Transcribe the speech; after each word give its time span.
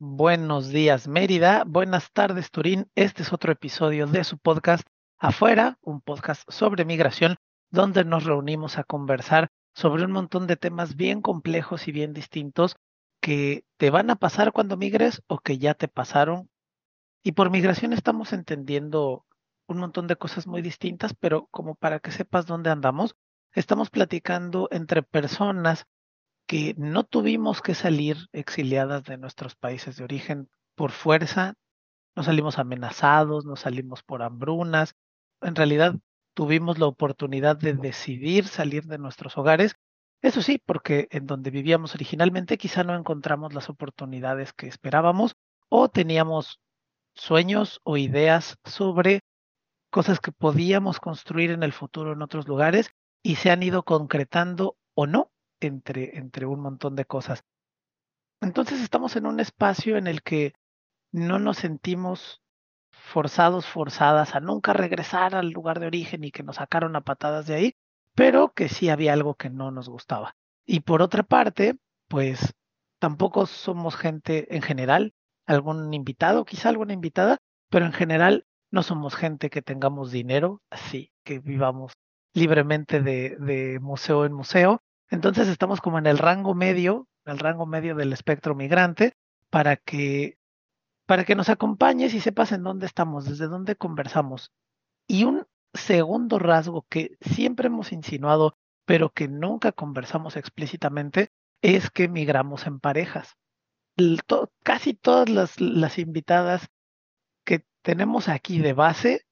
Buenos 0.00 0.70
días 0.70 1.06
Mérida, 1.06 1.62
buenas 1.64 2.10
tardes 2.10 2.50
Turín. 2.50 2.90
Este 2.96 3.22
es 3.22 3.32
otro 3.32 3.52
episodio 3.52 4.08
de 4.08 4.24
su 4.24 4.38
podcast 4.38 4.84
Afuera, 5.18 5.78
un 5.82 6.00
podcast 6.00 6.42
sobre 6.50 6.84
migración, 6.84 7.36
donde 7.70 8.04
nos 8.04 8.24
reunimos 8.24 8.76
a 8.76 8.82
conversar 8.82 9.50
sobre 9.72 10.04
un 10.04 10.10
montón 10.10 10.48
de 10.48 10.56
temas 10.56 10.96
bien 10.96 11.22
complejos 11.22 11.86
y 11.86 11.92
bien 11.92 12.12
distintos 12.12 12.74
que 13.20 13.64
te 13.76 13.90
van 13.90 14.10
a 14.10 14.16
pasar 14.16 14.52
cuando 14.52 14.76
migres 14.76 15.22
o 15.28 15.38
que 15.38 15.58
ya 15.58 15.74
te 15.74 15.86
pasaron. 15.86 16.50
Y 17.22 17.32
por 17.32 17.50
migración 17.50 17.92
estamos 17.92 18.32
entendiendo 18.32 19.24
un 19.68 19.78
montón 19.78 20.08
de 20.08 20.16
cosas 20.16 20.48
muy 20.48 20.60
distintas, 20.60 21.14
pero 21.14 21.46
como 21.52 21.76
para 21.76 22.00
que 22.00 22.10
sepas 22.10 22.46
dónde 22.46 22.70
andamos, 22.70 23.14
estamos 23.52 23.90
platicando 23.90 24.66
entre 24.72 25.04
personas 25.04 25.86
que 26.46 26.74
no 26.76 27.04
tuvimos 27.04 27.62
que 27.62 27.74
salir 27.74 28.16
exiliadas 28.32 29.04
de 29.04 29.16
nuestros 29.16 29.54
países 29.54 29.96
de 29.96 30.04
origen 30.04 30.48
por 30.74 30.90
fuerza, 30.90 31.54
no 32.14 32.22
salimos 32.22 32.58
amenazados, 32.58 33.44
no 33.44 33.56
salimos 33.56 34.02
por 34.02 34.22
hambrunas, 34.22 34.94
en 35.40 35.54
realidad 35.54 35.94
tuvimos 36.34 36.78
la 36.78 36.86
oportunidad 36.86 37.56
de 37.56 37.74
decidir 37.74 38.46
salir 38.46 38.84
de 38.84 38.98
nuestros 38.98 39.38
hogares. 39.38 39.76
Eso 40.22 40.42
sí, 40.42 40.60
porque 40.64 41.06
en 41.10 41.26
donde 41.26 41.50
vivíamos 41.50 41.94
originalmente 41.94 42.58
quizá 42.58 42.82
no 42.82 42.94
encontramos 42.94 43.54
las 43.54 43.68
oportunidades 43.68 44.52
que 44.52 44.66
esperábamos 44.66 45.36
o 45.68 45.88
teníamos 45.88 46.60
sueños 47.14 47.80
o 47.84 47.96
ideas 47.96 48.58
sobre 48.64 49.20
cosas 49.90 50.18
que 50.20 50.32
podíamos 50.32 50.98
construir 50.98 51.50
en 51.50 51.62
el 51.62 51.72
futuro 51.72 52.12
en 52.12 52.22
otros 52.22 52.48
lugares 52.48 52.90
y 53.22 53.36
se 53.36 53.50
han 53.50 53.62
ido 53.62 53.84
concretando 53.84 54.76
o 54.94 55.06
no 55.06 55.30
entre, 55.66 56.18
entre 56.18 56.46
un 56.46 56.60
montón 56.60 56.96
de 56.96 57.04
cosas. 57.04 57.44
Entonces 58.40 58.80
estamos 58.80 59.16
en 59.16 59.26
un 59.26 59.40
espacio 59.40 59.96
en 59.96 60.06
el 60.06 60.22
que 60.22 60.54
no 61.12 61.38
nos 61.38 61.58
sentimos 61.58 62.42
forzados, 62.90 63.66
forzadas 63.66 64.34
a 64.34 64.40
nunca 64.40 64.72
regresar 64.72 65.34
al 65.34 65.50
lugar 65.50 65.80
de 65.80 65.86
origen 65.86 66.24
y 66.24 66.30
que 66.30 66.42
nos 66.42 66.56
sacaron 66.56 66.96
a 66.96 67.02
patadas 67.02 67.46
de 67.46 67.54
ahí, 67.54 67.76
pero 68.14 68.52
que 68.52 68.68
sí 68.68 68.88
había 68.88 69.12
algo 69.12 69.34
que 69.34 69.50
no 69.50 69.70
nos 69.70 69.88
gustaba. 69.88 70.34
Y 70.66 70.80
por 70.80 71.02
otra 71.02 71.22
parte, 71.22 71.78
pues 72.08 72.54
tampoco 72.98 73.46
somos 73.46 73.96
gente 73.96 74.54
en 74.54 74.62
general, 74.62 75.14
algún 75.46 75.92
invitado, 75.92 76.44
quizá 76.44 76.70
alguna 76.70 76.94
invitada, 76.94 77.38
pero 77.70 77.86
en 77.86 77.92
general 77.92 78.46
no 78.70 78.82
somos 78.82 79.14
gente 79.14 79.50
que 79.50 79.62
tengamos 79.62 80.10
dinero, 80.10 80.62
así 80.70 81.12
que 81.24 81.38
vivamos 81.38 81.92
libremente 82.32 83.00
de, 83.00 83.36
de 83.38 83.78
museo 83.80 84.24
en 84.24 84.32
museo, 84.32 84.82
entonces 85.14 85.46
estamos 85.48 85.80
como 85.80 85.98
en 85.98 86.06
el 86.06 86.18
rango 86.18 86.54
medio, 86.54 87.08
el 87.24 87.38
rango 87.38 87.66
medio 87.66 87.94
del 87.94 88.12
espectro 88.12 88.56
migrante, 88.56 89.16
para 89.48 89.76
que, 89.76 90.38
para 91.06 91.24
que 91.24 91.36
nos 91.36 91.48
acompañes 91.48 92.14
y 92.14 92.20
sepas 92.20 92.50
en 92.50 92.64
dónde 92.64 92.86
estamos, 92.86 93.24
desde 93.24 93.46
dónde 93.46 93.76
conversamos. 93.76 94.52
Y 95.06 95.22
un 95.22 95.46
segundo 95.72 96.40
rasgo 96.40 96.84
que 96.88 97.16
siempre 97.20 97.68
hemos 97.68 97.92
insinuado, 97.92 98.58
pero 98.84 99.10
que 99.10 99.28
nunca 99.28 99.70
conversamos 99.70 100.36
explícitamente, 100.36 101.30
es 101.62 101.90
que 101.90 102.08
migramos 102.08 102.66
en 102.66 102.80
parejas. 102.80 103.36
casi 104.64 104.94
todas 104.94 105.28
las, 105.28 105.60
las 105.60 105.98
invitadas 105.98 106.68
que 107.44 107.64
tenemos 107.82 108.28
aquí 108.28 108.58
de 108.58 108.72
base, 108.72 109.26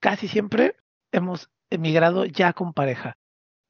casi 0.00 0.28
siempre 0.28 0.76
hemos 1.12 1.48
emigrado 1.70 2.26
ya 2.26 2.52
con 2.52 2.74
pareja. 2.74 3.16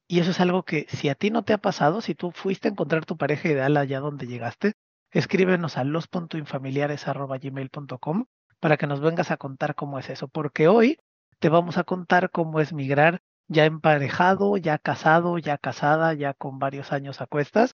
Y 0.07 0.19
eso 0.19 0.29
es 0.31 0.39
algo 0.39 0.63
que 0.63 0.87
si 0.89 1.09
a 1.09 1.15
ti 1.15 1.31
no 1.31 1.43
te 1.43 1.53
ha 1.53 1.57
pasado, 1.57 2.01
si 2.01 2.15
tú 2.15 2.31
fuiste 2.31 2.67
a 2.67 2.71
encontrar 2.71 3.05
tu 3.05 3.17
pareja 3.17 3.49
ideal 3.49 3.77
allá 3.77 3.99
donde 3.99 4.27
llegaste, 4.27 4.73
escríbenos 5.11 5.77
a 5.77 5.83
los.infamiliares.gmail.com 5.83 8.25
para 8.59 8.77
que 8.77 8.87
nos 8.87 8.99
vengas 8.99 9.31
a 9.31 9.37
contar 9.37 9.75
cómo 9.75 9.99
es 9.99 10.09
eso, 10.09 10.27
porque 10.27 10.67
hoy 10.67 10.97
te 11.39 11.49
vamos 11.49 11.77
a 11.77 11.83
contar 11.83 12.31
cómo 12.31 12.59
es 12.59 12.73
migrar 12.73 13.21
ya 13.47 13.65
emparejado, 13.65 14.57
ya 14.57 14.77
casado, 14.77 15.37
ya 15.37 15.57
casada, 15.57 16.13
ya 16.13 16.33
con 16.33 16.59
varios 16.59 16.91
años 16.91 17.21
a 17.21 17.27
cuestas, 17.27 17.75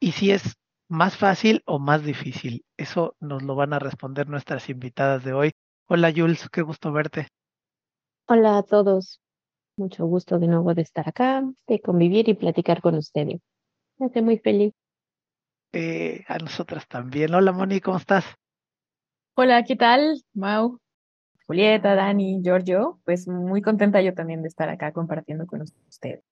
y 0.00 0.12
si 0.12 0.32
es 0.32 0.56
más 0.88 1.16
fácil 1.16 1.62
o 1.66 1.78
más 1.78 2.04
difícil. 2.04 2.64
Eso 2.76 3.16
nos 3.20 3.42
lo 3.42 3.54
van 3.54 3.72
a 3.72 3.78
responder 3.78 4.28
nuestras 4.28 4.68
invitadas 4.68 5.24
de 5.24 5.32
hoy. 5.32 5.52
Hola 5.88 6.12
Jules, 6.14 6.48
qué 6.50 6.62
gusto 6.62 6.92
verte. 6.92 7.28
Hola 8.26 8.58
a 8.58 8.62
todos. 8.62 9.20
Mucho 9.76 10.06
gusto 10.06 10.38
de 10.38 10.46
nuevo 10.46 10.72
de 10.74 10.82
estar 10.82 11.08
acá, 11.08 11.42
de 11.66 11.80
convivir 11.80 12.28
y 12.28 12.34
platicar 12.34 12.80
con 12.80 12.94
ustedes. 12.94 13.40
Me 13.98 14.06
hace 14.06 14.22
muy 14.22 14.38
feliz. 14.38 14.72
Eh, 15.72 16.24
a 16.28 16.38
nosotras 16.38 16.86
también. 16.86 17.34
Hola 17.34 17.50
Moni, 17.50 17.80
¿cómo 17.80 17.96
estás? 17.96 18.24
Hola, 19.34 19.64
¿qué 19.64 19.74
tal? 19.74 20.22
Mau, 20.32 20.78
Julieta, 21.46 21.96
Dani, 21.96 22.40
Giorgio. 22.42 23.00
Pues 23.04 23.26
muy 23.26 23.62
contenta 23.62 24.00
yo 24.00 24.14
también 24.14 24.42
de 24.42 24.48
estar 24.48 24.68
acá 24.68 24.92
compartiendo 24.92 25.46
con 25.46 25.62
ustedes. 25.62 26.22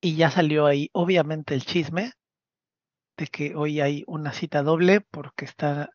Y 0.00 0.16
ya 0.16 0.30
salió 0.30 0.64
ahí, 0.64 0.88
obviamente, 0.92 1.52
el 1.52 1.64
chisme 1.64 2.12
de 3.18 3.26
que 3.26 3.54
hoy 3.54 3.80
hay 3.80 4.02
una 4.06 4.32
cita 4.32 4.62
doble 4.62 5.02
porque 5.02 5.44
están 5.44 5.88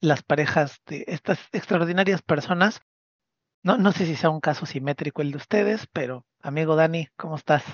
las 0.00 0.22
parejas 0.24 0.80
de 0.86 1.04
estas 1.06 1.38
extraordinarias 1.52 2.22
personas 2.22 2.80
no, 3.62 3.76
no 3.78 3.92
sé 3.92 4.06
si 4.06 4.16
sea 4.16 4.30
un 4.30 4.40
caso 4.40 4.66
simétrico 4.66 5.22
el 5.22 5.30
de 5.30 5.38
ustedes, 5.38 5.86
pero 5.92 6.24
amigo 6.40 6.76
Dani, 6.76 7.08
¿cómo 7.16 7.36
estás? 7.36 7.64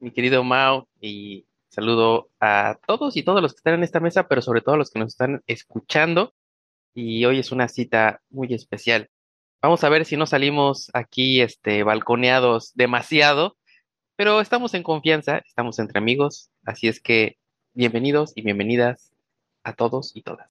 Mi 0.00 0.12
querido 0.12 0.44
Mao, 0.44 0.88
y 1.00 1.46
saludo 1.68 2.30
a 2.40 2.78
todos 2.86 3.16
y 3.16 3.22
todos 3.22 3.42
los 3.42 3.52
que 3.52 3.58
están 3.58 3.74
en 3.74 3.82
esta 3.82 4.00
mesa, 4.00 4.28
pero 4.28 4.42
sobre 4.42 4.60
todo 4.60 4.76
a 4.76 4.78
los 4.78 4.90
que 4.90 4.98
nos 4.98 5.08
están 5.08 5.42
escuchando. 5.46 6.34
Y 6.94 7.24
hoy 7.24 7.38
es 7.38 7.52
una 7.52 7.68
cita 7.68 8.20
muy 8.30 8.52
especial. 8.54 9.10
Vamos 9.60 9.82
a 9.82 9.88
ver 9.88 10.04
si 10.04 10.16
no 10.16 10.26
salimos 10.26 10.90
aquí 10.94 11.40
este, 11.40 11.82
balconeados 11.82 12.72
demasiado, 12.74 13.56
pero 14.16 14.40
estamos 14.40 14.74
en 14.74 14.82
confianza, 14.82 15.38
estamos 15.38 15.78
entre 15.78 15.98
amigos, 15.98 16.50
así 16.64 16.88
es 16.88 17.00
que 17.00 17.38
bienvenidos 17.72 18.32
y 18.36 18.42
bienvenidas 18.42 19.12
a 19.64 19.74
todos 19.74 20.12
y 20.14 20.22
todas. 20.22 20.48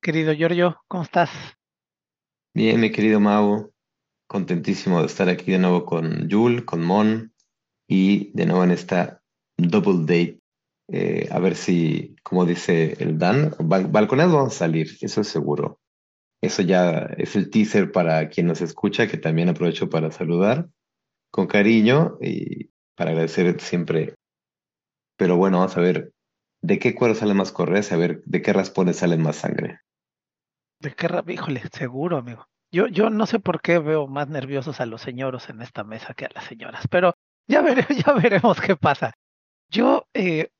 Querido 0.00 0.34
Giorgio, 0.34 0.82
¿cómo 0.88 1.04
estás? 1.04 1.30
Bien, 2.54 2.78
mi 2.78 2.92
querido 2.92 3.18
Mau, 3.18 3.72
contentísimo 4.26 5.00
de 5.00 5.06
estar 5.06 5.30
aquí 5.30 5.52
de 5.52 5.58
nuevo 5.58 5.86
con 5.86 6.28
Jul, 6.30 6.66
con 6.66 6.84
Mon 6.84 7.32
y 7.88 8.30
de 8.36 8.44
nuevo 8.44 8.62
en 8.62 8.72
esta 8.72 9.22
double 9.56 10.00
date. 10.00 10.40
Eh, 10.88 11.30
a 11.30 11.38
ver 11.38 11.56
si, 11.56 12.14
como 12.22 12.44
dice 12.44 12.94
el 13.02 13.18
Dan, 13.18 13.54
bal 13.58 13.88
vamos 13.90 14.54
a 14.54 14.58
salir, 14.58 14.98
eso 15.00 15.22
es 15.22 15.28
seguro. 15.28 15.80
Eso 16.42 16.60
ya 16.60 17.08
es 17.16 17.36
el 17.36 17.48
teaser 17.48 17.90
para 17.90 18.28
quien 18.28 18.48
nos 18.48 18.60
escucha, 18.60 19.06
que 19.06 19.16
también 19.16 19.48
aprovecho 19.48 19.88
para 19.88 20.10
saludar 20.10 20.68
con 21.30 21.46
cariño 21.46 22.18
y 22.20 22.70
para 22.94 23.12
agradecer 23.12 23.58
siempre. 23.62 24.14
Pero 25.16 25.38
bueno, 25.38 25.60
vamos 25.60 25.78
a 25.78 25.80
ver 25.80 26.12
de 26.60 26.78
qué 26.78 26.94
cuero 26.94 27.14
sale 27.14 27.32
más 27.32 27.50
correas, 27.50 27.92
a 27.92 27.96
ver 27.96 28.22
de 28.26 28.42
qué 28.42 28.52
raspones 28.52 28.96
sale 28.96 29.16
más 29.16 29.36
sangre. 29.36 29.80
¿De 30.82 30.92
qué 30.94 31.08
Híjole, 31.32 31.62
seguro, 31.72 32.16
amigo. 32.16 32.44
Yo, 32.72 32.86
yo 32.86 33.10
no 33.10 33.26
sé 33.26 33.38
por 33.38 33.60
qué 33.60 33.78
veo 33.78 34.06
más 34.06 34.28
nerviosos 34.28 34.80
a 34.80 34.86
los 34.86 35.02
señoros 35.02 35.50
en 35.50 35.60
esta 35.60 35.84
mesa 35.84 36.14
que 36.14 36.24
a 36.24 36.30
las 36.34 36.44
señoras, 36.44 36.88
pero 36.88 37.12
ya, 37.46 37.62
ya 38.06 38.12
veremos 38.14 38.60
qué 38.60 38.76
pasa. 38.76 39.12
Yo, 39.68 40.06
eh, 40.14 40.50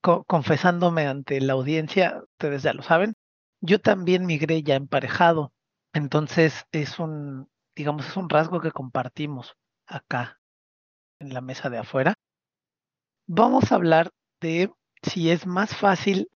confesándome 0.00 1.06
ante 1.06 1.40
la 1.42 1.52
audiencia, 1.52 2.22
ustedes 2.32 2.62
ya 2.62 2.72
lo 2.72 2.82
saben, 2.82 3.14
yo 3.60 3.80
también 3.80 4.24
migré 4.24 4.62
ya 4.62 4.76
emparejado. 4.76 5.52
Entonces 5.92 6.64
es 6.72 6.98
un, 6.98 7.48
digamos, 7.74 8.06
es 8.08 8.16
un 8.16 8.30
rasgo 8.30 8.60
que 8.60 8.72
compartimos 8.72 9.56
acá 9.86 10.40
en 11.20 11.34
la 11.34 11.42
mesa 11.42 11.68
de 11.68 11.78
afuera. 11.78 12.14
Vamos 13.26 13.72
a 13.72 13.74
hablar 13.74 14.10
de 14.40 14.72
si 15.02 15.30
es 15.30 15.46
más 15.46 15.76
fácil 15.76 16.30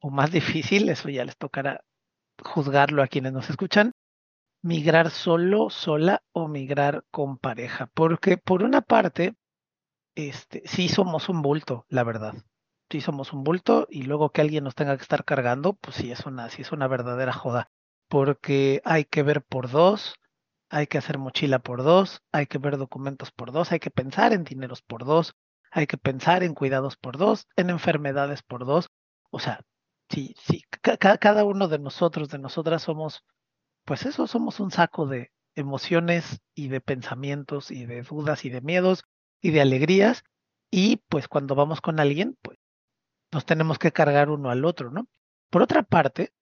o 0.00 0.10
más 0.10 0.30
difícil, 0.30 0.88
eso 0.88 1.08
ya 1.08 1.24
les 1.24 1.36
tocará 1.36 1.82
juzgarlo 2.44 3.02
a 3.02 3.08
quienes 3.08 3.32
nos 3.32 3.50
escuchan, 3.50 3.92
migrar 4.62 5.10
solo, 5.10 5.70
sola 5.70 6.22
o 6.32 6.48
migrar 6.48 7.04
con 7.10 7.38
pareja. 7.38 7.88
Porque 7.94 8.38
por 8.38 8.62
una 8.62 8.82
parte, 8.82 9.34
este, 10.14 10.62
sí 10.66 10.88
somos 10.88 11.28
un 11.28 11.42
bulto, 11.42 11.86
la 11.88 12.04
verdad. 12.04 12.34
sí 12.90 13.00
somos 13.00 13.32
un 13.32 13.44
bulto 13.44 13.86
y 13.90 14.02
luego 14.02 14.30
que 14.30 14.42
alguien 14.42 14.64
nos 14.64 14.74
tenga 14.74 14.96
que 14.96 15.02
estar 15.02 15.24
cargando, 15.24 15.74
pues 15.74 15.96
sí 15.96 16.12
es 16.12 16.26
una, 16.26 16.48
sí 16.50 16.62
es 16.62 16.72
una 16.72 16.88
verdadera 16.88 17.32
joda. 17.32 17.70
Porque 18.08 18.82
hay 18.84 19.04
que 19.06 19.22
ver 19.22 19.42
por 19.42 19.70
dos, 19.70 20.14
hay 20.70 20.86
que 20.86 20.98
hacer 20.98 21.18
mochila 21.18 21.58
por 21.60 21.82
dos, 21.82 22.22
hay 22.32 22.46
que 22.46 22.58
ver 22.58 22.78
documentos 22.78 23.30
por 23.32 23.52
dos, 23.52 23.72
hay 23.72 23.80
que 23.80 23.90
pensar 23.90 24.32
en 24.32 24.44
dineros 24.44 24.82
por 24.82 25.04
dos, 25.04 25.34
hay 25.70 25.86
que 25.86 25.98
pensar 25.98 26.42
en 26.42 26.54
cuidados 26.54 26.96
por 26.96 27.18
dos, 27.18 27.46
en 27.56 27.70
enfermedades 27.70 28.42
por 28.42 28.66
dos. 28.66 28.88
O 29.30 29.38
sea, 29.38 29.62
sí, 30.10 30.34
sí, 30.38 30.62
cada 30.80 31.44
uno 31.44 31.68
de 31.68 31.78
nosotros, 31.78 32.28
de 32.28 32.38
nosotras 32.38 32.82
somos, 32.82 33.24
pues 33.84 34.06
eso, 34.06 34.26
somos 34.26 34.60
un 34.60 34.70
saco 34.70 35.06
de 35.06 35.32
emociones 35.54 36.40
y 36.54 36.68
de 36.68 36.80
pensamientos 36.80 37.70
y 37.70 37.86
de 37.86 38.02
dudas 38.02 38.44
y 38.44 38.50
de 38.50 38.60
miedos 38.60 39.04
y 39.40 39.50
de 39.50 39.60
alegrías. 39.60 40.24
Y 40.70 41.02
pues 41.08 41.28
cuando 41.28 41.54
vamos 41.54 41.80
con 41.80 42.00
alguien, 42.00 42.38
pues 42.42 42.58
nos 43.32 43.44
tenemos 43.46 43.78
que 43.78 43.92
cargar 43.92 44.30
uno 44.30 44.50
al 44.50 44.64
otro, 44.64 44.90
¿no? 44.90 45.08
Por 45.50 45.62
otra 45.62 45.82
parte, 45.82 46.32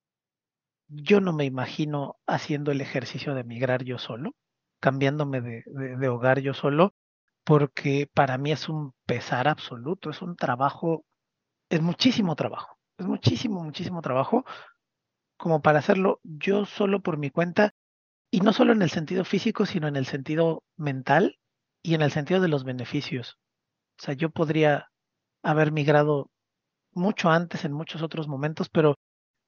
yo 0.89 1.21
no 1.21 1.33
me 1.33 1.45
imagino 1.45 2.17
haciendo 2.27 2.73
el 2.73 2.81
ejercicio 2.81 3.35
de 3.35 3.45
migrar 3.45 3.85
yo 3.85 3.99
solo, 3.99 4.35
cambiándome 4.81 5.41
de, 5.41 5.65
de, 5.67 6.09
hogar 6.09 6.41
yo 6.41 6.55
solo, 6.55 6.95
porque 7.45 8.09
para 8.13 8.39
mí 8.39 8.53
es 8.53 8.69
un 8.69 8.93
pesar 9.07 9.49
absoluto, 9.49 10.11
es 10.11 10.21
un 10.23 10.37
trabajo, 10.37 11.05
es 11.69 11.81
muchísimo 11.81 12.35
trabajo, 12.35 12.77
es 12.99 13.07
muchísimo, 13.07 13.63
muchísimo 13.63 14.03
trabajo 14.03 14.45
como 15.41 15.63
para 15.63 15.79
hacerlo 15.79 16.21
yo 16.23 16.67
solo 16.67 17.01
por 17.01 17.17
mi 17.17 17.31
cuenta, 17.31 17.75
y 18.31 18.41
no 18.41 18.53
solo 18.53 18.73
en 18.73 18.83
el 18.83 18.91
sentido 18.91 19.25
físico, 19.25 19.67
sino 19.67 19.89
en 19.89 19.97
el 19.97 20.07
sentido 20.07 20.63
mental 20.77 21.39
y 21.83 21.95
en 21.95 22.03
el 22.03 22.13
sentido 22.13 22.41
de 22.41 22.49
los 22.49 22.63
beneficios. 22.63 23.39
O 23.99 24.03
sea, 24.05 24.15
yo 24.15 24.31
podría 24.31 24.91
haber 25.43 25.73
migrado 25.73 26.31
mucho 26.93 27.31
antes 27.31 27.65
en 27.65 27.73
muchos 27.73 28.03
otros 28.03 28.29
momentos, 28.29 28.69
pero 28.69 28.97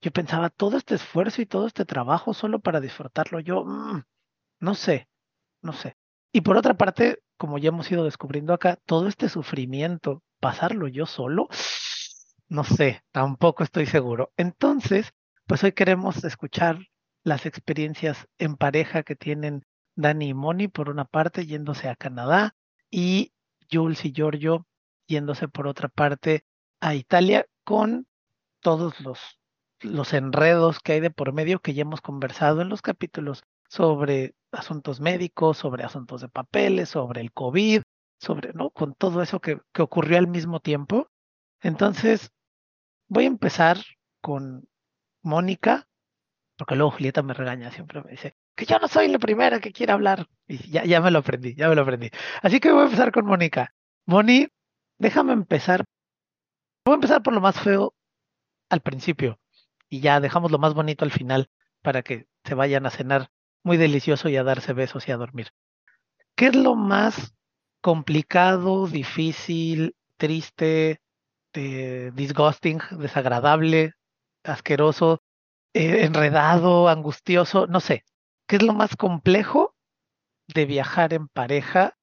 yo 0.00 0.10
pensaba 0.10 0.50
todo 0.50 0.78
este 0.78 0.94
esfuerzo 0.94 1.42
y 1.42 1.46
todo 1.46 1.66
este 1.66 1.84
trabajo 1.84 2.34
solo 2.34 2.58
para 2.58 2.80
disfrutarlo. 2.80 3.38
Yo, 3.38 3.64
mm, 3.64 4.02
no 4.60 4.74
sé, 4.74 5.08
no 5.60 5.74
sé. 5.74 5.96
Y 6.32 6.40
por 6.40 6.56
otra 6.56 6.74
parte, 6.74 7.22
como 7.36 7.58
ya 7.58 7.68
hemos 7.68 7.90
ido 7.92 8.04
descubriendo 8.04 8.54
acá, 8.54 8.78
todo 8.86 9.08
este 9.08 9.28
sufrimiento, 9.28 10.22
pasarlo 10.40 10.88
yo 10.88 11.06
solo, 11.06 11.48
no 12.48 12.64
sé, 12.64 13.02
tampoco 13.12 13.62
estoy 13.62 13.86
seguro. 13.86 14.32
Entonces, 14.36 15.12
pues 15.46 15.64
hoy 15.64 15.72
queremos 15.72 16.24
escuchar 16.24 16.78
las 17.24 17.46
experiencias 17.46 18.28
en 18.38 18.56
pareja 18.56 19.02
que 19.02 19.16
tienen 19.16 19.64
Dani 19.96 20.28
y 20.28 20.34
Moni, 20.34 20.68
por 20.68 20.88
una 20.88 21.04
parte, 21.04 21.46
yéndose 21.46 21.88
a 21.88 21.96
Canadá, 21.96 22.54
y 22.90 23.32
Jules 23.70 24.04
y 24.04 24.12
Giorgio 24.12 24.66
yéndose 25.08 25.48
por 25.48 25.66
otra 25.66 25.88
parte 25.88 26.44
a 26.80 26.94
Italia 26.94 27.46
con 27.64 28.06
todos 28.60 29.00
los, 29.00 29.40
los 29.80 30.12
enredos 30.12 30.80
que 30.80 30.92
hay 30.92 31.00
de 31.00 31.10
por 31.10 31.32
medio 31.32 31.60
que 31.60 31.74
ya 31.74 31.82
hemos 31.82 32.00
conversado 32.00 32.60
en 32.60 32.68
los 32.68 32.82
capítulos 32.82 33.44
sobre 33.68 34.34
asuntos 34.52 35.00
médicos, 35.00 35.58
sobre 35.58 35.84
asuntos 35.84 36.20
de 36.20 36.28
papeles, 36.28 36.90
sobre 36.90 37.20
el 37.20 37.32
COVID, 37.32 37.82
sobre, 38.20 38.52
¿no? 38.52 38.70
Con 38.70 38.94
todo 38.94 39.22
eso 39.22 39.40
que, 39.40 39.60
que 39.72 39.82
ocurrió 39.82 40.18
al 40.18 40.28
mismo 40.28 40.60
tiempo. 40.60 41.08
Entonces, 41.60 42.30
voy 43.08 43.24
a 43.24 43.28
empezar 43.28 43.78
con 44.20 44.68
Mónica, 45.22 45.88
porque 46.56 46.76
luego 46.76 46.92
Julieta 46.92 47.22
me 47.22 47.34
regaña, 47.34 47.70
siempre 47.70 48.02
me 48.02 48.10
dice 48.12 48.36
que 48.54 48.66
yo 48.66 48.78
no 48.78 48.88
soy 48.88 49.08
la 49.08 49.18
primera 49.18 49.60
que 49.60 49.72
quiere 49.72 49.92
hablar. 49.92 50.26
Y 50.46 50.70
ya, 50.70 50.84
ya 50.84 51.00
me 51.00 51.10
lo 51.10 51.20
aprendí, 51.20 51.54
ya 51.54 51.68
me 51.68 51.74
lo 51.74 51.82
aprendí. 51.82 52.10
Así 52.42 52.60
que 52.60 52.70
voy 52.70 52.82
a 52.82 52.84
empezar 52.84 53.12
con 53.12 53.24
Mónica. 53.26 53.74
Moni, 54.06 54.48
déjame 54.98 55.32
empezar 55.32 55.84
Voy 56.84 56.94
a 56.94 56.96
empezar 56.96 57.22
por 57.22 57.32
lo 57.32 57.40
más 57.40 57.60
feo 57.60 57.94
al 58.68 58.80
principio 58.80 59.38
y 59.88 60.00
ya 60.00 60.18
dejamos 60.18 60.50
lo 60.50 60.58
más 60.58 60.74
bonito 60.74 61.04
al 61.04 61.12
final 61.12 61.48
para 61.80 62.02
que 62.02 62.26
se 62.44 62.54
vayan 62.54 62.86
a 62.86 62.90
cenar 62.90 63.30
muy 63.62 63.76
delicioso 63.76 64.28
y 64.28 64.36
a 64.36 64.42
darse 64.42 64.72
besos 64.72 65.06
y 65.06 65.12
a 65.12 65.16
dormir. 65.16 65.50
¿Qué 66.34 66.46
es 66.46 66.56
lo 66.56 66.74
más 66.74 67.36
complicado, 67.80 68.88
difícil, 68.88 69.94
triste, 70.16 71.00
eh, 71.52 72.10
disgusting, 72.14 72.80
desagradable, 72.98 73.94
asqueroso, 74.44 75.22
eh, 75.74 76.04
enredado, 76.04 76.88
angustioso? 76.88 77.66
No 77.66 77.80
sé. 77.80 78.04
¿Qué 78.46 78.56
es 78.56 78.62
lo 78.62 78.74
más 78.74 78.96
complejo 78.96 79.74
de 80.48 80.66
viajar 80.66 81.14
en 81.14 81.28
pareja 81.28 81.96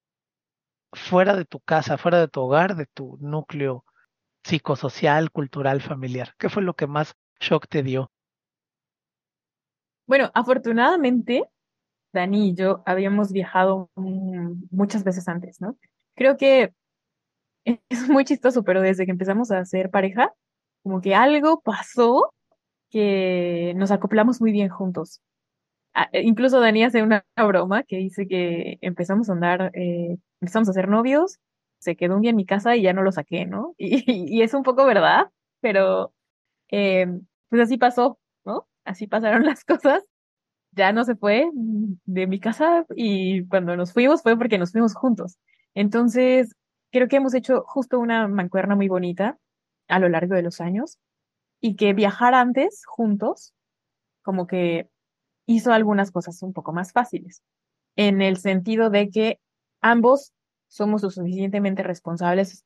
fuera 0.91 1.36
de 1.36 1.45
tu 1.45 1.59
casa, 1.59 1.97
fuera 1.97 2.19
de 2.19 2.27
tu 2.27 2.41
hogar, 2.41 2.75
de 2.75 2.88
tu 2.88 3.18
núcleo 3.19 3.86
psicosocial, 4.44 5.31
cultural, 5.31 5.81
familiar? 5.81 6.33
¿Qué 6.38 6.50
fue 6.50 6.63
lo 6.63 6.74
que 6.74 6.88
más 6.88 7.15
shock 7.39 7.68
te 7.68 7.83
dio? 7.83 8.12
Bueno, 10.07 10.31
afortunadamente, 10.33 11.44
Dani 12.13 12.50
y 12.50 12.56
yo 12.56 12.81
habíamos 12.88 13.31
viajado 13.31 13.92
muchas 13.95 15.03
veces 15.03 15.27
antes, 15.27 15.62
¿no? 15.62 15.77
Creo 16.15 16.35
que 16.35 16.74
es 17.65 18.09
muy 18.09 18.25
chistoso, 18.25 18.63
pero 18.63 18.81
desde 18.81 19.06
que 19.06 19.12
empezamos 19.12 19.51
a 19.51 19.63
ser 19.65 19.92
pareja, 19.92 20.33
como 20.84 21.02
que 21.02 21.16
algo 21.16 21.62
pasó 21.62 22.34
que 22.90 23.74
nos 23.76 23.92
acoplamos 23.92 24.42
muy 24.42 24.52
bien 24.52 24.70
juntos. 24.70 25.22
Ah, 25.94 26.10
e 26.14 26.22
incluso 26.24 26.60
Dani 26.60 26.84
hace 26.84 27.04
una 27.04 27.26
broma 27.48 27.84
que 27.84 27.98
dice 27.98 28.28
que 28.28 28.78
empezamos 28.81 29.30
a 29.30 29.34
andar, 29.34 29.72
eh, 29.76 30.18
empezamos 30.42 30.70
a 30.70 30.74
ser 30.74 30.90
novios 30.90 31.40
se 31.80 31.96
quedó 31.96 32.16
un 32.16 32.22
día 32.22 32.31
en 32.31 32.36
mi 32.36 32.46
casa 32.46 32.76
y 32.76 32.84
ya 32.84 32.94
no 32.94 33.04
lo 33.04 33.12
saqué, 33.12 33.46
¿no? 33.46 33.76
Y, 33.80 34.42
es 34.42 34.54
un 34.54 34.64
poco 34.64 34.86
verdad, 34.86 35.31
pero 35.62 36.14
eh, 36.72 37.08
pues 37.50 37.62
así 37.64 37.78
pasó, 37.78 38.20
¿no? 38.46 38.68
Así 38.86 39.08
pasaron 39.08 39.44
las 39.46 39.66
cosas. 39.66 40.04
Ya 40.74 40.92
no 40.94 41.04
se 41.04 41.16
fue 41.16 41.50
de 41.54 42.28
mi 42.28 42.40
casa 42.40 42.86
y 42.96 43.46
cuando 43.48 43.76
nos 43.76 43.94
fuimos 43.94 44.22
fue 44.22 44.38
porque 44.38 44.60
nos 44.60 44.72
fuimos 44.72 44.94
juntos. 44.94 45.40
Entonces, 45.74 46.56
creo 46.92 47.08
que 47.08 47.18
hemos 47.18 47.34
hecho 47.34 47.64
justo 47.66 48.00
una 48.00 48.28
mancuerna 48.28 48.76
muy 48.76 48.88
bonita 48.88 49.38
a 49.89 50.00
lo 50.00 50.09
largo 50.09 50.36
de 50.36 50.44
los 50.44 50.62
años 50.62 50.97
y 51.59 51.75
que 51.75 51.94
viajar 51.94 52.33
antes 52.33 52.83
juntos 52.86 53.53
como 54.21 54.47
que 54.47 54.88
hizo 55.45 55.74
algunas 55.74 56.12
cosas 56.12 56.41
un 56.44 56.53
poco 56.53 56.71
más 56.71 56.91
fáciles, 56.94 57.41
en 57.95 58.21
el 58.21 58.38
sentido 58.38 58.89
de 58.89 59.09
que 59.09 59.39
ambos 59.81 60.31
somos 60.68 61.01
lo 61.03 61.09
suficientemente 61.09 61.83
responsables 61.83 62.63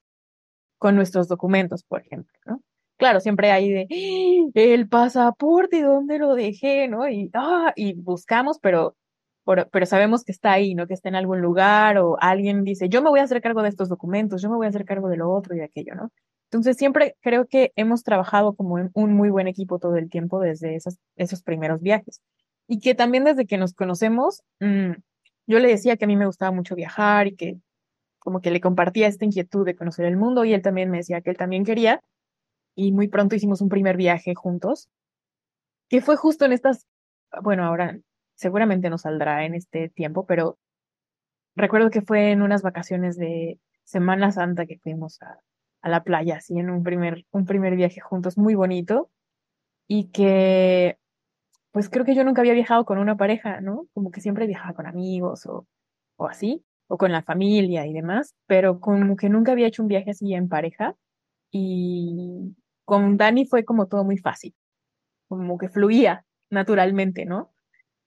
con 0.77 0.95
nuestros 0.95 1.27
documentos, 1.29 1.83
por 1.83 2.01
ejemplo, 2.01 2.37
¿no? 2.45 2.61
Claro, 2.97 3.19
siempre 3.19 3.51
hay 3.51 3.71
de 3.71 3.87
¡Ah! 3.89 4.51
el 4.55 4.87
pasaporte, 4.87 5.81
¿dónde 5.81 6.19
lo 6.19 6.35
dejé? 6.35 6.87
¿no? 6.87 7.07
Y, 7.09 7.31
ah, 7.33 7.73
y 7.75 7.93
buscamos, 7.93 8.59
pero, 8.59 8.95
pero, 9.45 9.85
sabemos 9.85 10.23
que 10.23 10.31
está 10.31 10.51
ahí, 10.51 10.75
¿no? 10.75 10.87
Que 10.87 10.93
está 10.93 11.09
en 11.09 11.15
algún 11.15 11.41
lugar 11.41 11.97
o 11.97 12.17
alguien 12.19 12.63
dice, 12.63 12.89
yo 12.89 13.01
me 13.01 13.09
voy 13.09 13.19
a 13.19 13.23
hacer 13.23 13.41
cargo 13.41 13.61
de 13.63 13.69
estos 13.69 13.89
documentos, 13.89 14.41
yo 14.41 14.49
me 14.49 14.57
voy 14.57 14.67
a 14.67 14.69
hacer 14.69 14.85
cargo 14.85 15.09
de 15.09 15.17
lo 15.17 15.31
otro 15.31 15.55
y 15.55 15.61
aquello, 15.61 15.95
¿no? 15.95 16.11
Entonces, 16.53 16.77
siempre 16.77 17.15
creo 17.21 17.47
que 17.47 17.71
hemos 17.75 18.03
trabajado 18.03 18.53
como 18.53 18.75
un 18.93 19.13
muy 19.15 19.31
buen 19.31 19.47
equipo 19.47 19.79
todo 19.79 19.95
el 19.95 20.11
tiempo 20.11 20.39
desde 20.39 20.75
esos, 20.75 20.99
esos 21.15 21.41
primeros 21.41 21.81
viajes. 21.81 22.21
Y 22.67 22.79
que 22.79 22.93
también 22.93 23.23
desde 23.23 23.47
que 23.47 23.57
nos 23.57 23.73
conocemos, 23.73 24.43
mm, 24.59 24.91
yo 25.47 25.59
le 25.59 25.67
decía 25.67 25.97
que 25.97 26.05
a 26.05 26.07
mí 26.07 26.15
me 26.15 26.27
gustaba 26.27 26.51
mucho 26.51 26.75
viajar 26.75 27.25
y 27.25 27.35
que 27.35 27.57
como 28.19 28.39
que 28.39 28.51
le 28.51 28.61
compartía 28.61 29.07
esta 29.07 29.25
inquietud 29.25 29.65
de 29.65 29.75
conocer 29.75 30.05
el 30.05 30.15
mundo 30.15 30.45
y 30.45 30.53
él 30.53 30.61
también 30.61 30.91
me 30.91 30.97
decía 30.97 31.21
que 31.21 31.31
él 31.31 31.37
también 31.37 31.65
quería. 31.65 32.01
Y 32.75 32.91
muy 32.91 33.07
pronto 33.07 33.35
hicimos 33.35 33.59
un 33.61 33.69
primer 33.69 33.97
viaje 33.97 34.35
juntos, 34.35 34.89
que 35.89 36.01
fue 36.01 36.17
justo 36.17 36.45
en 36.45 36.53
estas, 36.53 36.85
bueno, 37.41 37.65
ahora 37.65 37.97
seguramente 38.35 38.91
no 38.91 38.99
saldrá 38.99 39.43
en 39.45 39.55
este 39.55 39.89
tiempo, 39.89 40.27
pero 40.27 40.59
recuerdo 41.55 41.89
que 41.89 42.03
fue 42.03 42.29
en 42.29 42.43
unas 42.43 42.61
vacaciones 42.61 43.17
de 43.17 43.59
Semana 43.85 44.31
Santa 44.31 44.67
que 44.67 44.77
fuimos 44.77 45.19
a, 45.23 45.39
a 45.83 45.89
la 45.89 46.03
playa, 46.03 46.37
así 46.37 46.57
en 46.57 46.69
un 46.69 46.83
primer, 46.83 47.25
un 47.31 47.45
primer 47.45 47.75
viaje 47.75 48.01
juntos 48.01 48.37
muy 48.37 48.55
bonito 48.55 49.11
y 49.87 50.09
que 50.11 50.97
pues 51.71 51.89
creo 51.89 52.05
que 52.05 52.15
yo 52.15 52.23
nunca 52.23 52.41
había 52.41 52.53
viajado 52.53 52.85
con 52.85 52.99
una 52.99 53.17
pareja, 53.17 53.61
¿no? 53.61 53.87
Como 53.93 54.11
que 54.11 54.21
siempre 54.21 54.47
viajaba 54.47 54.73
con 54.73 54.87
amigos 54.87 55.45
o, 55.45 55.67
o 56.17 56.27
así 56.27 56.63
o 56.87 56.97
con 56.97 57.11
la 57.11 57.23
familia 57.23 57.85
y 57.87 57.93
demás, 57.93 58.35
pero 58.47 58.79
como 58.79 59.15
que 59.15 59.29
nunca 59.29 59.53
había 59.53 59.67
hecho 59.67 59.81
un 59.83 59.87
viaje 59.89 60.11
así 60.11 60.33
en 60.33 60.49
pareja 60.49 60.95
y 61.51 62.55
con 62.85 63.17
Dani 63.17 63.45
fue 63.45 63.65
como 63.65 63.87
todo 63.87 64.03
muy 64.03 64.17
fácil, 64.17 64.55
como 65.27 65.57
que 65.57 65.69
fluía 65.69 66.25
naturalmente, 66.49 67.25
¿no? 67.25 67.53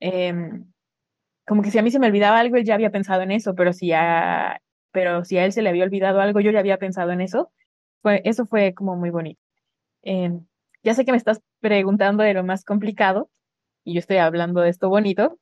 Em, 0.01 0.67
como 1.47 1.63
que 1.63 1.71
si 1.71 1.79
a 1.79 1.83
mí 1.83 1.91
se 1.91 1.99
me 1.99 2.09
olvidaba 2.09 2.39
algo, 2.41 2.57
él 2.57 2.65
ya 2.65 2.75
había 2.75 2.91
pensado 2.91 3.23
en 3.23 3.33
eso, 3.33 3.55
pero 3.55 3.73
si 3.73 3.93
a, 3.93 4.61
pero 4.93 5.25
si 5.25 5.39
a 5.39 5.45
él 5.45 5.53
se 5.53 5.63
le 5.63 5.71
había 5.71 5.85
olvidado 5.85 6.21
algo, 6.21 6.41
yo 6.41 6.51
ya 6.51 6.61
había 6.61 6.79
pensado 6.79 7.13
en 7.13 7.21
eso. 7.21 7.53
Eso 8.11 8.47
fue 8.47 8.75
como 8.75 8.97
muy 8.97 9.11
bonito. 9.11 9.41
Em, 10.03 10.47
ya 10.83 10.95
sé 10.95 11.05
que 11.05 11.13
me 11.13 11.19
estás 11.19 11.41
preguntando 11.61 12.23
de 12.23 12.35
lo 12.35 12.45
más 12.45 12.65
complicado 12.65 13.31
y 13.85 13.95
yo 13.95 14.01
estoy 14.01 14.19
hablando 14.19 14.61
de 14.61 14.71
esto 14.71 14.89
bonito, 14.89 15.39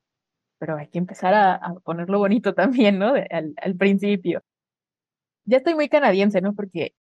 pero 0.59 0.77
hay 0.77 0.89
que 0.89 0.99
empezar 0.99 1.35
a, 1.35 1.75
ponerlo 1.85 2.19
bonito 2.19 2.55
también, 2.55 2.99
¿no? 2.99 3.15
al, 3.31 3.77
principio. 3.77 4.43
Ya 5.45 5.59
estoy 5.59 5.75
muy 5.75 5.89
canadiense, 5.89 6.41
¿no? 6.41 6.55
Porque 6.55 6.95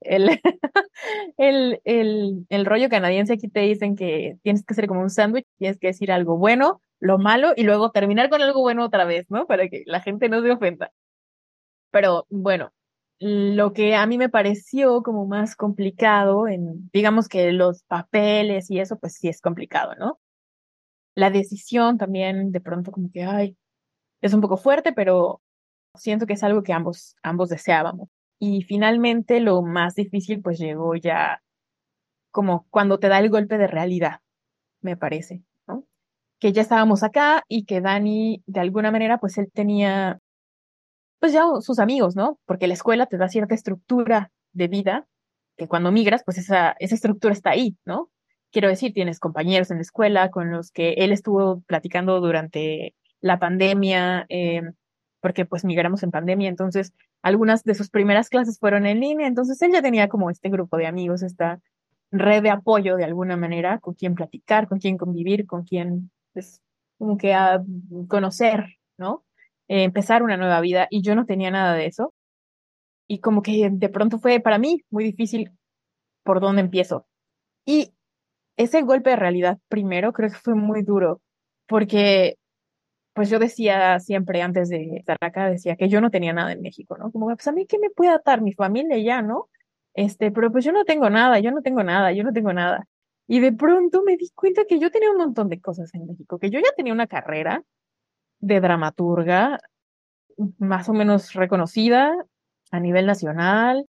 el, 0.00 0.28
el, 1.38 1.80
el, 1.84 2.46
el 2.48 2.66
rollo 2.66 2.88
canadiense 2.88 3.34
aquí 3.34 3.48
te 3.48 3.60
dicen 3.60 3.96
que 3.96 4.38
tienes 4.42 4.64
que 4.64 4.74
ser 4.74 4.88
como 4.88 5.02
un 5.02 5.10
sándwich, 5.10 5.46
tienes 5.58 5.78
que 5.78 5.88
decir 5.88 6.12
algo 6.12 6.38
bueno, 6.38 6.80
lo 7.00 7.18
malo 7.18 7.52
y 7.56 7.64
luego 7.64 7.90
terminar 7.90 8.30
con 8.30 8.42
algo 8.42 8.60
bueno 8.62 8.84
otra 8.84 9.04
vez, 9.04 9.26
¿no? 9.30 9.46
Para 9.46 9.68
que 9.68 9.82
la 9.86 10.00
gente 10.00 10.28
no 10.28 10.42
se 10.42 10.50
ofenda. 10.50 10.90
Pero 11.90 12.26
bueno, 12.30 12.72
lo 13.20 13.72
que 13.72 13.94
a 13.94 14.06
mí 14.06 14.18
me 14.18 14.28
pareció 14.28 15.02
como 15.02 15.26
más 15.26 15.56
complicado 15.56 16.48
en, 16.48 16.90
digamos 16.92 17.28
que 17.28 17.52
los 17.52 17.82
papeles 17.84 18.70
y 18.70 18.80
eso, 18.80 18.98
pues 18.98 19.14
sí 19.14 19.28
es 19.28 19.40
complicado, 19.40 19.94
¿no? 19.98 20.20
La 21.16 21.30
decisión 21.30 21.98
también 21.98 22.52
de 22.52 22.60
pronto 22.60 22.92
como 22.92 23.10
que, 23.12 23.24
ay, 23.24 23.56
es 24.22 24.34
un 24.34 24.40
poco 24.40 24.56
fuerte, 24.56 24.92
pero 24.92 25.42
siento 25.96 26.26
que 26.26 26.34
es 26.34 26.44
algo 26.44 26.62
que 26.62 26.72
ambos, 26.72 27.16
ambos 27.22 27.50
deseábamos. 27.50 28.08
Y 28.40 28.62
finalmente 28.62 29.40
lo 29.40 29.62
más 29.62 29.94
difícil 29.94 30.42
pues 30.42 30.58
llegó 30.58 30.96
ya 30.96 31.42
como 32.32 32.66
cuando 32.70 32.98
te 32.98 33.08
da 33.08 33.20
el 33.20 33.30
golpe 33.30 33.58
de 33.58 33.68
realidad, 33.68 34.20
me 34.82 34.96
parece, 34.96 35.42
¿no? 35.68 35.84
Que 36.40 36.52
ya 36.52 36.62
estábamos 36.62 37.02
acá 37.04 37.44
y 37.48 37.64
que 37.66 37.80
Dani, 37.80 38.42
de 38.46 38.60
alguna 38.60 38.90
manera, 38.90 39.18
pues 39.18 39.38
él 39.38 39.50
tenía, 39.52 40.20
pues 41.18 41.32
ya 41.32 41.44
sus 41.60 41.78
amigos, 41.78 42.16
¿no? 42.16 42.38
Porque 42.46 42.66
la 42.66 42.74
escuela 42.74 43.06
te 43.06 43.16
da 43.16 43.28
cierta 43.28 43.54
estructura 43.54 44.32
de 44.52 44.68
vida, 44.68 45.06
que 45.56 45.68
cuando 45.68 45.92
migras, 45.92 46.22
pues 46.24 46.38
esa, 46.38 46.76
esa 46.78 46.94
estructura 46.94 47.32
está 47.32 47.50
ahí, 47.50 47.76
¿no? 47.84 48.10
Quiero 48.52 48.68
decir, 48.68 48.92
tienes 48.92 49.20
compañeros 49.20 49.70
en 49.70 49.78
la 49.78 49.82
escuela 49.82 50.30
con 50.30 50.50
los 50.50 50.70
que 50.70 50.94
él 50.94 51.12
estuvo 51.12 51.62
platicando 51.62 52.20
durante 52.20 52.94
la 53.20 53.38
pandemia, 53.38 54.26
eh, 54.28 54.62
porque 55.20 55.46
pues 55.46 55.64
migramos 55.64 56.02
en 56.02 56.10
pandemia, 56.10 56.48
entonces 56.48 56.92
algunas 57.22 57.64
de 57.64 57.74
sus 57.74 57.88
primeras 57.88 58.28
clases 58.28 58.58
fueron 58.58 58.84
en 58.84 59.00
línea, 59.00 59.26
entonces 59.26 59.60
él 59.62 59.72
ya 59.72 59.80
tenía 59.80 60.08
como 60.08 60.28
este 60.28 60.50
grupo 60.50 60.76
de 60.76 60.86
amigos, 60.86 61.22
esta 61.22 61.60
red 62.10 62.42
de 62.42 62.50
apoyo 62.50 62.96
de 62.96 63.04
alguna 63.04 63.36
manera, 63.36 63.78
con 63.78 63.94
quien 63.94 64.14
platicar, 64.14 64.68
con 64.68 64.78
quien 64.78 64.98
convivir, 64.98 65.46
con 65.46 65.64
quien, 65.64 66.10
pues, 66.32 66.60
como 66.98 67.16
que 67.16 67.34
a 67.34 67.62
conocer, 68.08 68.76
¿no? 68.98 69.24
Eh, 69.68 69.84
empezar 69.84 70.22
una 70.22 70.36
nueva 70.36 70.60
vida 70.60 70.86
y 70.90 71.02
yo 71.02 71.14
no 71.14 71.26
tenía 71.26 71.50
nada 71.50 71.74
de 71.74 71.86
eso. 71.86 72.12
Y 73.08 73.20
como 73.20 73.42
que 73.42 73.68
de 73.72 73.88
pronto 73.88 74.18
fue 74.18 74.40
para 74.40 74.58
mí 74.58 74.82
muy 74.90 75.04
difícil 75.04 75.50
por 76.24 76.40
dónde 76.40 76.62
empiezo. 76.62 77.06
Y 77.66 77.92
ese 78.56 78.82
golpe 78.82 79.10
de 79.10 79.16
realidad 79.16 79.58
primero 79.68 80.12
creo 80.12 80.30
que 80.30 80.36
fue 80.36 80.54
muy 80.54 80.82
duro, 80.82 81.22
porque 81.68 82.36
pues 83.14 83.30
yo 83.30 83.38
decía 83.38 84.00
siempre 84.00 84.42
antes 84.42 84.68
de 84.68 84.96
estar 84.96 85.16
acá, 85.20 85.48
decía 85.50 85.76
que 85.76 85.88
yo 85.88 86.00
no 86.00 86.10
tenía 86.10 86.32
nada 86.32 86.52
en 86.52 86.62
México, 86.62 86.96
¿no? 86.98 87.12
Como, 87.12 87.26
pues 87.28 87.46
a 87.48 87.52
mí, 87.52 87.66
¿qué 87.66 87.78
me 87.78 87.90
puede 87.90 88.10
atar? 88.12 88.42
Mi 88.42 88.52
familia 88.54 88.98
ya, 88.98 89.22
¿no? 89.22 89.48
Este, 89.94 90.32
pero 90.32 90.50
pues 90.52 90.64
yo 90.64 90.72
no 90.72 90.84
tengo 90.84 91.10
nada, 91.10 91.38
yo 91.40 91.52
no 91.52 91.62
tengo 91.62 91.82
nada, 91.84 92.12
yo 92.12 92.24
no 92.24 92.32
tengo 92.32 92.52
nada. 92.52 92.86
Y 93.28 93.40
de 93.40 93.52
pronto 93.52 94.02
me 94.04 94.16
di 94.16 94.30
cuenta 94.34 94.64
que 94.68 94.78
yo 94.80 94.90
tenía 94.90 95.10
un 95.12 95.18
montón 95.18 95.48
de 95.48 95.60
cosas 95.60 95.94
en 95.94 96.06
México, 96.06 96.38
que 96.38 96.50
yo 96.50 96.58
ya 96.60 96.70
tenía 96.76 96.92
una 96.92 97.06
carrera 97.06 97.62
de 98.46 98.60
dramaturga 98.60 99.58
más 100.58 100.88
o 100.88 100.92
menos 100.92 101.32
reconocida 101.34 102.12
a 102.70 102.80
nivel 102.80 103.06
nacional, 103.06 103.86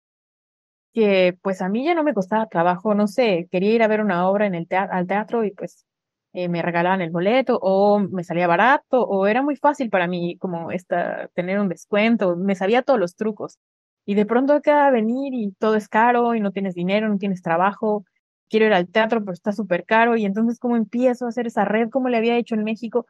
que 0.92 1.38
pues 1.42 1.62
a 1.62 1.68
mí 1.68 1.84
ya 1.84 1.94
no 1.94 2.04
me 2.04 2.14
costaba 2.14 2.48
trabajo, 2.48 2.94
no 2.94 3.06
sé, 3.06 3.48
quería 3.50 3.72
ir 3.72 3.82
a 3.82 3.88
ver 3.88 4.00
una 4.00 4.28
obra 4.28 4.46
en 4.46 4.54
el 4.54 4.66
al 4.70 5.06
teatro 5.06 5.44
y 5.44 5.52
pues 5.52 5.86
eh, 6.34 6.48
me 6.48 6.62
regalaban 6.62 7.00
el 7.00 7.10
boleto 7.10 7.58
o 7.62 7.98
me 7.98 8.24
salía 8.24 8.46
barato 8.46 9.02
o 9.02 9.26
era 9.26 9.42
muy 9.42 9.56
fácil 9.56 9.90
para 9.90 10.06
mí 10.06 10.36
como 10.38 10.70
esta, 10.70 11.28
tener 11.34 11.58
un 11.60 11.68
descuento, 11.68 12.36
me 12.36 12.54
sabía 12.54 12.82
todos 12.82 13.00
los 13.00 13.16
trucos. 13.16 13.58
Y 14.04 14.14
de 14.14 14.26
pronto 14.26 14.54
acá 14.54 14.90
venir 14.90 15.32
y 15.34 15.52
todo 15.58 15.76
es 15.76 15.88
caro 15.88 16.34
y 16.34 16.40
no 16.40 16.50
tienes 16.52 16.74
dinero, 16.74 17.08
no 17.08 17.18
tienes 17.18 17.42
trabajo, 17.42 18.04
quiero 18.50 18.66
ir 18.66 18.74
al 18.74 18.88
teatro 18.88 19.20
pero 19.20 19.32
está 19.32 19.52
súper 19.52 19.84
caro 19.86 20.16
y 20.16 20.24
entonces 20.26 20.58
cómo 20.58 20.76
empiezo 20.76 21.26
a 21.26 21.28
hacer 21.30 21.46
esa 21.46 21.64
red 21.64 21.88
como 21.90 22.08
le 22.08 22.18
había 22.18 22.36
hecho 22.36 22.54
en 22.54 22.64
México. 22.64 23.06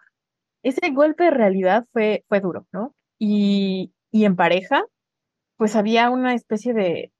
Ese 0.62 0.90
golpe 0.90 1.25
de 1.25 1.31
realidad 1.31 1.87
fue, 1.92 2.25
fue 2.28 2.40
duro, 2.40 2.66
¿no? 2.73 2.95
Y, 3.19 3.92
y 4.11 4.25
en 4.25 4.37
pareja, 4.37 4.85
pues 5.57 5.76
había 5.76 6.11
una 6.11 6.35
especie 6.35 6.75
de 6.75 7.12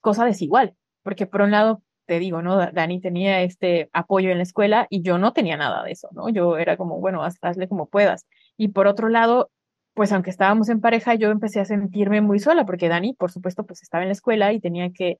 cosa 0.00 0.24
desigual, 0.24 0.76
porque 1.02 1.26
por 1.26 1.42
un 1.42 1.52
lado 1.52 1.82
te 2.06 2.18
digo, 2.18 2.42
¿no? 2.42 2.56
Dani 2.58 3.00
tenía 3.00 3.42
este 3.42 3.88
apoyo 3.92 4.30
en 4.30 4.38
la 4.38 4.42
escuela 4.42 4.86
y 4.90 5.02
yo 5.02 5.18
no 5.18 5.32
tenía 5.32 5.56
nada 5.56 5.84
de 5.84 5.92
eso, 5.92 6.08
¿no? 6.12 6.28
Yo 6.28 6.58
era 6.58 6.76
como, 6.76 7.00
bueno, 7.00 7.22
hazle 7.24 7.68
como 7.68 7.86
puedas. 7.88 8.26
Y 8.56 8.68
por 8.68 8.86
otro 8.86 9.08
lado, 9.08 9.50
pues 9.94 10.12
aunque 10.12 10.30
estábamos 10.30 10.68
en 10.68 10.80
pareja, 10.80 11.14
yo 11.14 11.30
empecé 11.30 11.60
a 11.60 11.64
sentirme 11.64 12.20
muy 12.20 12.38
sola 12.38 12.66
porque 12.66 12.88
Dani, 12.88 13.14
por 13.14 13.30
supuesto, 13.30 13.64
pues 13.64 13.82
estaba 13.82 14.02
en 14.02 14.08
la 14.08 14.14
escuela 14.14 14.52
y 14.52 14.60
tenía 14.60 14.90
que 14.92 15.18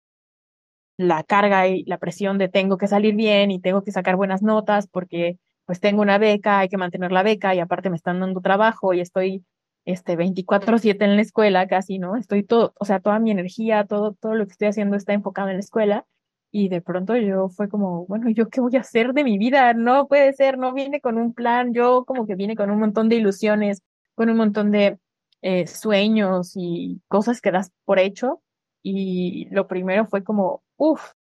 la 0.97 1.23
carga 1.25 1.69
y 1.69 1.85
la 1.85 1.99
presión 1.99 2.39
de 2.39 2.49
tengo 2.49 2.79
que 2.79 2.89
salir 2.89 3.15
bien 3.15 3.51
y 3.51 3.61
tengo 3.61 3.83
que 3.83 3.93
sacar 3.93 4.17
buenas 4.17 4.43
notas 4.43 4.87
porque 4.89 5.39
pues 5.67 5.81
tengo 5.81 6.03
una 6.03 6.19
beca, 6.19 6.61
hay 6.61 6.69
que 6.69 6.77
mantener 6.77 7.13
la 7.13 7.23
beca 7.23 7.55
y 7.55 7.61
aparte 7.61 7.91
me 7.91 7.97
están 7.97 8.21
dando 8.21 8.41
trabajo 8.41 8.95
y 8.95 9.01
estoy 9.01 9.45
este 9.85 10.17
24/7 10.17 11.05
en 11.05 11.17
la 11.17 11.23
escuela 11.23 11.67
casi, 11.69 11.99
¿no? 11.99 12.17
Estoy 12.17 12.45
todo, 12.45 12.75
o 12.79 12.85
sea, 12.85 13.01
toda 13.01 13.19
mi 13.19 13.31
energía, 13.31 13.85
todo 13.87 14.15
todo 14.15 14.35
lo 14.35 14.47
que 14.47 14.53
estoy 14.53 14.69
haciendo 14.69 14.97
está 14.97 15.13
enfocado 15.13 15.49
en 15.49 15.57
la 15.57 15.61
escuela 15.61 16.07
y 16.53 16.69
de 16.69 16.83
pronto 16.83 17.17
yo 17.17 17.49
fue 17.49 17.69
como, 17.69 18.07
bueno, 18.07 18.31
¿yo 18.31 18.49
qué 18.51 18.61
voy 18.61 18.77
a 18.77 18.81
hacer 18.81 19.15
de 19.15 19.25
mi 19.25 19.39
vida? 19.39 19.73
No 19.75 20.07
puede 20.07 20.33
ser, 20.35 20.59
no 20.59 20.75
viene 20.75 21.01
con 21.01 21.17
un 21.19 21.33
plan, 21.35 21.73
yo 21.75 22.05
como 22.05 22.27
que 22.27 22.35
viene 22.37 22.57
con 22.57 22.71
un 22.71 22.79
montón 22.79 23.09
de 23.09 23.17
ilusiones, 23.17 23.83
con 24.15 24.29
un 24.31 24.37
montón 24.37 24.71
de 24.71 24.99
eh, 25.43 25.67
sueños 25.67 26.53
y 26.57 27.01
cosas 27.09 27.41
que 27.41 27.51
das 27.53 27.71
por 27.85 27.99
hecho. 27.99 28.43
Y 28.83 29.49
lo 29.51 29.67
primero 29.67 30.07
fue 30.07 30.25
como, 30.25 30.63
uff, 30.77 31.13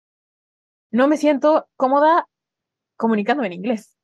no 0.91 1.09
me 1.09 1.17
siento 1.17 1.69
cómoda 1.77 2.27
comunicándome 2.97 3.49
en 3.49 3.55
inglés, 3.55 3.97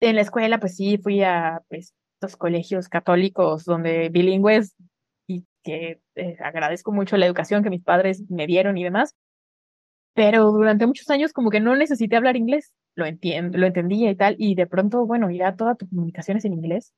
En 0.00 0.16
la 0.16 0.22
escuela, 0.22 0.58
pues 0.58 0.76
sí, 0.76 0.98
fui 0.98 1.22
a 1.22 1.62
pues, 1.68 1.94
estos 2.14 2.36
colegios 2.36 2.88
católicos 2.88 3.64
donde 3.64 4.08
bilingües 4.08 4.74
y 5.26 5.44
que 5.62 6.00
eh, 6.16 6.36
agradezco 6.40 6.92
mucho 6.92 7.16
la 7.16 7.26
educación 7.26 7.62
que 7.62 7.70
mis 7.70 7.82
padres 7.82 8.22
me 8.28 8.46
dieron 8.46 8.78
y 8.78 8.84
demás, 8.84 9.14
pero 10.14 10.50
durante 10.50 10.86
muchos 10.86 11.08
años 11.10 11.32
como 11.32 11.50
que 11.50 11.60
no 11.60 11.74
necesité 11.76 12.16
hablar 12.16 12.36
inglés, 12.36 12.72
lo 12.94 13.06
entiendo, 13.06 13.58
lo 13.58 13.66
entendía 13.66 14.10
y 14.10 14.16
tal, 14.16 14.36
y 14.38 14.54
de 14.54 14.66
pronto, 14.66 15.06
bueno, 15.06 15.30
ya 15.30 15.56
toda 15.56 15.74
tu 15.74 15.88
comunicación 15.88 16.36
es 16.36 16.44
en 16.44 16.52
inglés, 16.52 16.92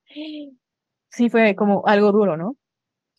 sí 1.09 1.29
fue 1.29 1.55
como 1.55 1.85
algo 1.87 2.11
duro, 2.11 2.37
¿no? 2.37 2.57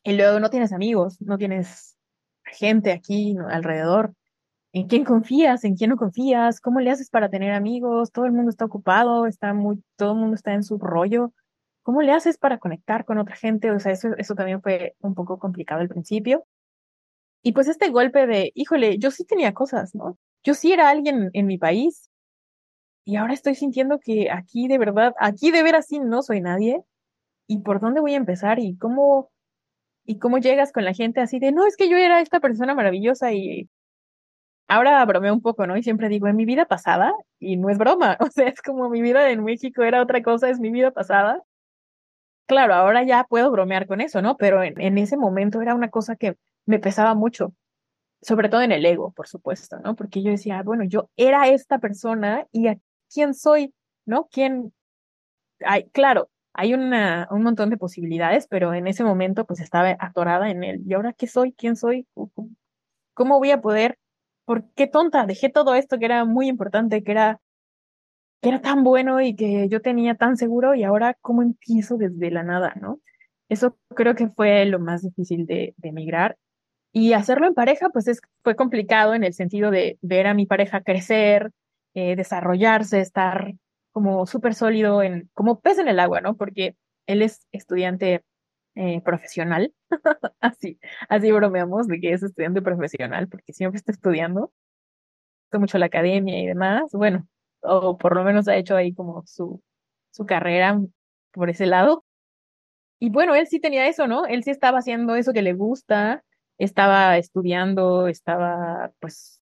Y 0.05 0.13
luego 0.13 0.39
no 0.39 0.51
tienes 0.51 0.73
amigos, 0.73 1.21
no 1.21 1.39
tienes 1.39 1.97
gente 2.45 2.93
aquí 2.93 3.37
alrededor. 3.51 4.13
¿En 4.73 4.89
quién 4.89 5.05
confías? 5.05 5.65
¿En 5.65 5.75
quién 5.75 5.91
no 5.91 5.97
confías? 5.97 6.61
¿Cómo 6.61 6.81
le 6.81 6.91
haces 6.91 7.11
para 7.11 7.31
tener 7.31 7.53
amigos? 7.53 8.13
Todo 8.13 8.27
el 8.27 8.33
mundo 8.33 8.51
está 8.51 8.65
ocupado, 8.67 9.27
está 9.27 9.55
muy, 9.55 9.83
todo 9.97 10.13
el 10.13 10.19
mundo 10.19 10.35
está 10.37 10.53
en 10.55 10.63
su 10.63 10.79
rollo. 10.79 11.33
¿Cómo 11.83 12.03
le 12.03 12.13
haces 12.13 12.39
para 12.39 12.59
conectar 12.59 13.05
con 13.05 13.19
otra 13.19 13.37
gente? 13.37 13.71
O 13.71 13.81
sea, 13.81 13.93
eso, 13.93 14.11
eso 14.19 14.35
también 14.35 14.61
fue 14.63 14.95
un 15.01 15.15
poco 15.15 15.39
complicado 15.39 15.81
al 15.81 15.89
principio. 15.89 16.45
Y 17.43 17.53
pues 17.53 17.69
este 17.69 17.91
golpe 17.91 18.27
de, 18.27 18.53
híjole, 18.55 18.99
yo 18.99 19.11
sí 19.11 19.25
tenía 19.25 19.55
cosas, 19.55 19.95
¿no? 19.95 20.19
Yo 20.45 20.55
sí 20.55 20.73
era 20.73 20.91
alguien 20.91 21.31
en 21.33 21.47
mi 21.47 21.59
país 21.59 22.11
y 23.05 23.17
ahora 23.17 23.35
estoy 23.35 23.55
sintiendo 23.55 24.01
que 24.01 24.31
aquí 24.33 24.67
de 24.69 24.79
verdad, 24.79 25.15
aquí 25.21 25.53
de 25.53 25.63
veras 25.63 25.87
sí 25.87 26.01
no 26.01 26.23
soy 26.23 26.41
nadie. 26.41 26.83
¿Y 27.49 27.61
por 27.61 27.81
dónde 27.81 28.01
voy 28.01 28.15
a 28.15 28.17
empezar? 28.17 28.59
¿Y 28.59 28.77
cómo, 28.79 29.31
y 30.05 30.19
cómo 30.19 30.39
llegas 30.39 30.73
con 30.73 30.85
la 30.85 30.95
gente 30.95 31.21
así 31.21 31.39
de, 31.39 31.53
no, 31.53 31.67
es 31.67 31.77
que 31.77 31.89
yo 31.89 31.97
era 31.97 32.21
esta 32.21 32.41
persona 32.41 32.75
maravillosa 32.75 33.33
y 33.33 33.69
ahora 34.69 35.05
bromeo 35.05 35.35
un 35.35 35.43
poco, 35.43 35.67
¿no? 35.67 35.77
Y 35.77 35.83
siempre 35.83 36.09
digo, 36.09 36.29
en 36.29 36.37
mi 36.37 36.45
vida 36.45 36.67
pasada, 36.67 37.13
y 37.39 37.57
no 37.57 37.71
es 37.71 37.79
broma, 37.79 38.17
o 38.21 38.31
sea, 38.31 38.49
es 38.49 38.61
como 38.63 38.89
mi 38.91 39.03
vida 39.03 39.31
en 39.31 39.45
México 39.45 39.83
era 39.83 40.03
otra 40.03 40.23
cosa, 40.23 40.51
es 40.51 40.61
mi 40.61 40.71
vida 40.71 40.91
pasada. 40.91 41.43
Claro, 42.47 42.75
ahora 42.75 43.03
ya 43.03 43.25
puedo 43.29 43.51
bromear 43.51 43.87
con 43.87 44.01
eso, 44.01 44.23
¿no? 44.23 44.37
Pero 44.37 44.63
en, 44.63 44.81
en 44.81 44.99
ese 44.99 45.17
momento 45.17 45.61
era 45.61 45.75
una 45.75 45.91
cosa 45.91 46.15
que 46.17 46.37
me 46.65 46.79
pesaba 46.79 47.15
mucho, 47.15 47.53
sobre 48.23 48.49
todo 48.49 48.63
en 48.63 48.73
el 48.73 48.87
ego, 48.87 49.13
por 49.13 49.29
supuesto, 49.29 49.79
¿no? 49.81 49.97
Porque 49.97 50.23
yo 50.23 50.31
decía, 50.31 50.63
bueno, 50.63 50.85
yo 50.85 51.11
era 51.17 51.49
esta 51.49 51.79
persona 51.79 52.47
y 52.53 52.69
a 52.69 52.79
quién 53.13 53.35
soy, 53.35 53.75
¿no? 54.07 54.29
¿Quién? 54.31 54.73
Hay, 55.65 55.89
claro, 55.91 56.29
hay 56.55 56.75
una, 56.75 57.29
un 57.31 57.43
montón 57.43 57.71
de 57.71 57.77
posibilidades, 57.77 58.47
pero 58.49 58.75
en 58.75 58.87
ese 58.87 59.05
momento 59.05 59.45
pues 59.45 59.61
estaba 59.61 59.97
atorada 59.99 60.51
en 60.51 60.65
él. 60.65 60.83
¿Y 60.87 60.95
ahora 60.95 61.13
qué 61.13 61.27
soy? 61.27 61.53
¿Quién 61.53 61.77
soy? 61.77 62.07
¿Cómo 63.15 63.39
voy 63.39 63.51
a 63.51 63.61
poder? 63.61 63.99
¿Por 64.47 64.73
qué 64.75 64.87
tonta? 64.87 65.27
Dejé 65.27 65.51
todo 65.51 65.75
esto 65.75 65.99
que 65.99 66.07
era 66.07 66.25
muy 66.25 66.49
importante, 66.49 67.03
que 67.03 67.13
era, 67.13 67.41
que 68.41 68.49
era 68.49 68.63
tan 68.63 68.85
bueno 68.85 69.21
y 69.21 69.37
que 69.37 69.69
yo 69.69 69.83
tenía 69.83 70.15
tan 70.15 70.37
seguro 70.39 70.75
y 70.75 70.85
ahora 70.85 71.15
cómo 71.21 71.43
empiezo 71.43 71.99
desde 71.99 72.31
la 72.31 72.43
nada, 72.43 72.75
¿no? 72.81 73.01
Eso 73.51 73.77
creo 73.95 74.15
que 74.15 74.29
fue 74.29 74.65
lo 74.67 74.79
más 74.79 75.03
difícil 75.03 75.47
de, 75.47 75.75
de 75.77 75.89
emigrar 75.91 76.39
y 76.93 77.13
hacerlo 77.13 77.47
en 77.47 77.53
pareja, 77.53 77.91
pues 77.91 78.09
es, 78.09 78.23
fue 78.43 78.57
complicado 78.57 79.13
en 79.13 79.23
el 79.23 79.35
sentido 79.35 79.71
de 79.71 79.99
ver 80.01 80.27
a 80.27 80.33
mi 80.33 80.47
pareja 80.47 80.81
crecer, 80.81 81.51
eh, 81.93 82.17
desarrollarse, 82.17 83.01
estar 83.01 83.53
como 83.93 84.27
súper 84.27 84.55
sólido 84.55 85.03
en, 85.03 85.29
como 85.35 85.61
pez 85.61 85.79
en 85.79 85.89
el 85.89 86.01
agua, 86.01 86.23
¿no? 86.23 86.37
Porque 86.37 86.75
él 87.07 87.21
es 87.21 87.47
estudiante 87.53 88.23
eh, 88.77 89.01
profesional. 89.03 89.75
así, 90.41 90.79
así 91.09 91.33
bromeamos 91.33 91.89
de 91.89 92.01
que 92.01 92.13
es 92.13 92.23
estudiante 92.23 92.63
profesional, 92.63 93.29
porque 93.29 93.53
siempre 93.53 93.79
está 93.79 93.93
estudiando. 93.93 94.53
Gusta 95.47 95.59
mucho 95.59 95.79
la 95.79 95.87
academia 95.87 96.41
y 96.41 96.47
demás. 96.47 96.93
Bueno, 96.93 97.27
o 97.63 97.99
por 97.99 98.15
lo 98.15 98.25
menos 98.25 98.49
ha 98.49 98.57
hecho 98.57 98.77
ahí 98.77 98.95
como 98.95 99.25
su, 99.27 99.63
su 100.11 100.27
carrera 100.27 100.81
por 101.33 101.51
ese 101.51 101.67
lado. 101.67 102.05
Y 102.99 103.11
bueno, 103.11 103.35
él 103.35 103.47
sí 103.47 103.61
tenía 103.61 103.89
eso, 103.89 104.07
¿no? 104.07 104.27
Él 104.27 104.45
sí 104.45 104.51
estaba 104.51 104.79
haciendo 104.79 105.17
eso 105.17 105.33
que 105.33 105.43
le 105.43 105.53
gusta, 105.53 106.25
estaba 106.59 107.19
estudiando, 107.19 108.09
estaba 108.09 108.93
pues 109.01 109.43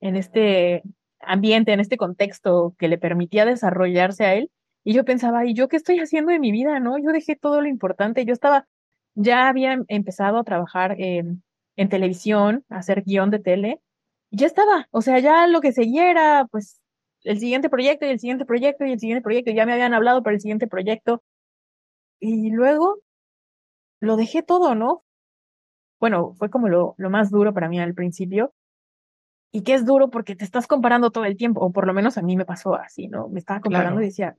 en 0.00 0.16
este 0.16 0.82
ambiente, 1.20 1.72
en 1.72 1.80
este 1.80 1.96
contexto 1.96 2.74
que 2.78 2.88
le 2.88 2.98
permitía 2.98 3.44
desarrollarse 3.44 4.24
a 4.24 4.34
él. 4.34 4.50
Y 4.86 4.92
yo 4.92 5.04
pensaba, 5.04 5.44
¿y 5.44 5.52
yo 5.52 5.66
qué 5.66 5.76
estoy 5.76 5.98
haciendo 5.98 6.30
de 6.30 6.38
mi 6.38 6.52
vida? 6.52 6.78
¿No? 6.78 6.96
Yo 6.96 7.10
dejé 7.10 7.34
todo 7.34 7.60
lo 7.60 7.66
importante. 7.66 8.24
Yo 8.24 8.32
estaba, 8.32 8.68
ya 9.16 9.48
había 9.48 9.72
em, 9.72 9.84
empezado 9.88 10.38
a 10.38 10.44
trabajar 10.44 10.94
en, 11.00 11.42
en 11.74 11.88
televisión, 11.88 12.64
a 12.68 12.76
hacer 12.78 13.02
guion 13.02 13.30
de 13.32 13.40
tele. 13.40 13.80
Y 14.30 14.36
ya 14.38 14.46
estaba, 14.46 14.86
o 14.92 15.02
sea, 15.02 15.18
ya 15.18 15.48
lo 15.48 15.60
que 15.60 15.72
seguía 15.72 16.08
era, 16.08 16.46
pues, 16.52 16.80
el 17.24 17.40
siguiente 17.40 17.68
proyecto 17.68 18.06
y 18.06 18.10
el 18.10 18.20
siguiente 18.20 18.44
proyecto 18.44 18.84
y 18.84 18.92
el 18.92 19.00
siguiente 19.00 19.24
proyecto. 19.24 19.50
Ya 19.50 19.66
me 19.66 19.72
habían 19.72 19.92
hablado 19.92 20.22
para 20.22 20.34
el 20.34 20.40
siguiente 20.40 20.68
proyecto. 20.68 21.20
Y 22.20 22.50
luego 22.50 23.00
lo 23.98 24.16
dejé 24.16 24.44
todo, 24.44 24.76
¿no? 24.76 25.02
Bueno, 25.98 26.34
fue 26.34 26.48
como 26.48 26.68
lo, 26.68 26.94
lo 26.96 27.10
más 27.10 27.32
duro 27.32 27.52
para 27.52 27.68
mí 27.68 27.80
al 27.80 27.94
principio. 27.94 28.54
Y 29.50 29.64
que 29.64 29.74
es 29.74 29.84
duro 29.84 30.10
porque 30.10 30.36
te 30.36 30.44
estás 30.44 30.68
comparando 30.68 31.10
todo 31.10 31.24
el 31.24 31.36
tiempo, 31.36 31.60
o 31.60 31.72
por 31.72 31.88
lo 31.88 31.92
menos 31.92 32.18
a 32.18 32.22
mí 32.22 32.36
me 32.36 32.44
pasó 32.44 32.76
así, 32.76 33.08
¿no? 33.08 33.28
Me 33.28 33.40
estaba 33.40 33.60
comparando 33.60 34.00
y 34.00 34.04
decía, 34.04 34.36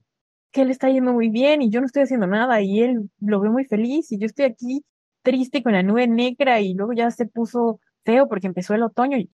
que 0.52 0.62
él 0.62 0.72
está 0.72 0.90
yendo 0.90 1.14
muy 1.14 1.30
bien 1.30 1.62
y 1.62 1.70
yo 1.70 1.80
no 1.80 1.86
estoy 1.86 2.04
haciendo 2.04 2.28
nada 2.28 2.62
y 2.62 2.82
él 2.82 3.10
lo 3.20 3.40
ve 3.40 3.50
muy 3.50 3.66
feliz 3.66 4.12
y 4.12 4.18
yo 4.18 4.26
estoy 4.26 4.46
aquí 4.46 4.86
triste 5.22 5.64
con 5.64 5.74
la 5.74 5.84
nube 5.84 6.08
negra 6.08 6.62
y 6.62 6.74
luego 6.74 6.94
ya 6.94 7.12
se 7.12 7.26
puso 7.26 7.80
feo 8.06 8.28
porque 8.28 8.48
empezó 8.48 8.74
el 8.74 8.84
otoño 8.84 9.18
y 9.18 9.30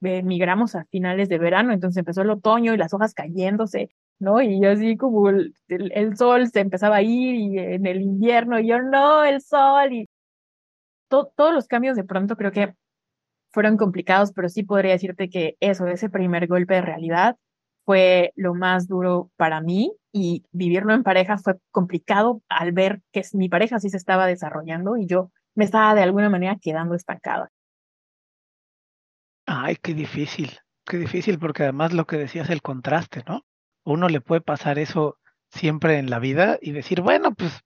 migramos 0.00 0.74
a 0.74 0.84
finales 0.86 1.28
de 1.28 1.38
verano, 1.38 1.72
entonces 1.72 1.98
empezó 1.98 2.22
el 2.22 2.30
otoño 2.30 2.74
y 2.74 2.76
las 2.76 2.92
hojas 2.94 3.14
cayéndose 3.14 3.90
¿no? 4.18 4.42
Y 4.42 4.64
así 4.64 4.96
como 4.96 5.28
el, 5.28 5.54
sol 6.16 6.48
se 6.48 6.60
empezaba 6.60 6.96
a 6.96 7.02
ir 7.02 7.34
y 7.34 7.58
en 7.58 7.86
el 7.86 8.02
invierno, 8.02 8.58
y 8.58 8.68
yo 8.68 8.80
no, 8.80 9.24
el 9.24 9.40
sol, 9.40 9.92
y 9.92 10.08
todos 11.08 11.54
los 11.54 11.66
cambios 11.68 11.96
de 11.96 12.04
pronto 12.04 12.36
creo 12.36 12.52
que 12.52 12.74
fueron 13.52 13.76
complicados, 13.76 14.32
pero 14.32 14.48
sí 14.48 14.64
podría 14.64 14.92
decirte 14.92 15.28
que 15.30 15.56
eso, 15.60 15.86
ese 15.86 16.10
primer 16.10 16.48
golpe 16.48 16.74
de 16.74 16.82
realidad 16.82 17.36
fue 17.84 18.32
lo 18.36 18.54
más 18.54 18.88
duro 18.88 19.30
para 19.36 19.60
mí 19.60 19.92
y 20.14 20.46
vivirlo 20.52 20.94
en 20.94 21.02
pareja 21.02 21.38
fue 21.38 21.58
complicado 21.72 22.40
al 22.48 22.70
ver 22.70 23.02
que 23.12 23.22
mi 23.32 23.48
pareja 23.48 23.80
sí 23.80 23.90
se 23.90 23.96
estaba 23.96 24.26
desarrollando 24.26 24.96
y 24.96 25.06
yo 25.06 25.32
me 25.54 25.64
estaba 25.64 25.94
de 25.94 26.02
alguna 26.02 26.30
manera 26.30 26.56
quedando 26.60 26.94
estancada. 26.94 27.50
Ay, 29.46 29.76
qué 29.82 29.92
difícil, 29.92 30.52
qué 30.86 30.98
difícil 30.98 31.38
porque 31.38 31.64
además 31.64 31.92
lo 31.92 32.06
que 32.06 32.16
decías 32.16 32.48
el 32.48 32.62
contraste, 32.62 33.24
¿no? 33.26 33.44
uno 33.84 34.08
le 34.08 34.20
puede 34.20 34.40
pasar 34.40 34.78
eso 34.78 35.18
siempre 35.50 35.98
en 35.98 36.10
la 36.10 36.18
vida 36.18 36.58
y 36.60 36.72
decir, 36.72 37.02
bueno, 37.02 37.34
pues, 37.34 37.60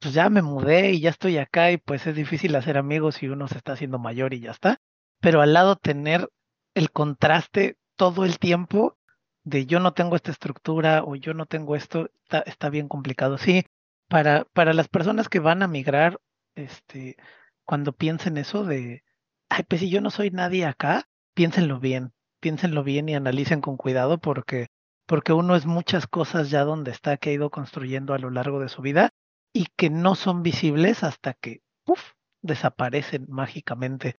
pues 0.00 0.12
ya 0.12 0.28
me 0.28 0.42
mudé 0.42 0.90
y 0.90 1.00
ya 1.00 1.10
estoy 1.10 1.38
acá 1.38 1.70
y 1.70 1.78
pues 1.78 2.06
es 2.06 2.16
difícil 2.16 2.54
hacer 2.56 2.76
amigos 2.76 3.16
si 3.16 3.28
uno 3.28 3.48
se 3.48 3.58
está 3.58 3.72
haciendo 3.72 3.98
mayor 3.98 4.34
y 4.34 4.40
ya 4.40 4.50
está. 4.50 4.80
Pero 5.20 5.40
al 5.40 5.52
lado 5.52 5.76
tener 5.76 6.28
el 6.74 6.90
contraste 6.90 7.76
todo 7.96 8.24
el 8.24 8.38
tiempo 8.38 8.96
de 9.44 9.66
yo 9.66 9.80
no 9.80 9.92
tengo 9.94 10.16
esta 10.16 10.30
estructura 10.30 11.02
o 11.04 11.16
yo 11.16 11.34
no 11.34 11.46
tengo 11.46 11.76
esto, 11.76 12.10
está, 12.46 12.70
bien 12.70 12.88
complicado. 12.88 13.38
Sí, 13.38 13.64
para, 14.08 14.44
para 14.52 14.72
las 14.72 14.88
personas 14.88 15.28
que 15.28 15.40
van 15.40 15.62
a 15.62 15.68
migrar, 15.68 16.20
este, 16.54 17.16
cuando 17.64 17.92
piensen 17.92 18.36
eso 18.36 18.64
de, 18.64 19.04
ay, 19.48 19.64
pues 19.68 19.80
si 19.80 19.90
yo 19.90 20.00
no 20.00 20.10
soy 20.10 20.30
nadie 20.30 20.66
acá, 20.66 21.08
piénsenlo 21.34 21.80
bien, 21.80 22.12
piénsenlo 22.40 22.84
bien 22.84 23.08
y 23.08 23.14
analicen 23.14 23.60
con 23.60 23.76
cuidado 23.76 24.18
porque 24.18 24.68
porque 25.06 25.32
uno 25.32 25.56
es 25.56 25.66
muchas 25.66 26.06
cosas 26.06 26.48
ya 26.48 26.64
donde 26.64 26.90
está 26.90 27.16
que 27.16 27.30
ha 27.30 27.32
ido 27.34 27.50
construyendo 27.50 28.14
a 28.14 28.18
lo 28.18 28.30
largo 28.30 28.60
de 28.60 28.68
su 28.68 28.82
vida 28.82 29.10
y 29.52 29.66
que 29.76 29.90
no 29.90 30.14
son 30.14 30.42
visibles 30.42 31.02
hasta 31.02 31.34
que 31.34 31.60
¡puf! 31.84 32.12
desaparecen 32.40 33.26
mágicamente. 33.28 34.18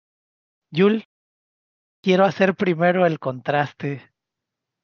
Yul, 0.71 1.05
quiero 2.01 2.25
hacer 2.25 2.55
primero 2.55 3.05
el 3.05 3.17
contraste 3.19 4.12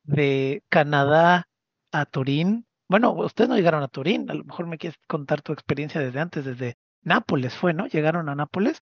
de 0.03 0.63
Canadá 0.69 1.47
a 1.91 2.05
Turín. 2.05 2.65
Bueno, 2.88 3.12
ustedes 3.13 3.49
no 3.49 3.55
llegaron 3.55 3.83
a 3.83 3.88
Turín, 3.88 4.29
a 4.29 4.33
lo 4.33 4.43
mejor 4.43 4.67
me 4.67 4.77
quieres 4.77 4.97
contar 5.07 5.41
tu 5.41 5.53
experiencia 5.53 6.01
desde 6.01 6.19
antes, 6.19 6.45
desde 6.45 6.75
Nápoles 7.01 7.55
fue, 7.55 7.73
¿no? 7.73 7.88
Llegaron 7.88 8.29
a 8.29 8.35
Nápoles. 8.35 8.81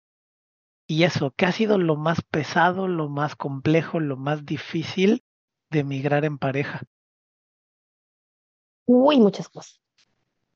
Y 0.88 1.04
eso, 1.04 1.32
¿qué 1.38 1.45
ha 1.45 1.52
sido 1.52 1.78
lo 1.78 1.95
más 1.95 2.22
pesado, 2.24 2.88
lo 2.88 3.10
más 3.10 3.36
complejo, 3.36 4.00
lo 4.00 4.17
más 4.17 4.45
difícil 4.45 5.22
de 5.69 5.80
emigrar 5.80 6.26
en 6.26 6.38
pareja? 6.39 6.82
Uy, 8.88 9.19
muchas 9.19 9.50
cosas. 9.50 9.80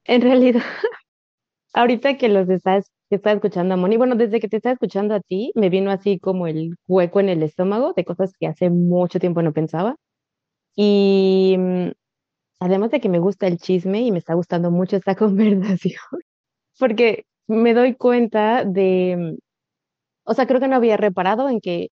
En 0.05 0.21
realidad, 0.21 0.63
ahorita 1.73 2.17
que 2.17 2.29
los 2.29 2.49
estás, 2.49 2.91
escuchando 3.09 3.75
a 3.75 3.77
Moni, 3.77 3.97
bueno, 3.97 4.15
desde 4.15 4.39
que 4.39 4.47
te 4.47 4.57
estaba 4.57 4.73
escuchando 4.73 5.13
a 5.13 5.19
ti, 5.19 5.51
me 5.55 5.69
vino 5.69 5.91
así 5.91 6.19
como 6.19 6.47
el 6.47 6.75
hueco 6.87 7.19
en 7.19 7.29
el 7.29 7.43
estómago 7.43 7.93
de 7.93 8.05
cosas 8.05 8.33
que 8.39 8.47
hace 8.47 8.71
mucho 8.71 9.19
tiempo 9.19 9.43
no 9.43 9.53
pensaba. 9.53 9.95
Y 10.75 11.55
mm, 11.57 11.91
además 12.59 12.91
de 12.91 13.01
que 13.01 13.09
me 13.09 13.19
gusta 13.19 13.47
el 13.47 13.57
chisme 13.57 14.01
y 14.01 14.11
me 14.11 14.19
está 14.19 14.33
gustando 14.35 14.71
mucho 14.71 14.97
esta 14.97 15.15
conversación, 15.15 15.99
porque 16.79 17.25
me 17.47 17.73
doy 17.73 17.95
cuenta 17.95 18.65
de, 18.65 19.15
mm, 19.17 19.37
o 20.25 20.33
sea, 20.33 20.47
creo 20.47 20.59
que 20.59 20.67
no 20.67 20.75
había 20.77 20.97
reparado 20.97 21.49
en 21.49 21.61
que 21.61 21.89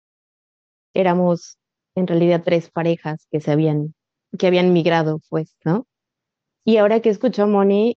éramos 0.95 1.59
en 1.95 2.07
realidad 2.07 2.43
tres 2.45 2.71
parejas 2.71 3.27
que 3.31 3.41
se 3.41 3.51
habían, 3.53 3.95
que 4.39 4.47
habían 4.47 4.73
migrado, 4.73 5.21
pues, 5.31 5.57
¿no? 5.65 5.87
Y 6.65 6.77
ahora 6.79 7.01
que 7.01 7.11
escucho 7.11 7.45
a 7.45 7.47
Moni, 7.47 7.97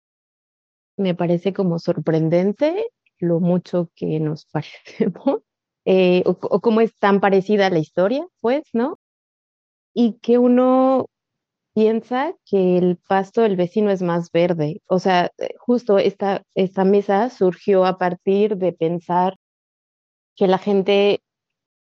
me 0.97 1.15
parece 1.15 1.53
como 1.53 1.79
sorprendente 1.79 2.87
lo 3.19 3.39
mucho 3.39 3.89
que 3.95 4.19
nos 4.19 4.45
parecemos, 4.53 5.41
eh, 5.85 6.23
o, 6.25 6.35
cómo 6.61 6.81
es 6.81 6.95
tan 6.97 7.19
parecida 7.19 7.69
la 7.69 7.79
historia, 7.79 8.25
pues, 8.39 8.63
¿no? 8.73 8.99
Y 9.93 10.13
que 10.21 10.37
uno 10.37 11.07
piensa 11.73 12.33
que 12.45 12.77
el 12.77 12.97
pasto 13.07 13.41
del 13.41 13.55
vecino 13.55 13.91
es 13.91 14.01
más 14.01 14.31
verde. 14.31 14.81
O 14.87 14.99
sea, 14.99 15.31
eh, 15.37 15.49
justo 15.59 15.97
esta, 15.99 16.43
esta 16.55 16.85
mesa 16.85 17.29
surgió 17.29 17.85
a 17.85 17.97
partir 17.97 18.57
de 18.57 18.73
pensar 18.73 19.35
que 20.35 20.47
la 20.47 20.57
gente 20.57 21.21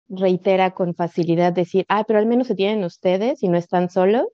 reitera 0.10 0.72
con 0.72 0.96
facilidad 0.96 1.54
decir, 1.54 1.86
ah, 1.90 2.04
pero 2.06 2.20
al 2.20 2.28
menos 2.28 2.48
se 2.48 2.56
tienen 2.56 2.84
ustedes 2.84 3.44
y 3.44 3.50
no 3.50 3.58
están 3.58 3.90
solos 3.90 4.28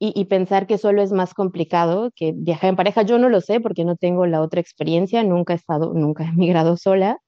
y, 0.00 0.24
pensar 0.26 0.66
que 0.68 0.78
solo 0.78 1.02
es 1.02 1.12
más 1.12 1.34
complicado 1.34 2.10
que 2.14 2.32
viajar 2.32 2.70
en 2.70 2.76
pareja. 2.76 3.02
Yo 3.02 3.18
no 3.18 3.28
lo 3.28 3.40
sé 3.40 3.60
porque 3.60 3.84
no 3.84 3.96
tengo 3.96 4.26
la 4.26 4.42
otra 4.42 4.60
experiencia, 4.60 5.24
nunca 5.24 5.54
he 5.54 5.56
estado, 5.56 5.92
nunca 5.94 6.24
he 6.24 6.32
migrado 6.36 6.76
sola, 6.76 7.18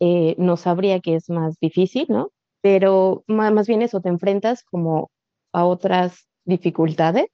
eh, 0.00 0.34
no 0.38 0.56
sabría 0.56 1.00
que 1.00 1.16
es 1.16 1.30
más 1.30 1.56
difícil, 1.60 2.06
¿no? 2.08 2.30
Pero 2.68 3.22
más, 3.28 3.68
bien 3.68 3.82
eso, 3.82 4.00
te 4.00 4.08
enfrentas 4.08 4.64
como 4.64 5.12
a 5.52 5.64
otras 5.64 6.26
dificultades. 6.44 7.26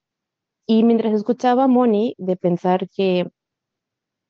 Y 0.66 0.84
mientras 0.84 1.14
escuchaba 1.14 1.64
a 1.64 1.68
Moni 1.68 2.14
de 2.18 2.36
pensar 2.36 2.86
que, 2.90 3.30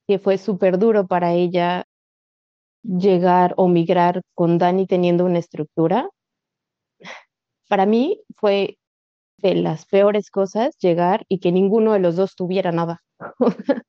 que 0.07 0.21
fue 0.21 0.39
súper 0.39 0.79
duro 0.79 1.09
para 1.09 1.33
ella 1.33 1.87
llegar 2.85 3.53
o 3.57 3.67
migrar 3.67 4.23
con 4.37 4.59
Dani 4.59 4.87
teniendo 4.87 5.25
una 5.25 5.41
estructura, 5.41 6.09
para 7.69 7.85
mí 7.85 8.23
fue 8.37 8.79
de 9.39 9.57
las 9.57 9.87
peores 9.87 10.31
cosas 10.31 10.79
llegar 10.79 11.25
y 11.29 11.41
que 11.41 11.51
ninguno 11.51 11.95
de 11.95 11.99
los 11.99 12.15
dos 12.15 12.37
tuviera 12.37 12.71
nada. 12.71 13.03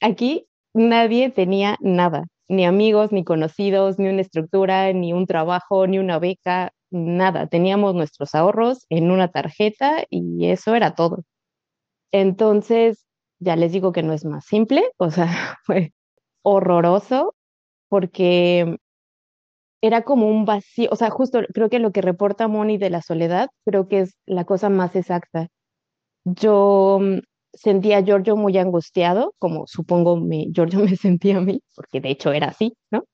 Aquí 0.00 0.48
nadie 0.74 1.30
tenía 1.30 1.76
nada, 1.80 2.26
ni 2.48 2.64
amigos, 2.66 3.12
ni 3.12 3.24
conocidos, 3.24 3.98
ni 3.98 4.08
una 4.08 4.20
estructura, 4.22 4.92
ni 4.92 5.12
un 5.12 5.26
trabajo, 5.26 5.86
ni 5.86 5.98
una 5.98 6.18
beca, 6.18 6.72
nada. 6.90 7.46
Teníamos 7.46 7.94
nuestros 7.94 8.34
ahorros 8.34 8.86
en 8.90 9.10
una 9.10 9.28
tarjeta 9.28 10.04
y 10.10 10.46
eso 10.46 10.74
era 10.74 10.94
todo. 10.94 11.24
Entonces, 12.12 13.06
ya 13.40 13.56
les 13.56 13.72
digo 13.72 13.92
que 13.92 14.02
no 14.02 14.12
es 14.12 14.24
más 14.24 14.44
simple, 14.46 14.84
o 14.98 15.10
sea, 15.10 15.26
fue 15.64 15.92
horroroso 16.42 17.34
porque 17.88 18.76
era 19.82 20.02
como 20.02 20.28
un 20.28 20.44
vacío, 20.44 20.88
o 20.92 20.96
sea, 20.96 21.10
justo 21.10 21.40
creo 21.52 21.68
que 21.68 21.78
lo 21.80 21.92
que 21.92 22.02
reporta 22.02 22.48
Moni 22.48 22.78
de 22.78 22.90
la 22.90 23.02
soledad, 23.02 23.50
creo 23.64 23.88
que 23.88 24.00
es 24.00 24.16
la 24.26 24.44
cosa 24.44 24.70
más 24.70 24.96
exacta. 24.96 25.48
Yo 26.24 27.00
mm, 27.02 27.18
sentía 27.52 27.98
a 27.98 28.02
Giorgio 28.02 28.36
muy 28.36 28.56
angustiado, 28.58 29.34
como 29.38 29.66
supongo 29.66 30.16
me, 30.16 30.46
Giorgio 30.52 30.80
me 30.84 30.96
sentía 30.96 31.38
a 31.38 31.40
mí, 31.40 31.62
porque 31.74 32.00
de 32.00 32.10
hecho 32.10 32.32
era 32.32 32.48
así, 32.48 32.74
¿no? 32.90 33.04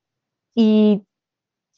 Y 0.55 1.03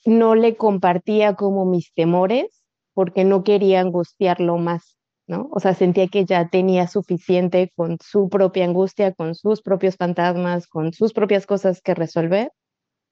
no 0.07 0.35
le 0.35 0.57
compartía 0.57 1.35
como 1.35 1.64
mis 1.66 1.92
temores, 1.94 2.62
porque 2.94 3.25
no 3.25 3.44
quería 3.44 3.81
angustiarlo 3.81 4.59
más. 4.59 4.96
¿no? 5.27 5.49
O 5.53 5.61
sea, 5.61 5.75
sentía 5.75 6.09
que 6.09 6.25
ya 6.25 6.49
tenía 6.49 6.88
suficiente 6.88 7.70
con 7.77 7.99
su 8.03 8.29
propia 8.29 8.64
angustia, 8.64 9.12
con 9.12 9.37
sus 9.37 9.62
propios 9.62 9.96
fantasmas, 9.96 10.66
con 10.66 10.92
sus 10.92 11.12
propias 11.12 11.46
cosas 11.46 11.81
que 11.83 11.94
resolver, 11.94 12.51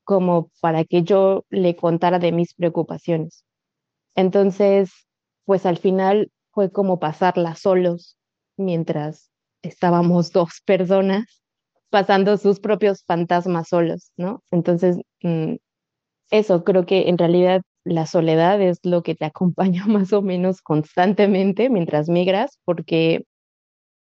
como 0.03 0.51
para 0.61 0.85
que 0.85 1.05
yo 1.05 1.45
le 1.49 1.77
contara 1.77 2.19
de 2.19 2.33
mis 2.33 2.55
preocupaciones. 2.55 3.45
Entonces, 4.17 4.91
pues 5.45 5.65
al 5.65 5.79
final 5.79 6.33
fue 6.51 6.73
como 6.73 6.99
pasarla 6.99 7.55
solos 7.55 8.19
mientras 8.57 9.28
estábamos 9.63 10.33
dos 10.33 10.61
personas 10.65 11.43
pasando 11.91 12.37
sus 12.37 12.61
propios 12.61 13.05
fantasmas 13.07 13.69
solos, 13.69 14.13
¿no? 14.17 14.43
Entonces, 14.51 14.99
mm, 15.23 15.57
eso 16.31 16.65
creo 16.65 16.87
que 16.87 17.09
en 17.09 17.19
realidad 17.19 17.63
la 17.85 18.07
soledad 18.07 18.61
es 18.63 18.79
lo 18.85 19.03
que 19.03 19.15
te 19.15 19.25
acompaña 19.27 19.87
más 19.87 20.13
o 20.13 20.23
menos 20.23 20.63
constantemente 20.63 21.71
mientras 21.71 22.09
migras, 22.09 22.59
porque, 22.65 23.25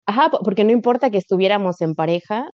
ajá, 0.06 0.30
porque 0.30 0.64
no 0.64 0.72
importa 0.72 1.10
que 1.10 1.18
estuviéramos 1.18 1.80
en 1.82 1.94
pareja, 1.94 2.50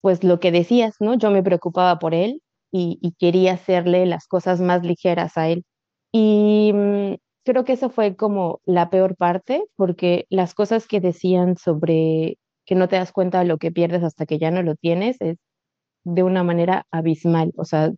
pues 0.00 0.24
lo 0.24 0.40
que 0.40 0.52
decías, 0.52 0.96
¿no? 1.00 1.14
Yo 1.14 1.30
me 1.30 1.42
preocupaba 1.42 1.98
por 1.98 2.14
él 2.14 2.42
y, 2.72 3.14
quería 3.18 3.54
hacerle 3.54 4.06
las 4.06 4.26
cosas 4.26 4.60
más 4.60 4.84
ligeras 4.84 5.36
a 5.36 5.48
él. 5.48 5.64
Y 6.12 6.72
mm, 6.74 7.14
creo 7.44 7.64
que 7.64 7.74
eso 7.74 7.90
fue 7.90 8.16
como 8.16 8.60
la 8.64 8.90
peor 8.90 9.16
parte, 9.16 9.64
porque 9.76 10.26
las 10.30 10.54
cosas 10.54 10.86
que 10.86 11.00
decían 11.00 11.56
sobre 11.56 12.38
que 12.66 12.74
no 12.74 12.88
te 12.88 12.96
das 12.96 13.12
cuenta 13.12 13.40
de 13.40 13.46
lo 13.46 13.58
que 13.58 13.72
pierdes 13.72 14.02
hasta 14.04 14.26
que 14.26 14.38
ya 14.38 14.50
no 14.50 14.62
lo 14.62 14.76
tienes 14.76 15.16
es 15.20 15.38
de 16.04 16.22
una 16.24 16.44
manera 16.44 16.86
abismal, 16.92 17.52
o 17.56 17.64
sea, 17.64 17.92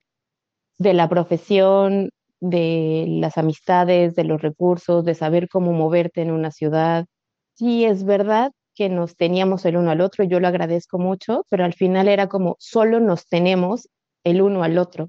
de 0.78 0.94
la 0.94 1.08
profesión, 1.08 2.10
de 2.40 3.06
las 3.08 3.38
amistades, 3.38 4.14
de 4.14 4.24
los 4.24 4.42
recursos, 4.42 5.04
de 5.04 5.14
saber 5.14 5.48
cómo 5.48 5.72
moverte 5.72 6.22
en 6.22 6.32
una 6.32 6.50
ciudad. 6.50 7.06
Sí, 7.54 7.84
es 7.84 8.04
verdad 8.04 8.52
que 8.74 8.88
nos 8.88 9.16
teníamos 9.16 9.64
el 9.66 9.76
uno 9.76 9.90
al 9.90 10.00
otro, 10.00 10.24
yo 10.24 10.40
lo 10.40 10.48
agradezco 10.48 10.98
mucho, 10.98 11.44
pero 11.50 11.64
al 11.64 11.74
final 11.74 12.08
era 12.08 12.28
como 12.28 12.56
solo 12.58 13.00
nos 13.00 13.26
tenemos 13.28 13.88
el 14.24 14.42
uno 14.42 14.64
al 14.64 14.78
otro. 14.78 15.08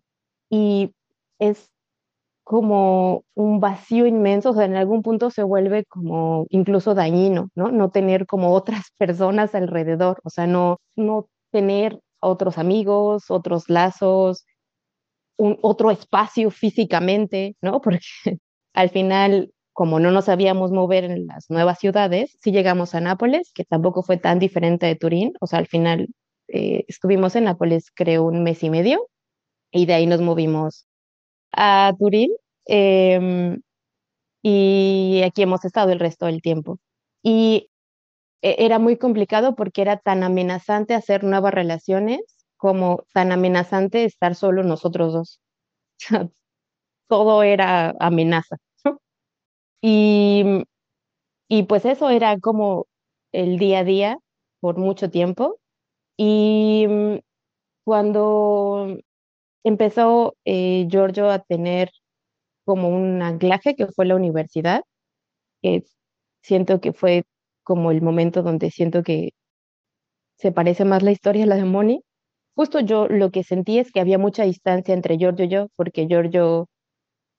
Y 0.49 0.91
es 1.39 1.71
como 2.43 3.23
un 3.35 3.59
vacío 3.59 4.05
inmenso, 4.05 4.51
o 4.51 4.53
sea, 4.53 4.65
en 4.65 4.75
algún 4.75 5.01
punto 5.01 5.31
se 5.31 5.43
vuelve 5.43 5.85
como 5.85 6.45
incluso 6.49 6.93
dañino, 6.93 7.49
¿no? 7.55 7.71
No 7.71 7.91
tener 7.91 8.25
como 8.27 8.53
otras 8.53 8.85
personas 8.97 9.55
alrededor, 9.55 10.19
o 10.23 10.29
sea, 10.29 10.47
no, 10.47 10.79
no 10.95 11.27
tener 11.51 11.99
otros 12.19 12.57
amigos, 12.57 13.31
otros 13.31 13.69
lazos, 13.69 14.45
un 15.37 15.57
otro 15.61 15.91
espacio 15.91 16.51
físicamente, 16.51 17.55
¿no? 17.61 17.81
Porque 17.81 17.99
al 18.73 18.89
final, 18.89 19.51
como 19.73 19.99
no 19.99 20.11
nos 20.11 20.25
sabíamos 20.25 20.71
mover 20.71 21.05
en 21.05 21.27
las 21.27 21.49
nuevas 21.49 21.79
ciudades, 21.79 22.37
sí 22.41 22.51
llegamos 22.51 22.95
a 22.95 23.01
Nápoles, 23.01 23.51
que 23.53 23.65
tampoco 23.65 24.03
fue 24.03 24.17
tan 24.17 24.39
diferente 24.39 24.85
de 24.85 24.95
Turín, 24.95 25.33
o 25.41 25.47
sea, 25.47 25.59
al 25.59 25.67
final 25.67 26.09
eh, 26.49 26.85
estuvimos 26.87 27.35
en 27.35 27.45
Nápoles 27.45 27.91
creo 27.95 28.23
un 28.25 28.43
mes 28.43 28.63
y 28.63 28.69
medio 28.69 29.07
y 29.71 29.85
de 29.85 29.93
ahí 29.93 30.07
nos 30.07 30.21
movimos 30.21 30.85
a 31.53 31.93
Turín 31.99 32.29
em, 32.65 33.61
y 34.43 35.21
aquí 35.25 35.43
hemos 35.43 35.65
estado 35.65 35.91
el 35.91 35.99
resto 35.99 36.27
del 36.27 36.41
tiempo. 36.41 36.79
Y 37.23 37.69
e, 38.43 38.57
era 38.65 38.79
muy 38.79 38.97
complicado 38.97 39.55
porque 39.55 39.81
era 39.83 39.97
tan 39.97 40.23
amenazante 40.23 40.95
hacer 40.95 41.23
nuevas 41.25 41.53
relaciones 41.53 42.21
como 42.57 43.05
tan 43.13 43.31
amenazante 43.33 44.05
estar 44.05 44.35
solo 44.35 44.63
nosotros 44.63 45.13
dos. 45.13 45.41
Todo 47.09 47.43
era 47.43 47.95
amenaza. 47.99 48.57
Y, 49.83 50.63
y 51.49 51.63
pues 51.63 51.85
eso 51.85 52.09
era 52.09 52.39
como 52.39 52.87
el 53.33 53.59
día 53.59 53.79
a 53.79 53.83
día 53.85 54.17
por 54.61 54.77
mucho 54.77 55.09
tiempo. 55.11 55.59
Y 56.17 56.87
mm, 56.89 57.17
cuando 57.85 58.97
empezó 59.63 60.35
eh, 60.45 60.87
Giorgio 60.89 61.29
a 61.31 61.39
tener 61.39 61.91
como 62.65 62.89
un 62.89 63.21
anclaje 63.21 63.75
que 63.75 63.87
fue 63.87 64.05
la 64.05 64.15
universidad, 64.15 64.83
que 65.61 65.83
siento 66.43 66.81
que 66.81 66.93
fue 66.93 67.23
como 67.63 67.91
el 67.91 68.01
momento 68.01 68.43
donde 68.43 68.71
siento 68.71 69.03
que 69.03 69.31
se 70.37 70.51
parece 70.51 70.85
más 70.85 71.03
la 71.03 71.11
historia 71.11 71.43
a 71.45 71.47
la 71.47 71.55
de 71.55 71.65
Moni, 71.65 72.01
justo 72.55 72.79
yo 72.79 73.07
lo 73.07 73.31
que 73.31 73.43
sentí 73.43 73.79
es 73.79 73.91
que 73.91 73.99
había 74.01 74.17
mucha 74.17 74.43
distancia 74.43 74.93
entre 74.93 75.17
Giorgio 75.17 75.45
y 75.45 75.49
yo, 75.49 75.67
porque 75.75 76.07
Giorgio, 76.07 76.67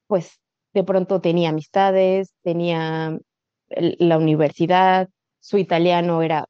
pues, 0.09 0.41
de 0.75 0.85
pronto 0.85 1.21
tenía 1.21 1.51
amistades, 1.51 2.35
tenía 2.43 3.19
la 3.69 4.19
universidad, 4.19 5.09
su 5.41 5.59
italiano 5.59 6.23
era 6.23 6.47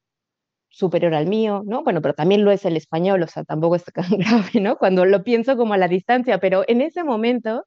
superior 0.75 1.13
al 1.15 1.27
mío, 1.27 1.63
¿no? 1.65 1.83
Bueno, 1.83 2.01
pero 2.01 2.13
también 2.13 2.43
lo 2.43 2.51
es 2.51 2.65
el 2.65 2.75
español, 2.75 3.23
o 3.23 3.27
sea, 3.27 3.45
tampoco 3.45 3.77
es 3.77 3.85
tan 3.85 4.05
grave, 4.19 4.59
¿no? 4.61 4.77
Cuando 4.77 5.05
lo 5.05 5.23
pienso 5.23 5.55
como 5.57 5.73
a 5.73 5.77
la 5.77 5.87
distancia, 5.87 6.39
pero 6.39 6.63
en 6.67 6.81
ese 6.81 7.03
momento 7.03 7.63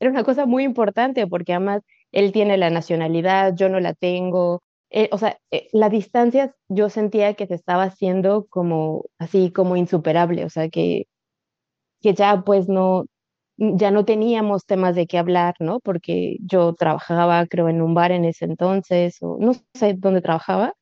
era 0.00 0.10
una 0.10 0.24
cosa 0.24 0.46
muy 0.46 0.64
importante 0.64 1.26
porque 1.26 1.54
además 1.54 1.82
él 2.12 2.32
tiene 2.32 2.56
la 2.58 2.70
nacionalidad, 2.70 3.54
yo 3.56 3.68
no 3.68 3.80
la 3.80 3.94
tengo, 3.94 4.62
eh, 4.90 5.08
o 5.12 5.18
sea, 5.18 5.38
eh, 5.50 5.68
la 5.72 5.88
distancia 5.88 6.54
yo 6.68 6.88
sentía 6.88 7.34
que 7.34 7.46
se 7.48 7.54
estaba 7.54 7.84
haciendo 7.84 8.46
como 8.48 9.06
así, 9.18 9.50
como 9.52 9.76
insuperable, 9.76 10.44
o 10.44 10.50
sea, 10.50 10.68
que, 10.68 11.06
que 12.00 12.14
ya 12.14 12.42
pues 12.44 12.68
no, 12.68 13.06
ya 13.56 13.90
no 13.90 14.04
teníamos 14.04 14.66
temas 14.66 14.94
de 14.96 15.06
qué 15.06 15.18
hablar, 15.18 15.54
¿no? 15.60 15.80
Porque 15.80 16.36
yo 16.42 16.74
trabajaba, 16.74 17.46
creo, 17.46 17.68
en 17.68 17.82
un 17.82 17.94
bar 17.94 18.12
en 18.12 18.24
ese 18.24 18.44
entonces, 18.46 19.18
o 19.20 19.38
no 19.40 19.54
sé 19.74 19.94
dónde 19.94 20.20
trabajaba, 20.22 20.74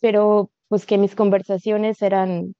pero 0.00 0.50
pues 0.68 0.86
que 0.86 0.98
mis 0.98 1.14
conversaciones 1.14 2.02
eran, 2.02 2.54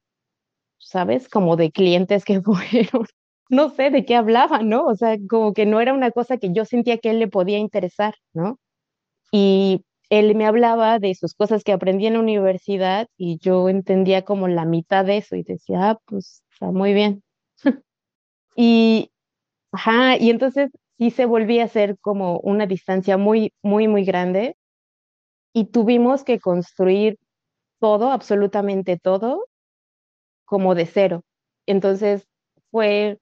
¿sabes? 0.79 1.29
Como 1.29 1.57
de 1.57 1.71
clientes 1.71 2.25
que 2.25 2.41
fueron, 2.43 3.07
no 3.49 3.71
sé 3.71 3.91
de 3.91 4.05
qué 4.05 4.17
hablaban, 4.17 4.69
¿no? 4.69 4.85
O 4.87 4.97
sea, 4.97 5.17
como 5.29 5.53
que 5.53 5.67
no 5.67 5.81
era 5.81 5.95
una 5.95 6.11
cosa 6.11 6.39
que 6.39 6.53
yo 6.53 6.65
sentía 6.65 6.99
que 6.99 7.11
él 7.11 7.19
le 7.19 7.29
podía 7.29 7.59
interesar, 7.59 8.15
¿no? 8.35 8.59
Y 9.33 9.85
él 10.11 10.35
me 10.37 10.47
hablaba 10.47 10.99
de 10.99 11.15
sus 11.15 11.35
cosas 11.35 11.65
que 11.65 11.73
aprendí 11.73 12.07
en 12.07 12.15
la 12.15 12.21
universidad 12.21 13.09
y 13.17 13.39
yo 13.39 13.69
entendía 13.69 14.23
como 14.23 14.49
la 14.49 14.65
mitad 14.65 15.05
de 15.05 15.19
eso 15.19 15.37
y 15.37 15.43
decía, 15.43 15.91
ah, 15.91 15.99
pues 16.07 16.43
está 16.53 16.71
muy 16.71 16.95
bien. 16.95 17.23
y, 18.57 19.11
ajá, 19.73 20.17
y 20.19 20.31
entonces 20.31 20.71
sí 20.99 21.11
se 21.11 21.27
volvía 21.27 21.65
a 21.65 21.69
ser 21.69 21.99
como 22.01 22.39
una 22.41 22.67
distancia 22.67 23.17
muy, 23.19 23.53
muy, 23.63 23.89
muy 23.89 24.05
grande 24.05 24.57
y 25.53 25.67
tuvimos 25.67 26.25
que 26.25 26.39
construir 26.39 27.19
todo, 27.87 28.11
absolutamente 28.11 28.99
todo, 28.99 29.47
como 30.45 30.75
de 30.75 30.87
cero. 30.87 31.23
Entonces 31.67 32.27
fue, 32.73 33.19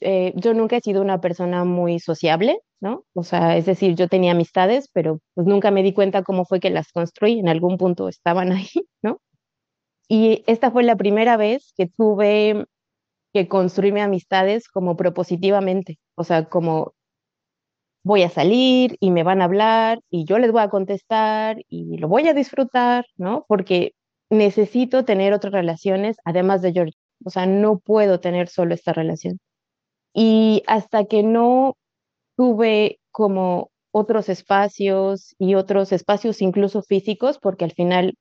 eh, 0.00 0.34
yo 0.36 0.52
nunca 0.52 0.76
he 0.76 0.80
sido 0.82 1.00
una 1.00 1.22
persona 1.22 1.64
muy 1.64 1.98
sociable, 1.98 2.60
¿no? 2.80 3.04
O 3.14 3.24
sea, 3.24 3.56
es 3.56 3.64
decir, 3.64 3.94
yo 3.94 4.06
tenía 4.08 4.32
amistades, 4.32 4.90
pero 4.92 5.20
pues 5.34 5.46
nunca 5.46 5.70
me 5.70 5.82
di 5.82 5.94
cuenta 5.94 6.22
cómo 6.22 6.44
fue 6.44 6.60
que 6.60 6.68
las 6.68 6.92
construí, 6.92 7.38
en 7.38 7.48
algún 7.48 7.78
punto 7.78 8.08
estaban 8.10 8.52
ahí, 8.52 8.68
¿no? 9.02 9.20
Y 10.08 10.44
esta 10.46 10.70
fue 10.70 10.82
la 10.82 10.96
primera 10.96 11.38
vez 11.38 11.72
que 11.74 11.86
tuve 11.86 12.66
que 13.32 13.48
construirme 13.48 14.02
amistades 14.02 14.68
como 14.68 14.96
propositivamente, 14.96 15.98
o 16.14 16.24
sea, 16.24 16.44
como 16.50 16.92
voy 18.04 18.22
a 18.22 18.30
salir 18.30 18.96
y 19.00 19.10
me 19.10 19.22
van 19.22 19.42
a 19.42 19.44
hablar 19.44 20.00
y 20.10 20.24
yo 20.24 20.38
les 20.38 20.52
voy 20.52 20.62
a 20.62 20.70
contestar 20.70 21.58
y 21.68 21.98
lo 21.98 22.08
voy 22.08 22.28
a 22.28 22.34
disfrutar, 22.34 23.06
¿no? 23.16 23.44
Porque 23.48 23.92
necesito 24.30 25.04
tener 25.04 25.32
otras 25.32 25.52
relaciones 25.52 26.16
además 26.24 26.62
de 26.62 26.72
George. 26.72 26.94
O 27.24 27.30
sea, 27.30 27.46
no 27.46 27.78
puedo 27.78 28.20
tener 28.20 28.48
solo 28.48 28.74
esta 28.74 28.92
relación. 28.92 29.38
Y 30.14 30.62
hasta 30.66 31.04
que 31.06 31.22
no 31.22 31.76
tuve 32.36 33.00
como 33.12 33.70
otros 33.92 34.28
espacios 34.28 35.34
y 35.38 35.54
otros 35.54 35.92
espacios 35.92 36.42
incluso 36.42 36.82
físicos, 36.82 37.38
porque 37.38 37.64
al 37.64 37.72
final, 37.72 38.14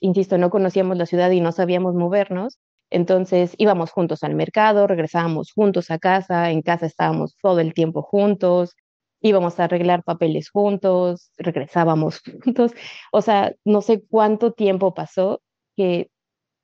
insisto, 0.00 0.38
no 0.38 0.50
conocíamos 0.50 0.96
la 0.98 1.06
ciudad 1.06 1.30
y 1.30 1.40
no 1.40 1.52
sabíamos 1.52 1.94
movernos. 1.94 2.58
Entonces 2.90 3.54
íbamos 3.58 3.92
juntos 3.92 4.24
al 4.24 4.34
mercado, 4.34 4.86
regresábamos 4.86 5.52
juntos 5.52 5.90
a 5.90 5.98
casa, 5.98 6.50
en 6.50 6.62
casa 6.62 6.86
estábamos 6.86 7.36
todo 7.40 7.60
el 7.60 7.74
tiempo 7.74 8.02
juntos, 8.02 8.74
íbamos 9.20 9.60
a 9.60 9.64
arreglar 9.64 10.02
papeles 10.04 10.50
juntos, 10.50 11.32
regresábamos 11.36 12.20
juntos. 12.44 12.72
O 13.12 13.22
sea, 13.22 13.54
no 13.64 13.82
sé 13.82 14.02
cuánto 14.08 14.52
tiempo 14.52 14.94
pasó 14.94 15.40
que 15.76 16.10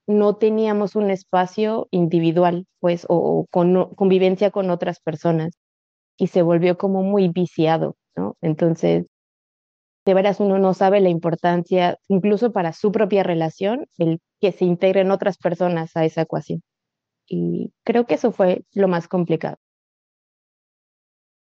no 0.07 0.37
teníamos 0.37 0.97
un 0.97 1.11
espacio 1.11 1.89
individual, 1.91 2.67
pues, 2.81 3.07
o, 3.09 3.17
o 3.17 3.47
con 3.51 3.95
convivencia 3.95 4.51
con 4.51 4.71
otras 4.71 5.01
personas 5.01 5.59
y 6.17 6.29
se 6.29 6.43
volvió 6.43 6.79
como 6.79 7.03
muy 7.03 7.29
viciado, 7.29 7.97
¿no? 8.17 8.37
Entonces, 8.41 9.07
de 10.07 10.15
veras 10.15 10.39
uno 10.39 10.59
no 10.59 10.73
sabe 10.73 11.01
la 11.01 11.09
importancia, 11.09 11.99
incluso 12.09 12.53
para 12.53 12.73
su 12.73 12.93
propia 12.93 13.25
relación, 13.25 13.87
el 13.99 14.21
que 14.41 14.53
se 14.53 14.65
integren 14.65 15.11
otras 15.11 15.37
personas 15.37 15.97
a 15.97 16.05
esa 16.05 16.23
ecuación. 16.23 16.63
Y 17.29 17.73
creo 17.85 18.07
que 18.07 18.15
eso 18.15 18.31
fue 18.31 18.65
lo 18.73 18.87
más 18.87 19.09
complicado. 19.09 19.57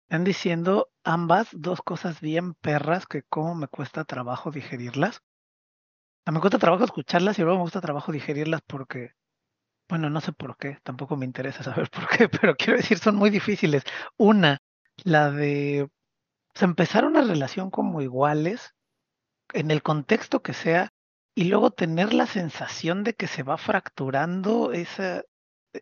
Están 0.10 0.26
diciendo 0.26 0.89
ambas 1.04 1.50
dos 1.54 1.82
cosas 1.82 2.22
bien 2.22 2.54
perras 2.56 3.06
que 3.08 3.24
como 3.24 3.56
me 3.56 3.68
cuesta 3.68 4.06
trabajo 4.06 4.52
digerirlas. 4.52 5.22
Me 6.26 6.40
cuesta 6.40 6.60
trabajo 6.60 6.84
escucharlas 6.84 7.40
y 7.40 7.42
luego 7.42 7.58
me 7.58 7.64
gusta 7.64 7.82
trabajo 7.82 8.12
digerirlas 8.12 8.62
porque, 8.68 9.14
bueno, 9.88 10.10
no 10.10 10.22
sé 10.22 10.32
por 10.32 10.58
qué, 10.58 10.78
tampoco 10.84 11.18
me 11.18 11.26
interesa 11.26 11.64
saber 11.64 11.90
por 11.92 12.08
qué, 12.08 12.30
pero 12.30 12.56
quiero 12.56 12.78
decir, 12.78 13.00
son 13.00 13.16
muy 13.16 13.30
difíciles. 13.30 13.84
Una, 14.18 14.60
la 15.04 15.32
de 15.32 15.90
empezar 16.60 17.06
una 17.06 17.22
relación 17.22 17.72
como 17.72 18.02
iguales, 18.02 18.76
en 19.54 19.72
el 19.72 19.82
contexto 19.82 20.42
que 20.42 20.54
sea, 20.54 20.90
y 21.36 21.46
luego 21.46 21.72
tener 21.72 22.14
la 22.14 22.28
sensación 22.28 23.04
de 23.04 23.14
que 23.14 23.28
se 23.28 23.44
va 23.44 23.58
fracturando 23.58 24.74
esa, 24.74 25.24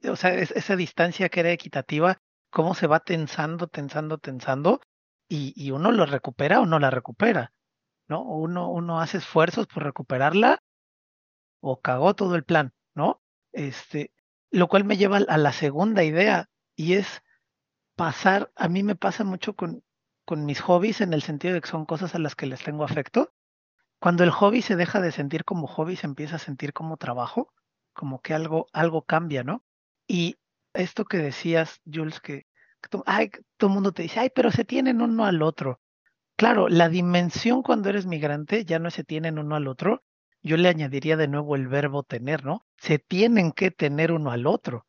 o 0.09 0.15
sea, 0.15 0.33
esa 0.35 0.75
distancia 0.75 1.29
que 1.29 1.39
era 1.39 1.51
equitativa, 1.51 2.19
cómo 2.51 2.75
se 2.75 2.87
va 2.87 2.99
tensando, 2.99 3.67
tensando, 3.67 4.17
tensando, 4.19 4.81
y, 5.29 5.71
uno 5.71 5.91
lo 5.91 6.05
recupera 6.05 6.61
o 6.61 6.65
no 6.65 6.79
la 6.79 6.89
recupera, 6.89 7.53
¿no? 8.07 8.21
Uno, 8.23 8.69
uno 8.69 9.01
hace 9.01 9.17
esfuerzos 9.17 9.67
por 9.67 9.83
recuperarla 9.83 10.63
o 11.59 11.81
cagó 11.81 12.15
todo 12.15 12.35
el 12.35 12.43
plan, 12.43 12.73
¿no? 12.95 13.21
Este, 13.51 14.13
lo 14.51 14.67
cual 14.67 14.85
me 14.85 14.97
lleva 14.97 15.17
a 15.17 15.37
la 15.37 15.51
segunda 15.51 16.03
idea 16.03 16.49
y 16.75 16.93
es 16.93 17.23
pasar, 17.95 18.51
a 18.55 18.69
mí 18.69 18.83
me 18.83 18.95
pasa 18.95 19.23
mucho 19.23 19.55
con, 19.55 19.83
con 20.25 20.45
mis 20.45 20.61
hobbies 20.61 21.01
en 21.01 21.13
el 21.13 21.21
sentido 21.21 21.55
de 21.55 21.61
que 21.61 21.69
son 21.69 21.85
cosas 21.85 22.15
a 22.15 22.19
las 22.19 22.35
que 22.35 22.45
les 22.45 22.63
tengo 22.63 22.83
afecto. 22.83 23.33
Cuando 23.99 24.23
el 24.23 24.31
hobby 24.31 24.61
se 24.61 24.75
deja 24.75 25.01
de 25.01 25.11
sentir 25.11 25.43
como 25.43 25.67
hobby, 25.67 25.95
se 25.95 26.05
empieza 26.05 26.35
a 26.35 26.39
sentir 26.39 26.71
como 26.71 26.97
trabajo, 26.97 27.51
como 27.93 28.21
que 28.21 28.33
algo, 28.33 28.67
algo 28.71 29.01
cambia, 29.01 29.43
¿no? 29.43 29.63
Y 30.07 30.37
esto 30.73 31.05
que 31.05 31.17
decías, 31.17 31.81
Jules, 31.91 32.19
que, 32.19 32.45
ay, 33.05 33.29
todo 33.57 33.69
el 33.69 33.73
mundo 33.73 33.91
te 33.91 34.03
dice, 34.03 34.19
ay, 34.19 34.31
pero 34.33 34.51
se 34.51 34.65
tienen 34.65 35.01
uno 35.01 35.25
al 35.25 35.41
otro. 35.41 35.79
Claro, 36.37 36.69
la 36.69 36.89
dimensión 36.89 37.63
cuando 37.63 37.89
eres 37.89 38.05
migrante 38.05 38.63
ya 38.65 38.79
no 38.79 38.91
se 38.91 39.03
tienen 39.03 39.39
uno 39.39 39.55
al 39.55 39.67
otro. 39.67 40.03
Yo 40.43 40.55
le 40.57 40.69
añadiría 40.69 41.17
de 41.17 41.27
nuevo 41.27 41.55
el 41.55 41.67
verbo 41.67 42.03
tener, 42.03 42.45
¿no? 42.45 42.65
Se 42.77 42.99
tienen 42.99 43.51
que 43.51 43.71
tener 43.71 44.11
uno 44.11 44.31
al 44.31 44.45
otro, 44.45 44.85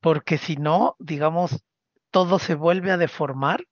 porque 0.00 0.36
si 0.36 0.56
no, 0.56 0.96
digamos, 0.98 1.64
todo 2.10 2.38
se 2.38 2.54
vuelve 2.54 2.90
a 2.90 2.98
deformar. 2.98 3.64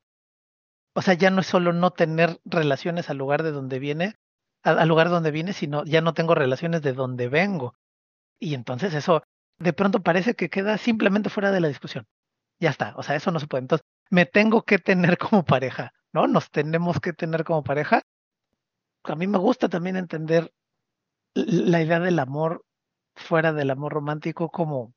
O 0.94 1.02
sea, 1.02 1.14
ya 1.14 1.30
no 1.30 1.42
es 1.42 1.46
solo 1.46 1.72
no 1.72 1.92
tener 1.92 2.40
relaciones 2.44 3.10
al 3.10 3.18
lugar 3.18 3.42
de 3.42 3.52
donde 3.52 3.78
viene, 3.78 4.16
al 4.62 4.88
lugar 4.88 5.10
donde 5.10 5.30
viene, 5.30 5.52
sino 5.52 5.84
ya 5.84 6.00
no 6.00 6.14
tengo 6.14 6.34
relaciones 6.34 6.82
de 6.82 6.94
donde 6.94 7.28
vengo. 7.28 7.74
Y 8.38 8.54
entonces 8.54 8.94
eso 8.94 9.22
de 9.58 9.72
pronto 9.72 10.02
parece 10.02 10.34
que 10.34 10.48
queda 10.48 10.78
simplemente 10.78 11.28
fuera 11.28 11.52
de 11.52 11.60
la 11.60 11.68
discusión. 11.68 12.06
Ya 12.60 12.70
está, 12.70 12.94
o 12.96 13.02
sea, 13.02 13.16
eso 13.16 13.30
no 13.30 13.40
se 13.40 13.46
puede. 13.46 13.62
Entonces, 13.62 13.86
me 14.10 14.26
tengo 14.26 14.62
que 14.62 14.78
tener 14.78 15.18
como 15.18 15.44
pareja, 15.44 15.92
¿no? 16.12 16.26
Nos 16.26 16.50
tenemos 16.50 17.00
que 17.00 17.12
tener 17.12 17.44
como 17.44 17.64
pareja. 17.64 18.02
A 19.04 19.16
mí 19.16 19.26
me 19.26 19.38
gusta 19.38 19.68
también 19.68 19.96
entender 19.96 20.52
la 21.34 21.82
idea 21.82 22.00
del 22.00 22.18
amor 22.18 22.64
fuera 23.14 23.52
del 23.52 23.70
amor 23.70 23.92
romántico 23.94 24.50
como, 24.50 24.94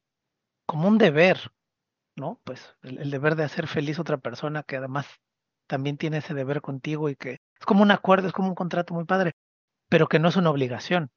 como 0.66 0.88
un 0.88 0.98
deber, 0.98 1.52
¿no? 2.16 2.42
Pues 2.44 2.76
el, 2.82 3.00
el, 3.00 3.12
deber 3.12 3.36
de 3.36 3.46
hacer 3.46 3.68
feliz 3.68 3.98
a 3.98 4.02
otra 4.02 4.18
persona 4.18 4.64
que 4.64 4.78
además 4.78 5.08
también 5.68 5.98
tiene 5.98 6.18
ese 6.18 6.34
deber 6.34 6.62
contigo 6.62 7.10
y 7.10 7.16
que 7.16 7.40
es 7.60 7.66
como 7.66 7.82
un 7.82 7.92
acuerdo, 7.92 8.28
es 8.28 8.34
como 8.34 8.50
un 8.50 8.56
contrato 8.56 8.94
muy 8.94 9.06
padre, 9.06 9.34
pero 9.90 10.08
que 10.08 10.20
no 10.20 10.30
es 10.30 10.36
una 10.36 10.50
obligación. 10.50 11.12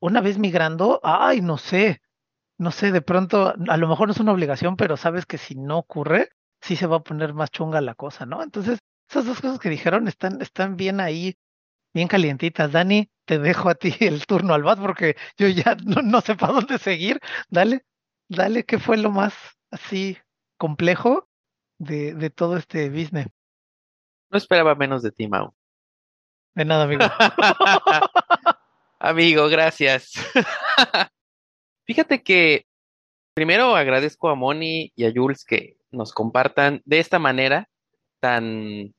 Una 0.00 0.20
vez 0.20 0.38
migrando, 0.38 1.00
ay, 1.02 1.40
no 1.40 1.58
sé, 1.58 2.00
no 2.58 2.70
sé, 2.70 2.92
de 2.92 3.02
pronto, 3.02 3.54
a 3.68 3.76
lo 3.76 3.88
mejor 3.88 4.08
no 4.08 4.12
es 4.12 4.20
una 4.20 4.32
obligación, 4.32 4.76
pero 4.76 4.96
sabes 4.96 5.26
que 5.26 5.38
si 5.38 5.54
no 5.54 5.78
ocurre, 5.78 6.30
sí 6.60 6.76
se 6.76 6.86
va 6.86 6.96
a 6.96 7.02
poner 7.02 7.34
más 7.34 7.50
chunga 7.50 7.80
la 7.80 7.94
cosa, 7.94 8.26
¿no? 8.26 8.42
Entonces, 8.42 8.80
esas 9.08 9.26
dos 9.26 9.40
cosas 9.40 9.58
que 9.58 9.68
dijeron 9.68 10.08
están, 10.08 10.40
están 10.40 10.76
bien 10.76 11.00
ahí, 11.00 11.36
bien 11.94 12.08
calientitas. 12.08 12.72
Dani, 12.72 13.10
te 13.24 13.38
dejo 13.38 13.68
a 13.68 13.74
ti 13.74 13.94
el 14.00 14.26
turno 14.26 14.54
al 14.54 14.62
bat 14.62 14.78
porque 14.78 15.16
yo 15.36 15.48
ya 15.48 15.76
no, 15.84 16.02
no 16.02 16.20
sé 16.20 16.34
para 16.34 16.54
dónde 16.54 16.78
seguir. 16.78 17.20
Dale, 17.48 17.84
dale, 18.28 18.64
¿qué 18.64 18.78
fue 18.78 18.96
lo 18.96 19.10
más 19.10 19.34
así 19.70 20.16
complejo 20.56 21.28
de, 21.78 22.14
de 22.14 22.30
todo 22.30 22.56
este 22.56 22.88
business? 22.88 23.26
No 24.30 24.38
esperaba 24.38 24.74
menos 24.74 25.02
de 25.02 25.12
ti, 25.12 25.28
Mau. 25.28 25.54
De 26.54 26.64
nada, 26.64 26.84
amigo. 26.84 27.04
amigo, 28.98 29.48
gracias. 29.48 30.14
Fíjate 31.86 32.22
que 32.22 32.66
primero 33.34 33.76
agradezco 33.76 34.28
a 34.28 34.34
Moni 34.34 34.92
y 34.96 35.04
a 35.04 35.12
Jules 35.14 35.44
que 35.44 35.76
nos 35.92 36.12
compartan 36.12 36.82
de 36.84 36.98
esta 36.98 37.20
manera 37.20 37.68
tan 38.18 38.92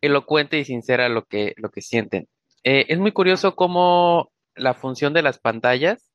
elocuente 0.00 0.58
y 0.58 0.64
sincera 0.64 1.10
lo 1.10 1.24
que, 1.26 1.54
lo 1.58 1.70
que 1.70 1.82
sienten. 1.82 2.26
Eh, 2.64 2.86
es 2.88 2.98
muy 2.98 3.12
curioso 3.12 3.54
cómo 3.54 4.32
la 4.54 4.72
función 4.72 5.12
de 5.12 5.22
las 5.22 5.38
pantallas, 5.38 6.10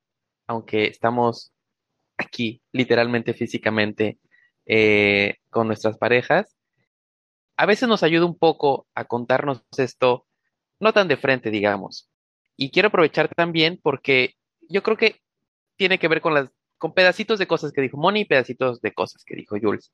aunque 0.48 0.86
estamos 0.86 1.52
aquí 2.18 2.60
literalmente 2.72 3.32
físicamente 3.32 4.18
eh, 4.66 5.36
con 5.50 5.68
nuestras 5.68 5.96
parejas, 5.96 6.56
a 7.56 7.66
veces 7.66 7.88
nos 7.88 8.02
ayuda 8.02 8.26
un 8.26 8.36
poco 8.36 8.88
a 8.96 9.04
contarnos 9.04 9.62
esto, 9.76 10.26
no 10.80 10.92
tan 10.92 11.06
de 11.06 11.16
frente, 11.16 11.50
digamos. 11.50 12.10
Y 12.56 12.70
quiero 12.70 12.88
aprovechar 12.88 13.28
también 13.28 13.78
porque 13.80 14.34
yo 14.68 14.82
creo 14.82 14.96
que 14.96 15.20
tiene 15.76 15.98
que 15.98 16.08
ver 16.08 16.20
con 16.20 16.34
las 16.34 16.50
con 16.84 16.92
pedacitos 16.92 17.38
de 17.38 17.46
cosas 17.46 17.72
que 17.72 17.80
dijo 17.80 17.96
Moni 17.96 18.20
y 18.20 18.24
pedacitos 18.26 18.82
de 18.82 18.92
cosas 18.92 19.24
que 19.24 19.36
dijo 19.36 19.56
Jules. 19.58 19.90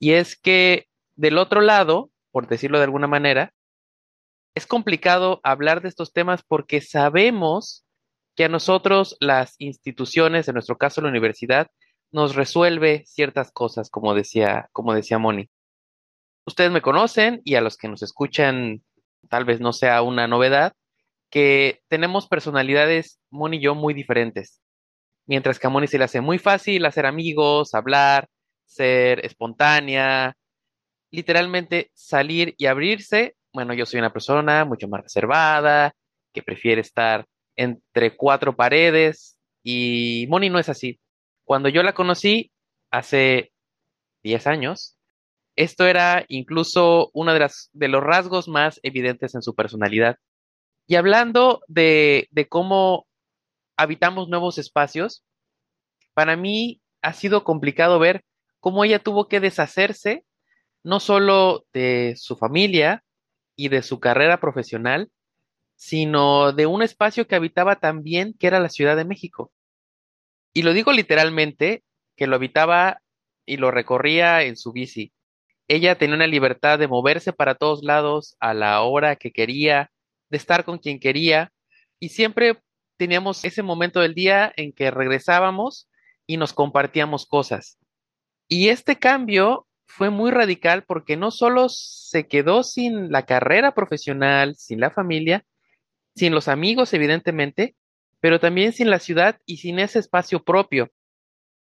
Y 0.00 0.14
es 0.14 0.36
que 0.36 0.88
del 1.14 1.38
otro 1.38 1.60
lado, 1.60 2.10
por 2.32 2.48
decirlo 2.48 2.78
de 2.78 2.84
alguna 2.84 3.06
manera, 3.06 3.52
es 4.56 4.66
complicado 4.66 5.40
hablar 5.44 5.80
de 5.80 5.88
estos 5.88 6.12
temas 6.12 6.42
porque 6.42 6.80
sabemos 6.80 7.86
que 8.34 8.44
a 8.44 8.48
nosotros 8.48 9.16
las 9.20 9.54
instituciones, 9.58 10.48
en 10.48 10.54
nuestro 10.54 10.76
caso 10.76 11.00
la 11.00 11.08
universidad, 11.08 11.68
nos 12.10 12.34
resuelve 12.34 13.04
ciertas 13.06 13.52
cosas, 13.52 13.90
como 13.90 14.14
decía, 14.14 14.68
como 14.72 14.94
decía 14.94 15.18
Moni. 15.18 15.48
Ustedes 16.46 16.72
me 16.72 16.82
conocen 16.82 17.42
y 17.44 17.54
a 17.56 17.60
los 17.60 17.76
que 17.76 17.88
nos 17.88 18.02
escuchan 18.02 18.82
tal 19.28 19.44
vez 19.44 19.60
no 19.60 19.72
sea 19.72 20.02
una 20.02 20.26
novedad, 20.26 20.72
que 21.30 21.82
tenemos 21.86 22.26
personalidades, 22.26 23.20
Moni 23.30 23.58
y 23.58 23.60
yo, 23.60 23.74
muy 23.76 23.94
diferentes 23.94 24.62
mientras 25.28 25.58
que 25.58 25.66
a 25.66 25.70
Moni 25.70 25.86
se 25.86 25.98
le 25.98 26.04
hace 26.04 26.20
muy 26.20 26.38
fácil 26.38 26.84
hacer 26.86 27.06
amigos, 27.06 27.74
hablar, 27.74 28.28
ser 28.64 29.24
espontánea, 29.24 30.36
literalmente 31.10 31.90
salir 31.94 32.54
y 32.56 32.66
abrirse. 32.66 33.36
Bueno, 33.52 33.74
yo 33.74 33.86
soy 33.86 34.00
una 34.00 34.12
persona 34.12 34.64
mucho 34.64 34.88
más 34.88 35.02
reservada, 35.02 35.92
que 36.32 36.42
prefiere 36.42 36.80
estar 36.80 37.26
entre 37.56 38.16
cuatro 38.16 38.56
paredes 38.56 39.36
y 39.62 40.26
Moni 40.28 40.48
no 40.48 40.58
es 40.58 40.68
así. 40.68 40.98
Cuando 41.44 41.68
yo 41.68 41.82
la 41.82 41.92
conocí 41.92 42.50
hace 42.90 43.52
10 44.22 44.46
años, 44.46 44.96
esto 45.56 45.86
era 45.86 46.24
incluso 46.28 47.10
uno 47.12 47.32
de, 47.34 47.40
las, 47.40 47.68
de 47.72 47.88
los 47.88 48.02
rasgos 48.02 48.48
más 48.48 48.80
evidentes 48.82 49.34
en 49.34 49.42
su 49.42 49.54
personalidad. 49.54 50.16
Y 50.86 50.94
hablando 50.94 51.60
de, 51.66 52.28
de 52.30 52.48
cómo 52.48 53.07
habitamos 53.78 54.28
nuevos 54.28 54.58
espacios, 54.58 55.24
para 56.12 56.36
mí 56.36 56.82
ha 57.00 57.12
sido 57.14 57.44
complicado 57.44 57.98
ver 57.98 58.24
cómo 58.60 58.84
ella 58.84 58.98
tuvo 58.98 59.28
que 59.28 59.40
deshacerse 59.40 60.24
no 60.82 61.00
solo 61.00 61.64
de 61.72 62.14
su 62.16 62.36
familia 62.36 63.04
y 63.56 63.68
de 63.68 63.82
su 63.82 64.00
carrera 64.00 64.40
profesional, 64.40 65.10
sino 65.76 66.52
de 66.52 66.66
un 66.66 66.82
espacio 66.82 67.26
que 67.26 67.36
habitaba 67.36 67.76
también, 67.76 68.34
que 68.34 68.48
era 68.48 68.58
la 68.58 68.68
Ciudad 68.68 68.96
de 68.96 69.04
México. 69.04 69.52
Y 70.52 70.62
lo 70.62 70.72
digo 70.72 70.92
literalmente, 70.92 71.84
que 72.16 72.26
lo 72.26 72.34
habitaba 72.36 73.00
y 73.46 73.58
lo 73.58 73.70
recorría 73.70 74.42
en 74.42 74.56
su 74.56 74.72
bici. 74.72 75.12
Ella 75.68 75.96
tenía 75.98 76.16
una 76.16 76.26
libertad 76.26 76.80
de 76.80 76.88
moverse 76.88 77.32
para 77.32 77.54
todos 77.54 77.84
lados 77.84 78.36
a 78.40 78.54
la 78.54 78.82
hora 78.82 79.16
que 79.16 79.30
quería, 79.30 79.92
de 80.30 80.36
estar 80.36 80.64
con 80.64 80.78
quien 80.78 80.98
quería, 80.98 81.52
y 82.00 82.08
siempre 82.08 82.60
teníamos 82.98 83.44
ese 83.44 83.62
momento 83.62 84.00
del 84.00 84.14
día 84.14 84.52
en 84.56 84.72
que 84.72 84.90
regresábamos 84.90 85.88
y 86.26 86.36
nos 86.36 86.52
compartíamos 86.52 87.26
cosas. 87.26 87.78
Y 88.48 88.68
este 88.68 88.98
cambio 88.98 89.66
fue 89.86 90.10
muy 90.10 90.30
radical 90.30 90.84
porque 90.84 91.16
no 91.16 91.30
solo 91.30 91.68
se 91.68 92.26
quedó 92.28 92.62
sin 92.62 93.10
la 93.10 93.24
carrera 93.24 93.72
profesional, 93.72 94.56
sin 94.56 94.80
la 94.80 94.90
familia, 94.90 95.44
sin 96.14 96.34
los 96.34 96.48
amigos, 96.48 96.92
evidentemente, 96.92 97.74
pero 98.20 98.40
también 98.40 98.72
sin 98.72 98.90
la 98.90 98.98
ciudad 98.98 99.38
y 99.46 99.58
sin 99.58 99.78
ese 99.78 99.98
espacio 99.98 100.42
propio. 100.42 100.90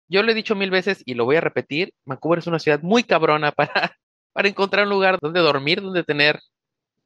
Yo 0.09 0.23
lo 0.23 0.33
he 0.33 0.35
dicho 0.35 0.57
mil 0.57 0.71
veces 0.71 1.03
y 1.05 1.15
lo 1.15 1.27
voy 1.27 1.37
a 1.37 1.41
repetir, 1.41 1.93
Vancouver 2.07 2.39
es 2.39 2.47
una 2.47 2.59
ciudad 2.59 2.81
muy 2.83 3.05
cabrona 3.05 3.53
para, 3.53 3.97
para 4.33 4.49
encontrar 4.49 4.85
un 4.85 4.91
lugar 4.91 5.19
donde 5.21 5.41
dormir, 5.41 5.83
donde 5.83 6.03
tener, 6.03 6.41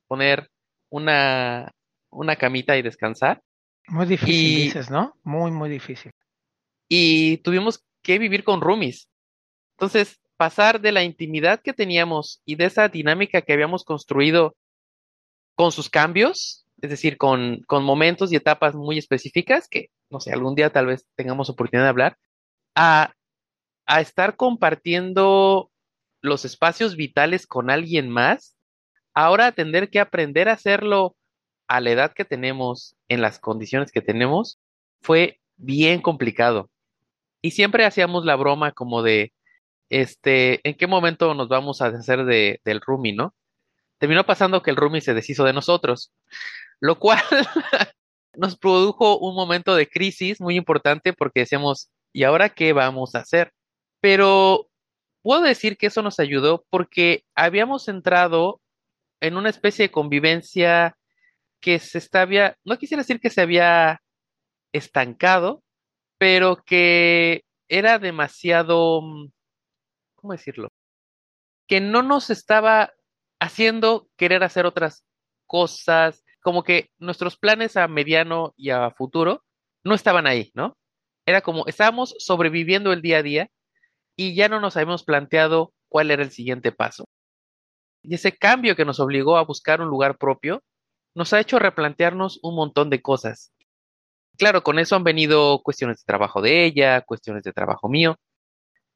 poner 0.07 0.49
una, 0.89 1.73
una 2.11 2.37
camita 2.37 2.77
y 2.77 2.83
descansar. 2.83 3.43
Muy 3.88 4.07
difícil, 4.07 4.35
y, 4.35 4.62
dices, 4.64 4.90
¿no? 4.90 5.14
Muy, 5.23 5.51
muy 5.51 5.68
difícil. 5.68 6.12
Y 6.88 7.38
tuvimos 7.38 7.85
que 8.03 8.18
vivir 8.18 8.45
con 8.45 8.61
roomies. 8.61 9.09
Entonces, 9.77 10.21
pasar 10.37 10.81
de 10.81 10.92
la 10.92 11.03
intimidad 11.03 11.61
que 11.61 11.73
teníamos 11.73 12.42
y 12.45 12.57
de 12.57 12.66
esa 12.66 12.88
dinámica 12.88 13.42
que 13.42 13.53
habíamos 13.53 13.85
construido 13.85 14.57
con 15.55 15.73
sus 15.73 15.90
cambios, 15.90 16.66
es 16.81 16.90
decir, 16.90 17.16
con, 17.16 17.62
con 17.66 17.85
momentos 17.85 18.33
y 18.33 18.37
etapas 18.37 18.75
muy 18.75 18.99
específicas, 18.99 19.68
que 19.68 19.90
no 20.12 20.21
sé, 20.21 20.33
algún 20.33 20.55
día 20.55 20.71
tal 20.71 20.87
vez 20.87 21.07
tengamos 21.16 21.49
oportunidad 21.49 21.87
de 21.87 21.90
hablar, 21.90 22.18
a, 22.77 23.14
a 23.87 24.01
estar 24.01 24.37
compartiendo 24.37 25.71
los 26.21 26.45
espacios 26.45 26.95
vitales 26.95 27.47
con 27.47 27.71
alguien 27.71 28.09
más, 28.09 28.55
ahora 29.14 29.53
tener 29.53 29.90
que 29.90 29.99
aprender 29.99 30.49
a 30.49 30.53
hacerlo 30.53 31.16
a 31.73 31.81
la 31.81 31.91
edad 31.91 32.13
que 32.13 32.27
tenemos, 32.27 32.97
en 33.09 33.23
las 33.23 33.39
condiciones 33.39 33.93
que 33.93 34.03
tenemos, 34.03 34.59
fue 35.01 35.41
bien 35.57 36.03
complicado. 36.03 36.69
Y 37.41 37.53
siempre 37.53 37.87
hacíamos 37.87 38.27
la 38.27 38.37
broma 38.37 38.73
como 38.73 39.03
de, 39.03 39.33
este, 39.89 40.61
¿en 40.69 40.77
qué 40.77 40.87
momento 40.87 41.33
nos 41.33 41.49
vamos 41.49 41.81
a 41.81 41.91
deshacer 41.91 42.27
de, 42.27 42.61
del 42.67 42.83
roomie, 42.83 43.15
no? 43.15 43.35
Terminó 43.97 44.27
pasando 44.27 44.63
que 44.63 44.71
el 44.71 44.77
roomie 44.77 45.01
se 45.01 45.15
deshizo 45.15 45.45
de 45.45 45.55
nosotros, 45.55 46.13
lo 46.79 46.99
cual 46.99 47.23
nos 48.35 48.59
produjo 48.59 49.17
un 49.19 49.35
momento 49.35 49.75
de 49.75 49.89
crisis 49.89 50.43
muy 50.43 50.57
importante 50.57 51.15
porque 51.15 51.41
decíamos, 51.41 51.91
¿y 52.13 52.25
ahora 52.25 52.51
qué 52.51 52.75
vamos 52.75 53.15
a 53.15 53.21
hacer? 53.21 53.51
Pero 54.03 54.69
puedo 55.23 55.41
decir 55.41 55.79
que 55.79 55.87
eso 55.87 56.03
nos 56.03 56.21
ayudó 56.21 56.67
porque 56.69 57.25
habíamos 57.35 57.89
entrado 57.89 58.61
en 59.23 59.39
una 59.39 59.49
especie 59.49 59.87
de 59.87 59.93
convivencia 59.93 60.99
que 61.62 61.79
se 61.79 61.96
estaba, 61.98 62.57
no 62.64 62.77
quisiera 62.77 63.03
decir 63.03 63.20
que 63.20 63.31
se 63.31 63.40
había 63.40 64.03
estancado, 64.72 65.62
pero 66.18 66.62
que 66.64 67.44
era 67.68 67.98
demasiado 67.98 69.01
mm, 69.01 69.31
¿cómo 70.22 70.33
decirlo? 70.33 70.68
Que 71.66 71.81
no 71.81 72.03
nos 72.03 72.31
estaba 72.31 72.92
haciendo 73.40 74.09
querer 74.16 74.44
hacer 74.44 74.66
otras 74.66 75.05
cosas, 75.46 76.25
como 76.40 76.62
que 76.62 76.90
nuestros 76.98 77.37
planes 77.37 77.77
a 77.77 77.88
mediano 77.88 78.55
y 78.57 78.70
a 78.70 78.90
futuro 78.92 79.44
no 79.85 79.94
estaban 79.94 80.27
ahí, 80.29 80.53
¿no? 80.55 80.77
Era 81.27 81.40
como 81.40 81.66
estábamos 81.66 82.14
sobreviviendo 82.18 82.92
el 82.92 83.03
día 83.03 83.18
a 83.18 83.22
día 83.22 83.51
y 84.16 84.35
ya 84.35 84.48
no 84.48 84.61
nos 84.61 84.77
habíamos 84.77 85.05
planteado 85.05 85.75
cuál 85.88 86.11
era 86.11 86.22
el 86.22 86.31
siguiente 86.31 86.70
paso. 86.72 87.05
Y 88.03 88.14
ese 88.14 88.33
cambio 88.33 88.77
que 88.77 88.85
nos 88.85 89.01
obligó 89.01 89.37
a 89.37 89.44
buscar 89.44 89.81
un 89.81 89.88
lugar 89.88 90.18
propio 90.18 90.62
nos 91.14 91.33
ha 91.33 91.40
hecho 91.40 91.59
replantearnos 91.59 92.40
un 92.42 92.55
montón 92.55 92.90
de 92.90 93.03
cosas. 93.03 93.53
Claro, 94.38 94.62
con 94.62 94.79
eso 94.79 94.96
han 94.96 95.05
venido 95.05 95.61
cuestiones 95.62 95.98
de 95.98 96.05
trabajo 96.07 96.40
de 96.40 96.64
ella, 96.64 97.03
cuestiones 97.03 97.42
de 97.44 97.53
trabajo 97.53 97.88
mío, 97.88 98.18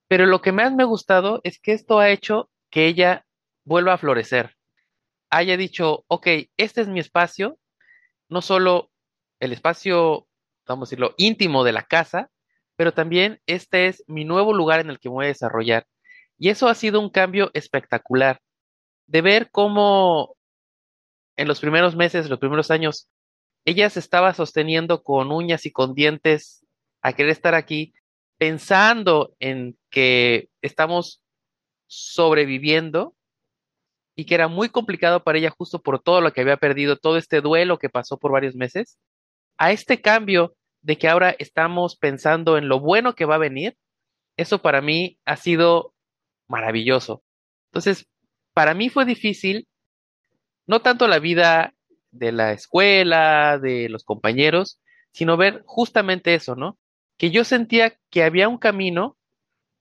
pero 0.09 0.27
lo 0.27 0.41
que 0.41 0.53
más 0.53 0.73
me 0.73 0.83
ha 0.83 0.87
gustado 0.87 1.41
es 1.45 1.61
que 1.61 1.73
esto 1.73 1.99
ha 1.99 2.11
hecho 2.11 2.51
que 2.71 2.87
ella 2.87 3.27
vuelva 3.65 3.95
a 3.95 3.99
florecer. 3.99 4.57
Haya 5.31 5.57
dicho, 5.57 6.05
ok, 6.09 6.27
este 6.57 6.81
es 6.81 6.89
mi 6.89 7.01
espacio, 7.01 7.59
no 8.29 8.41
solo 8.41 8.91
el 9.41 9.53
espacio, 9.53 10.27
vamos 10.67 10.89
a 10.89 10.91
decirlo, 10.91 11.15
íntimo 11.17 11.65
de 11.65 11.73
la 11.73 11.83
casa, 11.83 12.31
pero 12.77 12.93
también 12.93 13.41
este 13.47 13.87
es 13.87 14.05
mi 14.07 14.25
nuevo 14.25 14.53
lugar 14.55 14.81
en 14.81 14.91
el 14.91 15.01
que 15.01 15.09
me 15.09 15.15
voy 15.15 15.25
a 15.27 15.29
desarrollar. 15.29 15.87
Y 16.39 16.51
eso 16.51 16.69
ha 16.69 16.75
sido 16.75 17.01
un 17.01 17.11
cambio 17.11 17.51
espectacular, 17.55 18.41
de 19.07 19.23
ver 19.23 19.51
cómo 19.51 20.36
en 21.37 21.49
los 21.49 21.61
primeros 21.61 21.97
meses, 21.97 22.29
los 22.29 22.39
primeros 22.39 22.71
años, 22.71 23.09
ella 23.65 23.91
se 23.91 24.01
estaba 24.01 24.33
sosteniendo 24.35 25.03
con 25.03 25.33
uñas 25.33 25.67
y 25.67 25.73
con 25.73 25.95
dientes 25.95 26.65
a 27.03 27.13
querer 27.13 27.33
estar 27.33 27.55
aquí, 27.55 27.95
pensando 28.39 29.35
en 29.39 29.77
que 29.91 30.49
estamos 30.63 31.23
sobreviviendo 31.87 33.15
y 34.17 34.25
que 34.25 34.35
era 34.35 34.49
muy 34.49 34.69
complicado 34.71 35.23
para 35.23 35.39
ella 35.39 35.55
justo 35.57 35.83
por 35.83 36.03
todo 36.03 36.21
lo 36.21 36.33
que 36.33 36.41
había 36.41 36.57
perdido, 36.57 36.97
todo 36.97 37.19
este 37.19 37.41
duelo 37.41 37.79
que 37.79 37.91
pasó 37.91 38.19
por 38.19 38.33
varios 38.33 38.55
meses, 38.55 38.99
a 39.59 39.73
este 39.73 40.01
cambio 40.01 40.57
de 40.83 40.97
que 40.97 41.09
ahora 41.09 41.35
estamos 41.39 41.97
pensando 41.97 42.57
en 42.57 42.69
lo 42.69 42.81
bueno 42.81 43.15
que 43.15 43.25
va 43.25 43.35
a 43.35 43.39
venir, 43.39 43.77
eso 44.37 44.63
para 44.63 44.81
mí 44.81 45.19
ha 45.25 45.37
sido 45.37 45.95
maravilloso. 46.49 47.23
Entonces, 47.71 48.07
para 48.55 48.75
mí 48.75 48.89
fue 48.89 49.05
difícil, 49.05 49.67
no 50.67 50.81
tanto 50.81 51.09
la 51.09 51.19
vida 51.19 51.75
de 52.11 52.33
la 52.33 52.53
escuela, 52.53 53.59
de 53.59 53.89
los 53.89 54.05
compañeros, 54.05 54.81
sino 55.13 55.37
ver 55.37 55.63
justamente 55.67 56.35
eso, 56.35 56.57
¿no? 56.57 56.79
que 57.17 57.31
yo 57.31 57.45
sentía 57.45 57.99
que 58.11 58.23
había 58.23 58.49
un 58.49 58.59
camino, 58.59 59.17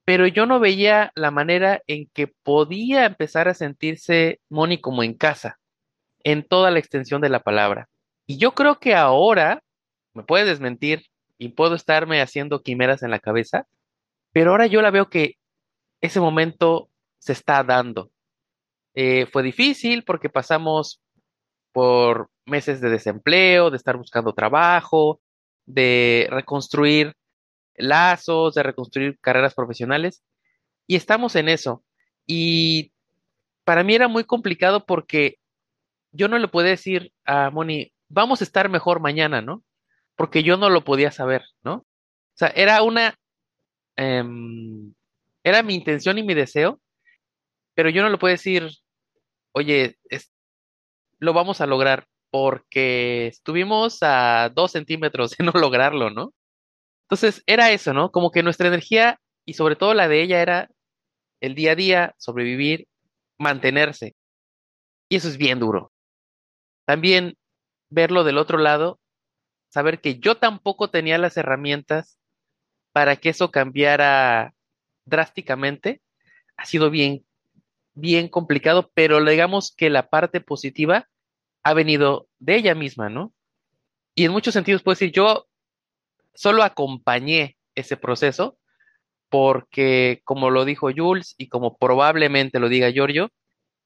pero 0.06 0.28
yo 0.28 0.46
no 0.46 0.60
veía 0.60 1.12
la 1.16 1.32
manera 1.32 1.82
en 1.88 2.08
que 2.14 2.28
podía 2.28 3.06
empezar 3.06 3.48
a 3.48 3.54
sentirse 3.54 4.40
Moni 4.50 4.80
como 4.80 5.04
en 5.04 5.16
casa, 5.16 5.60
en 6.24 6.44
toda 6.48 6.72
la 6.72 6.80
extensión 6.80 7.22
de 7.22 7.30
la 7.30 7.42
palabra. 7.42 7.90
Y 8.26 8.38
yo 8.38 8.54
creo 8.54 8.80
que 8.80 8.96
ahora, 8.96 9.64
me 10.14 10.24
puede 10.24 10.46
desmentir 10.46 11.08
y 11.38 11.50
puedo 11.50 11.76
estarme 11.76 12.22
haciendo 12.22 12.62
quimeras 12.62 13.04
en 13.04 13.12
la 13.12 13.20
cabeza, 13.20 13.68
pero 14.32 14.52
ahora 14.52 14.68
yo 14.68 14.82
la 14.82 14.92
veo 14.92 15.10
que 15.10 15.36
ese 16.02 16.20
momento 16.20 16.90
se 17.20 17.34
está 17.34 17.64
dando. 17.64 18.12
Eh, 18.96 19.28
fue 19.32 19.44
difícil 19.44 20.04
porque 20.04 20.30
pasamos 20.30 21.02
por 21.74 22.30
meses 22.46 22.80
de 22.80 22.90
desempleo, 22.90 23.70
de 23.70 23.78
estar 23.78 23.98
buscando 23.98 24.34
trabajo, 24.34 25.20
de 25.66 26.28
reconstruir 26.32 27.14
lazos, 27.76 28.56
de 28.56 28.64
reconstruir 28.64 29.20
carreras 29.20 29.54
profesionales. 29.54 30.24
Y 30.88 30.96
estamos 30.96 31.36
en 31.36 31.50
eso. 31.50 31.84
Y 32.26 32.94
para 33.66 33.84
mí 33.84 33.96
era 33.96 34.08
muy 34.08 34.24
complicado 34.24 34.86
porque 34.86 35.38
yo 36.12 36.30
no 36.30 36.40
le 36.40 36.48
podía 36.48 36.70
decir 36.70 37.12
a 37.26 37.50
Moni, 37.50 37.92
vamos 38.08 38.40
a 38.40 38.46
estar 38.46 38.70
mejor 38.70 39.02
mañana, 39.02 39.42
¿no? 39.42 39.64
Porque 40.16 40.44
yo 40.44 40.56
no 40.56 40.70
lo 40.70 40.86
podía 40.86 41.12
saber, 41.12 41.44
¿no? 41.62 41.76
O 41.76 42.38
sea, 42.38 42.50
era 42.50 42.82
una, 42.84 43.16
em, 43.98 44.94
era 45.44 45.62
mi 45.64 45.76
intención 45.76 46.18
y 46.18 46.24
mi 46.24 46.34
deseo, 46.34 46.80
pero 47.74 47.90
yo 47.90 48.02
no 48.02 48.10
le 48.10 48.18
puedo 48.18 48.32
decir, 48.32 48.70
oye, 49.56 49.98
lo 51.20 51.34
vamos 51.34 51.62
a 51.62 51.66
lograr 51.66 52.08
porque 52.30 53.28
estuvimos 53.28 54.00
a 54.02 54.52
dos 54.54 54.74
centímetros 54.74 55.32
de 55.32 55.44
no 55.46 55.52
lograrlo, 55.54 56.10
¿no? 56.10 56.34
Entonces 57.06 57.42
era 57.48 57.72
eso, 57.72 57.94
¿no? 57.94 58.12
Como 58.12 58.32
que 58.32 58.44
nuestra 58.44 58.68
energía 58.68 59.20
y 59.46 59.54
sobre 59.54 59.76
todo 59.76 59.94
la 59.94 60.08
de 60.08 60.22
ella 60.22 60.42
era 60.42 60.70
el 61.40 61.56
día 61.56 61.72
a 61.72 61.76
día, 61.76 62.16
sobrevivir, 62.18 62.88
mantenerse. 63.38 64.16
Y 65.10 65.18
eso 65.18 65.30
es 65.30 65.38
bien 65.38 65.60
duro. 65.60 65.92
También 66.86 67.38
verlo 67.90 68.24
del 68.24 68.38
otro 68.38 68.58
lado, 68.58 69.00
saber 69.70 70.02
que 70.02 70.20
yo 70.20 70.36
tampoco 70.36 70.90
tenía 70.90 71.18
las 71.18 71.38
herramientas 71.38 72.18
para 72.92 73.16
que 73.16 73.30
eso 73.30 73.52
cambiara 73.52 74.54
drásticamente, 75.06 76.02
ha 76.58 76.66
sido 76.66 76.90
bien, 76.90 77.26
bien 77.96 78.28
complicado, 78.28 78.92
pero 78.94 79.24
digamos 79.24 79.74
que 79.76 79.90
la 79.90 80.10
parte 80.10 80.42
positiva 80.42 81.08
ha 81.64 81.74
venido 81.74 82.28
de 82.40 82.58
ella 82.58 82.76
misma, 82.76 83.10
¿no? 83.10 83.34
Y 84.14 84.26
en 84.26 84.32
muchos 84.32 84.54
sentidos 84.54 84.84
puedo 84.84 84.94
decir, 84.94 85.12
yo 85.12 85.48
solo 86.34 86.64
acompañé 86.64 87.58
ese 87.74 87.98
proceso 87.98 88.58
porque, 89.30 90.22
como 90.24 90.50
lo 90.50 90.64
dijo 90.64 90.90
Jules 90.96 91.36
y 91.38 91.50
como 91.50 91.78
probablemente 91.78 92.60
lo 92.60 92.70
diga 92.70 92.92
Giorgio, 92.92 93.32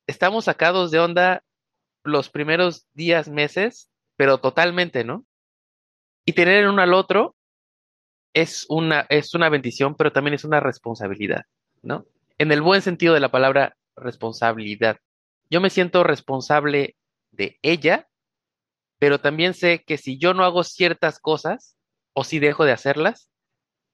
estamos 0.08 0.46
sacados 0.46 0.92
de 0.92 1.00
onda 1.00 1.44
los 2.04 2.30
primeros 2.30 2.88
días, 2.94 3.30
meses, 3.30 3.90
pero 4.16 4.40
totalmente, 4.40 5.04
¿no? 5.04 5.26
Y 6.26 6.34
tener 6.34 6.64
el 6.64 6.70
uno 6.70 6.82
al 6.82 6.94
otro 6.94 7.36
es 8.34 8.66
una, 8.70 9.06
es 9.10 9.34
una 9.34 9.50
bendición, 9.50 9.96
pero 9.96 10.12
también 10.12 10.34
es 10.34 10.44
una 10.44 10.60
responsabilidad, 10.60 11.46
¿no? 11.82 12.06
En 12.38 12.52
el 12.52 12.62
buen 12.62 12.82
sentido 12.82 13.14
de 13.14 13.20
la 13.20 13.32
palabra 13.32 13.76
responsabilidad. 13.96 14.98
Yo 15.50 15.62
me 15.62 15.70
siento 15.70 16.04
responsable 16.04 16.96
de 17.32 17.58
ella, 17.62 18.08
pero 19.00 19.20
también 19.20 19.54
sé 19.54 19.84
que 19.86 19.98
si 19.98 20.18
yo 20.18 20.34
no 20.34 20.44
hago 20.44 20.64
ciertas 20.64 21.20
cosas, 21.20 21.78
o 22.14 22.24
si 22.24 22.40
dejo 22.40 22.66
de 22.66 22.72
hacerlas, 22.72 23.30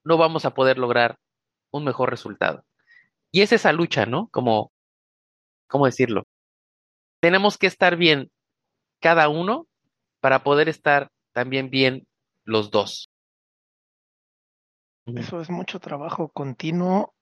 no 0.04 0.16
vamos 0.16 0.44
a 0.44 0.54
poder 0.54 0.78
lograr 0.78 1.18
un 1.70 1.84
mejor 1.84 2.10
resultado. 2.10 2.64
Y 3.30 3.42
es 3.42 3.52
esa 3.52 3.72
lucha, 3.72 4.06
¿no? 4.06 4.28
Como, 4.28 4.72
¿cómo 5.68 5.86
decirlo? 5.86 6.26
Tenemos 7.20 7.58
que 7.58 7.66
estar 7.66 7.96
bien 7.96 8.30
cada 9.00 9.28
uno 9.28 9.66
para 10.20 10.42
poder 10.42 10.68
estar 10.68 11.10
también 11.32 11.70
bien 11.70 12.06
los 12.44 12.70
dos. 12.70 13.10
Eso 15.06 15.40
es 15.40 15.50
mucho 15.50 15.78
trabajo 15.78 16.28
continuo, 16.30 17.14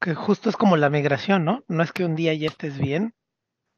que 0.00 0.14
justo 0.14 0.50
es 0.50 0.56
como 0.56 0.76
la 0.76 0.90
migración, 0.90 1.44
¿no? 1.44 1.64
No 1.68 1.82
es 1.82 1.92
que 1.92 2.04
un 2.04 2.14
día 2.14 2.34
ya 2.34 2.48
estés 2.48 2.78
bien 2.78 3.14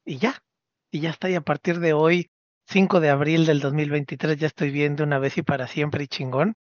y 0.04 0.18
ya, 0.18 0.42
y 0.90 1.00
ya 1.00 1.10
está, 1.10 1.30
y 1.30 1.34
a 1.34 1.40
partir 1.40 1.80
de 1.80 1.92
hoy 1.92 2.30
5 2.68 3.00
de 3.00 3.10
abril 3.10 3.46
del 3.46 3.60
2023 3.60 4.38
ya 4.38 4.46
estoy 4.46 4.70
bien 4.70 4.96
de 4.96 5.04
una 5.04 5.18
vez 5.18 5.38
y 5.38 5.42
para 5.42 5.68
siempre 5.68 6.04
y 6.04 6.08
chingón, 6.08 6.54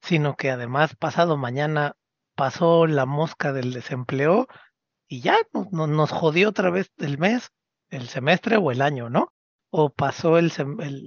sino 0.00 0.36
que 0.36 0.50
además 0.50 0.94
pasado 0.96 1.36
mañana 1.36 1.96
pasó 2.36 2.86
la 2.86 3.06
mosca 3.06 3.52
del 3.52 3.72
desempleo 3.72 4.46
y 5.08 5.20
ya 5.20 5.36
nos 5.72 6.10
jodió 6.12 6.50
otra 6.50 6.70
vez 6.70 6.92
el 6.98 7.18
mes, 7.18 7.50
el 7.90 8.08
semestre 8.08 8.56
o 8.56 8.70
el 8.70 8.82
año, 8.82 9.10
¿no? 9.10 9.32
O 9.70 9.90
pasó 9.90 10.38
el, 10.38 10.52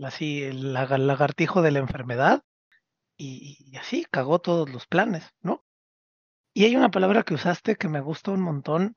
así 0.04 0.44
el 0.44 0.74
lagartijo 0.74 1.62
de 1.62 1.72
la 1.72 1.80
enfermedad 1.80 2.44
y, 3.18 3.78
así 3.78 4.06
cagó 4.10 4.40
todos 4.40 4.70
los 4.70 4.88
planes, 4.88 5.32
¿no? 5.42 5.64
Y 6.54 6.66
hay 6.66 6.76
una 6.76 6.92
palabra 6.92 7.24
que 7.24 7.34
usaste 7.34 7.76
que 7.76 7.88
me 7.88 8.02
gusta 8.02 8.32
un 8.32 8.42
montón. 8.42 8.96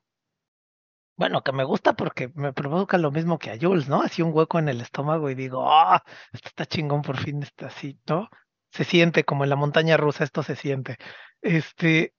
Bueno, 1.16 1.42
que 1.42 1.52
me 1.52 1.62
gusta 1.62 1.94
porque 1.94 2.30
me 2.34 2.52
provoca 2.52 2.98
lo 2.98 3.12
mismo 3.12 3.38
que 3.38 3.50
a 3.50 3.58
Jules, 3.60 3.88
¿no? 3.88 4.02
Así 4.02 4.22
un 4.22 4.32
hueco 4.34 4.58
en 4.58 4.68
el 4.68 4.80
estómago 4.80 5.30
y 5.30 5.36
digo, 5.36 5.70
ah, 5.70 6.02
esto 6.32 6.48
está 6.48 6.66
chingón, 6.66 7.02
por 7.02 7.16
fin 7.18 7.42
está 7.42 7.66
así, 7.66 8.00
¿no? 8.08 8.28
Se 8.72 8.82
siente 8.82 9.24
como 9.24 9.44
en 9.44 9.50
la 9.50 9.56
montaña 9.56 9.96
rusa, 9.96 10.24
esto 10.24 10.42
se 10.42 10.56
siente. 10.56 10.96
Este, 11.40 12.14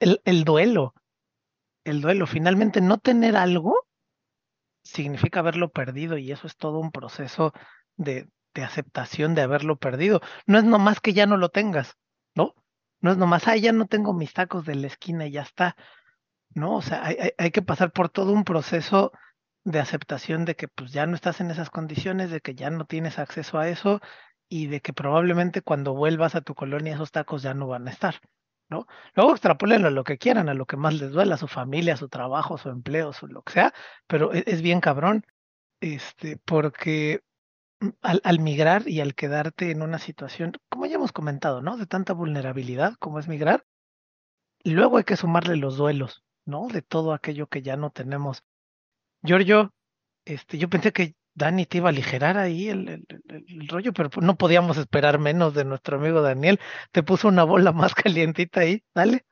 el, 0.00 0.20
el 0.24 0.42
duelo, 0.42 0.94
el 1.84 2.00
duelo, 2.00 2.26
finalmente 2.26 2.80
no 2.80 2.98
tener 2.98 3.36
algo 3.36 3.86
significa 4.82 5.40
haberlo 5.40 5.70
perdido 5.70 6.18
y 6.18 6.32
eso 6.32 6.48
es 6.48 6.56
todo 6.56 6.80
un 6.80 6.90
proceso 6.90 7.52
de, 7.96 8.28
de 8.54 8.64
aceptación 8.64 9.36
de 9.36 9.42
haberlo 9.42 9.76
perdido. 9.76 10.20
No 10.46 10.58
es 10.58 10.64
nomás 10.64 11.00
que 11.00 11.12
ya 11.12 11.26
no 11.26 11.36
lo 11.36 11.50
tengas, 11.50 11.96
¿no? 13.00 13.12
Es 13.12 13.18
nomás, 13.18 13.48
ah, 13.48 13.56
ya 13.56 13.72
no 13.72 13.86
tengo 13.86 14.12
mis 14.12 14.32
tacos 14.32 14.64
de 14.66 14.74
la 14.74 14.86
esquina 14.86 15.26
y 15.26 15.32
ya 15.32 15.42
está. 15.42 15.76
No, 16.54 16.76
o 16.76 16.82
sea, 16.82 17.04
hay, 17.04 17.16
hay, 17.38 17.50
que 17.52 17.62
pasar 17.62 17.92
por 17.92 18.08
todo 18.08 18.32
un 18.32 18.44
proceso 18.44 19.12
de 19.64 19.80
aceptación 19.80 20.44
de 20.44 20.56
que 20.56 20.68
pues 20.68 20.92
ya 20.92 21.06
no 21.06 21.14
estás 21.14 21.40
en 21.40 21.50
esas 21.50 21.70
condiciones, 21.70 22.30
de 22.30 22.40
que 22.40 22.54
ya 22.54 22.70
no 22.70 22.86
tienes 22.86 23.18
acceso 23.18 23.58
a 23.58 23.68
eso 23.68 24.00
y 24.48 24.66
de 24.66 24.80
que 24.80 24.92
probablemente 24.92 25.62
cuando 25.62 25.94
vuelvas 25.94 26.34
a 26.34 26.40
tu 26.40 26.54
colonia 26.54 26.94
esos 26.94 27.12
tacos 27.12 27.42
ya 27.42 27.54
no 27.54 27.68
van 27.68 27.86
a 27.88 27.92
estar, 27.92 28.16
¿no? 28.68 28.86
Luego 29.14 29.32
extrapolen 29.32 29.84
a 29.84 29.90
lo 29.90 30.04
que 30.04 30.18
quieran, 30.18 30.48
a 30.48 30.54
lo 30.54 30.66
que 30.66 30.76
más 30.76 30.94
les 30.94 31.12
duela, 31.12 31.36
a 31.36 31.38
su 31.38 31.48
familia, 31.48 31.94
a 31.94 31.96
su 31.98 32.08
trabajo, 32.08 32.56
a 32.56 32.58
su 32.58 32.70
empleo, 32.70 33.12
su 33.12 33.28
lo 33.28 33.42
que 33.42 33.52
sea, 33.52 33.74
pero 34.08 34.32
es, 34.32 34.44
es 34.46 34.62
bien 34.62 34.80
cabrón, 34.80 35.24
este, 35.80 36.36
porque 36.44 37.22
al, 38.02 38.40
migrar 38.40 38.88
y 38.88 39.00
al 39.00 39.14
quedarte 39.14 39.70
en 39.70 39.82
una 39.82 39.98
situación, 39.98 40.52
como 40.68 40.86
ya 40.86 40.96
hemos 40.96 41.12
comentado, 41.12 41.62
¿no? 41.62 41.76
De 41.76 41.86
tanta 41.86 42.12
vulnerabilidad 42.12 42.94
como 42.98 43.18
es 43.18 43.28
migrar, 43.28 43.64
luego 44.64 44.98
hay 44.98 45.04
que 45.04 45.16
sumarle 45.16 45.56
los 45.56 45.76
duelos, 45.76 46.22
¿no? 46.44 46.68
De 46.68 46.82
todo 46.82 47.12
aquello 47.12 47.46
que 47.46 47.62
ya 47.62 47.76
no 47.76 47.90
tenemos. 47.90 48.44
Giorgio, 49.22 49.72
este, 50.24 50.58
yo 50.58 50.68
pensé 50.68 50.92
que 50.92 51.14
Dani 51.34 51.64
te 51.66 51.78
iba 51.78 51.88
a 51.88 51.90
aligerar 51.90 52.36
ahí 52.36 52.68
el, 52.68 52.88
el, 52.88 53.06
el, 53.28 53.68
rollo, 53.68 53.92
pero 53.92 54.10
no 54.20 54.36
podíamos 54.36 54.76
esperar 54.76 55.18
menos 55.18 55.54
de 55.54 55.64
nuestro 55.64 55.98
amigo 55.98 56.22
Daniel. 56.22 56.60
Te 56.92 57.02
puso 57.02 57.28
una 57.28 57.44
bola 57.44 57.72
más 57.72 57.94
calientita 57.94 58.60
ahí, 58.60 58.82
dale. 58.94 59.24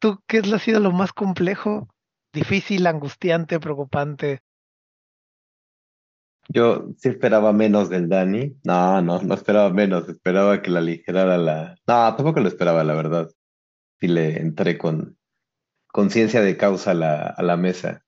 ¿Tú 0.00 0.22
qué 0.26 0.38
ha 0.38 0.58
sido 0.58 0.80
lo 0.80 0.92
más 0.92 1.12
complejo, 1.12 1.88
difícil, 2.32 2.86
angustiante, 2.86 3.60
preocupante 3.60 4.42
yo 6.48 6.88
sí 6.98 7.08
esperaba 7.08 7.52
menos 7.52 7.88
del 7.88 8.08
Dani. 8.08 8.56
No, 8.64 9.00
no, 9.02 9.22
no 9.22 9.34
esperaba 9.34 9.70
menos. 9.70 10.08
Esperaba 10.08 10.62
que 10.62 10.70
la 10.70 10.80
aligerara 10.80 11.38
la. 11.38 11.76
No, 11.86 12.16
tampoco 12.16 12.40
lo 12.40 12.48
esperaba, 12.48 12.84
la 12.84 12.94
verdad. 12.94 13.30
Sí 14.00 14.08
le 14.08 14.38
entré 14.40 14.78
con 14.78 15.16
conciencia 15.88 16.40
de 16.42 16.56
causa 16.56 16.92
a 16.92 16.94
la, 16.94 17.26
a 17.26 17.42
la 17.42 17.56
mesa. 17.56 18.04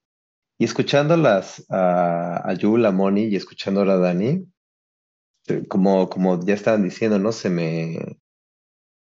Y 0.58 0.64
escuchándolas 0.64 1.64
a, 1.70 2.48
a 2.48 2.54
Yul, 2.54 2.86
a 2.86 2.92
Moni 2.92 3.24
y 3.24 3.36
escuchándola 3.36 3.94
a 3.94 3.98
Dani, 3.98 4.46
como, 5.68 6.08
como 6.08 6.44
ya 6.44 6.54
estaban 6.54 6.82
diciendo, 6.82 7.18
¿no? 7.18 7.32
Se 7.32 7.50
me, 7.50 8.18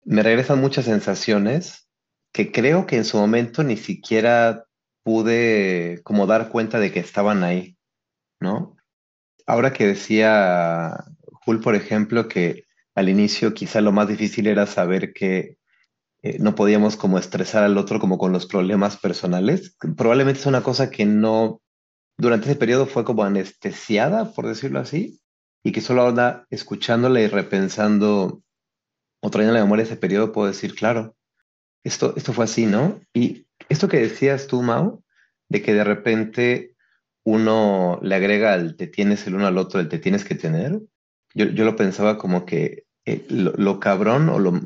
me 0.06 0.24
regresan 0.24 0.62
muchas 0.62 0.86
sensaciones 0.86 1.88
que 2.34 2.52
creo 2.52 2.88
que 2.88 2.98
en 2.98 3.06
su 3.06 3.18
momento 3.18 3.64
ni 3.64 3.78
siquiera 3.78 4.66
pude 5.04 6.02
como 6.04 6.26
dar 6.26 6.50
cuenta 6.50 6.80
de 6.80 6.92
que 6.92 7.00
estaban 7.00 7.44
ahí, 7.44 7.78
¿no? 8.40 8.76
Ahora 9.46 9.74
que 9.74 9.88
decía 9.88 11.04
Jul, 11.46 11.60
por 11.60 11.76
ejemplo, 11.76 12.28
que 12.28 12.66
al 12.96 13.10
inicio 13.10 13.54
quizá 13.54 13.82
lo 13.82 13.92
más 13.92 14.08
difícil 14.08 14.48
era 14.48 14.66
saber 14.66 15.14
que 15.14 15.58
eh, 16.22 16.38
no 16.40 16.56
podíamos 16.56 16.96
como 16.96 17.18
estresar 17.18 17.64
al 17.64 17.78
otro 17.78 18.00
como 18.00 18.18
con 18.18 18.32
los 18.32 18.46
problemas 18.46 18.98
personales, 18.98 19.76
probablemente 19.98 20.40
es 20.40 20.46
una 20.46 20.64
cosa 20.64 20.90
que 20.90 21.06
no, 21.06 21.62
durante 22.18 22.46
ese 22.50 22.56
periodo 22.56 22.86
fue 22.86 23.04
como 23.04 23.24
anestesiada, 23.24 24.32
por 24.34 24.48
decirlo 24.48 24.80
así, 24.80 25.20
y 25.64 25.72
que 25.72 25.82
solo 25.82 26.04
ahora 26.04 26.46
escuchándola 26.50 27.20
y 27.22 27.28
repensando 27.28 28.42
o 29.22 29.30
trayendo 29.30 29.54
la 29.54 29.64
memoria 29.64 29.84
ese 29.84 29.98
periodo 29.98 30.32
puedo 30.32 30.48
decir, 30.48 30.76
claro, 30.76 31.16
esto, 31.84 32.14
esto 32.16 32.34
fue 32.34 32.46
así, 32.46 32.66
¿no? 32.66 33.02
Y 33.14 33.48
esto 33.70 33.88
que 33.88 34.00
decías 34.00 34.48
tú, 34.48 34.62
Mau, 34.62 35.04
de 35.50 35.62
que 35.62 35.74
de 35.74 35.84
repente 35.84 36.73
uno 37.24 38.00
le 38.02 38.16
agrega 38.16 38.54
al 38.54 38.76
te 38.76 38.88
tienes 38.88 39.26
el 39.28 39.36
uno 39.36 39.48
al 39.48 39.58
otro, 39.58 39.80
el 39.80 39.90
te 39.90 40.00
tienes 40.00 40.26
que 40.26 40.36
tener, 40.36 40.80
yo, 41.34 41.46
yo 41.46 41.66
lo 41.66 41.76
pensaba 41.76 42.18
como 42.18 42.46
que 42.46 42.86
eh, 43.06 43.26
lo, 43.30 43.80
cabrón 43.80 44.30
o 44.30 44.40
lo, 44.40 44.62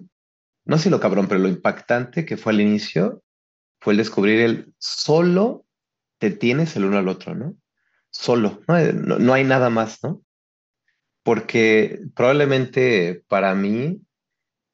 no 0.66 0.78
sé 0.78 0.90
lo 0.90 1.00
cabrón, 1.00 1.28
pero 1.28 1.40
lo 1.40 1.48
impactante 1.48 2.26
que 2.26 2.38
fue 2.38 2.54
al 2.54 2.62
inicio 2.62 3.24
fue 3.80 3.94
el 3.94 3.98
descubrir 3.98 4.42
el 4.42 4.74
solo 4.78 5.66
te 6.20 6.32
tienes 6.32 6.76
el 6.76 6.86
uno 6.86 6.98
al 6.98 7.08
otro, 7.08 7.36
¿no? 7.36 7.56
Solo, 8.10 8.62
no, 8.68 8.78
eh, 8.78 8.94
no 8.94 9.34
hay 9.34 9.44
nada 9.44 9.70
más, 9.70 10.04
¿no? 10.04 10.24
Porque 11.24 12.00
probablemente 12.16 13.24
para 13.28 13.54
mí, 13.54 14.02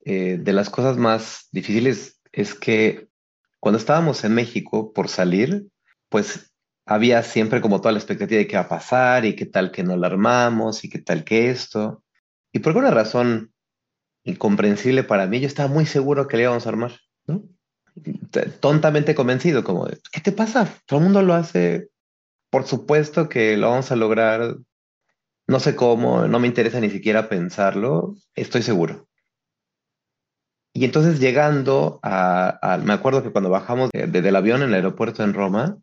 eh, 0.06 0.38
de 0.40 0.54
las 0.54 0.70
cosas 0.70 0.98
más 0.98 1.48
difíciles 1.52 2.22
es 2.32 2.54
que 2.54 3.08
cuando 3.60 3.78
estábamos 3.78 4.24
en 4.24 4.36
México 4.36 4.94
por 4.94 5.10
salir, 5.10 5.68
pues 6.10 6.53
había 6.86 7.24
siempre 7.24 7.62
como 7.62 7.80
toda 7.80 7.94
la 7.94 8.00
expectativa 8.00 8.40
de 8.40 8.48
qué 8.48 8.56
va 8.56 8.64
a 8.64 8.70
pasar 8.70 9.26
y 9.26 9.36
qué 9.36 9.46
tal 9.46 9.72
que 9.72 9.84
no 9.84 9.96
la 9.96 10.08
armamos 10.08 10.84
y 10.84 10.90
qué 10.90 11.00
tal 11.00 11.24
que 11.24 11.50
esto. 11.50 12.04
Y 12.52 12.60
por 12.60 12.72
alguna 12.72 12.92
razón 12.92 13.54
incomprensible 14.24 15.04
para 15.04 15.28
mí, 15.28 15.40
yo 15.40 15.48
estaba 15.48 15.70
muy 15.70 15.86
seguro 15.86 16.28
que 16.28 16.38
le 16.38 16.44
íbamos 16.44 16.66
a 16.66 16.70
armar, 16.70 16.94
¿no? 17.28 17.44
Tontamente 18.60 19.16
convencido, 19.16 19.64
como, 19.64 19.88
¿qué 20.12 20.22
te 20.22 20.32
pasa? 20.32 20.68
Todo 20.86 21.00
el 21.00 21.06
mundo 21.06 21.22
lo 21.22 21.34
hace, 21.34 21.90
por 22.50 22.66
supuesto 22.66 23.30
que 23.30 23.56
lo 23.58 23.70
vamos 23.70 23.92
a 23.92 23.96
lograr, 23.96 24.58
no 25.48 25.60
sé 25.60 25.76
cómo, 25.76 26.28
no 26.28 26.40
me 26.40 26.48
interesa 26.48 26.80
ni 26.80 26.90
siquiera 26.90 27.30
pensarlo, 27.30 28.16
estoy 28.34 28.64
seguro. 28.64 29.08
Y 30.74 30.86
entonces 30.86 31.20
llegando 31.20 32.00
a, 32.02 32.80
me 32.84 32.94
acuerdo 32.94 33.22
que 33.22 33.32
cuando 33.32 33.52
bajamos 33.52 33.92
desde 33.94 34.30
el 34.30 34.36
avión 34.36 34.64
en 34.64 34.70
el 34.70 34.76
aeropuerto 34.76 35.24
en 35.24 35.36
Roma, 35.36 35.78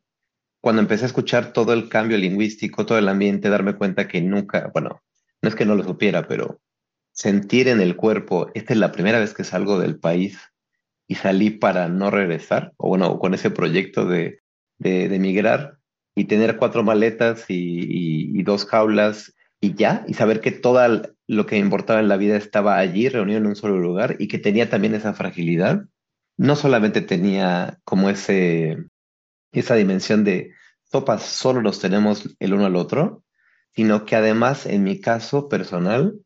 cuando 0.61 0.83
empecé 0.83 1.05
a 1.05 1.07
escuchar 1.07 1.53
todo 1.53 1.73
el 1.73 1.89
cambio 1.89 2.19
lingüístico, 2.19 2.87
todo 2.87 2.99
el 2.99 3.09
ambiente, 3.09 3.49
darme 3.49 3.77
cuenta 3.77 4.09
que 4.09 4.21
nunca, 4.21 4.71
bueno, 4.73 5.03
no 5.43 5.49
es 5.49 5.55
que 5.55 5.65
no 5.65 5.75
lo 5.75 5.85
supiera, 5.85 6.27
pero 6.27 6.61
sentir 7.13 7.69
en 7.69 7.81
el 7.81 7.97
cuerpo, 7.97 8.51
esta 8.55 8.73
es 8.73 8.79
la 8.79 8.93
primera 8.93 9.19
vez 9.19 9.35
que 9.35 9.45
salgo 9.45 9.79
del 9.79 9.99
país 9.99 10.39
y 11.07 11.17
salí 11.17 11.51
para 11.51 11.89
no 11.89 12.11
regresar, 12.11 12.73
o 12.77 12.89
bueno, 12.89 13.19
con 13.19 13.35
ese 13.35 13.51
proyecto 13.51 14.07
de, 14.07 14.41
de, 14.79 15.09
de 15.09 15.19
migrar 15.19 15.79
y 16.15 16.25
tener 16.25 16.57
cuatro 16.57 16.83
maletas 16.83 17.47
y, 17.49 18.39
y, 18.39 18.43
dos 18.43 18.67
jaulas 18.67 19.35
y 19.61 19.75
ya, 19.75 20.05
y 20.07 20.15
saber 20.15 20.41
que 20.41 20.51
todo 20.51 20.81
lo 21.27 21.47
que 21.47 21.59
importaba 21.59 22.01
en 22.01 22.09
la 22.09 22.17
vida 22.17 22.37
estaba 22.37 22.79
allí, 22.79 23.09
reunido 23.09 23.39
en 23.39 23.47
un 23.47 23.57
solo 23.57 23.79
lugar 23.79 24.17
y 24.19 24.29
que 24.29 24.39
tenía 24.39 24.69
también 24.69 24.95
esa 24.95 25.15
fragilidad. 25.15 25.85
No 26.37 26.57
solamente 26.57 27.01
tenía 27.01 27.79
como 27.85 28.11
ese, 28.11 28.79
esa 29.53 29.75
dimensión 29.75 30.25
de 30.25 30.53
sopas 30.91 31.23
solo 31.23 31.61
los 31.61 31.81
tenemos 31.81 32.37
el 32.39 32.55
uno 32.55 32.67
al 32.67 32.77
otro, 32.77 33.25
sino 33.75 34.05
que 34.05 34.17
además, 34.17 34.67
en 34.67 34.83
mi 34.83 35.01
caso 35.01 35.49
personal, 35.49 36.21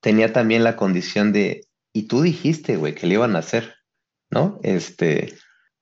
tenía 0.00 0.32
también 0.32 0.64
la 0.64 0.76
condición 0.76 1.32
de, 1.32 1.66
y 1.92 2.04
tú 2.04 2.22
dijiste, 2.22 2.76
güey, 2.76 2.94
que 2.94 3.06
le 3.06 3.14
iban 3.14 3.36
a 3.36 3.40
hacer, 3.40 3.74
¿no? 4.30 4.58
Este, 4.62 5.34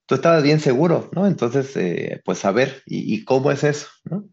tú 0.05 0.15
estabas 0.15 0.43
bien 0.43 0.59
seguro, 0.59 1.09
¿no? 1.13 1.27
Entonces, 1.27 1.75
eh, 1.77 2.21
pues 2.25 2.43
a 2.45 2.51
ver, 2.51 2.83
¿y, 2.85 3.23
cómo 3.23 3.51
es 3.51 3.63
eso, 3.63 3.87
¿no? 4.03 4.25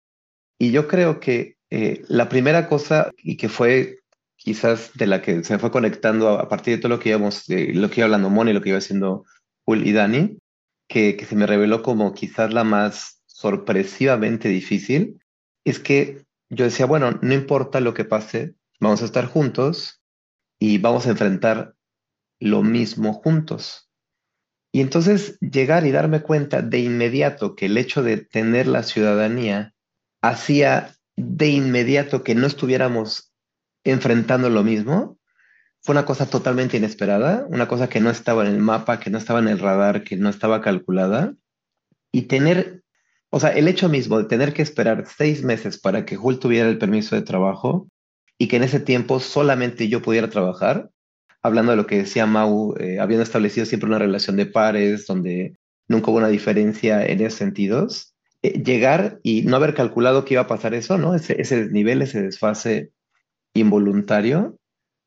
Y 0.58 0.72
yo 0.72 0.88
creo 0.88 1.20
que 1.20 1.56
eh, 1.70 2.02
la 2.08 2.28
primera 2.28 2.68
cosa, 2.68 3.10
y 3.16 3.36
que 3.36 3.48
fue 3.48 3.98
quizás 4.36 4.92
de 4.94 5.06
la 5.06 5.22
que 5.22 5.44
se 5.44 5.58
fue 5.58 5.70
conectando 5.70 6.30
a, 6.30 6.48
partir 6.48 6.76
de 6.76 6.82
todo 6.82 6.90
lo 6.90 6.98
que 6.98 7.10
íbamos, 7.10 7.44
lo 7.48 7.90
que 7.90 8.00
iba 8.00 8.04
hablando 8.04 8.28
Moni, 8.28 8.52
lo 8.52 8.60
que 8.60 8.70
iba 8.70 8.78
haciendo 8.78 9.24
Jul 9.64 9.86
y 9.86 9.92
Dani, 9.92 10.38
que, 10.88 11.24
se 11.24 11.36
me 11.36 11.46
reveló 11.46 11.82
como 11.82 12.14
quizás 12.14 12.52
la 12.52 12.64
más 12.64 13.22
sorpresivamente 13.26 14.48
difícil, 14.48 15.20
es 15.64 15.78
que 15.78 16.24
yo 16.50 16.64
decía, 16.64 16.86
bueno, 16.86 17.18
no 17.22 17.34
importa 17.34 17.80
lo 17.80 17.94
que 17.94 18.04
pase, 18.04 18.54
vamos 18.80 19.02
a 19.02 19.06
estar 19.06 19.26
juntos 19.26 20.02
y 20.58 20.78
vamos 20.78 21.06
a 21.06 21.10
enfrentar 21.10 21.74
lo 22.40 22.62
mismo 22.62 23.14
juntos. 23.14 23.88
Y 24.72 24.80
entonces 24.80 25.38
llegar 25.40 25.86
y 25.86 25.90
darme 25.90 26.22
cuenta 26.22 26.62
de 26.62 26.78
inmediato 26.78 27.54
que 27.54 27.66
el 27.66 27.76
hecho 27.76 28.02
de 28.02 28.18
tener 28.18 28.66
la 28.66 28.82
ciudadanía 28.82 29.74
hacía 30.22 30.96
de 31.16 31.48
inmediato 31.48 32.22
que 32.22 32.34
no 32.34 32.46
estuviéramos 32.46 33.32
enfrentando 33.84 34.48
lo 34.48 34.62
mismo, 34.62 35.18
fue 35.82 35.94
una 35.94 36.04
cosa 36.06 36.26
totalmente 36.26 36.76
inesperada, 36.76 37.46
una 37.48 37.66
cosa 37.66 37.88
que 37.88 38.00
no 38.00 38.10
estaba 38.10 38.46
en 38.46 38.54
el 38.54 38.60
mapa, 38.60 39.00
que 39.00 39.10
no 39.10 39.18
estaba 39.18 39.40
en 39.40 39.48
el 39.48 39.58
radar, 39.58 40.04
que 40.04 40.16
no 40.16 40.28
estaba 40.28 40.60
calculada. 40.60 41.34
y 42.14 42.22
tener, 42.22 42.82
o 43.30 43.40
sea, 43.40 43.50
el 43.50 43.68
hecho 43.68 43.88
mismo 43.88 44.18
de 44.18 44.24
tener 44.24 44.52
que 44.52 44.60
esperar 44.62 45.06
seis 45.06 45.42
meses 45.42 45.78
para 45.78 46.04
que 46.04 46.16
Jul 46.16 46.38
tuviera 46.38 46.68
el 46.68 46.78
permiso 46.78 47.16
de 47.16 47.22
trabajo 47.22 47.88
y 48.38 48.48
que 48.48 48.56
en 48.56 48.64
ese 48.64 48.80
tiempo 48.80 49.18
solamente 49.18 49.88
yo 49.88 50.02
pudiera 50.02 50.28
trabajar, 50.28 50.90
hablando 51.42 51.72
de 51.72 51.76
lo 51.76 51.86
que 51.86 51.98
decía 51.98 52.26
Mau, 52.26 52.74
eh, 52.78 53.00
habiendo 53.00 53.22
establecido 53.22 53.64
siempre 53.66 53.88
una 53.88 53.98
relación 53.98 54.36
de 54.36 54.46
pares 54.46 55.06
donde 55.06 55.56
nunca 55.88 56.10
hubo 56.10 56.18
una 56.18 56.28
diferencia 56.28 57.04
en 57.06 57.20
esos 57.20 57.38
sentidos, 57.38 58.14
eh, 58.42 58.62
llegar 58.62 59.20
y 59.22 59.42
no 59.42 59.56
haber 59.56 59.74
calculado 59.74 60.24
que 60.24 60.34
iba 60.34 60.42
a 60.42 60.46
pasar 60.46 60.74
eso, 60.74 60.98
¿no? 60.98 61.14
Ese, 61.14 61.40
ese 61.40 61.70
ese 61.72 62.22
desfase 62.22 62.90
involuntario, 63.54 64.58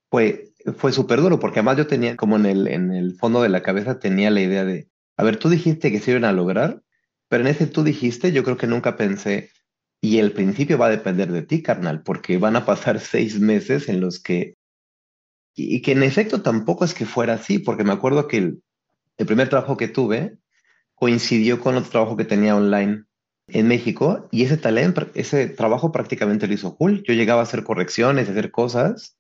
fue, 0.10 0.50
fue 0.78 0.92
súper 0.92 1.22
duro, 1.22 1.40
porque 1.40 1.60
además 1.60 1.78
yo 1.78 1.88
tenía 1.88 2.16
como 2.16 2.36
en 2.38 2.46
el, 2.46 2.68
en 2.68 2.92
el 2.92 3.16
fondo 3.16 3.42
de 3.42 3.50
la 3.50 3.62
cabeza 3.62 4.00
tenía 4.00 4.32
la 4.32 4.42
idea 4.42 4.66
de, 4.66 4.90
a 5.18 5.24
ver, 5.24 5.38
tú 5.38 5.50
dijiste 5.50 5.92
que 5.92 6.00
se 6.00 6.12
iban 6.12 6.26
a 6.26 6.32
lograr, 6.32 6.82
pero 7.30 7.42
en 7.42 7.48
ese 7.48 7.68
tú 7.68 7.84
dijiste, 7.84 8.32
yo 8.32 8.44
creo 8.44 8.58
que 8.58 8.68
nunca 8.68 8.96
pensé, 8.96 9.52
y 10.02 10.20
el 10.20 10.32
principio 10.32 10.78
va 10.78 10.88
a 10.88 10.92
depender 10.92 11.32
de 11.32 11.42
ti, 11.42 11.62
carnal, 11.62 12.04
porque 12.04 12.38
van 12.38 12.56
a 12.56 12.66
pasar 12.66 13.00
seis 13.02 13.40
meses 13.40 13.90
en 13.90 14.02
los 14.02 14.20
que, 14.20 14.56
y, 15.56 15.82
que 15.82 15.94
en 15.94 16.04
efecto 16.04 16.42
tampoco 16.42 16.86
es 16.86 16.94
que 16.94 17.06
fuera 17.06 17.34
así, 17.34 17.60
porque 17.60 17.84
me 17.84 17.94
acuerdo 17.94 18.28
que 18.28 18.38
el, 18.38 18.64
el 19.18 19.26
primer 19.26 19.50
trabajo 19.50 19.78
que 19.78 19.88
tuve 19.88 20.38
coincidió 20.96 21.60
con 21.60 21.76
otro 21.76 21.92
trabajo 21.92 22.18
que 22.18 22.26
tenía 22.26 22.56
online 22.56 23.06
en 23.48 23.68
México 23.68 24.28
y 24.32 24.44
ese 24.44 24.58
talento, 24.58 25.08
ese 25.14 25.48
trabajo 25.48 25.92
prácticamente 25.92 26.48
lo 26.48 26.54
hizo 26.54 26.72
Jul. 26.72 27.04
Yo 27.04 27.14
llegaba 27.14 27.42
a 27.42 27.44
hacer 27.44 27.64
correcciones, 27.64 28.28
a 28.28 28.32
hacer 28.32 28.52
cosas. 28.52 29.15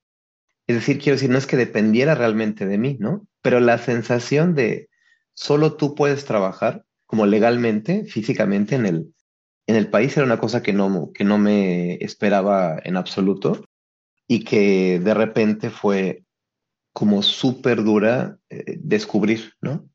Es 0.67 0.75
decir, 0.75 0.99
quiero 0.99 1.15
decir, 1.15 1.29
no 1.29 1.37
es 1.37 1.47
que 1.47 1.57
dependiera 1.57 2.15
realmente 2.15 2.65
de 2.65 2.77
mí, 2.77 2.97
¿no? 2.99 3.27
Pero 3.41 3.59
la 3.59 3.77
sensación 3.77 4.55
de 4.55 4.89
solo 5.33 5.75
tú 5.75 5.95
puedes 5.95 6.25
trabajar 6.25 6.85
como 7.05 7.25
legalmente, 7.25 8.05
físicamente 8.05 8.75
en 8.75 8.85
el, 8.85 9.13
en 9.67 9.75
el 9.75 9.89
país 9.89 10.15
era 10.17 10.25
una 10.25 10.39
cosa 10.39 10.63
que 10.63 10.73
no, 10.73 11.11
que 11.13 11.23
no 11.23 11.37
me 11.37 11.95
esperaba 11.95 12.79
en 12.83 12.97
absoluto 12.97 13.65
y 14.27 14.43
que 14.43 14.99
de 14.99 15.13
repente 15.13 15.69
fue 15.69 16.23
como 16.93 17.21
súper 17.21 17.83
dura 17.83 18.37
eh, 18.49 18.77
descubrir, 18.79 19.53
¿no? 19.61 19.87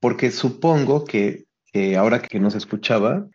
Porque 0.00 0.30
supongo 0.30 1.04
que, 1.04 1.44
que 1.72 1.96
ahora 1.96 2.20
que 2.20 2.40
nos 2.40 2.54
escuchaba, 2.54 3.28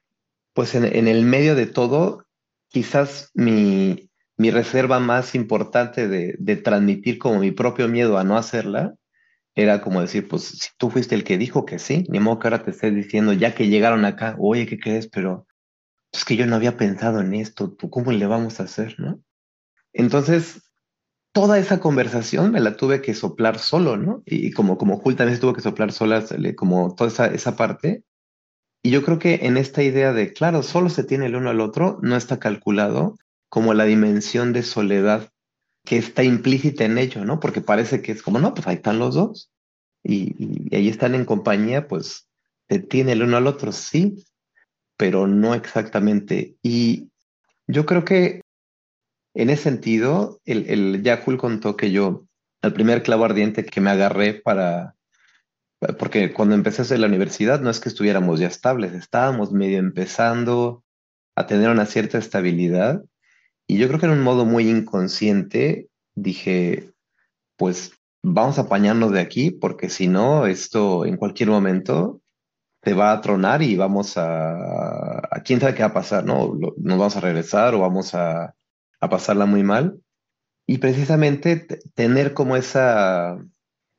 pues 0.54 0.76
en, 0.76 1.08
el 1.08 1.26
medio 1.26 1.56
de 1.56 1.66
todo, 1.66 2.26
quizás 2.70 3.32
mi, 3.34 4.10
mi 4.38 4.52
reserva 4.52 5.00
más 5.00 5.36
importante 5.36 6.08
de, 6.08 6.36
de, 6.40 6.56
transmitir 6.58 7.18
como 7.20 7.40
mi 7.40 7.52
propio 7.52 7.88
miedo 7.88 8.18
a 8.18 8.24
no 8.24 8.38
hacerla, 8.38 8.96
era 9.56 9.82
como 9.82 10.02
decir, 10.02 10.28
pues 10.28 10.44
si 10.44 10.70
tú 10.78 10.90
fuiste 10.90 11.16
el 11.16 11.24
que 11.24 11.38
dijo 11.38 11.66
que 11.66 11.80
sí, 11.80 12.06
ni 12.10 12.20
modo 12.20 12.40
que 12.40 12.48
ahora 12.48 12.64
te 12.64 12.72
estés 12.72 12.94
diciendo, 12.94 13.32
ya 13.32 13.56
que 13.56 13.70
llegaron 13.70 14.04
acá, 14.04 14.36
oye, 14.38 14.66
¿qué 14.66 14.78
crees? 14.78 15.08
Pero 15.08 15.48
es 16.12 16.26
que 16.26 16.36
yo 16.36 16.46
no 16.46 16.58
había 16.58 16.78
pensado 16.78 17.22
en 17.22 17.34
esto, 17.34 17.72
¿tú 17.72 17.90
cómo 17.90 18.12
le 18.12 18.26
vamos 18.26 18.60
a 18.60 18.64
hacer, 18.64 18.96
no? 19.00 19.22
Entonces, 19.94 20.62
toda 21.32 21.58
esa 21.58 21.80
conversación 21.80 22.52
me 22.52 22.60
la 22.60 22.76
tuve 22.76 23.02
que 23.02 23.14
soplar 23.14 23.60
solo, 23.60 23.96
¿no? 23.96 24.24
Y 24.26 24.52
como, 24.52 24.78
como 24.78 24.98
Jul 24.98 25.16
también 25.16 25.36
se 25.36 25.42
tuvo 25.42 25.54
que 25.54 25.62
soplar 25.62 25.94
sola, 25.94 26.24
como 26.56 26.94
toda 26.96 27.10
esa, 27.10 27.28
esa 27.28 27.56
parte, 27.56 28.04
y 28.84 28.92
yo 28.92 29.04
creo 29.04 29.18
que 29.18 29.40
en 29.44 29.58
esta 29.58 29.82
idea 29.82 30.14
de, 30.14 30.32
claro, 30.32 30.62
solo 30.62 30.90
se 30.90 31.04
tiene 31.04 31.26
el 31.26 31.36
uno 31.36 31.50
al 31.50 31.60
otro, 31.60 31.98
no 32.04 32.16
está 32.16 32.40
calculado 32.40 33.18
como 33.56 33.74
la 33.74 33.86
dimensión 33.86 34.52
de 34.52 34.64
soledad 34.64 35.32
que 35.86 35.96
está 35.96 36.26
implícita 36.26 36.84
en 36.84 36.98
ello, 36.98 37.24
¿no? 37.24 37.40
Porque 37.40 37.62
parece 37.62 38.02
que 38.02 38.12
es 38.12 38.22
como, 38.22 38.38
no, 38.38 38.54
pues 38.54 38.68
ahí 38.68 38.76
están 38.76 39.00
los 39.00 39.16
dos 39.16 39.50
y, 40.04 40.76
ahí 40.76 40.90
están 40.90 41.16
en 41.16 41.24
compañía, 41.24 41.88
pues 41.88 42.28
se 42.68 42.80
tiene 42.80 43.14
el 43.14 43.24
uno 43.24 43.38
al 43.38 43.48
otro, 43.48 43.72
sí, 43.72 44.26
pero 44.98 45.26
no 45.26 45.56
exactamente. 45.56 46.58
Y 46.64 47.08
yo 47.66 47.86
creo 47.86 48.04
que 48.04 48.42
en 49.34 49.50
ese 49.50 49.64
sentido, 49.64 50.42
el, 50.44 50.70
el 50.70 51.02
Yakul 51.02 51.38
contó 51.38 51.78
que 51.78 51.92
yo, 51.92 52.28
el 52.62 52.74
primer 52.74 53.04
clavo 53.04 53.24
ardiente 53.24 53.66
que 53.66 53.80
me 53.80 53.92
agarré 53.92 54.34
para 54.34 54.98
porque 55.98 56.34
cuando 56.34 56.56
empecé 56.56 56.82
a 56.82 56.84
hacer 56.84 57.00
la 57.00 57.08
universidad 57.08 57.62
no 57.62 57.70
es 57.70 57.80
que 57.80 57.88
estuviéramos 57.88 58.38
ya 58.38 58.48
estables, 58.48 58.92
estábamos 58.92 59.54
medio 59.54 59.78
empezando 59.78 60.84
a 61.38 61.48
tener 61.48 61.70
una 61.70 61.86
cierta 61.86 62.18
estabilidad 62.18 63.02
y 63.68 63.78
yo 63.78 63.88
creo 63.88 64.00
que 64.00 64.06
en 64.06 64.14
un 64.14 64.24
modo 64.24 64.46
muy 64.46 64.70
inconsciente 64.70 65.90
dije, 66.16 66.92
pues 67.58 67.94
vamos 68.24 68.58
a 68.58 68.64
apañarnos 68.64 69.12
de 69.12 69.22
aquí 69.22 69.52
porque 69.52 69.90
si 69.90 70.08
no, 70.08 70.46
esto 70.46 71.06
en 71.06 71.18
cualquier 71.18 71.50
momento 71.50 72.22
te 72.82 72.94
va 72.94 73.12
a 73.12 73.22
tronar 73.22 73.62
y 73.64 73.76
vamos 73.76 74.18
a, 74.18 75.18
a 75.18 75.42
quién 75.44 75.60
sabe 75.60 75.74
qué 75.74 75.84
va 75.84 75.90
a 75.90 75.94
pasar, 75.94 76.24
¿no? 76.26 76.54
Nos 76.78 76.98
vamos 77.00 77.16
a 77.16 77.22
regresar 77.22 77.74
o 77.74 77.80
vamos 77.80 78.14
a, 78.14 78.56
a 79.00 79.10
pasarla 79.10 79.46
muy 79.46 79.64
mal. 79.64 80.00
Y 80.68 80.78
precisamente 80.78 81.68
tener 81.94 82.34
como 82.34 82.56
esa 82.56 83.38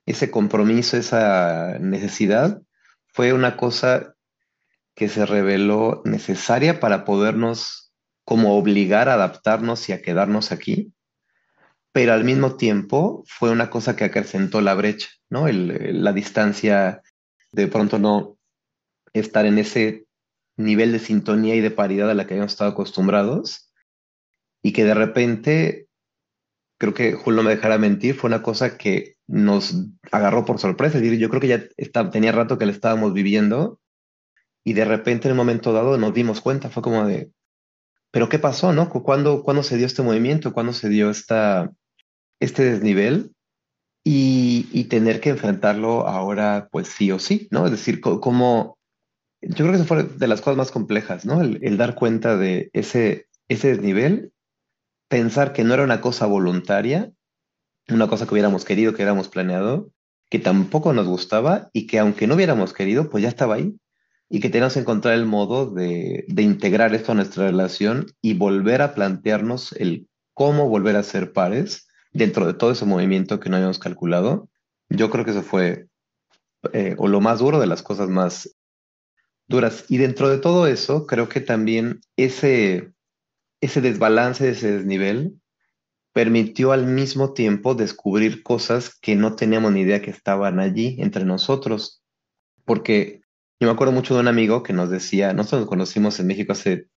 ese 0.06 0.30
compromiso, 0.30 0.96
esa 0.96 1.78
necesidad, 1.80 2.62
fue 3.08 3.32
una 3.32 3.56
cosa 3.56 4.14
que 4.94 5.08
se 5.08 5.26
reveló 5.26 6.00
necesaria 6.04 6.80
para 6.80 7.04
podernos 7.04 7.85
como 8.26 8.58
obligar 8.58 9.08
a 9.08 9.14
adaptarnos 9.14 9.88
y 9.88 9.92
a 9.92 10.02
quedarnos 10.02 10.50
aquí, 10.50 10.92
pero 11.92 12.12
al 12.12 12.24
mismo 12.24 12.56
tiempo 12.56 13.22
fue 13.26 13.50
una 13.50 13.70
cosa 13.70 13.94
que 13.94 14.04
acrecentó 14.04 14.60
la 14.60 14.74
brecha, 14.74 15.08
¿no? 15.30 15.46
la 15.48 16.12
distancia, 16.12 17.02
de 17.52 17.68
pronto 17.68 18.00
no 18.00 18.36
estar 19.12 19.46
en 19.46 19.58
ese 19.58 20.06
nivel 20.56 20.90
de 20.90 20.98
sintonía 20.98 21.54
y 21.54 21.60
de 21.60 21.70
paridad 21.70 22.10
a 22.10 22.14
la 22.14 22.26
que 22.26 22.34
habíamos 22.34 22.52
estado 22.52 22.72
acostumbrados 22.72 23.72
y 24.60 24.72
que 24.72 24.84
de 24.84 24.94
repente, 24.94 25.86
creo 26.78 26.94
que 26.94 27.12
Julio 27.12 27.44
me 27.44 27.54
dejará 27.54 27.78
mentir, 27.78 28.16
fue 28.16 28.26
una 28.26 28.42
cosa 28.42 28.76
que 28.76 29.14
nos 29.28 29.86
agarró 30.10 30.44
por 30.44 30.58
sorpresa. 30.58 30.98
Es 30.98 31.04
decir, 31.04 31.20
yo 31.20 31.30
creo 31.30 31.40
que 31.40 31.48
ya 31.48 32.10
tenía 32.10 32.32
rato 32.32 32.58
que 32.58 32.66
le 32.66 32.72
estábamos 32.72 33.12
viviendo 33.12 33.78
y 34.64 34.72
de 34.72 34.84
repente 34.84 35.28
en 35.28 35.32
un 35.32 35.38
momento 35.38 35.72
dado 35.72 35.96
nos 35.96 36.12
dimos 36.12 36.40
cuenta, 36.40 36.70
fue 36.70 36.82
como 36.82 37.06
de, 37.06 37.30
pero 38.16 38.30
¿qué 38.30 38.38
pasó, 38.38 38.72
no? 38.72 38.88
¿Cuándo, 38.88 39.42
cuándo 39.42 39.62
se 39.62 39.76
dio 39.76 39.84
este 39.84 40.00
movimiento? 40.00 40.54
¿Cuándo 40.54 40.72
se 40.72 40.88
dio 40.88 41.10
esta, 41.10 41.70
este 42.40 42.64
desnivel? 42.64 43.34
Y, 44.02 44.84
tener 44.84 45.20
que 45.20 45.28
enfrentarlo 45.28 46.08
ahora, 46.08 46.70
pues 46.72 46.88
sí 46.88 47.12
o 47.12 47.18
sí, 47.18 47.46
¿no? 47.50 47.66
Es 47.66 47.72
decir, 47.72 48.00
como, 48.00 48.78
yo 49.42 49.54
creo 49.54 49.70
que 49.70 49.76
eso 49.76 49.84
fue 49.84 50.04
de 50.04 50.28
las 50.28 50.40
cosas 50.40 50.56
más 50.56 50.70
complejas, 50.70 51.26
¿no? 51.26 51.42
El, 51.42 51.58
el 51.60 51.76
dar 51.76 51.94
cuenta 51.94 52.38
de 52.38 52.70
ese, 52.72 53.26
ese 53.48 53.68
desnivel, 53.68 54.32
pensar 55.10 55.52
que 55.52 55.64
no 55.64 55.74
era 55.74 55.84
una 55.84 56.00
cosa 56.00 56.24
voluntaria, 56.24 57.12
una 57.90 58.08
cosa 58.08 58.24
que 58.24 58.32
hubiéramos 58.32 58.64
querido, 58.64 58.92
que 58.92 59.02
hubiéramos 59.02 59.28
planeado, 59.28 59.90
que 60.30 60.38
tampoco 60.38 60.94
nos 60.94 61.06
gustaba 61.06 61.68
y 61.74 61.86
que 61.86 61.98
aunque 61.98 62.26
no 62.26 62.36
hubiéramos 62.36 62.72
querido, 62.72 63.10
pues 63.10 63.22
ya 63.22 63.28
estaba 63.28 63.56
ahí 63.56 63.76
y 64.28 64.40
que 64.40 64.48
teníamos 64.48 64.74
que 64.74 64.80
encontrar 64.80 65.14
el 65.14 65.26
modo 65.26 65.70
de, 65.70 66.24
de 66.28 66.42
integrar 66.42 66.94
esto 66.94 67.12
a 67.12 67.14
nuestra 67.14 67.46
relación 67.46 68.06
y 68.20 68.34
volver 68.34 68.82
a 68.82 68.94
plantearnos 68.94 69.72
el 69.72 70.08
cómo 70.34 70.68
volver 70.68 70.96
a 70.96 71.02
ser 71.02 71.32
pares 71.32 71.86
dentro 72.12 72.46
de 72.46 72.54
todo 72.54 72.72
ese 72.72 72.84
movimiento 72.84 73.40
que 73.40 73.48
no 73.48 73.56
habíamos 73.56 73.78
calculado. 73.78 74.48
Yo 74.88 75.10
creo 75.10 75.24
que 75.24 75.30
eso 75.30 75.42
fue 75.42 75.86
eh, 76.72 76.94
o 76.98 77.08
lo 77.08 77.20
más 77.20 77.38
duro 77.38 77.60
de 77.60 77.66
las 77.66 77.82
cosas 77.82 78.08
más 78.08 78.56
duras. 79.48 79.84
Y 79.88 79.98
dentro 79.98 80.28
de 80.28 80.38
todo 80.38 80.66
eso, 80.66 81.06
creo 81.06 81.28
que 81.28 81.40
también 81.40 82.00
ese, 82.16 82.92
ese 83.60 83.80
desbalance, 83.80 84.48
ese 84.48 84.72
desnivel, 84.72 85.40
permitió 86.12 86.72
al 86.72 86.86
mismo 86.86 87.32
tiempo 87.34 87.74
descubrir 87.74 88.42
cosas 88.42 88.96
que 88.98 89.16
no 89.16 89.36
teníamos 89.36 89.72
ni 89.72 89.80
idea 89.80 90.02
que 90.02 90.10
estaban 90.10 90.60
allí 90.60 90.96
entre 90.98 91.24
nosotros. 91.24 92.02
Porque 92.64 93.20
yo 93.60 93.68
me 93.68 93.72
acuerdo 93.72 93.92
mucho 93.92 94.14
de 94.14 94.20
un 94.20 94.28
amigo 94.28 94.62
que 94.62 94.72
nos 94.72 94.90
decía, 94.90 95.32
nosotros 95.32 95.62
nos 95.62 95.68
conocimos 95.68 96.20
en 96.20 96.26
México 96.26 96.52
hace 96.52 96.88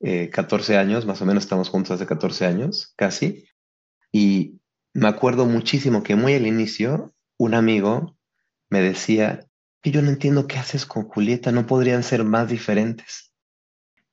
14 0.00 0.74
eh, 0.74 0.76
años, 0.76 1.06
más 1.06 1.20
o 1.22 1.26
menos 1.26 1.44
estamos 1.44 1.68
juntos 1.68 1.92
hace 1.92 2.06
14 2.06 2.46
años, 2.46 2.92
casi, 2.96 3.46
y 4.12 4.60
me 4.94 5.08
acuerdo 5.08 5.46
muchísimo 5.46 6.02
que 6.02 6.16
muy 6.16 6.34
al 6.34 6.46
inicio 6.46 7.12
un 7.36 7.54
amigo 7.54 8.16
me 8.70 8.80
decía 8.80 9.46
que 9.82 9.90
yo 9.90 10.02
no 10.02 10.08
entiendo 10.08 10.46
qué 10.46 10.58
haces 10.58 10.86
con 10.86 11.04
Julieta, 11.04 11.52
no 11.52 11.66
podrían 11.66 12.02
ser 12.02 12.24
más 12.24 12.48
diferentes. 12.48 13.32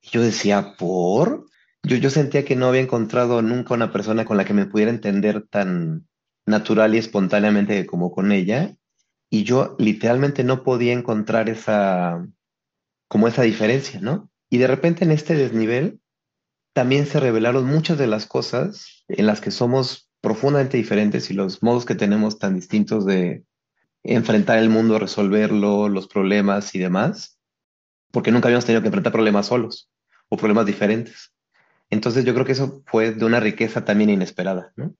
Y 0.00 0.10
yo 0.10 0.22
decía, 0.22 0.74
¿por? 0.78 1.46
yo, 1.82 2.10
sentía 2.10 2.44
que 2.44 2.56
no 2.56 2.66
había 2.66 2.80
encontrado 2.80 3.42
nunca 3.42 3.74
una 3.74 3.92
persona 3.92 4.24
con 4.24 4.36
la 4.36 4.44
que 4.44 4.54
me 4.54 4.66
pudiera 4.66 4.90
entender 4.90 5.46
tan 5.48 6.08
natural 6.44 6.94
y 6.94 6.98
espontáneamente 6.98 7.86
como 7.86 8.12
con 8.12 8.32
ella. 8.32 8.76
Y 9.30 9.44
yo 9.44 9.76
literalmente 9.78 10.44
no 10.44 10.62
podía 10.62 10.92
encontrar 10.92 11.48
esa, 11.48 12.26
como 13.08 13.28
esa 13.28 13.42
diferencia, 13.42 14.00
¿no? 14.00 14.30
Y 14.50 14.58
de 14.58 14.66
repente 14.66 15.04
en 15.04 15.10
este 15.10 15.34
desnivel 15.34 16.00
también 16.72 17.06
se 17.06 17.20
revelaron 17.20 17.66
muchas 17.66 17.98
de 17.98 18.06
las 18.06 18.26
cosas 18.26 19.04
en 19.08 19.26
las 19.26 19.40
que 19.40 19.50
somos 19.50 20.10
profundamente 20.20 20.76
diferentes 20.76 21.30
y 21.30 21.34
los 21.34 21.62
modos 21.62 21.84
que 21.84 21.94
tenemos 21.94 22.38
tan 22.38 22.54
distintos 22.54 23.06
de 23.06 23.44
enfrentar 24.02 24.58
el 24.58 24.68
mundo, 24.68 24.98
resolverlo, 24.98 25.88
los 25.88 26.06
problemas 26.06 26.74
y 26.74 26.78
demás 26.78 27.36
porque 28.16 28.32
nunca 28.32 28.48
habíamos 28.48 28.64
tenido 28.64 28.80
que 28.80 28.88
enfrentar 28.88 29.12
problemas 29.12 29.48
solos 29.48 29.90
o 30.30 30.38
problemas 30.38 30.64
diferentes. 30.64 31.34
Entonces 31.90 32.24
yo 32.24 32.32
creo 32.32 32.46
que 32.46 32.52
eso 32.52 32.82
fue 32.86 33.12
de 33.12 33.26
una 33.26 33.40
riqueza 33.40 33.84
también 33.84 34.08
inesperada, 34.08 34.72
¿no? 34.74 34.94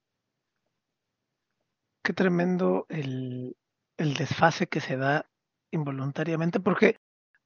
Qué 2.03 2.13
tremendo 2.13 2.85
el, 2.91 3.57
el 3.97 4.15
desfase 4.15 4.67
que 4.67 4.81
se 4.81 4.97
da 4.97 5.27
involuntariamente, 5.71 6.61
porque 6.61 6.99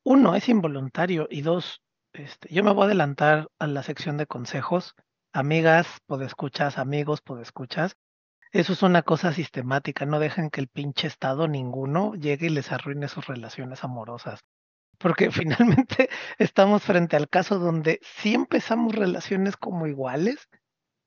uno 0.04 0.34
es 0.34 0.48
involuntario 0.48 1.28
y 1.30 1.42
dos, 1.42 1.82
este, 2.12 2.52
yo 2.52 2.64
me 2.64 2.72
voy 2.72 2.82
a 2.82 2.86
adelantar 2.86 3.50
a 3.58 3.66
la 3.66 3.82
sección 3.82 4.16
de 4.16 4.26
consejos. 4.26 4.94
Amigas, 5.32 5.86
podescuchas, 6.06 6.78
amigos, 6.78 7.20
podescuchas. 7.20 7.96
Eso 8.52 8.72
es 8.72 8.82
una 8.82 9.02
cosa 9.02 9.32
sistemática. 9.32 10.06
No 10.06 10.18
dejen 10.18 10.50
que 10.50 10.60
el 10.60 10.68
pinche 10.68 11.06
estado 11.06 11.46
ninguno 11.46 12.14
llegue 12.14 12.46
y 12.46 12.50
les 12.50 12.72
arruine 12.72 13.06
sus 13.08 13.26
relaciones 13.26 13.84
amorosas. 13.84 14.40
Porque 14.98 15.30
finalmente 15.30 16.08
estamos 16.38 16.82
frente 16.82 17.16
al 17.16 17.28
caso 17.28 17.58
donde 17.58 18.00
sí 18.02 18.34
empezamos 18.34 18.94
relaciones 18.94 19.56
como 19.56 19.86
iguales 19.86 20.48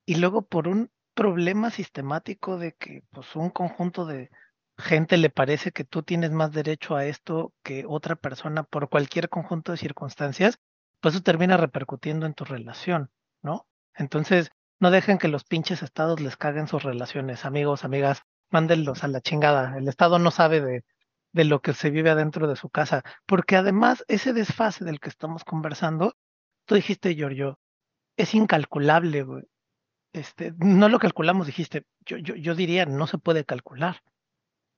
y 0.06 0.16
luego 0.16 0.42
por 0.42 0.68
un 0.68 0.90
problema 1.14 1.70
sistemático 1.70 2.58
de 2.58 2.72
que 2.72 3.02
pues 3.10 3.36
un 3.36 3.50
conjunto 3.50 4.04
de 4.06 4.30
gente 4.78 5.16
le 5.16 5.30
parece 5.30 5.72
que 5.72 5.84
tú 5.84 6.02
tienes 6.02 6.30
más 6.30 6.52
derecho 6.52 6.96
a 6.96 7.06
esto 7.06 7.52
que 7.62 7.84
otra 7.86 8.16
persona 8.16 8.64
por 8.64 8.88
cualquier 8.88 9.28
conjunto 9.28 9.72
de 9.72 9.78
circunstancias, 9.78 10.58
pues 11.00 11.14
eso 11.14 11.22
termina 11.22 11.56
repercutiendo 11.56 12.26
en 12.26 12.34
tu 12.34 12.44
relación, 12.44 13.10
¿no? 13.42 13.66
Entonces, 13.94 14.50
no 14.80 14.90
dejen 14.90 15.18
que 15.18 15.28
los 15.28 15.44
pinches 15.44 15.82
estados 15.82 16.20
les 16.20 16.36
caguen 16.36 16.66
sus 16.66 16.82
relaciones, 16.82 17.44
amigos, 17.44 17.84
amigas, 17.84 18.22
mándenlos 18.50 19.04
a 19.04 19.08
la 19.08 19.20
chingada. 19.20 19.76
El 19.78 19.88
estado 19.88 20.18
no 20.18 20.30
sabe 20.30 20.60
de, 20.60 20.84
de 21.32 21.44
lo 21.44 21.60
que 21.60 21.74
se 21.74 21.90
vive 21.90 22.10
adentro 22.10 22.48
de 22.48 22.56
su 22.56 22.70
casa, 22.70 23.02
porque 23.26 23.56
además 23.56 24.04
ese 24.08 24.32
desfase 24.32 24.84
del 24.84 25.00
que 25.00 25.08
estamos 25.08 25.44
conversando, 25.44 26.16
tú 26.64 26.74
dijiste, 26.74 27.14
Giorgio, 27.14 27.58
es 28.16 28.34
incalculable, 28.34 29.22
güey. 29.22 29.44
Este, 30.12 30.54
no 30.58 30.88
lo 30.88 30.98
calculamos, 31.00 31.46
dijiste, 31.46 31.84
yo, 32.06 32.18
yo, 32.18 32.36
yo 32.36 32.54
diría, 32.54 32.86
no 32.86 33.06
se 33.06 33.18
puede 33.18 33.44
calcular. 33.44 34.00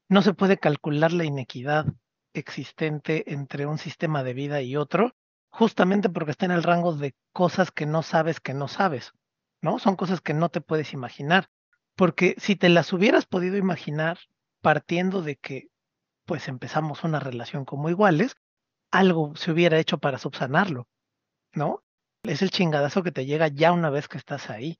No 0.08 0.22
se 0.22 0.34
puede 0.34 0.58
calcular 0.58 1.12
la 1.12 1.24
inequidad 1.24 1.86
existente 2.32 3.32
entre 3.32 3.66
un 3.66 3.78
sistema 3.78 4.22
de 4.22 4.34
vida 4.34 4.62
y 4.62 4.76
otro, 4.76 5.16
justamente 5.48 6.08
porque 6.08 6.30
está 6.30 6.44
en 6.44 6.52
el 6.52 6.62
rango 6.62 6.94
de 6.94 7.16
cosas 7.32 7.72
que 7.72 7.86
no 7.86 8.02
sabes 8.02 8.38
que 8.38 8.54
no 8.54 8.68
sabes, 8.68 9.12
¿no? 9.62 9.80
Son 9.80 9.96
cosas 9.96 10.20
que 10.20 10.34
no 10.34 10.48
te 10.48 10.60
puedes 10.60 10.92
imaginar, 10.92 11.48
porque 11.96 12.36
si 12.38 12.54
te 12.54 12.68
las 12.68 12.92
hubieras 12.92 13.26
podido 13.26 13.56
imaginar 13.56 14.18
partiendo 14.60 15.22
de 15.22 15.36
que 15.36 15.70
pues 16.24 16.46
empezamos 16.46 17.02
una 17.02 17.18
relación 17.18 17.64
como 17.64 17.90
iguales, 17.90 18.36
algo 18.92 19.34
se 19.34 19.50
hubiera 19.50 19.78
hecho 19.78 19.98
para 19.98 20.18
subsanarlo, 20.18 20.86
¿no? 21.52 21.82
Es 22.22 22.42
el 22.42 22.50
chingadazo 22.50 23.02
que 23.02 23.12
te 23.12 23.26
llega 23.26 23.48
ya 23.48 23.72
una 23.72 23.90
vez 23.90 24.08
que 24.08 24.18
estás 24.18 24.50
ahí. 24.50 24.78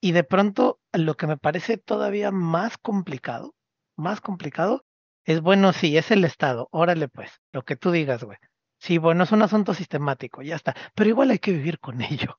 Y 0.00 0.12
de 0.12 0.24
pronto, 0.24 0.80
lo 0.92 1.16
que 1.16 1.26
me 1.26 1.36
parece 1.36 1.78
todavía 1.78 2.30
más 2.30 2.78
complicado 2.78 3.54
más 3.96 4.20
complicado 4.20 4.84
es, 5.24 5.40
bueno, 5.40 5.72
sí, 5.72 5.96
es 5.96 6.10
el 6.10 6.24
Estado, 6.24 6.68
órale 6.70 7.08
pues, 7.08 7.30
lo 7.52 7.64
que 7.64 7.76
tú 7.76 7.90
digas, 7.90 8.22
güey. 8.22 8.38
Sí, 8.78 8.98
bueno, 8.98 9.24
es 9.24 9.32
un 9.32 9.42
asunto 9.42 9.74
sistemático, 9.74 10.42
ya 10.42 10.54
está, 10.56 10.76
pero 10.94 11.10
igual 11.10 11.30
hay 11.30 11.38
que 11.38 11.52
vivir 11.52 11.80
con 11.80 12.00
ello. 12.02 12.38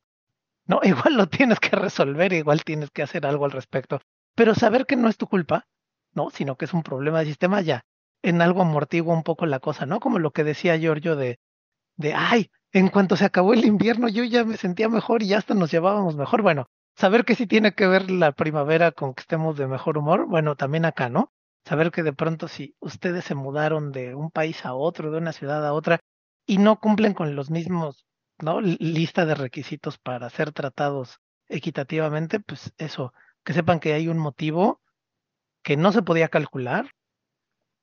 No, 0.66 0.80
igual 0.84 1.16
lo 1.16 1.28
tienes 1.28 1.60
que 1.60 1.76
resolver, 1.76 2.34
igual 2.34 2.64
tienes 2.64 2.92
que 2.92 3.04
hacer 3.04 3.26
algo 3.26 3.46
al 3.46 3.52
respecto, 3.52 4.00
pero 4.36 4.56
saber 4.56 4.86
que 4.86 4.96
no 4.96 5.10
es 5.10 5.18
tu 5.18 5.28
culpa, 5.28 5.68
no, 6.14 6.30
sino 6.30 6.56
que 6.58 6.66
es 6.66 6.74
un 6.74 6.84
problema 6.84 7.20
de 7.20 7.26
sistema, 7.26 7.62
ya, 7.62 7.86
en 8.22 8.42
algo 8.42 8.62
amortigua 8.62 9.14
un 9.14 9.24
poco 9.24 9.46
la 9.46 9.60
cosa, 9.60 9.86
¿no? 9.86 10.00
Como 10.00 10.20
lo 10.20 10.32
que 10.32 10.44
decía 10.44 10.78
Giorgio 10.78 11.16
de, 11.16 11.40
de, 11.98 12.14
ay, 12.14 12.52
en 12.72 12.90
cuanto 12.90 13.16
se 13.16 13.26
acabó 13.26 13.54
el 13.54 13.66
invierno 13.66 14.08
yo 14.08 14.24
ya 14.24 14.44
me 14.44 14.58
sentía 14.58 14.90
mejor 14.90 15.24
y 15.24 15.34
hasta 15.34 15.54
nos 15.54 15.72
llevábamos 15.72 16.16
mejor. 16.16 16.42
Bueno, 16.42 16.70
saber 16.96 17.26
que 17.26 17.36
sí 17.36 17.48
tiene 17.48 17.74
que 17.74 17.88
ver 17.88 18.12
la 18.12 18.32
primavera 18.32 18.92
con 18.92 19.14
que 19.14 19.22
estemos 19.22 19.58
de 19.58 19.68
mejor 19.68 19.98
humor, 19.98 20.28
bueno, 20.28 20.56
también 20.56 20.86
acá, 20.86 21.10
¿no? 21.10 21.32
Saber 21.68 21.92
que 21.92 22.02
de 22.02 22.14
pronto 22.14 22.48
si 22.48 22.76
ustedes 22.80 23.26
se 23.26 23.36
mudaron 23.36 23.92
de 23.92 24.16
un 24.16 24.32
país 24.32 24.66
a 24.66 24.74
otro, 24.74 25.12
de 25.12 25.18
una 25.18 25.34
ciudad 25.34 25.66
a 25.66 25.74
otra, 25.74 26.00
y 26.46 26.60
no 26.60 26.80
cumplen 26.80 27.14
con 27.14 27.36
los 27.36 27.52
mismos, 27.52 28.08
¿no? 28.40 28.62
Lista 28.62 29.26
de 29.26 29.36
requisitos 29.36 29.98
para 29.98 30.30
ser 30.30 30.54
tratados 30.54 31.20
equitativamente, 31.50 32.40
pues 32.40 32.74
eso, 32.78 33.14
que 33.44 33.54
sepan 33.54 33.80
que 33.80 33.94
hay 33.94 34.08
un 34.08 34.18
motivo 34.18 34.82
que 35.62 35.76
no 35.76 35.92
se 35.92 36.04
podía 36.04 36.30
calcular. 36.30 36.90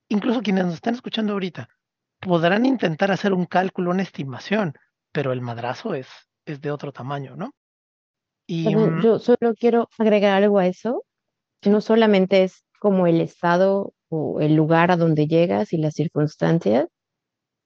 Incluso 0.09 0.41
quienes 0.41 0.64
nos 0.64 0.74
están 0.74 0.95
escuchando 0.95 1.35
ahorita 1.35 1.68
podrán 2.20 2.64
intentar 2.64 3.11
hacer 3.11 3.35
un 3.35 3.45
cálculo, 3.45 3.91
una 3.91 4.03
estimación, 4.03 4.72
pero 5.12 5.32
el 5.32 5.43
madrazo 5.43 5.95
es, 5.95 6.09
es 6.47 6.62
de 6.62 6.70
otro 6.70 6.91
tamaño, 6.91 7.37
¿no? 7.37 7.55
Y, 8.47 8.74
mm, 8.74 9.03
yo 9.03 9.18
solo 9.18 9.55
quiero 9.59 9.91
agregar 9.99 10.43
algo 10.43 10.59
a 10.59 10.66
eso. 10.66 11.05
No 11.66 11.82
solamente 11.82 12.45
es 12.45 12.64
como 12.81 13.07
el 13.07 13.20
estado 13.20 13.95
o 14.09 14.41
el 14.41 14.55
lugar 14.55 14.91
a 14.91 14.97
donde 14.97 15.27
llegas 15.27 15.72
y 15.72 15.79
las 15.79 15.95
circunstancias, 15.95 16.89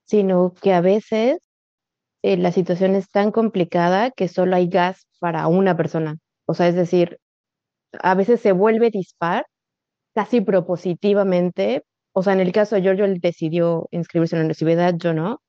sino 0.06 0.54
que 0.62 0.74
a 0.74 0.80
veces 0.80 1.38
eh, 2.22 2.36
la 2.36 2.52
situación 2.52 2.94
es 2.96 3.10
tan 3.10 3.32
complicada 3.32 4.10
que 4.10 4.28
solo 4.28 4.56
hay 4.56 4.68
gas 4.68 5.06
para 5.20 5.46
una 5.48 5.76
persona. 5.76 6.16
O 6.46 6.54
sea, 6.54 6.68
es 6.68 6.74
decir, 6.76 7.18
a 8.00 8.14
veces 8.14 8.40
se 8.40 8.52
vuelve 8.52 8.90
dispar 8.90 9.46
casi 10.14 10.40
propositivamente. 10.40 11.84
O 12.14 12.22
sea, 12.22 12.32
en 12.34 12.40
el 12.40 12.52
caso 12.52 12.76
de 12.76 12.82
Giorgio, 12.82 13.04
él 13.06 13.20
decidió 13.20 13.88
inscribirse 13.92 14.36
en 14.36 14.40
la 14.40 14.46
universidad, 14.46 14.94
yo 14.96 15.14
no, 15.14 15.40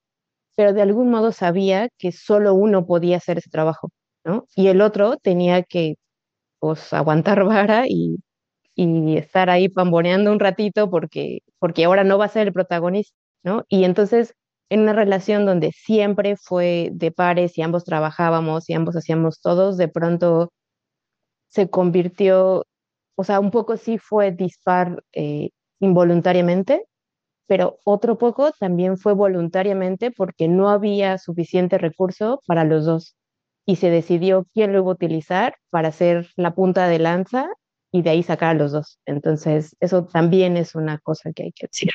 pero 0.56 0.74
de 0.74 0.82
algún 0.82 1.10
modo 1.12 1.32
sabía 1.32 1.90
que 1.98 2.12
solo 2.12 2.54
uno 2.56 2.86
podía 2.86 3.18
hacer 3.18 3.40
ese 3.40 3.50
trabajo, 3.50 3.92
¿no? 4.26 4.46
Y 4.56 4.68
el 4.68 4.82
otro 4.82 5.18
tenía 5.18 5.64
que, 5.64 5.96
pues, 6.60 6.94
aguantar 6.94 7.44
vara 7.46 7.86
y 7.88 8.18
y 8.80 9.18
estar 9.18 9.50
ahí 9.50 9.68
pamboneando 9.70 10.32
un 10.32 10.40
ratito 10.40 10.90
porque, 10.90 11.40
porque 11.60 11.84
ahora 11.86 12.04
no 12.06 12.18
va 12.18 12.26
a 12.26 12.30
ser 12.30 12.48
el 12.48 12.54
protagonista, 12.54 13.16
¿no? 13.44 13.66
Y 13.68 13.84
entonces, 13.84 14.36
en 14.70 14.82
una 14.82 14.94
relación 14.94 15.46
donde 15.46 15.72
siempre 15.74 16.38
fue 16.38 16.90
de 16.94 17.12
pares 17.12 17.58
y 17.58 17.62
ambos 17.62 17.84
trabajábamos 17.84 18.70
y 18.70 18.74
ambos 18.74 18.96
hacíamos 18.96 19.42
todos, 19.42 19.78
de 19.78 19.90
pronto 19.90 20.52
se 21.50 21.70
convirtió, 21.70 22.66
o 23.16 23.24
sea, 23.24 23.40
un 23.40 23.52
poco 23.52 23.78
sí 23.78 23.98
fue 23.98 24.32
dispar 24.32 25.04
eh, 25.14 25.50
involuntariamente, 25.80 26.86
pero 27.48 27.80
otro 27.86 28.18
poco 28.18 28.52
también 28.60 28.98
fue 28.98 29.14
voluntariamente 29.14 30.12
porque 30.12 30.48
no 30.48 30.70
había 30.70 31.18
suficiente 31.18 31.78
recurso 31.78 32.42
para 32.48 32.64
los 32.66 32.86
dos 32.86 33.16
y 33.66 33.78
se 33.78 33.90
decidió 33.90 34.46
quién 34.54 34.74
lo 34.74 34.80
iba 34.80 34.90
a 34.90 34.94
utilizar 34.94 35.56
para 35.70 35.90
hacer 35.90 36.30
la 36.38 36.56
punta 36.56 36.88
de 36.88 37.00
lanza 37.00 37.50
y 37.92 38.02
de 38.02 38.10
ahí 38.12 38.24
sacar 38.24 38.52
a 38.52 38.60
los 38.60 38.72
dos. 38.72 39.00
Entonces, 39.06 39.76
eso 39.80 40.06
también 40.06 40.58
es 40.58 40.76
una 40.76 41.00
cosa 41.00 41.32
que 41.34 41.44
hay 41.44 41.52
que 41.52 41.68
decir. 41.68 41.92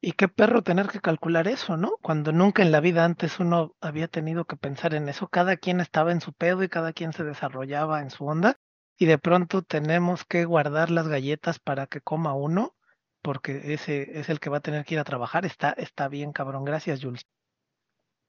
Y 0.00 0.12
qué 0.12 0.28
perro 0.28 0.62
tener 0.62 0.88
que 0.88 1.00
calcular 1.00 1.48
eso, 1.48 1.76
¿no? 1.76 1.96
Cuando 2.02 2.32
nunca 2.32 2.62
en 2.62 2.70
la 2.70 2.80
vida 2.80 3.04
antes 3.04 3.40
uno 3.40 3.74
había 3.80 4.08
tenido 4.08 4.44
que 4.44 4.56
pensar 4.56 4.94
en 4.94 5.08
eso, 5.08 5.28
cada 5.28 5.56
quien 5.56 5.80
estaba 5.80 6.12
en 6.12 6.20
su 6.20 6.32
pedo 6.32 6.62
y 6.62 6.68
cada 6.68 6.92
quien 6.92 7.12
se 7.12 7.24
desarrollaba 7.24 8.00
en 8.00 8.10
su 8.10 8.26
onda 8.26 8.56
y 8.98 9.06
de 9.06 9.18
pronto 9.18 9.62
tenemos 9.62 10.24
que 10.24 10.44
guardar 10.44 10.90
las 10.90 11.08
galletas 11.08 11.58
para 11.58 11.86
que 11.86 12.00
coma 12.00 12.34
uno, 12.34 12.74
porque 13.22 13.74
ese 13.74 14.18
es 14.18 14.28
el 14.28 14.40
que 14.40 14.50
va 14.50 14.58
a 14.58 14.60
tener 14.60 14.84
que 14.84 14.94
ir 14.94 15.00
a 15.00 15.04
trabajar. 15.04 15.44
Está, 15.44 15.72
está 15.72 16.08
bien, 16.08 16.32
cabrón. 16.32 16.64
Gracias, 16.64 17.02
Jules. 17.02 17.26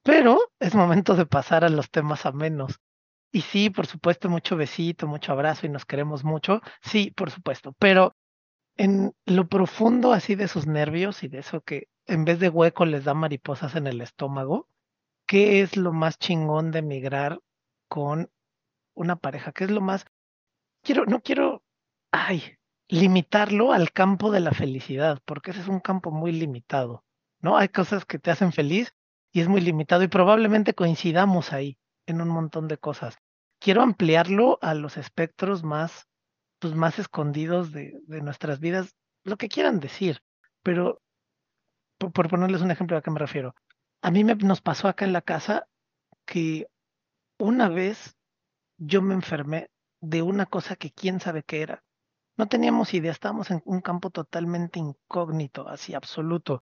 Pero 0.02 0.38
es 0.58 0.74
momento 0.74 1.14
de 1.14 1.26
pasar 1.26 1.64
a 1.64 1.68
los 1.68 1.90
temas 1.90 2.26
a 2.26 2.32
menos. 2.32 2.80
Y 3.30 3.42
sí, 3.42 3.70
por 3.70 3.86
supuesto, 3.86 4.28
mucho 4.28 4.56
besito, 4.56 5.06
mucho 5.06 5.32
abrazo 5.32 5.66
y 5.66 5.68
nos 5.68 5.84
queremos 5.84 6.24
mucho. 6.24 6.62
Sí, 6.80 7.10
por 7.10 7.30
supuesto. 7.30 7.74
Pero 7.78 8.16
en 8.76 9.12
lo 9.26 9.48
profundo 9.48 10.12
así 10.12 10.34
de 10.34 10.48
sus 10.48 10.66
nervios 10.66 11.22
y 11.22 11.28
de 11.28 11.38
eso 11.38 11.60
que 11.60 11.88
en 12.06 12.24
vez 12.24 12.40
de 12.40 12.48
hueco 12.48 12.86
les 12.86 13.04
da 13.04 13.12
mariposas 13.12 13.76
en 13.76 13.86
el 13.86 14.00
estómago, 14.00 14.68
¿qué 15.26 15.60
es 15.60 15.76
lo 15.76 15.92
más 15.92 16.18
chingón 16.18 16.70
de 16.70 16.80
migrar 16.80 17.40
con 17.88 18.30
una 18.94 19.16
pareja? 19.16 19.52
¿Qué 19.52 19.64
es 19.64 19.70
lo 19.70 19.82
más... 19.82 20.06
Quiero, 20.82 21.04
no 21.04 21.20
quiero, 21.20 21.62
ay, 22.10 22.42
limitarlo 22.88 23.72
al 23.72 23.92
campo 23.92 24.30
de 24.30 24.40
la 24.40 24.52
felicidad, 24.52 25.20
porque 25.26 25.50
ese 25.50 25.60
es 25.60 25.68
un 25.68 25.80
campo 25.80 26.10
muy 26.10 26.32
limitado, 26.32 27.04
¿no? 27.40 27.58
Hay 27.58 27.68
cosas 27.68 28.06
que 28.06 28.18
te 28.18 28.30
hacen 28.30 28.52
feliz 28.52 28.94
y 29.32 29.40
es 29.40 29.48
muy 29.48 29.60
limitado 29.60 30.02
y 30.02 30.08
probablemente 30.08 30.72
coincidamos 30.72 31.52
ahí 31.52 31.78
en 32.08 32.20
un 32.20 32.28
montón 32.28 32.66
de 32.66 32.78
cosas. 32.78 33.16
Quiero 33.60 33.82
ampliarlo 33.82 34.58
a 34.62 34.74
los 34.74 34.96
espectros 34.96 35.62
más, 35.62 36.06
pues 36.58 36.74
más 36.74 36.98
escondidos 36.98 37.72
de, 37.72 38.00
de 38.06 38.20
nuestras 38.20 38.60
vidas, 38.60 38.94
lo 39.24 39.36
que 39.36 39.48
quieran 39.48 39.78
decir, 39.78 40.20
pero 40.62 41.00
por, 41.98 42.28
ponerles 42.28 42.62
un 42.62 42.70
ejemplo 42.70 42.96
a 42.96 43.02
qué 43.02 43.10
me 43.10 43.18
refiero. 43.18 43.54
A 44.02 44.10
mí 44.10 44.24
me, 44.24 44.34
nos 44.36 44.60
pasó 44.60 44.88
acá 44.88 45.04
en 45.04 45.12
la 45.12 45.22
casa 45.22 45.66
que 46.24 46.68
una 47.38 47.68
vez 47.68 48.16
yo 48.78 49.02
me 49.02 49.14
enfermé 49.14 49.70
de 50.00 50.22
una 50.22 50.46
cosa 50.46 50.76
que 50.76 50.92
quién 50.92 51.20
sabe 51.20 51.42
qué 51.42 51.62
era. 51.62 51.84
No 52.36 52.46
teníamos 52.46 52.94
idea, 52.94 53.10
estábamos 53.10 53.50
en 53.50 53.62
un 53.64 53.80
campo 53.80 54.10
totalmente 54.10 54.78
incógnito, 54.78 55.68
así 55.68 55.94
absoluto. 55.94 56.62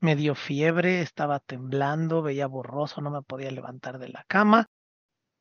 me 0.00 0.16
dio 0.16 0.34
fiebre, 0.34 1.00
estaba 1.00 1.40
temblando, 1.40 2.20
veía 2.20 2.46
borroso, 2.46 3.00
no 3.00 3.10
me 3.10 3.22
podía 3.22 3.50
levantar 3.50 3.98
de 3.98 4.08
la 4.08 4.24
cama. 4.28 4.68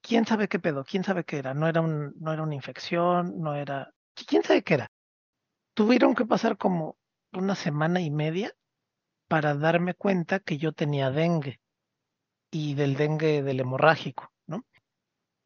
¿Quién 0.04 0.26
sabe 0.26 0.50
qué 0.50 0.60
pedo? 0.60 0.84
¿Quién 0.84 1.06
sabe 1.06 1.24
qué 1.24 1.38
era? 1.38 1.54
No 1.54 1.66
era, 1.68 1.82
no 1.82 2.34
era 2.34 2.44
una 2.44 2.56
infección, 2.56 3.40
no 3.40 3.56
era... 3.56 3.94
¿Quién 4.28 4.44
sabe 4.44 4.62
qué 4.62 4.74
era? 4.74 4.92
Tuvieron 5.74 6.14
que 6.14 6.26
pasar 6.26 6.58
como 6.58 6.98
una 7.32 7.56
semana 7.56 8.02
y 8.02 8.12
media 8.12 8.54
para 9.30 9.56
darme 9.56 9.94
cuenta 9.94 10.40
que 10.40 10.58
yo 10.58 10.74
tenía 10.74 11.10
dengue 11.10 11.62
y 12.52 12.76
del 12.76 12.96
dengue 12.96 13.42
del 13.42 13.62
hemorrágico, 13.62 14.32
¿no? 14.46 14.66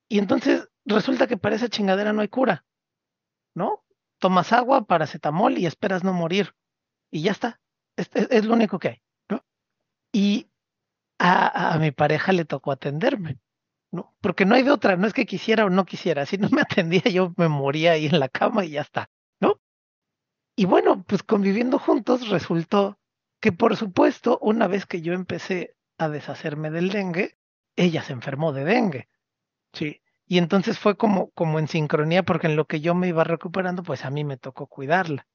Y 0.10 0.18
entonces 0.18 0.68
resulta 0.86 1.28
que 1.28 1.38
para 1.38 1.56
esa 1.56 1.70
chingadera 1.70 2.12
no 2.12 2.22
hay 2.22 2.28
cura, 2.28 2.66
¿no? 3.54 3.86
Tomas 4.20 4.52
agua, 4.54 4.86
paracetamol 4.86 5.60
y 5.60 5.68
esperas 5.68 6.04
no 6.04 6.14
morir. 6.14 6.56
Y 7.12 7.22
ya 7.22 7.32
está. 7.32 7.62
Es, 7.96 8.10
es, 8.14 8.46
lo 8.46 8.56
único 8.56 8.80
que 8.80 8.88
hay, 8.90 9.02
¿no? 9.30 9.46
Y 10.12 10.50
a, 11.20 11.74
a, 11.76 11.78
mi 11.78 11.92
pareja 11.92 12.34
le 12.34 12.44
tocó 12.44 12.72
atenderme, 12.72 13.40
¿no? 13.92 14.16
Porque 14.22 14.46
no 14.46 14.56
hay 14.56 14.64
de 14.64 14.72
otra, 14.72 14.96
no 14.98 15.08
es 15.08 15.14
que 15.14 15.26
quisiera 15.26 15.66
o 15.66 15.70
no 15.70 15.86
quisiera. 15.86 16.26
Si 16.26 16.38
no 16.38 16.50
me 16.50 16.62
atendía, 16.62 17.02
yo 17.04 17.34
me 17.38 17.48
moría 17.48 17.94
ahí 17.94 18.08
en 18.08 18.20
la 18.20 18.30
cama 18.30 18.66
y 18.66 18.72
ya 18.72 18.82
está, 18.82 19.10
¿no? 19.40 19.60
Y 20.56 20.66
bueno, 20.66 21.04
pues 21.08 21.24
conviviendo 21.24 21.80
juntos 21.80 22.30
resultó 22.30 23.00
que, 23.40 23.52
por 23.52 23.76
supuesto, 23.78 24.40
una 24.42 24.68
vez 24.68 24.86
que 24.86 25.02
yo 25.02 25.14
empecé 25.14 25.76
a 25.98 26.10
deshacerme 26.10 26.72
del 26.72 26.90
dengue, 26.90 27.38
ella 27.76 28.04
se 28.04 28.14
enfermó 28.14 28.54
de 28.54 28.66
dengue, 28.66 29.10
¿sí? 29.74 30.02
Y 30.26 30.40
entonces 30.40 30.78
fue 30.78 30.98
como, 30.98 31.30
como 31.32 31.60
en 31.60 31.68
sincronía, 31.68 32.24
porque 32.24 32.48
en 32.48 32.56
lo 32.56 32.66
que 32.66 32.82
yo 32.82 32.96
me 32.96 33.08
iba 33.08 33.24
recuperando, 33.24 33.84
pues 33.84 34.04
a 34.04 34.10
mí 34.10 34.26
me 34.26 34.38
tocó 34.38 34.68
cuidarla. 34.68 35.26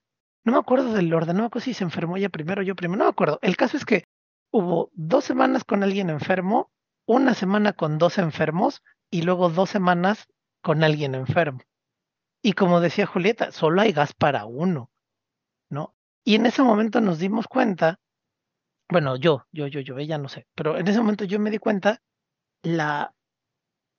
No 0.45 0.53
me 0.53 0.59
acuerdo 0.59 0.93
del 0.93 1.13
orden, 1.15 1.37
no 1.37 1.43
me 1.45 1.47
acuerdo 1.47 1.65
si 1.65 1.75
se 1.75 1.85
enfermó 1.85 2.17
ella 2.17 2.29
primero 2.29 2.63
yo 2.63 2.75
primero, 2.75 2.99
no 2.99 3.05
me 3.05 3.11
acuerdo. 3.11 3.39
El 3.43 3.57
caso 3.57 3.77
es 3.77 3.85
que 3.85 4.05
hubo 4.51 4.91
dos 4.93 5.25
semanas 5.25 5.65
con 5.65 5.83
alguien 5.83 6.11
enfermo, 6.11 6.71
una 7.07 7.35
semana 7.35 7.73
con 7.73 7.99
dos 7.99 8.19
enfermos 8.19 8.83
y 9.11 9.23
luego 9.23 9.49
dos 9.49 9.71
semanas 9.71 10.29
con 10.63 10.85
alguien 10.85 11.15
enfermo. 11.15 11.61
Y 12.43 12.55
como 12.55 12.81
decía 12.81 13.07
Julieta, 13.07 13.53
solo 13.53 13.83
hay 13.83 13.93
gas 13.93 14.15
para 14.15 14.45
uno, 14.47 14.91
¿no? 15.71 15.95
Y 16.25 16.35
en 16.35 16.47
ese 16.47 16.63
momento 16.63 17.01
nos 17.01 17.19
dimos 17.19 17.47
cuenta, 17.47 18.01
bueno, 18.89 19.17
yo, 19.17 19.47
yo, 19.53 19.67
yo, 19.67 19.81
yo, 19.81 19.99
ella 19.99 20.19
no 20.19 20.29
sé, 20.29 20.47
pero 20.55 20.79
en 20.79 20.87
ese 20.89 20.99
momento 20.99 21.25
yo 21.25 21.39
me 21.39 21.51
di 21.51 21.59
cuenta 21.59 22.03
la 22.63 23.15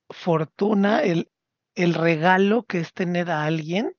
fortuna, 0.10 1.02
el, 1.02 1.32
el 1.76 1.94
regalo 1.94 2.64
que 2.64 2.80
es 2.80 2.94
tener 2.94 3.32
a 3.32 3.46
alguien 3.46 3.96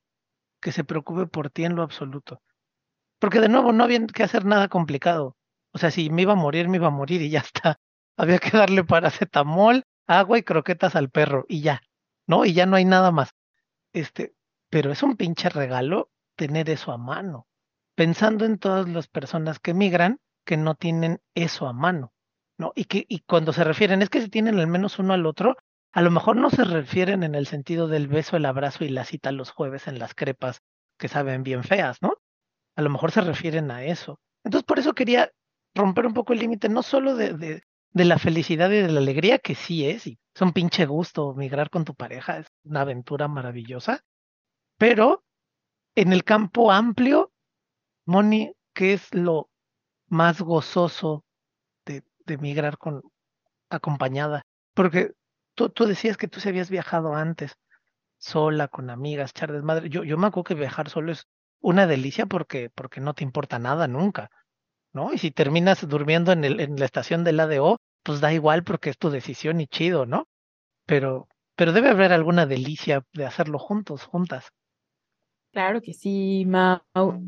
que 0.61 0.72
se 0.72 0.84
preocupe 0.84 1.26
por 1.26 1.50
ti 1.50 1.64
en 1.64 1.76
lo 1.76 1.82
absoluto. 1.82 2.42
Porque 3.18 3.40
de 3.40 3.48
nuevo 3.48 3.72
no 3.72 3.84
había 3.84 4.07
que 4.07 4.22
hacer 4.22 4.44
nada 4.44 4.68
complicado. 4.68 5.36
O 5.72 5.78
sea, 5.78 5.90
si 5.90 6.11
me 6.11 6.22
iba 6.22 6.32
a 6.32 6.36
morir, 6.36 6.68
me 6.68 6.76
iba 6.78 6.88
a 6.88 6.90
morir 6.90 7.22
y 7.22 7.30
ya 7.30 7.40
está. 7.40 7.78
Había 8.17 8.39
que 8.39 8.57
darle 8.57 8.85
paracetamol, 8.85 9.85
agua 10.07 10.39
y 10.39 10.43
croquetas 10.43 10.97
al 10.97 11.11
perro 11.11 11.45
y 11.49 11.61
ya, 11.61 11.83
¿no? 12.27 12.45
Y 12.45 12.53
ya 12.53 12.67
no 12.67 12.77
hay 12.77 12.85
nada 12.85 13.11
más. 13.11 13.31
Este, 13.93 14.35
pero 14.71 14.93
es 14.93 15.03
un 15.03 15.17
pinche 15.17 15.49
regalo 15.49 16.11
tener 16.37 16.71
eso 16.71 16.93
a 16.93 16.99
mano. 16.99 17.47
Pensando 17.95 18.45
en 18.45 18.59
todas 18.59 18.89
las 18.89 19.09
personas 19.09 19.59
que 19.59 19.75
migran 19.75 20.19
que 20.45 20.57
no 20.57 20.75
tienen 20.75 21.21
eso 21.35 21.67
a 21.67 21.73
mano, 21.73 22.12
¿no? 22.59 22.73
Y 22.75 22.85
que 22.85 23.07
y 23.09 23.21
cuando 23.21 23.53
se 23.53 23.65
refieren 23.65 24.03
es 24.03 24.11
que 24.11 24.21
se 24.21 24.29
tienen 24.29 24.59
al 24.59 24.67
menos 24.67 24.99
uno 24.99 25.15
al 25.15 25.27
otro, 25.27 25.57
a 25.93 26.03
lo 26.03 26.11
mejor 26.11 26.37
no 26.37 26.51
se 26.51 26.65
refieren 26.65 27.23
en 27.23 27.35
el 27.35 27.47
sentido 27.47 27.89
del 27.89 28.09
beso, 28.09 28.37
el 28.37 28.47
abrazo 28.47 28.85
y 28.85 28.89
la 28.89 29.05
cita 29.05 29.33
los 29.33 29.51
jueves 29.51 29.87
en 29.87 29.99
las 29.99 30.15
crepas 30.15 30.61
que 30.99 31.09
saben 31.09 31.45
bien 31.45 31.62
feas, 31.62 32.03
¿no? 32.03 32.15
A 32.77 32.83
lo 32.83 32.91
mejor 32.91 33.12
se 33.12 33.21
refieren 33.21 33.71
a 33.71 33.85
eso. 33.85 34.19
Entonces, 34.43 34.67
por 34.67 34.79
eso 34.79 34.95
quería 34.95 35.31
romper 35.75 36.07
un 36.07 36.15
poco 36.15 36.33
el 36.33 36.41
límite, 36.41 36.69
no 36.69 36.83
solo 36.83 37.15
de, 37.17 37.35
de, 37.35 37.62
de, 37.95 38.05
la 38.05 38.18
felicidad 38.18 38.70
y 38.70 38.76
de 38.76 38.90
la 38.90 39.01
alegría, 39.01 39.38
que 39.38 39.55
sí 39.55 39.88
es, 39.88 40.07
y 40.07 40.18
es 40.34 40.42
un 40.42 40.53
pinche 40.53 40.84
gusto 40.86 41.34
migrar 41.34 41.70
con 41.70 41.84
tu 41.84 41.95
pareja, 41.95 42.38
es 42.38 42.47
una 42.64 42.82
aventura 42.82 43.28
maravillosa, 43.28 44.05
pero 44.78 45.24
en 45.95 46.12
el 46.12 46.24
campo 46.24 46.72
amplio, 46.72 47.32
Moni, 48.07 48.55
¿qué 48.74 48.92
es 48.92 49.14
lo 49.14 49.49
más 50.09 50.40
gozoso 50.40 51.24
de, 51.86 52.03
migrar 52.38 52.78
con 52.78 53.03
acompañada? 53.70 54.42
Porque 54.74 55.12
tú, 55.55 55.68
tú 55.70 55.86
decías 55.86 56.16
que 56.16 56.28
tú 56.28 56.40
se 56.40 56.49
habías 56.49 56.70
viajado 56.70 57.14
antes, 57.14 57.57
sola, 58.18 58.68
con 58.68 58.90
amigas, 58.90 59.30
echar 59.30 59.53
desmadre. 59.53 59.88
Yo, 59.88 60.05
yo 60.05 60.18
me 60.18 60.26
acuerdo 60.26 60.45
que 60.45 60.55
viajar 60.55 60.88
solo 60.88 61.12
es 61.12 61.26
una 61.61 61.86
delicia 61.86 62.26
porque, 62.26 62.70
porque 62.70 63.01
no 63.01 63.14
te 63.14 63.24
importa 63.24 63.59
nada 63.59 63.88
nunca, 63.88 64.30
¿no? 64.95 65.12
Y 65.12 65.18
si 65.18 65.30
terminas 65.30 65.86
durmiendo 65.86 66.32
en, 66.32 66.45
el, 66.45 66.61
en 66.61 66.76
la 66.76 66.84
estación 66.84 67.24
del 67.24 67.40
ADO, 67.40 67.78
pues 68.03 68.20
da 68.20 68.32
igual 68.32 68.64
porque 68.64 68.90
es 68.90 68.99
tu 68.99 69.11
decisión 69.11 69.61
y 69.61 69.66
chido, 69.66 70.07
¿no? 70.07 70.26
Pero, 70.86 71.28
pero 71.57 71.72
debe 71.72 71.90
haber 71.90 72.12
alguna 72.12 72.47
delicia 72.47 73.03
de 73.12 73.26
hacerlo 73.26 73.59
juntos, 73.59 74.05
juntas. 74.05 74.49
Claro 75.53 75.80
que 75.80 75.92
sí, 75.92 76.45
Mau. 76.47 76.80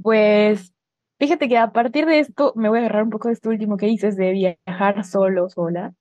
Pues 0.03 0.73
fíjate 1.19 1.49
que 1.49 1.59
a 1.59 1.73
partir 1.73 2.07
de 2.07 2.21
esto 2.21 2.53
me 2.57 2.69
voy 2.69 2.79
a 2.79 2.81
agarrar 2.83 3.03
un 3.03 3.11
poco 3.11 3.29
de 3.29 3.35
esto 3.35 3.51
último 3.51 3.77
que 3.77 3.87
dices 3.87 4.17
de 4.17 4.33
viajar 4.33 5.05
solo, 5.05 5.49
sola 5.49 5.95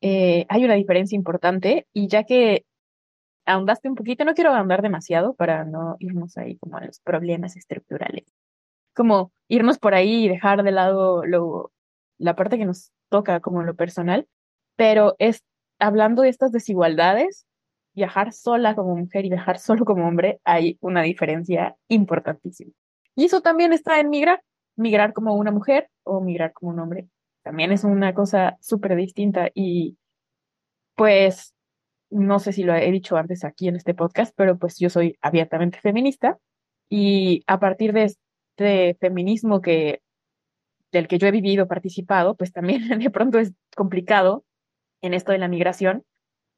eh, 0.00 0.46
hay 0.48 0.64
una 0.64 0.74
diferencia 0.74 1.16
importante 1.16 1.86
y 1.92 2.08
ya 2.08 2.24
que 2.24 2.64
ahondaste 3.46 3.88
un 3.88 3.94
poquito, 3.94 4.24
no 4.24 4.34
quiero 4.34 4.52
ahondar 4.52 4.82
demasiado 4.82 5.34
para 5.34 5.64
no 5.64 5.96
irnos 5.98 6.36
ahí 6.36 6.56
como 6.58 6.76
a 6.76 6.84
los 6.84 7.00
problemas 7.00 7.56
estructurales, 7.56 8.24
como 8.98 9.32
irnos 9.48 9.78
por 9.78 9.94
ahí 9.94 10.26
y 10.26 10.28
dejar 10.28 10.62
de 10.62 10.72
lado 10.72 11.24
lo, 11.24 11.72
la 12.18 12.36
parte 12.36 12.58
que 12.58 12.66
nos 12.66 12.92
toca 13.08 13.40
como 13.40 13.62
lo 13.62 13.74
personal, 13.74 14.28
pero 14.76 15.16
es 15.18 15.42
hablando 15.78 16.20
de 16.22 16.28
estas 16.28 16.52
desigualdades, 16.52 17.46
viajar 17.94 18.32
sola 18.34 18.74
como 18.74 18.94
mujer 18.94 19.24
y 19.24 19.30
viajar 19.30 19.58
solo 19.58 19.86
como 19.86 20.06
hombre, 20.06 20.40
hay 20.44 20.76
una 20.82 21.02
diferencia 21.02 21.76
importantísima. 21.88 22.72
Y 23.14 23.24
eso 23.24 23.40
también 23.40 23.72
está 23.72 23.98
en 24.00 24.10
migrar, 24.10 24.42
migrar 24.76 25.14
como 25.14 25.34
una 25.34 25.50
mujer 25.50 25.88
o 26.04 26.20
migrar 26.20 26.52
como 26.52 26.72
un 26.72 26.80
hombre 26.80 27.08
también 27.48 27.72
es 27.72 27.82
una 27.82 28.12
cosa 28.12 28.58
súper 28.60 28.94
distinta 28.94 29.48
y 29.54 29.96
pues 30.96 31.54
no 32.10 32.40
sé 32.40 32.52
si 32.52 32.62
lo 32.62 32.74
he 32.74 32.90
dicho 32.92 33.16
antes 33.16 33.42
aquí 33.42 33.68
en 33.68 33.76
este 33.76 33.94
podcast, 33.94 34.34
pero 34.36 34.58
pues 34.58 34.78
yo 34.78 34.90
soy 34.90 35.16
abiertamente 35.22 35.80
feminista 35.80 36.38
y 36.90 37.42
a 37.46 37.58
partir 37.58 37.94
de 37.94 38.14
este 38.58 38.96
feminismo 39.00 39.60
que 39.60 40.00
del 40.90 41.06
que 41.06 41.18
yo 41.18 41.28
he 41.28 41.30
vivido, 41.30 41.68
participado, 41.68 42.34
pues 42.34 42.52
también 42.52 42.88
de 42.98 43.10
pronto 43.10 43.38
es 43.38 43.52
complicado 43.76 44.44
en 45.00 45.14
esto 45.14 45.32
de 45.32 45.38
la 45.38 45.48
migración, 45.48 46.04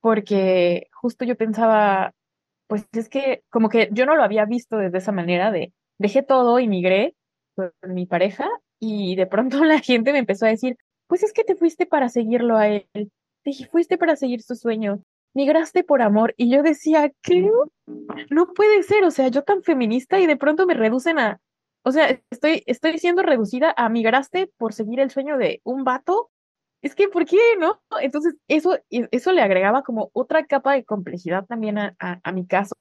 porque 0.00 0.88
justo 0.92 1.24
yo 1.24 1.36
pensaba, 1.36 2.14
pues 2.68 2.86
es 2.92 3.08
que 3.08 3.42
como 3.50 3.68
que 3.68 3.90
yo 3.92 4.06
no 4.06 4.16
lo 4.16 4.22
había 4.22 4.46
visto 4.46 4.78
desde 4.78 4.98
esa 4.98 5.12
manera 5.12 5.50
de 5.50 5.72
dejé 5.98 6.22
todo 6.22 6.58
y 6.58 6.68
migré 6.68 7.14
con 7.54 7.72
mi 7.88 8.06
pareja 8.06 8.48
y 8.78 9.16
de 9.16 9.26
pronto 9.26 9.62
la 9.64 9.80
gente 9.80 10.12
me 10.12 10.20
empezó 10.20 10.46
a 10.46 10.50
decir, 10.50 10.76
pues 11.06 11.22
es 11.22 11.32
que 11.32 11.44
te 11.44 11.56
fuiste 11.56 11.86
para 11.86 12.08
seguirlo 12.08 12.56
a 12.56 12.68
él, 12.68 12.86
te 13.42 13.52
fuiste 13.70 13.98
para 13.98 14.16
seguir 14.16 14.42
su 14.42 14.54
sueño, 14.54 15.02
migraste 15.34 15.84
por 15.84 16.00
amor. 16.02 16.34
Y 16.36 16.50
yo 16.50 16.62
decía, 16.62 17.10
¿qué? 17.22 17.50
No 18.30 18.52
puede 18.54 18.82
ser, 18.84 19.04
o 19.04 19.10
sea, 19.10 19.28
yo 19.28 19.42
tan 19.42 19.62
feminista 19.62 20.20
y 20.20 20.26
de 20.26 20.36
pronto 20.36 20.66
me 20.66 20.74
reducen 20.74 21.18
a, 21.18 21.40
o 21.82 21.92
sea, 21.92 22.20
estoy, 22.30 22.62
estoy 22.66 22.98
siendo 22.98 23.22
reducida 23.22 23.72
a 23.76 23.88
migraste 23.88 24.48
por 24.58 24.72
seguir 24.72 25.00
el 25.00 25.10
sueño 25.10 25.38
de 25.38 25.60
un 25.64 25.84
vato. 25.84 26.30
Es 26.82 26.94
que, 26.94 27.08
¿por 27.08 27.26
qué 27.26 27.38
no? 27.58 27.82
Entonces, 28.00 28.34
eso, 28.48 28.78
eso 28.90 29.32
le 29.32 29.42
agregaba 29.42 29.82
como 29.82 30.10
otra 30.12 30.46
capa 30.46 30.74
de 30.74 30.84
complejidad 30.84 31.46
también 31.46 31.78
a, 31.78 31.94
a, 31.98 32.32
mi 32.32 32.46
caso, 32.46 32.74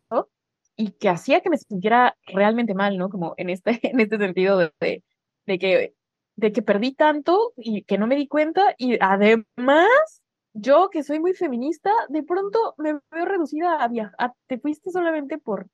y 0.75 0.91
que 0.91 1.09
hacía 1.09 1.41
que 1.41 1.49
me 1.49 1.57
sintiera 1.57 2.15
realmente 2.27 2.73
mal, 2.73 2.97
¿no? 2.97 3.09
Como 3.09 3.33
en 3.37 3.49
este, 3.49 3.79
en 3.83 3.99
este 3.99 4.17
sentido 4.17 4.57
de, 4.57 5.03
de 5.45 5.59
que, 5.59 5.93
de 6.37 6.51
que 6.53 6.61
perdí 6.61 6.93
tanto 6.93 7.53
y 7.57 7.83
que 7.83 7.97
no 7.97 8.07
me 8.07 8.15
di 8.15 8.27
cuenta 8.27 8.75
y 8.77 8.97
además 9.01 9.89
yo 10.53 10.89
que 10.89 11.03
soy 11.03 11.19
muy 11.19 11.33
feminista, 11.33 11.91
de 12.09 12.23
pronto 12.23 12.75
me 12.77 12.93
veo 13.11 13.25
reducida 13.25 13.83
a 13.83 13.87
viajar, 13.87 14.33
te 14.47 14.59
fuiste 14.59 14.91
solamente 14.91 15.37
por, 15.37 15.67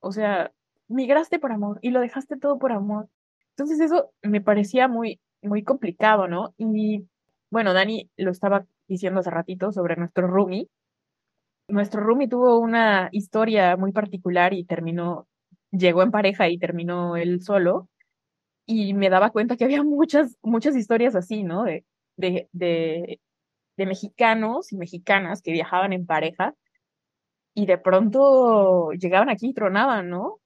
o 0.00 0.12
sea, 0.12 0.52
migraste 0.88 1.38
por 1.38 1.52
amor 1.52 1.78
y 1.82 1.90
lo 1.90 2.00
dejaste 2.00 2.38
todo 2.38 2.58
por 2.58 2.72
amor. 2.72 3.08
Entonces 3.50 3.80
eso 3.80 4.12
me 4.22 4.40
parecía 4.40 4.88
muy, 4.88 5.20
muy 5.42 5.62
complicado, 5.62 6.28
¿no? 6.28 6.54
Y 6.58 7.06
bueno, 7.50 7.72
Dani 7.74 8.10
lo 8.16 8.30
estaba 8.30 8.66
diciendo 8.88 9.20
hace 9.20 9.30
ratito 9.30 9.72
sobre 9.72 9.96
nuestro 9.96 10.26
roomie. 10.26 10.68
Nuestro 11.68 12.00
roomie 12.02 12.28
tuvo 12.28 12.58
una 12.58 13.08
historia 13.12 13.76
muy 13.76 13.92
particular 13.92 14.54
y 14.54 14.64
terminó, 14.64 15.28
llegó 15.70 16.02
en 16.02 16.10
pareja 16.10 16.48
y 16.48 16.58
terminó 16.58 17.16
él 17.16 17.42
solo 17.42 17.88
y 18.66 18.94
me 18.94 19.10
daba 19.10 19.30
cuenta 19.30 19.56
que 19.56 19.64
había 19.64 19.82
muchas, 19.82 20.36
muchas 20.42 20.76
historias 20.76 21.14
así, 21.16 21.42
¿no? 21.44 21.64
De, 21.64 21.84
de, 22.16 22.48
de, 22.52 23.20
de 23.76 23.86
mexicanos 23.86 24.72
y 24.72 24.76
mexicanas 24.76 25.42
que 25.42 25.52
viajaban 25.52 25.92
en 25.92 26.06
pareja 26.06 26.54
y 27.54 27.66
de 27.66 27.78
pronto 27.78 28.92
llegaban 28.92 29.28
aquí 29.30 29.48
y 29.48 29.54
tronaban, 29.54 30.08
¿no? 30.10 30.38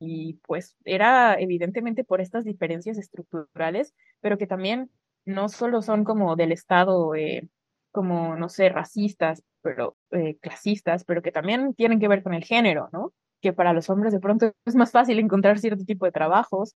Y 0.00 0.34
pues 0.46 0.76
era 0.84 1.34
evidentemente 1.38 2.04
por 2.04 2.20
estas 2.20 2.44
diferencias 2.44 2.98
estructurales, 2.98 3.94
pero 4.20 4.38
que 4.38 4.46
también 4.46 4.90
no 5.24 5.48
solo 5.48 5.82
son 5.82 6.04
como 6.04 6.36
del 6.36 6.52
Estado, 6.52 7.14
eh, 7.14 7.48
como, 7.92 8.36
no 8.36 8.48
sé, 8.48 8.68
racistas, 8.68 9.42
pero 9.62 9.96
eh, 10.12 10.36
clasistas, 10.40 11.04
pero 11.04 11.22
que 11.22 11.32
también 11.32 11.74
tienen 11.74 12.00
que 12.00 12.08
ver 12.08 12.22
con 12.22 12.34
el 12.34 12.44
género, 12.44 12.88
¿no? 12.92 13.12
Que 13.40 13.52
para 13.52 13.72
los 13.72 13.90
hombres 13.90 14.12
de 14.12 14.20
pronto 14.20 14.52
es 14.64 14.74
más 14.74 14.92
fácil 14.92 15.18
encontrar 15.18 15.58
cierto 15.58 15.84
tipo 15.84 16.06
de 16.06 16.12
trabajos, 16.12 16.74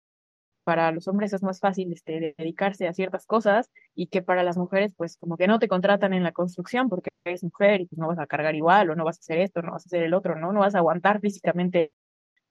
para 0.64 0.92
los 0.92 1.08
hombres 1.08 1.32
es 1.32 1.42
más 1.42 1.60
fácil 1.60 1.92
este, 1.92 2.34
dedicarse 2.38 2.86
a 2.86 2.92
ciertas 2.94 3.26
cosas 3.26 3.70
y 3.94 4.08
que 4.08 4.22
para 4.22 4.42
las 4.42 4.56
mujeres 4.56 4.92
pues 4.96 5.16
como 5.16 5.36
que 5.36 5.46
no 5.46 5.58
te 5.58 5.68
contratan 5.68 6.12
en 6.12 6.22
la 6.22 6.32
construcción 6.32 6.88
porque 6.88 7.10
eres 7.24 7.42
mujer 7.42 7.80
y 7.80 7.86
pues 7.86 7.98
no 7.98 8.08
vas 8.08 8.18
a 8.18 8.26
cargar 8.26 8.54
igual 8.54 8.90
o 8.90 8.94
no 8.94 9.04
vas 9.04 9.18
a 9.18 9.20
hacer 9.20 9.38
esto, 9.38 9.62
no 9.62 9.72
vas 9.72 9.86
a 9.86 9.88
hacer 9.88 10.02
el 10.02 10.14
otro, 10.14 10.36
¿no? 10.36 10.52
No 10.52 10.60
vas 10.60 10.74
a 10.74 10.78
aguantar 10.78 11.20
físicamente 11.20 11.92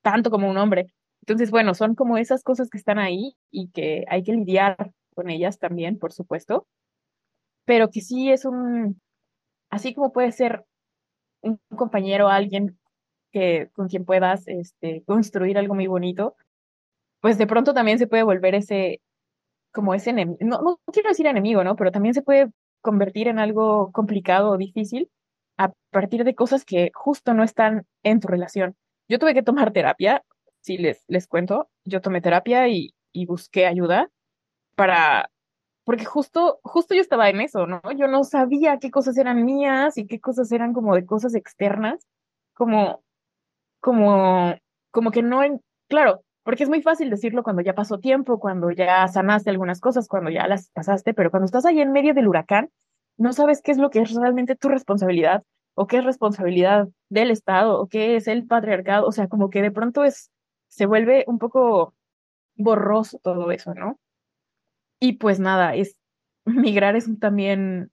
tanto 0.01 0.29
como 0.31 0.49
un 0.49 0.57
hombre. 0.57 0.87
Entonces, 1.21 1.51
bueno, 1.51 1.73
son 1.73 1.95
como 1.95 2.17
esas 2.17 2.43
cosas 2.43 2.69
que 2.69 2.77
están 2.77 2.99
ahí 2.99 3.35
y 3.51 3.69
que 3.69 4.05
hay 4.09 4.23
que 4.23 4.33
lidiar 4.33 4.91
con 5.15 5.29
ellas 5.29 5.59
también, 5.59 5.99
por 5.99 6.13
supuesto, 6.13 6.67
pero 7.65 7.89
que 7.89 8.01
sí 8.01 8.31
es 8.31 8.45
un, 8.45 9.01
así 9.69 9.93
como 9.93 10.11
puede 10.11 10.31
ser 10.31 10.65
un 11.41 11.59
compañero, 11.75 12.29
alguien 12.29 12.79
que 13.31 13.69
con 13.73 13.87
quien 13.87 14.05
puedas 14.05 14.47
este, 14.47 15.03
construir 15.05 15.57
algo 15.57 15.75
muy 15.75 15.87
bonito, 15.87 16.35
pues 17.21 17.37
de 17.37 17.47
pronto 17.47 17.73
también 17.73 17.99
se 17.99 18.07
puede 18.07 18.23
volver 18.23 18.55
ese, 18.55 19.01
como 19.71 19.93
ese 19.93 20.11
enemigo, 20.11 20.37
no, 20.41 20.61
no 20.61 20.79
quiero 20.91 21.09
decir 21.09 21.27
enemigo, 21.27 21.63
¿no? 21.63 21.75
Pero 21.75 21.91
también 21.91 22.13
se 22.13 22.21
puede 22.21 22.51
convertir 22.81 23.27
en 23.27 23.39
algo 23.39 23.91
complicado 23.91 24.51
o 24.51 24.57
difícil 24.57 25.09
a 25.57 25.71
partir 25.91 26.23
de 26.23 26.35
cosas 26.35 26.65
que 26.65 26.91
justo 26.93 27.33
no 27.33 27.43
están 27.43 27.85
en 28.03 28.19
tu 28.19 28.27
relación. 28.27 28.75
Yo 29.10 29.20
tuve 29.20 29.34
que 29.34 29.43
tomar 29.43 29.74
terapia, 29.74 30.24
si 30.62 30.78
les, 30.78 31.03
les 31.07 31.28
cuento, 31.28 31.70
yo 31.84 31.99
tomé 31.99 32.22
terapia 32.22 32.68
y, 32.68 32.93
y 33.12 33.26
busqué 33.26 33.66
ayuda 33.66 34.10
para, 34.76 35.30
porque 35.84 36.05
justo, 36.05 36.60
justo 36.64 36.93
yo 36.93 37.01
estaba 37.01 37.30
en 37.30 37.41
eso, 37.41 37.66
¿no? 37.66 37.82
Yo 37.97 38.07
no 38.07 38.24
sabía 38.24 38.78
qué 38.78 38.91
cosas 38.91 39.18
eran 39.18 39.43
mías 39.43 39.97
y 39.97 40.05
qué 40.05 40.20
cosas 40.20 40.51
eran 40.51 40.74
como 40.74 40.93
de 40.93 41.05
cosas 41.05 41.34
externas, 41.34 42.07
como, 42.53 43.03
como, 43.80 44.53
como 44.91 45.10
que 45.10 45.24
no, 45.24 45.43
en, 45.43 45.60
claro, 45.88 46.24
porque 46.43 46.64
es 46.64 46.70
muy 46.70 46.84
fácil 46.84 47.10
decirlo 47.10 47.41
cuando 47.41 47.64
ya 47.64 47.74
pasó 47.74 47.97
tiempo, 47.97 48.39
cuando 48.39 48.70
ya 48.70 49.07
sanaste 49.07 49.49
algunas 49.49 49.80
cosas, 49.80 50.07
cuando 50.07 50.30
ya 50.30 50.47
las 50.47 50.70
pasaste, 50.70 51.16
pero 51.16 51.32
cuando 51.32 51.45
estás 51.45 51.66
ahí 51.66 51.82
en 51.82 51.91
medio 51.91 52.14
del 52.14 52.28
huracán, 52.28 52.70
no 53.18 53.34
sabes 53.34 53.62
qué 53.64 53.72
es 53.72 53.80
lo 53.80 53.89
que 53.89 54.01
es 54.01 54.14
realmente 54.14 54.55
tu 54.55 54.70
responsabilidad 54.70 55.43
o 55.80 55.88
qué 55.88 55.99
es 55.99 56.03
responsabilidad 56.03 56.89
del 57.07 57.32
Estado 57.32 57.80
o 57.80 57.88
qué 57.88 58.17
es 58.17 58.27
el 58.27 58.45
patriarcado, 58.45 59.07
o 59.07 59.13
sea, 59.13 59.30
como 59.30 59.49
que 59.49 59.61
de 59.61 59.71
pronto 59.71 60.03
es, 60.03 60.30
se 60.67 60.86
vuelve 60.86 61.23
un 61.25 61.39
poco 61.39 61.95
borroso 62.57 63.17
todo 63.23 63.49
eso, 63.49 63.73
¿no? 63.73 63.97
Y 64.99 65.13
pues 65.13 65.39
nada, 65.39 65.75
es 65.75 65.95
migrar 66.45 66.97
es 66.97 67.07
también, 67.21 67.91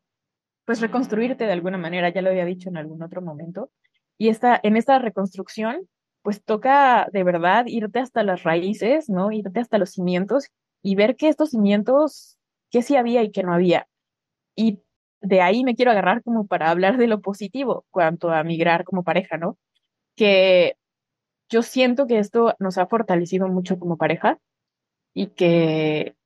pues 0.65 0.81
reconstruirte 0.81 1.45
de 1.45 1.53
alguna 1.53 1.79
manera, 1.79 2.09
ya 2.09 2.23
lo 2.23 2.31
había 2.31 2.45
dicho 2.45 2.69
en 2.71 2.77
algún 2.77 3.05
otro 3.05 3.23
momento. 3.23 3.71
Y 4.19 4.31
esta, 4.31 4.59
en 4.65 4.77
esta 4.77 4.99
reconstrucción, 4.99 5.89
pues 6.23 6.43
toca 6.43 7.07
de 7.13 7.23
verdad 7.23 7.67
irte 7.67 8.01
hasta 8.01 8.25
las 8.25 8.43
raíces, 8.43 9.09
¿no? 9.09 9.31
Irte 9.31 9.61
hasta 9.61 9.79
los 9.79 9.91
cimientos 9.91 10.49
y 10.83 10.97
ver 10.97 11.15
que 11.15 11.29
estos 11.29 11.51
cimientos, 11.51 12.37
qué 12.73 12.83
sí 12.83 12.97
había 12.97 13.23
y 13.23 13.31
qué 13.31 13.45
no 13.45 13.55
había. 13.55 13.87
Y 14.57 14.81
de 15.27 15.41
ahí 15.43 15.65
me 15.65 15.75
quiero 15.75 15.91
agarrar 15.91 16.23
como 16.23 16.47
para 16.47 16.71
hablar 16.71 16.99
de 16.99 17.09
lo 17.09 17.21
positivo 17.21 17.85
cuanto 17.91 18.31
a 18.31 18.45
migrar 18.45 18.85
como 18.85 19.05
pareja, 19.05 19.37
¿no? 19.39 19.59
Que 20.17 20.77
yo 21.51 21.63
siento 21.63 22.07
que 22.07 22.19
esto 22.19 22.55
nos 22.59 22.79
ha 22.79 22.87
fortalecido 22.87 23.49
mucho 23.49 23.79
como 23.79 23.97
pareja 23.97 24.39
y 25.15 25.29
que 25.29 26.17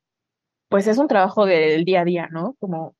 pues 0.69 0.87
es 0.87 0.99
un 0.99 1.09
trabajo 1.09 1.47
del 1.47 1.85
día 1.85 2.03
a 2.03 2.05
día, 2.05 2.29
¿no? 2.31 2.57
Como, 2.61 2.95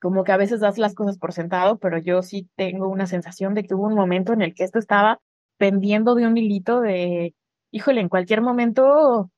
como 0.00 0.24
que 0.24 0.32
a 0.32 0.36
veces 0.38 0.60
das 0.60 0.78
las 0.78 0.94
cosas 0.94 1.18
por 1.18 1.32
sentado, 1.32 1.78
pero 1.78 1.98
yo 1.98 2.22
sí 2.22 2.48
tengo 2.56 2.88
una 2.88 3.06
sensación 3.06 3.54
de 3.54 3.64
que 3.64 3.74
hubo 3.74 3.86
un 3.86 3.94
momento 3.94 4.32
en 4.32 4.42
el 4.42 4.54
que 4.54 4.64
esto 4.64 4.78
estaba 4.78 5.20
pendiendo 5.58 6.14
de 6.14 6.26
un 6.26 6.36
hilito 6.36 6.80
de, 6.80 7.34
híjole, 7.70 8.00
en 8.00 8.08
cualquier 8.08 8.40
momento, 8.42 9.30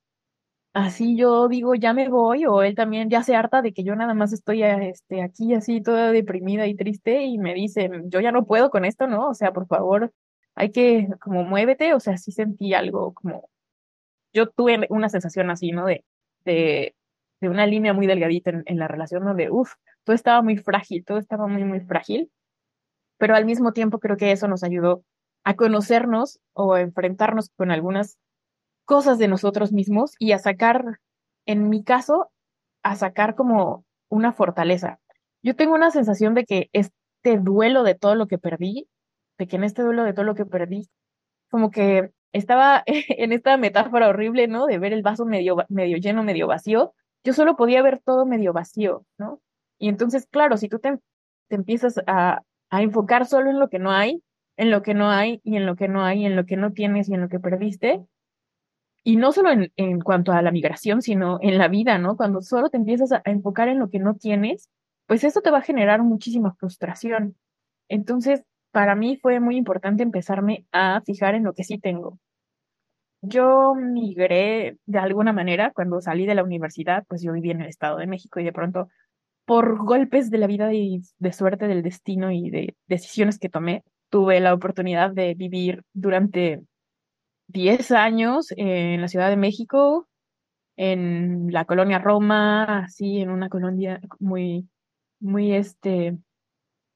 así 0.76 1.16
yo 1.16 1.48
digo, 1.48 1.74
ya 1.74 1.94
me 1.94 2.08
voy, 2.10 2.44
o 2.44 2.62
él 2.62 2.74
también 2.74 3.08
ya 3.08 3.22
se 3.22 3.34
harta 3.34 3.62
de 3.62 3.72
que 3.72 3.82
yo 3.82 3.96
nada 3.96 4.12
más 4.12 4.32
estoy 4.34 4.62
este, 4.62 5.22
aquí 5.22 5.54
así 5.54 5.80
toda 5.80 6.12
deprimida 6.12 6.66
y 6.66 6.76
triste 6.76 7.22
y 7.22 7.38
me 7.38 7.54
dice, 7.54 7.90
yo 8.04 8.20
ya 8.20 8.30
no 8.30 8.44
puedo 8.44 8.68
con 8.70 8.84
esto, 8.84 9.06
¿no? 9.06 9.30
O 9.30 9.34
sea, 9.34 9.52
por 9.52 9.66
favor, 9.66 10.12
hay 10.54 10.72
que, 10.72 11.08
como 11.20 11.44
muévete, 11.44 11.94
o 11.94 12.00
sea, 12.00 12.18
sí 12.18 12.30
sentí 12.30 12.74
algo 12.74 13.14
como, 13.14 13.48
yo 14.34 14.50
tuve 14.50 14.86
una 14.90 15.08
sensación 15.08 15.50
así, 15.50 15.72
¿no? 15.72 15.86
De, 15.86 16.04
de, 16.44 16.94
de 17.40 17.48
una 17.48 17.66
línea 17.66 17.94
muy 17.94 18.06
delgadita 18.06 18.50
en, 18.66 18.78
la 18.78 18.86
relación 18.86 19.24
donde, 19.24 19.50
uff, 19.50 19.72
todo 20.04 20.14
estaba 20.14 20.42
muy 20.42 20.58
frágil, 20.58 21.04
todo 21.06 21.16
estaba 21.18 21.46
muy, 21.46 21.64
muy 21.64 21.80
frágil, 21.80 22.30
pero 23.16 23.34
al 23.34 23.46
mismo 23.46 23.72
tiempo 23.72 23.98
creo 23.98 24.18
que 24.18 24.30
eso 24.30 24.46
nos 24.46 24.62
ayudó 24.62 25.04
a 25.42 25.56
conocernos 25.56 26.38
o 26.52 26.74
a 26.74 26.82
enfrentarnos 26.82 27.50
con 27.56 27.70
algunas 27.70 28.18
cosas 28.86 29.18
de 29.18 29.28
nosotros 29.28 29.72
mismos 29.72 30.14
y 30.18 30.32
a 30.32 30.38
sacar, 30.38 31.00
en 31.44 31.68
mi 31.68 31.84
caso, 31.84 32.30
a 32.82 32.96
sacar 32.96 33.34
como 33.34 33.84
una 34.08 34.32
fortaleza. 34.32 35.00
Yo 35.42 35.54
tengo 35.54 35.74
una 35.74 35.90
sensación 35.90 36.34
de 36.34 36.44
que 36.44 36.70
este 36.72 37.38
duelo 37.38 37.82
de 37.82 37.94
todo 37.94 38.14
lo 38.14 38.26
que 38.26 38.38
perdí, 38.38 38.88
de 39.38 39.46
que 39.46 39.56
en 39.56 39.64
este 39.64 39.82
duelo 39.82 40.04
de 40.04 40.14
todo 40.14 40.24
lo 40.24 40.34
que 40.34 40.46
perdí, 40.46 40.88
como 41.50 41.70
que 41.70 42.12
estaba 42.32 42.82
en 42.86 43.32
esta 43.32 43.56
metáfora 43.56 44.08
horrible, 44.08 44.48
¿no? 44.48 44.66
De 44.66 44.78
ver 44.78 44.92
el 44.92 45.02
vaso 45.02 45.26
medio, 45.26 45.56
medio 45.68 45.98
lleno, 45.98 46.22
medio 46.22 46.46
vacío. 46.46 46.94
Yo 47.24 47.32
solo 47.32 47.56
podía 47.56 47.82
ver 47.82 48.00
todo 48.00 48.24
medio 48.24 48.52
vacío, 48.52 49.04
¿no? 49.18 49.40
Y 49.78 49.88
entonces, 49.88 50.26
claro, 50.26 50.56
si 50.56 50.68
tú 50.68 50.78
te, 50.78 50.98
te 51.48 51.56
empiezas 51.56 52.00
a, 52.06 52.42
a 52.70 52.82
enfocar 52.82 53.26
solo 53.26 53.50
en 53.50 53.58
lo 53.58 53.68
que 53.68 53.78
no 53.78 53.90
hay, 53.90 54.22
en 54.56 54.70
lo 54.70 54.82
que 54.82 54.94
no 54.94 55.10
hay 55.10 55.40
y 55.44 55.56
en 55.56 55.66
lo 55.66 55.76
que 55.76 55.88
no 55.88 56.04
hay, 56.04 56.24
en 56.24 56.36
lo 56.36 56.46
que 56.46 56.56
no 56.56 56.72
tienes 56.72 57.08
y 57.08 57.14
en 57.14 57.20
lo 57.20 57.28
que 57.28 57.40
perdiste. 57.40 58.06
Y 59.06 59.14
no 59.14 59.30
solo 59.30 59.52
en, 59.52 59.72
en 59.76 60.00
cuanto 60.00 60.32
a 60.32 60.42
la 60.42 60.50
migración, 60.50 61.00
sino 61.00 61.38
en 61.40 61.58
la 61.58 61.68
vida, 61.68 61.96
¿no? 61.96 62.16
Cuando 62.16 62.42
solo 62.42 62.70
te 62.70 62.76
empiezas 62.76 63.12
a, 63.12 63.22
enfocar 63.24 63.68
en 63.68 63.78
lo 63.78 63.88
que 63.88 64.00
no 64.00 64.16
tienes, 64.16 64.68
pues 65.06 65.22
eso 65.22 65.42
te 65.42 65.52
va 65.52 65.58
a 65.58 65.62
generar 65.62 66.02
muchísima 66.02 66.56
frustración. 66.58 67.36
Entonces, 67.88 68.42
para 68.72 68.96
mí 68.96 69.16
fue 69.16 69.38
muy 69.38 69.56
importante 69.56 70.02
empezarme 70.02 70.66
a 70.72 71.02
fijar 71.02 71.36
en 71.36 71.44
lo 71.44 71.52
que 71.54 71.62
sí 71.62 71.78
tengo. 71.78 72.18
Yo 73.22 73.76
migré 73.76 74.76
de 74.86 74.98
alguna 74.98 75.32
manera 75.32 75.70
cuando 75.72 76.00
salí 76.00 76.26
de 76.26 76.34
la 76.34 76.42
universidad, 76.42 77.04
pues 77.06 77.22
yo 77.22 77.32
viví 77.32 77.52
en 77.52 77.60
el 77.60 77.68
Estado 77.68 77.98
de 77.98 78.08
México 78.08 78.40
y 78.40 78.44
de 78.44 78.52
pronto, 78.52 78.88
por 79.44 79.84
golpes 79.84 80.32
de 80.32 80.38
la 80.38 80.48
vida 80.48 80.74
y 80.74 81.00
de 81.18 81.32
suerte 81.32 81.68
del 81.68 81.84
destino 81.84 82.32
y 82.32 82.50
de 82.50 82.74
decisiones 82.88 83.38
que 83.38 83.50
tomé, 83.50 83.84
tuve 84.10 84.40
la 84.40 84.52
oportunidad 84.52 85.12
de 85.12 85.34
vivir 85.34 85.84
durante 85.92 86.64
10 87.48 87.90
años 87.92 88.48
en 88.56 89.00
la 89.00 89.08
Ciudad 89.08 89.30
de 89.30 89.36
México, 89.36 90.08
en 90.76 91.52
la 91.52 91.64
colonia 91.64 91.98
Roma, 91.98 92.84
así, 92.84 93.20
en 93.20 93.30
una 93.30 93.48
colonia 93.48 94.00
muy, 94.18 94.68
muy, 95.20 95.52
este, 95.54 96.18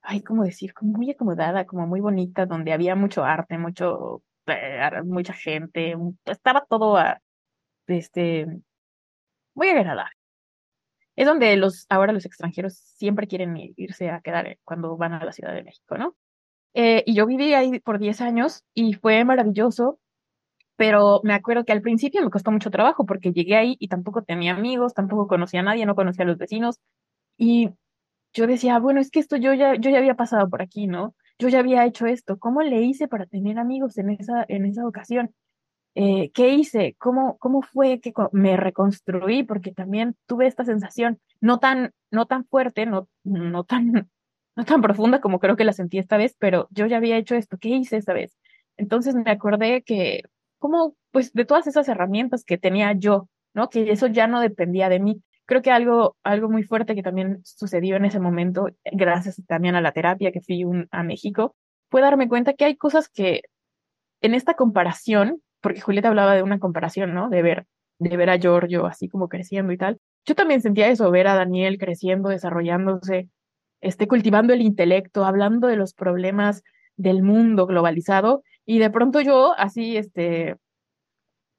ay, 0.01 0.21
¿cómo 0.21 0.43
decir? 0.43 0.73
Como 0.73 0.93
muy 0.93 1.11
acomodada, 1.11 1.65
como 1.65 1.87
muy 1.87 2.01
bonita, 2.01 2.45
donde 2.45 2.73
había 2.73 2.95
mucho 2.95 3.23
arte, 3.23 3.57
mucho, 3.57 4.23
eh, 4.47 4.89
mucha 5.05 5.33
gente, 5.33 5.95
estaba 6.25 6.65
todo, 6.69 6.97
a, 6.97 7.21
este, 7.87 8.47
muy 9.55 9.69
agradable. 9.69 10.15
Es 11.15 11.27
donde 11.27 11.55
los, 11.57 11.85
ahora 11.89 12.13
los 12.13 12.25
extranjeros 12.25 12.75
siempre 12.75 13.27
quieren 13.27 13.55
irse 13.75 14.09
a 14.09 14.21
quedar 14.21 14.57
cuando 14.63 14.97
van 14.97 15.13
a 15.13 15.25
la 15.25 15.31
Ciudad 15.31 15.53
de 15.53 15.63
México, 15.63 15.97
¿no? 15.97 16.15
Eh, 16.73 17.03
y 17.05 17.13
yo 17.15 17.25
viví 17.25 17.53
ahí 17.53 17.79
por 17.79 17.99
10 17.99 18.21
años 18.21 18.63
y 18.73 18.93
fue 18.93 19.25
maravilloso, 19.25 19.99
pero 20.81 21.21
me 21.23 21.35
acuerdo 21.35 21.63
que 21.63 21.73
al 21.73 21.83
principio 21.83 22.23
me 22.23 22.31
costó 22.31 22.51
mucho 22.51 22.71
trabajo 22.71 23.05
porque 23.05 23.31
llegué 23.31 23.55
ahí 23.55 23.75
y 23.79 23.87
tampoco 23.87 24.23
tenía 24.23 24.53
amigos, 24.53 24.95
tampoco 24.95 25.27
conocía 25.27 25.59
a 25.59 25.63
nadie, 25.63 25.85
no 25.85 25.93
conocía 25.93 26.25
a 26.25 26.27
los 26.27 26.39
vecinos. 26.39 26.79
Y 27.37 27.69
yo 28.33 28.47
decía, 28.47 28.79
bueno, 28.79 28.99
es 28.99 29.11
que 29.11 29.19
esto 29.19 29.37
yo 29.37 29.53
ya, 29.53 29.75
yo 29.75 29.91
ya 29.91 29.99
había 29.99 30.15
pasado 30.15 30.49
por 30.49 30.63
aquí, 30.63 30.87
¿no? 30.87 31.13
Yo 31.37 31.49
ya 31.49 31.59
había 31.59 31.85
hecho 31.85 32.07
esto. 32.07 32.39
¿Cómo 32.39 32.63
le 32.63 32.81
hice 32.81 33.07
para 33.07 33.27
tener 33.27 33.59
amigos 33.59 33.95
en 33.99 34.09
esa, 34.09 34.43
en 34.47 34.65
esa 34.65 34.87
ocasión? 34.87 35.35
Eh, 35.93 36.31
¿Qué 36.33 36.49
hice? 36.55 36.95
¿Cómo, 36.97 37.37
¿Cómo 37.37 37.61
fue 37.61 37.99
que 37.99 38.11
me 38.31 38.57
reconstruí? 38.57 39.43
Porque 39.43 39.71
también 39.73 40.15
tuve 40.25 40.47
esta 40.47 40.65
sensación, 40.65 41.19
no 41.41 41.59
tan, 41.59 41.91
no 42.09 42.25
tan 42.25 42.43
fuerte, 42.45 42.87
no, 42.87 43.07
no 43.23 43.65
tan 43.65 44.09
no 44.55 44.65
tan 44.65 44.81
profunda 44.81 45.21
como 45.21 45.39
creo 45.39 45.55
que 45.55 45.63
la 45.63 45.73
sentí 45.73 45.99
esta 45.99 46.17
vez, 46.17 46.35
pero 46.39 46.67
yo 46.71 46.87
ya 46.87 46.97
había 46.97 47.17
hecho 47.17 47.35
esto, 47.35 47.59
¿qué 47.59 47.69
hice 47.69 47.97
esta 47.97 48.13
vez? 48.13 48.35
Entonces 48.77 49.13
me 49.13 49.29
acordé 49.29 49.83
que, 49.83 50.23
como, 50.61 50.95
pues, 51.11 51.33
de 51.33 51.43
todas 51.43 51.67
esas 51.67 51.89
herramientas 51.89 52.45
que 52.45 52.57
tenía 52.57 52.93
yo, 52.93 53.27
¿no? 53.53 53.69
Que 53.69 53.91
eso 53.91 54.07
ya 54.07 54.27
no 54.27 54.39
dependía 54.39 54.87
de 54.87 54.99
mí. 54.99 55.21
Creo 55.45 55.61
que 55.61 55.71
algo, 55.71 56.15
algo 56.23 56.49
muy 56.49 56.63
fuerte 56.63 56.95
que 56.95 57.03
también 57.03 57.41
sucedió 57.43 57.97
en 57.97 58.05
ese 58.05 58.19
momento, 58.19 58.67
gracias 58.85 59.41
también 59.47 59.75
a 59.75 59.81
la 59.81 59.91
terapia 59.91 60.31
que 60.31 60.39
fui 60.39 60.63
a 60.91 61.03
México, 61.03 61.55
fue 61.89 62.01
darme 62.01 62.29
cuenta 62.29 62.53
que 62.53 62.65
hay 62.65 62.77
cosas 62.77 63.09
que 63.09 63.41
en 64.21 64.35
esta 64.35 64.53
comparación, 64.53 65.41
porque 65.61 65.81
Julieta 65.81 66.09
hablaba 66.09 66.35
de 66.35 66.43
una 66.43 66.59
comparación, 66.59 67.13
¿no? 67.13 67.27
De 67.29 67.41
ver, 67.41 67.65
de 67.99 68.15
ver 68.15 68.29
a 68.29 68.37
Giorgio 68.37 68.85
así 68.85 69.09
como 69.09 69.27
creciendo 69.29 69.73
y 69.73 69.77
tal, 69.77 69.99
yo 70.25 70.35
también 70.35 70.61
sentía 70.61 70.87
eso, 70.89 71.09
ver 71.09 71.27
a 71.27 71.35
Daniel 71.35 71.79
creciendo, 71.79 72.29
desarrollándose, 72.29 73.29
este, 73.81 74.07
cultivando 74.07 74.53
el 74.53 74.61
intelecto, 74.61 75.25
hablando 75.25 75.67
de 75.67 75.75
los 75.75 75.93
problemas 75.93 76.61
del 76.97 77.23
mundo 77.23 77.65
globalizado, 77.65 78.43
y 78.65 78.79
de 78.79 78.89
pronto 78.89 79.21
yo 79.21 79.53
así, 79.57 79.97
este, 79.97 80.57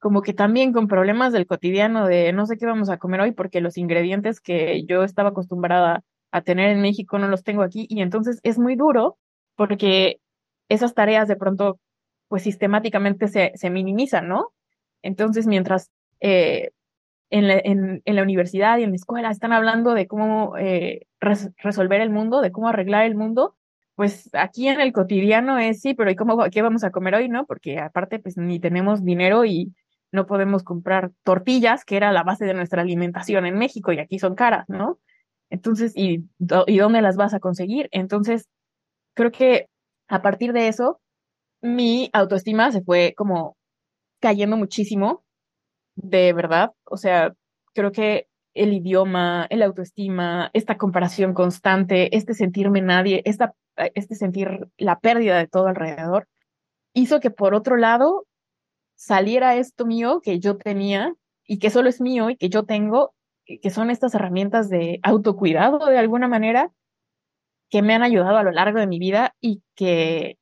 como 0.02 0.22
que 0.22 0.34
también 0.34 0.72
con 0.72 0.88
problemas 0.88 1.32
del 1.32 1.46
cotidiano 1.46 2.06
de 2.06 2.32
no 2.32 2.46
sé 2.46 2.56
qué 2.58 2.66
vamos 2.66 2.90
a 2.90 2.98
comer 2.98 3.20
hoy 3.20 3.30
porque 3.32 3.60
los 3.60 3.78
ingredientes 3.78 4.40
que 4.40 4.84
yo 4.84 5.04
estaba 5.04 5.28
acostumbrada 5.28 6.02
a 6.32 6.42
tener 6.42 6.70
en 6.70 6.82
México 6.82 7.20
no 7.20 7.28
los 7.28 7.44
tengo 7.44 7.62
aquí 7.62 7.86
y 7.88 8.02
entonces 8.02 8.40
es 8.42 8.58
muy 8.58 8.74
duro 8.74 9.16
porque 9.54 10.20
esas 10.68 10.94
tareas 10.94 11.28
de 11.28 11.36
pronto 11.36 11.78
pues 12.26 12.42
sistemáticamente 12.42 13.28
se, 13.28 13.52
se 13.54 13.70
minimizan, 13.70 14.26
¿no? 14.26 14.52
Entonces 15.02 15.46
mientras 15.46 15.90
eh, 16.20 16.70
en, 17.30 17.46
la, 17.46 17.60
en, 17.62 18.02
en, 18.04 18.16
la 18.16 18.22
universidad 18.22 18.78
y 18.78 18.82
en 18.82 18.90
la 18.90 18.96
escuela 18.96 19.30
están 19.30 19.52
hablando 19.52 19.94
de 19.94 20.08
cómo 20.08 20.56
eh, 20.58 21.06
res, 21.20 21.50
resolver 21.58 22.00
el 22.00 22.10
mundo, 22.10 22.40
de 22.40 22.50
cómo 22.50 22.68
arreglar 22.68 23.04
el 23.04 23.14
mundo, 23.14 23.54
pues 24.02 24.28
aquí 24.32 24.66
en 24.66 24.80
el 24.80 24.92
cotidiano 24.92 25.60
es 25.60 25.80
sí, 25.80 25.94
pero 25.94 26.10
¿y 26.10 26.16
cómo, 26.16 26.36
qué 26.50 26.60
vamos 26.60 26.82
a 26.82 26.90
comer 26.90 27.14
hoy, 27.14 27.28
no? 27.28 27.46
Porque 27.46 27.78
aparte 27.78 28.18
pues 28.18 28.36
ni 28.36 28.58
tenemos 28.58 29.04
dinero 29.04 29.44
y 29.44 29.72
no 30.10 30.26
podemos 30.26 30.64
comprar 30.64 31.12
tortillas, 31.22 31.84
que 31.84 31.98
era 31.98 32.10
la 32.10 32.24
base 32.24 32.44
de 32.44 32.52
nuestra 32.52 32.82
alimentación 32.82 33.46
en 33.46 33.56
México 33.56 33.92
y 33.92 34.00
aquí 34.00 34.18
son 34.18 34.34
caras, 34.34 34.64
¿no? 34.68 34.98
Entonces, 35.50 35.92
¿y, 35.94 36.24
¿y 36.66 36.78
dónde 36.78 37.00
las 37.00 37.16
vas 37.16 37.32
a 37.32 37.38
conseguir? 37.38 37.88
Entonces, 37.92 38.48
creo 39.14 39.30
que 39.30 39.68
a 40.08 40.20
partir 40.20 40.52
de 40.52 40.66
eso, 40.66 41.00
mi 41.60 42.10
autoestima 42.12 42.72
se 42.72 42.82
fue 42.82 43.14
como 43.16 43.56
cayendo 44.20 44.56
muchísimo, 44.56 45.22
de 45.94 46.32
verdad. 46.32 46.72
O 46.86 46.96
sea, 46.96 47.34
creo 47.72 47.92
que 47.92 48.26
el 48.54 48.72
idioma, 48.72 49.46
el 49.50 49.62
autoestima, 49.62 50.50
esta 50.52 50.76
comparación 50.76 51.34
constante, 51.34 52.16
este 52.16 52.34
sentirme 52.34 52.82
nadie, 52.82 53.22
esta, 53.24 53.54
este 53.94 54.14
sentir 54.14 54.68
la 54.76 55.00
pérdida 55.00 55.38
de 55.38 55.48
todo 55.48 55.68
alrededor, 55.68 56.28
hizo 56.94 57.20
que 57.20 57.30
por 57.30 57.54
otro 57.54 57.76
lado 57.76 58.26
saliera 58.94 59.56
esto 59.56 59.86
mío 59.86 60.20
que 60.22 60.38
yo 60.38 60.56
tenía 60.56 61.14
y 61.46 61.58
que 61.58 61.70
solo 61.70 61.88
es 61.88 62.00
mío 62.00 62.30
y 62.30 62.36
que 62.36 62.48
yo 62.48 62.64
tengo 62.64 63.14
que 63.44 63.70
son 63.70 63.90
estas 63.90 64.14
herramientas 64.14 64.68
de 64.68 65.00
autocuidado 65.02 65.86
de 65.86 65.98
alguna 65.98 66.28
manera 66.28 66.70
que 67.70 67.82
me 67.82 67.94
han 67.94 68.02
ayudado 68.02 68.36
a 68.36 68.42
lo 68.42 68.52
largo 68.52 68.78
de 68.78 68.86
mi 68.86 68.98
vida 68.98 69.34
y 69.40 69.62
que 69.74 70.36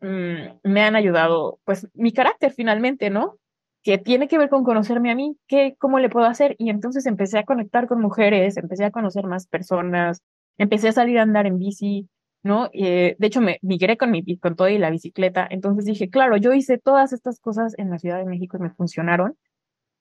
mmm, 0.00 0.60
me 0.64 0.82
han 0.82 0.96
ayudado, 0.96 1.58
pues, 1.64 1.88
mi 1.94 2.12
carácter 2.12 2.52
finalmente, 2.52 3.10
¿no? 3.10 3.39
Que 3.82 3.98
tiene 3.98 4.28
que 4.28 4.38
ver 4.38 4.50
con 4.50 4.64
conocerme 4.64 5.10
a 5.10 5.14
mí, 5.14 5.36
¿qué, 5.48 5.74
¿cómo 5.78 5.98
le 5.98 6.10
puedo 6.10 6.26
hacer? 6.26 6.54
Y 6.58 6.70
entonces 6.70 7.06
empecé 7.06 7.38
a 7.38 7.44
conectar 7.44 7.86
con 7.86 8.00
mujeres, 8.00 8.56
empecé 8.56 8.84
a 8.84 8.90
conocer 8.90 9.26
más 9.26 9.46
personas, 9.46 10.22
empecé 10.58 10.88
a 10.88 10.92
salir 10.92 11.18
a 11.18 11.22
andar 11.22 11.46
en 11.46 11.58
bici, 11.58 12.08
¿no? 12.42 12.68
Eh, 12.72 13.16
de 13.18 13.26
hecho, 13.26 13.40
me 13.40 13.58
migré 13.62 13.96
con, 13.96 14.10
mi, 14.10 14.22
con 14.38 14.56
todo 14.56 14.68
y 14.68 14.78
la 14.78 14.90
bicicleta, 14.90 15.46
entonces 15.50 15.86
dije, 15.86 16.10
claro, 16.10 16.36
yo 16.36 16.52
hice 16.52 16.78
todas 16.78 17.12
estas 17.12 17.40
cosas 17.40 17.74
en 17.78 17.90
la 17.90 17.98
Ciudad 17.98 18.18
de 18.18 18.26
México 18.26 18.56
y 18.58 18.62
me 18.62 18.70
funcionaron, 18.70 19.36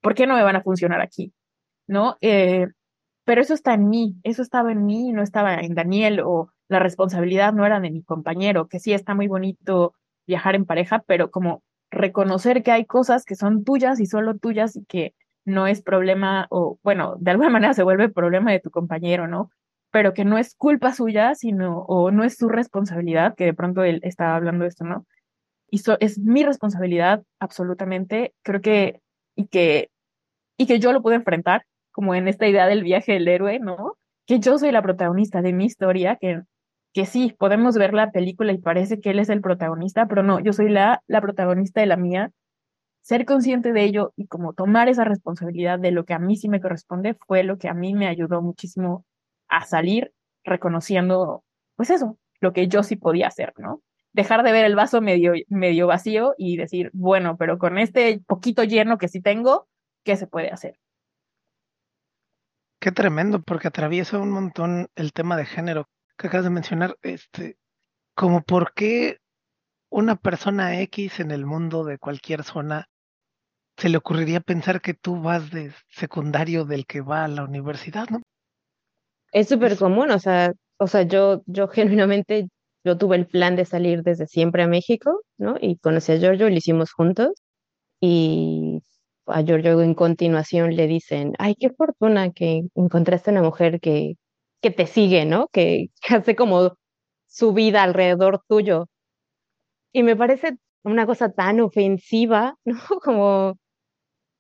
¿por 0.01 0.15
qué 0.15 0.27
no 0.27 0.35
me 0.35 0.43
van 0.43 0.57
a 0.57 0.63
funcionar 0.63 1.01
aquí? 1.01 1.33
¿no? 1.89 2.17
Eh, 2.21 2.67
pero 3.25 3.41
eso 3.41 3.53
está 3.53 3.73
en 3.73 3.89
mí, 3.89 4.15
eso 4.23 4.41
estaba 4.43 4.71
en 4.71 4.85
mí, 4.85 5.11
no 5.11 5.23
estaba 5.23 5.55
en 5.55 5.73
Daniel 5.73 6.21
o 6.23 6.51
la 6.69 6.79
responsabilidad 6.79 7.51
no 7.53 7.65
era 7.65 7.79
de 7.79 7.91
mi 7.91 8.03
compañero, 8.03 8.67
que 8.67 8.79
sí 8.79 8.93
está 8.93 9.15
muy 9.15 9.27
bonito 9.27 9.95
viajar 10.27 10.55
en 10.55 10.65
pareja, 10.65 11.03
pero 11.07 11.31
como 11.31 11.63
reconocer 11.91 12.63
que 12.63 12.71
hay 12.71 12.85
cosas 12.85 13.25
que 13.25 13.35
son 13.35 13.63
tuyas 13.63 13.99
y 13.99 14.05
solo 14.05 14.37
tuyas 14.37 14.75
y 14.75 14.85
que 14.85 15.13
no 15.45 15.67
es 15.67 15.81
problema 15.81 16.47
o 16.49 16.79
bueno, 16.83 17.15
de 17.19 17.31
alguna 17.31 17.49
manera 17.49 17.73
se 17.73 17.83
vuelve 17.83 18.09
problema 18.09 18.51
de 18.51 18.59
tu 18.59 18.71
compañero, 18.71 19.27
¿no? 19.27 19.49
Pero 19.91 20.13
que 20.13 20.25
no 20.25 20.37
es 20.37 20.55
culpa 20.55 20.93
suya, 20.93 21.33
sino 21.35 21.79
o 21.87 22.11
no 22.11 22.23
es 22.23 22.37
su 22.37 22.49
responsabilidad, 22.49 23.35
que 23.35 23.45
de 23.45 23.53
pronto 23.53 23.83
él 23.83 23.99
estaba 24.03 24.35
hablando 24.35 24.63
de 24.63 24.69
esto, 24.69 24.85
¿no? 24.85 25.05
Y 25.71 25.79
so, 25.79 25.97
es 25.99 26.19
mi 26.19 26.43
responsabilidad 26.43 27.23
absolutamente, 27.39 28.33
creo 28.43 28.61
que 28.61 29.01
y 29.35 29.47
que 29.47 29.89
y 30.57 30.67
que 30.67 30.79
yo 30.79 30.91
lo 30.93 31.01
pude 31.01 31.15
enfrentar 31.15 31.63
como 31.91 32.15
en 32.15 32.27
esta 32.27 32.47
idea 32.47 32.67
del 32.67 32.83
viaje 32.83 33.13
del 33.13 33.27
héroe, 33.27 33.59
¿no? 33.59 33.93
Que 34.27 34.39
yo 34.39 34.57
soy 34.57 34.71
la 34.71 34.81
protagonista 34.81 35.41
de 35.41 35.53
mi 35.53 35.65
historia, 35.65 36.17
que, 36.19 36.41
que 36.93 37.05
sí, 37.05 37.35
podemos 37.37 37.75
ver 37.75 37.93
la 37.93 38.11
película 38.11 38.51
y 38.51 38.57
parece 38.57 38.99
que 38.99 39.11
él 39.11 39.19
es 39.19 39.29
el 39.29 39.41
protagonista, 39.41 40.07
pero 40.07 40.23
no, 40.23 40.39
yo 40.39 40.53
soy 40.53 40.69
la, 40.69 41.03
la 41.07 41.21
protagonista 41.21 41.81
de 41.81 41.87
la 41.87 41.97
mía. 41.97 42.31
Ser 43.01 43.25
consciente 43.25 43.73
de 43.73 43.83
ello 43.83 44.13
y 44.15 44.27
como 44.27 44.53
tomar 44.53 44.89
esa 44.89 45.03
responsabilidad 45.03 45.79
de 45.79 45.91
lo 45.91 46.05
que 46.05 46.13
a 46.13 46.19
mí 46.19 46.35
sí 46.35 46.49
me 46.49 46.61
corresponde 46.61 47.15
fue 47.27 47.43
lo 47.43 47.57
que 47.57 47.69
a 47.69 47.73
mí 47.73 47.93
me 47.93 48.07
ayudó 48.07 48.41
muchísimo 48.41 49.05
a 49.47 49.65
salir 49.65 50.13
reconociendo, 50.43 51.43
pues 51.75 51.89
eso, 51.89 52.17
lo 52.39 52.53
que 52.53 52.67
yo 52.67 52.83
sí 52.83 52.95
podía 52.95 53.27
hacer, 53.27 53.53
¿no? 53.57 53.81
Dejar 54.11 54.43
de 54.43 54.51
ver 54.51 54.65
el 54.65 54.75
vaso 54.75 55.01
medio, 55.01 55.33
medio 55.47 55.87
vacío 55.87 56.33
y 56.37 56.57
decir, 56.57 56.89
bueno, 56.93 57.37
pero 57.37 57.57
con 57.57 57.77
este 57.77 58.21
poquito 58.25 58.63
lleno 58.63 58.97
que 58.97 59.07
sí 59.07 59.21
tengo, 59.21 59.67
¿qué 60.03 60.15
se 60.17 60.27
puede 60.27 60.49
hacer? 60.49 60.79
Qué 62.79 62.91
tremendo, 62.91 63.41
porque 63.41 63.67
atraviesa 63.67 64.17
un 64.17 64.31
montón 64.31 64.87
el 64.95 65.13
tema 65.13 65.37
de 65.37 65.45
género 65.45 65.87
que 66.19 66.27
acabas 66.27 66.43
de 66.43 66.51
mencionar, 66.51 66.97
este, 67.01 67.57
como 68.13 68.41
por 68.41 68.73
qué 68.73 69.17
una 69.89 70.17
persona 70.17 70.79
X 70.81 71.19
en 71.21 71.31
el 71.31 71.45
mundo 71.45 71.85
de 71.85 71.97
cualquier 71.97 72.43
zona 72.43 72.87
se 73.77 73.87
le 73.87 73.97
ocurriría 73.97 74.41
pensar 74.41 74.81
que 74.81 74.93
tú 74.93 75.21
vas 75.21 75.49
de 75.49 75.71
secundario 75.87 76.65
del 76.65 76.85
que 76.85 76.99
va 76.99 77.23
a 77.23 77.29
la 77.29 77.45
universidad, 77.45 78.09
¿no? 78.09 78.21
Es 79.31 79.47
súper 79.47 79.77
común, 79.77 80.11
o 80.11 80.19
sea, 80.19 80.51
o 80.77 80.87
sea, 80.87 81.03
yo, 81.03 81.43
yo 81.45 81.69
genuinamente, 81.69 82.49
yo 82.83 82.97
tuve 82.97 83.15
el 83.15 83.27
plan 83.27 83.55
de 83.55 83.63
salir 83.63 84.03
desde 84.03 84.27
siempre 84.27 84.63
a 84.63 84.67
México, 84.67 85.21
¿no? 85.37 85.55
Y 85.61 85.77
conocí 85.77 86.11
a 86.11 86.17
Giorgio, 86.17 86.49
lo 86.49 86.55
hicimos 86.55 86.91
juntos, 86.91 87.29
y 88.01 88.81
a 89.27 89.41
Giorgio 89.43 89.81
en 89.81 89.93
continuación 89.93 90.75
le 90.75 90.87
dicen, 90.87 91.33
ay, 91.39 91.55
qué 91.55 91.69
fortuna 91.69 92.31
que 92.31 92.63
encontraste 92.75 93.31
una 93.31 93.43
mujer 93.43 93.79
que, 93.79 94.15
que 94.61 94.71
te 94.71 94.87
sigue, 94.87 95.25
¿no? 95.25 95.47
Que, 95.53 95.89
hace 96.09 96.35
como 96.35 96.77
su 97.27 97.53
vida 97.53 97.83
alrededor 97.83 98.41
tuyo. 98.47 98.87
Y 99.93 100.03
me 100.03 100.15
parece 100.15 100.57
una 100.83 101.05
cosa 101.05 101.31
tan 101.31 101.59
ofensiva, 101.61 102.55
¿no? 102.65 102.79
Como, 103.03 103.57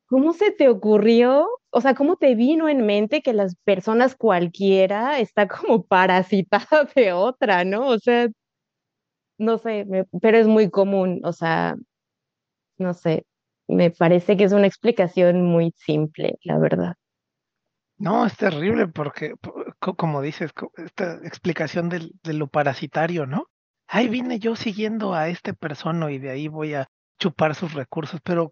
¿cómo 0.07 0.33
se 0.33 0.51
te 0.51 0.69
ocurrió? 0.69 1.47
O 1.71 1.81
sea, 1.81 1.95
¿cómo 1.95 2.17
te 2.17 2.35
vino 2.35 2.69
en 2.69 2.85
mente 2.85 3.21
que 3.21 3.33
las 3.33 3.55
personas 3.65 4.15
cualquiera 4.15 5.19
está 5.19 5.47
como 5.47 5.83
parasitada 5.85 6.67
de 6.95 7.13
otra, 7.13 7.65
¿no? 7.65 7.87
O 7.89 7.99
sea, 7.99 8.29
no 9.37 9.57
sé, 9.57 9.85
pero 10.21 10.37
es 10.37 10.47
muy 10.47 10.69
común, 10.69 11.21
o 11.23 11.33
sea, 11.33 11.75
no 12.77 12.93
sé, 12.93 13.25
me 13.67 13.91
parece 13.91 14.37
que 14.37 14.45
es 14.45 14.53
una 14.53 14.67
explicación 14.67 15.45
muy 15.45 15.73
simple, 15.77 16.37
la 16.43 16.57
verdad. 16.59 16.95
No, 17.99 18.25
es 18.25 18.37
terrible 18.37 18.87
porque, 18.87 19.33
como 19.79 20.21
dices, 20.21 20.51
esta 20.77 21.15
explicación 21.25 21.89
de, 21.89 22.09
de 22.23 22.33
lo 22.33 22.47
parasitario, 22.47 23.25
¿no? 23.25 23.47
Ahí 23.87 24.07
vine 24.07 24.39
yo 24.39 24.55
siguiendo 24.55 25.13
a 25.13 25.27
este 25.27 25.53
persona 25.53 26.09
y 26.09 26.17
de 26.17 26.29
ahí 26.29 26.47
voy 26.47 26.75
a 26.75 26.87
chupar 27.19 27.55
sus 27.55 27.73
recursos, 27.73 28.21
pero 28.23 28.51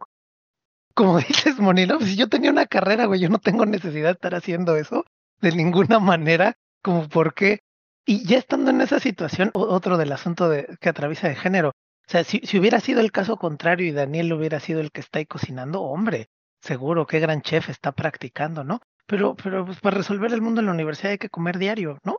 como 0.94 1.18
dices, 1.28 1.60
Monilo, 1.60 2.00
si 2.02 2.18
yo 2.18 2.28
tenía 2.28 2.52
una 2.52 2.66
carrera, 2.66 3.06
güey, 3.06 3.22
yo 3.22 3.30
no 3.30 3.40
tengo 3.40 3.66
necesidad 3.66 4.08
de 4.08 4.14
estar 4.14 4.36
haciendo 4.36 4.76
eso 4.76 5.06
de 5.40 5.54
ninguna 5.54 6.00
manera, 6.02 6.58
como 6.82 7.08
por 7.08 7.34
qué. 7.34 7.62
Y 8.06 8.26
ya 8.26 8.38
estando 8.38 8.72
en 8.72 8.82
esa 8.82 9.00
situación, 9.00 9.52
otro 9.54 9.98
del 9.98 10.12
asunto 10.12 10.50
de, 10.50 10.78
que 10.82 10.90
atraviesa 10.90 11.30
de 11.30 11.36
género, 11.36 11.70
o 11.70 12.10
sea, 12.10 12.24
si, 12.24 12.40
si 12.44 12.60
hubiera 12.60 12.80
sido 12.80 13.02
el 13.02 13.12
caso 13.12 13.38
contrario 13.38 13.88
y 13.88 13.92
Daniel 13.92 14.34
hubiera 14.34 14.60
sido 14.60 14.80
el 14.82 14.92
que 14.92 15.02
está 15.02 15.20
ahí 15.20 15.26
cocinando, 15.26 15.84
hombre, 15.84 16.30
seguro, 16.62 17.06
qué 17.06 17.20
gran 17.20 17.42
chef 17.42 17.70
está 17.70 17.92
practicando, 17.92 18.64
¿no? 18.64 18.82
Pero, 19.08 19.36
pero 19.36 19.66
pues 19.66 19.80
para 19.80 19.98
resolver 19.98 20.32
el 20.34 20.42
mundo 20.42 20.62
en 20.62 20.68
la 20.68 20.74
universidad 20.74 21.12
hay 21.12 21.18
que 21.18 21.30
comer 21.30 21.58
diario, 21.58 22.00
¿no? 22.04 22.14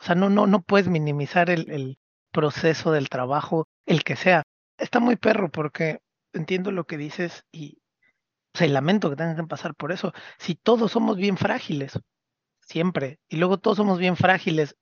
O 0.00 0.04
sea, 0.04 0.14
no, 0.14 0.28
no, 0.28 0.46
no 0.46 0.62
puedes 0.62 0.88
minimizar 0.88 1.50
el, 1.50 1.70
el 1.70 1.98
proceso 2.32 2.92
del 2.92 3.08
trabajo, 3.08 3.68
el 3.86 4.04
que 4.04 4.16
sea. 4.16 4.42
Está 4.78 5.00
muy 5.00 5.16
perro 5.16 5.50
porque 5.50 6.00
entiendo 6.32 6.72
lo 6.72 6.84
que 6.84 6.96
dices 6.96 7.44
y, 7.52 7.78
o 8.54 8.58
sea, 8.58 8.68
lamento 8.68 9.10
que 9.10 9.16
tengan 9.16 9.36
que 9.36 9.44
pasar 9.44 9.74
por 9.74 9.92
eso. 9.92 10.12
Si 10.38 10.56
todos 10.56 10.92
somos 10.92 11.16
bien 11.16 11.36
frágiles, 11.36 11.98
siempre, 12.60 13.20
y 13.28 13.36
luego 13.36 13.58
todos 13.58 13.76
somos 13.76 13.98
bien 13.98 14.16
frágiles 14.16 14.76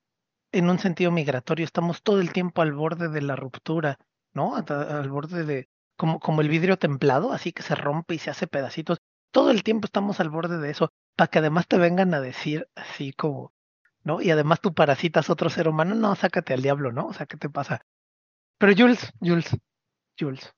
en 0.53 0.71
un 0.71 0.79
sentido 0.79 1.11
migratorio, 1.13 1.65
estamos 1.65 2.03
todo 2.03 2.21
el 2.21 2.33
tiempo 2.33 2.63
al 2.63 2.73
borde 2.73 3.09
de 3.09 3.23
la 3.23 3.37
ruptura 3.37 3.99
¿no? 4.33 4.57
Al 4.57 5.09
borde 5.09 5.45
de, 5.45 5.69
como, 5.97 6.21
como 6.21 6.41
el 6.41 6.49
vidrio 6.49 6.79
templado, 6.79 7.33
así 7.33 7.53
que 7.53 7.63
se 7.63 7.75
rompe 7.75 8.15
y 8.15 8.19
se 8.19 8.31
hace 8.31 8.47
pedacitos. 8.47 8.99
Todo 9.33 9.51
el 9.51 9.63
tiempo 9.63 9.87
estamos 9.87 10.21
al 10.21 10.31
borde 10.31 10.59
de 10.59 10.71
eso, 10.71 10.93
para 11.21 11.29
que 11.29 11.41
además 11.41 11.67
te 11.69 11.77
vengan 11.77 12.15
a 12.15 12.21
decir 12.23 12.67
así 12.75 13.13
como, 13.13 13.53
¿no? 14.05 14.23
Y 14.23 14.31
además 14.31 14.63
tú 14.63 14.73
parasitas 14.73 15.29
otro 15.29 15.51
ser 15.51 15.69
humano, 15.69 15.95
no, 15.95 16.17
sácate 16.17 16.55
al 16.55 16.63
diablo, 16.63 16.93
¿no? 16.93 17.09
O 17.09 17.13
sea, 17.13 17.27
¿qué 17.27 17.37
te 17.37 17.51
pasa? 17.51 17.85
Pero 18.57 18.73
Jules, 18.75 19.13
Jules, 19.21 19.55
Jules, 20.19 20.55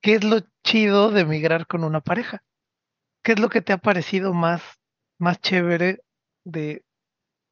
¿qué 0.00 0.14
es 0.14 0.22
lo 0.22 0.38
chido 0.62 1.10
de 1.10 1.24
migrar 1.24 1.66
con 1.66 1.82
una 1.82 2.00
pareja? 2.00 2.44
¿Qué 3.24 3.32
es 3.32 3.40
lo 3.40 3.48
que 3.48 3.60
te 3.60 3.72
ha 3.72 3.78
parecido 3.78 4.32
más, 4.32 4.62
más 5.18 5.40
chévere 5.40 6.04
de, 6.44 6.84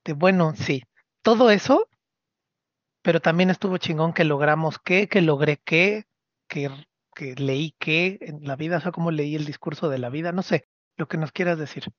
de, 0.04 0.12
bueno, 0.12 0.54
sí, 0.54 0.84
todo 1.22 1.50
eso, 1.50 1.88
pero 3.02 3.18
también 3.18 3.50
estuvo 3.50 3.76
chingón 3.78 4.12
que 4.12 4.22
logramos 4.22 4.78
qué, 4.78 5.08
que 5.08 5.20
logré 5.20 5.56
qué, 5.64 6.04
que, 6.46 6.70
que 7.12 7.34
leí 7.34 7.74
qué 7.80 8.18
en 8.20 8.46
la 8.46 8.54
vida, 8.54 8.76
o 8.76 8.80
sea, 8.80 8.92
como 8.92 9.10
leí 9.10 9.34
el 9.34 9.46
discurso 9.46 9.88
de 9.88 9.98
la 9.98 10.10
vida, 10.10 10.30
no 10.30 10.42
sé, 10.42 10.68
lo 10.96 11.08
que 11.08 11.16
nos 11.16 11.32
quieras 11.32 11.58
decir. 11.58 11.92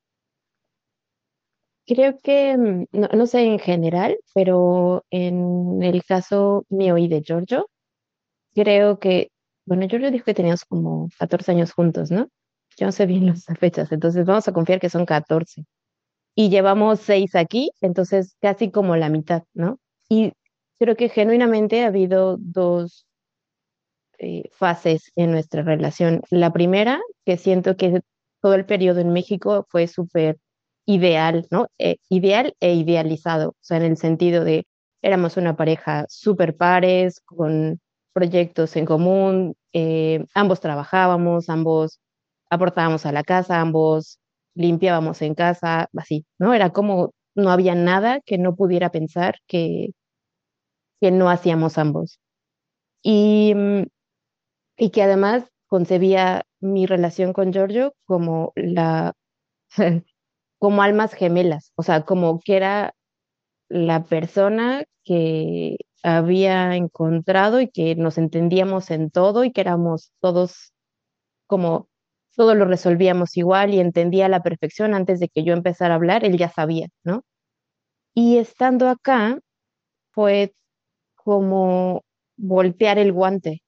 Creo 1.85 2.17
que, 2.19 2.57
mm, 2.57 2.85
no, 2.91 3.07
no 3.13 3.25
sé 3.27 3.41
en 3.43 3.59
general, 3.59 4.17
pero 4.33 5.03
en 5.09 5.83
el 5.83 6.03
caso 6.03 6.65
mío 6.69 6.97
y 6.97 7.07
de 7.07 7.21
Giorgio, 7.21 7.69
creo 8.55 8.99
que, 8.99 9.31
bueno, 9.65 9.87
Giorgio 9.87 10.11
dijo 10.11 10.25
que 10.25 10.33
teníamos 10.33 10.65
como 10.65 11.09
14 11.19 11.51
años 11.51 11.73
juntos, 11.73 12.11
¿no? 12.11 12.29
Yo 12.77 12.85
no 12.87 12.91
sé 12.91 13.05
bien 13.05 13.27
las 13.27 13.45
fechas, 13.59 13.91
entonces 13.91 14.25
vamos 14.25 14.47
a 14.47 14.53
confiar 14.53 14.79
que 14.79 14.89
son 14.89 15.05
14. 15.05 15.65
Y 16.35 16.49
llevamos 16.49 17.01
6 17.01 17.35
aquí, 17.35 17.71
entonces 17.81 18.35
casi 18.41 18.71
como 18.71 18.95
la 18.97 19.09
mitad, 19.09 19.43
¿no? 19.53 19.79
Y 20.09 20.33
creo 20.79 20.95
que 20.95 21.09
genuinamente 21.09 21.83
ha 21.83 21.87
habido 21.87 22.37
dos 22.39 23.05
eh, 24.19 24.49
fases 24.53 25.11
en 25.15 25.31
nuestra 25.31 25.63
relación. 25.63 26.21
La 26.29 26.53
primera, 26.53 27.01
que 27.25 27.37
siento 27.37 27.77
que 27.77 28.01
todo 28.41 28.55
el 28.55 28.65
periodo 28.65 28.99
en 28.99 29.13
México 29.13 29.65
fue 29.69 29.87
súper 29.87 30.37
ideal, 30.85 31.47
¿no? 31.51 31.67
Eh, 31.79 31.97
ideal 32.09 32.55
e 32.59 32.73
idealizado, 32.75 33.49
o 33.51 33.55
sea, 33.61 33.77
en 33.77 33.83
el 33.83 33.97
sentido 33.97 34.43
de 34.43 34.65
éramos 35.01 35.37
una 35.37 35.55
pareja 35.55 36.05
súper 36.09 36.55
pares, 36.57 37.21
con 37.25 37.79
proyectos 38.13 38.75
en 38.75 38.85
común, 38.85 39.55
eh, 39.73 40.25
ambos 40.35 40.59
trabajábamos, 40.61 41.49
ambos 41.49 41.99
aportábamos 42.49 43.05
a 43.05 43.11
la 43.11 43.23
casa, 43.23 43.59
ambos 43.61 44.19
limpiábamos 44.55 45.21
en 45.21 45.35
casa, 45.35 45.87
así, 45.97 46.25
¿no? 46.39 46.53
Era 46.53 46.69
como 46.71 47.11
no 47.35 47.49
había 47.51 47.75
nada 47.75 48.21
que 48.25 48.37
no 48.37 48.55
pudiera 48.55 48.91
pensar 48.91 49.35
que, 49.47 49.89
que 50.99 51.11
no 51.11 51.29
hacíamos 51.29 51.77
ambos. 51.77 52.19
Y, 53.03 53.53
y 54.77 54.89
que 54.91 55.03
además 55.03 55.45
concebía 55.67 56.43
mi 56.59 56.85
relación 56.85 57.33
con 57.33 57.51
Giorgio 57.53 57.93
como 58.05 58.53
la 58.55 59.13
como 60.63 60.81
almas 60.81 61.13
gemelas, 61.13 61.73
o 61.75 61.83
sea, 61.83 62.05
como 62.05 62.39
que 62.39 62.55
era 62.55 62.95
la 63.67 64.05
persona 64.05 64.85
que 65.03 65.75
había 66.03 66.77
encontrado 66.77 67.59
y 67.59 67.67
que 67.69 67.95
nos 67.95 68.17
entendíamos 68.17 68.89
en 68.89 69.11
todo 69.11 69.43
y 69.43 69.51
que 69.51 69.59
éramos 69.59 70.13
todos 70.21 70.71
como 71.47 71.89
todo 72.37 72.55
lo 72.55 72.63
resolvíamos 72.63 73.35
igual 73.35 73.73
y 73.73 73.81
entendía 73.81 74.27
a 74.27 74.29
la 74.29 74.41
perfección 74.41 74.93
antes 74.93 75.19
de 75.19 75.27
que 75.27 75.43
yo 75.43 75.51
empezara 75.51 75.95
a 75.95 75.97
hablar, 75.97 76.23
él 76.23 76.37
ya 76.37 76.47
sabía, 76.47 76.87
¿no? 77.03 77.25
Y 78.13 78.37
estando 78.37 78.87
acá 78.87 79.39
fue 80.11 80.53
como 81.15 82.03
voltear 82.37 82.99
el 82.99 83.11
guante, 83.11 83.63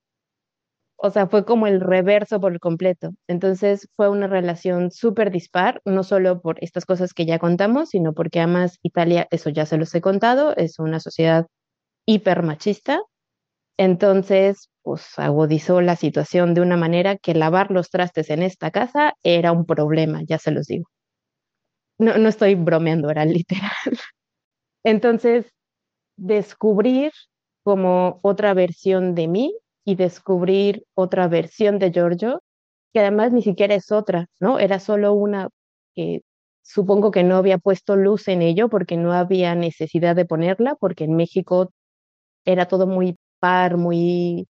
o 0.97 1.09
sea, 1.11 1.27
fue 1.27 1.45
como 1.45 1.67
el 1.67 1.81
reverso 1.81 2.39
por 2.39 2.59
completo. 2.59 3.11
Entonces 3.27 3.87
fue 3.95 4.09
una 4.09 4.27
relación 4.27 4.91
súper 4.91 5.31
dispar, 5.31 5.81
no 5.85 6.03
solo 6.03 6.41
por 6.41 6.57
estas 6.63 6.85
cosas 6.85 7.13
que 7.13 7.25
ya 7.25 7.39
contamos, 7.39 7.89
sino 7.89 8.13
porque 8.13 8.39
además 8.39 8.79
Italia, 8.81 9.27
eso 9.31 9.49
ya 9.49 9.65
se 9.65 9.77
los 9.77 9.93
he 9.95 10.01
contado, 10.01 10.55
es 10.55 10.79
una 10.79 10.99
sociedad 10.99 11.47
hiper 12.07 12.43
machista. 12.43 13.01
Entonces, 13.77 14.69
pues 14.83 15.19
agudizó 15.19 15.81
la 15.81 15.95
situación 15.97 16.53
de 16.53 16.61
una 16.61 16.77
manera 16.77 17.17
que 17.17 17.35
lavar 17.35 17.71
los 17.71 17.89
trastes 17.89 18.29
en 18.29 18.43
esta 18.43 18.71
casa 18.71 19.13
era 19.23 19.51
un 19.51 19.65
problema, 19.65 20.21
ya 20.25 20.39
se 20.39 20.51
los 20.51 20.67
digo. 20.67 20.87
No, 21.97 22.17
no 22.17 22.29
estoy 22.29 22.55
bromeando, 22.55 23.09
era 23.09 23.25
literal. 23.25 23.71
Entonces, 24.83 25.47
descubrir 26.17 27.11
como 27.63 28.19
otra 28.23 28.53
versión 28.53 29.15
de 29.15 29.27
mí 29.27 29.55
y 29.85 29.95
descubrir 29.95 30.85
otra 30.95 31.27
versión 31.27 31.79
de 31.79 31.91
Giorgio, 31.91 32.41
que 32.93 32.99
además 33.01 33.31
ni 33.31 33.41
siquiera 33.43 33.75
es 33.75 33.91
otra, 33.91 34.27
¿no? 34.39 34.59
Era 34.59 34.79
solo 34.79 35.13
una 35.13 35.49
que 35.95 36.21
supongo 36.63 37.11
que 37.11 37.23
no 37.23 37.37
había 37.37 37.59
puesto 37.59 37.95
luz 37.95 38.27
en 38.27 38.41
ello 38.41 38.69
porque 38.69 38.97
no 38.97 39.13
había 39.13 39.55
necesidad 39.55 40.15
de 40.15 40.25
ponerla, 40.25 40.75
porque 40.75 41.05
en 41.05 41.15
México 41.15 41.71
era 42.45 42.67
todo 42.67 42.87
muy 42.87 43.17
par, 43.39 43.77
muy, 43.77 44.47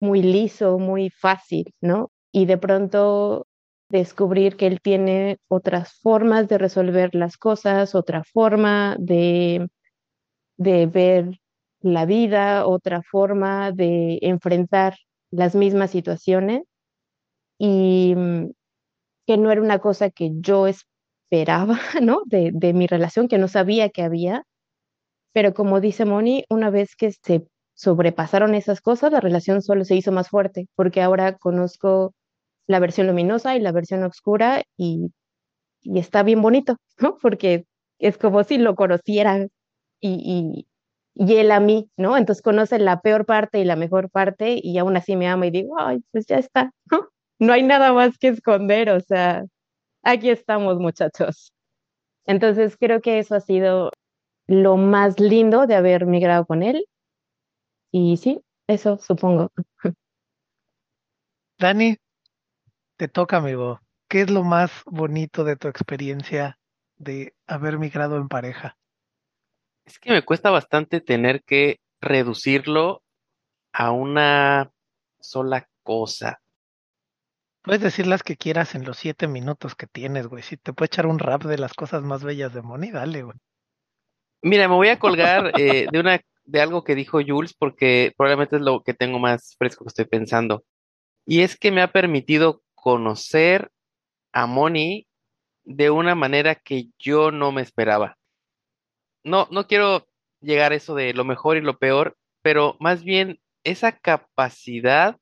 muy 0.00 0.22
liso, 0.22 0.78
muy 0.78 1.10
fácil, 1.10 1.72
¿no? 1.80 2.10
Y 2.32 2.46
de 2.46 2.58
pronto 2.58 3.46
descubrir 3.90 4.56
que 4.56 4.66
él 4.66 4.80
tiene 4.82 5.38
otras 5.48 5.92
formas 6.02 6.48
de 6.48 6.58
resolver 6.58 7.14
las 7.14 7.36
cosas, 7.36 7.94
otra 7.94 8.24
forma 8.24 8.96
de, 8.98 9.68
de 10.58 10.86
ver 10.86 11.38
la 11.80 12.06
vida, 12.06 12.66
otra 12.66 13.02
forma 13.02 13.72
de 13.72 14.18
enfrentar 14.22 14.96
las 15.30 15.54
mismas 15.54 15.90
situaciones 15.90 16.62
y 17.58 18.14
mm, 18.16 18.50
que 19.26 19.38
no 19.38 19.52
era 19.52 19.62
una 19.62 19.80
cosa 19.80 20.10
que 20.10 20.32
yo 20.40 20.66
esperaba, 20.68 21.78
¿no? 22.02 22.22
De, 22.26 22.50
de 22.54 22.72
mi 22.74 22.86
relación, 22.86 23.28
que 23.28 23.38
no 23.38 23.48
sabía 23.48 23.90
que 23.90 24.02
había, 24.02 24.44
pero 25.32 25.54
como 25.54 25.80
dice 25.80 26.04
Moni, 26.04 26.44
una 26.50 26.70
vez 26.70 26.96
que 26.96 27.12
se 27.12 27.46
sobrepasaron 27.74 28.54
esas 28.54 28.80
cosas, 28.80 29.12
la 29.12 29.20
relación 29.20 29.62
solo 29.62 29.84
se 29.84 29.94
hizo 29.96 30.12
más 30.12 30.28
fuerte, 30.28 30.66
porque 30.74 31.02
ahora 31.02 31.36
conozco 31.38 32.14
la 32.66 32.80
versión 32.80 33.06
luminosa 33.08 33.56
y 33.56 33.60
la 33.60 33.72
versión 33.72 34.02
oscura 34.04 34.62
y, 34.76 35.12
y 35.82 35.98
está 35.98 36.22
bien 36.22 36.42
bonito, 36.42 36.76
¿no? 37.00 37.18
Porque 37.22 37.66
es 37.98 38.18
como 38.18 38.44
si 38.44 38.58
lo 38.58 38.74
conocieran 38.76 39.50
y, 40.00 40.10
y 40.24 40.68
él 41.18 41.50
a 41.50 41.60
mí, 41.60 41.90
¿no? 41.96 42.16
Entonces 42.16 42.42
conoce 42.42 42.78
la 42.78 43.00
peor 43.00 43.26
parte 43.26 43.58
y 43.58 43.64
la 43.64 43.76
mejor 43.76 44.10
parte 44.10 44.60
y 44.62 44.78
aún 44.78 44.96
así 44.96 45.16
me 45.16 45.28
ama 45.28 45.46
y 45.46 45.50
digo, 45.50 45.76
ay, 45.78 46.02
pues 46.12 46.26
ya 46.26 46.36
está, 46.36 46.72
¿no? 46.90 47.08
No 47.40 47.52
hay 47.52 47.62
nada 47.62 47.92
más 47.92 48.18
que 48.18 48.28
esconder, 48.28 48.90
o 48.90 49.00
sea, 49.00 49.44
aquí 50.02 50.30
estamos 50.30 50.78
muchachos. 50.78 51.52
Entonces 52.24 52.76
creo 52.78 53.00
que 53.00 53.18
eso 53.18 53.34
ha 53.34 53.40
sido 53.40 53.90
lo 54.46 54.76
más 54.76 55.20
lindo 55.20 55.66
de 55.66 55.74
haber 55.74 56.06
migrado 56.06 56.46
con 56.46 56.62
él. 56.62 56.84
Y 57.90 58.16
sí, 58.16 58.40
eso 58.66 58.98
supongo. 58.98 59.50
Dani, 61.58 61.96
te 62.96 63.08
toca, 63.08 63.38
amigo. 63.38 63.80
¿Qué 64.08 64.22
es 64.22 64.30
lo 64.30 64.44
más 64.44 64.70
bonito 64.86 65.44
de 65.44 65.56
tu 65.56 65.68
experiencia 65.68 66.58
de 66.96 67.34
haber 67.46 67.78
migrado 67.78 68.16
en 68.16 68.28
pareja? 68.28 68.76
Es 69.88 69.98
que 69.98 70.12
me 70.12 70.22
cuesta 70.22 70.50
bastante 70.50 71.00
tener 71.00 71.42
que 71.44 71.80
reducirlo 72.02 73.02
a 73.72 73.90
una 73.90 74.70
sola 75.18 75.66
cosa. 75.82 76.42
Puedes 77.62 77.80
decir 77.80 78.06
las 78.06 78.22
que 78.22 78.36
quieras 78.36 78.74
en 78.74 78.84
los 78.84 78.98
siete 78.98 79.26
minutos 79.28 79.74
que 79.74 79.86
tienes, 79.86 80.26
güey. 80.26 80.42
Si 80.42 80.58
te 80.58 80.74
puedo 80.74 80.84
echar 80.84 81.06
un 81.06 81.18
rap 81.18 81.44
de 81.44 81.56
las 81.56 81.72
cosas 81.72 82.02
más 82.02 82.22
bellas 82.22 82.52
de 82.52 82.60
Moni, 82.60 82.90
dale, 82.90 83.22
güey. 83.22 83.38
Mira, 84.42 84.68
me 84.68 84.74
voy 84.74 84.88
a 84.88 84.98
colgar 84.98 85.52
eh, 85.58 85.86
de 85.90 85.98
una 85.98 86.20
de 86.44 86.60
algo 86.60 86.84
que 86.84 86.94
dijo 86.94 87.20
Jules 87.26 87.54
porque 87.54 88.12
probablemente 88.14 88.56
es 88.56 88.62
lo 88.62 88.82
que 88.82 88.92
tengo 88.92 89.18
más 89.18 89.56
fresco 89.56 89.86
que 89.86 89.88
estoy 89.88 90.04
pensando. 90.04 90.64
Y 91.24 91.40
es 91.40 91.56
que 91.56 91.72
me 91.72 91.80
ha 91.80 91.92
permitido 91.92 92.60
conocer 92.74 93.70
a 94.32 94.44
Moni 94.44 95.06
de 95.64 95.88
una 95.88 96.14
manera 96.14 96.56
que 96.56 96.90
yo 96.98 97.30
no 97.30 97.52
me 97.52 97.62
esperaba 97.62 98.17
no, 99.28 99.48
no 99.50 99.66
quiero 99.66 100.06
llegar 100.40 100.72
a 100.72 100.76
eso 100.76 100.94
de 100.94 101.14
lo 101.14 101.24
mejor 101.24 101.56
y 101.56 101.60
lo 101.60 101.78
peor, 101.78 102.16
pero 102.42 102.76
más 102.80 103.04
bien 103.04 103.40
esa 103.64 103.92
capacidad 103.98 105.18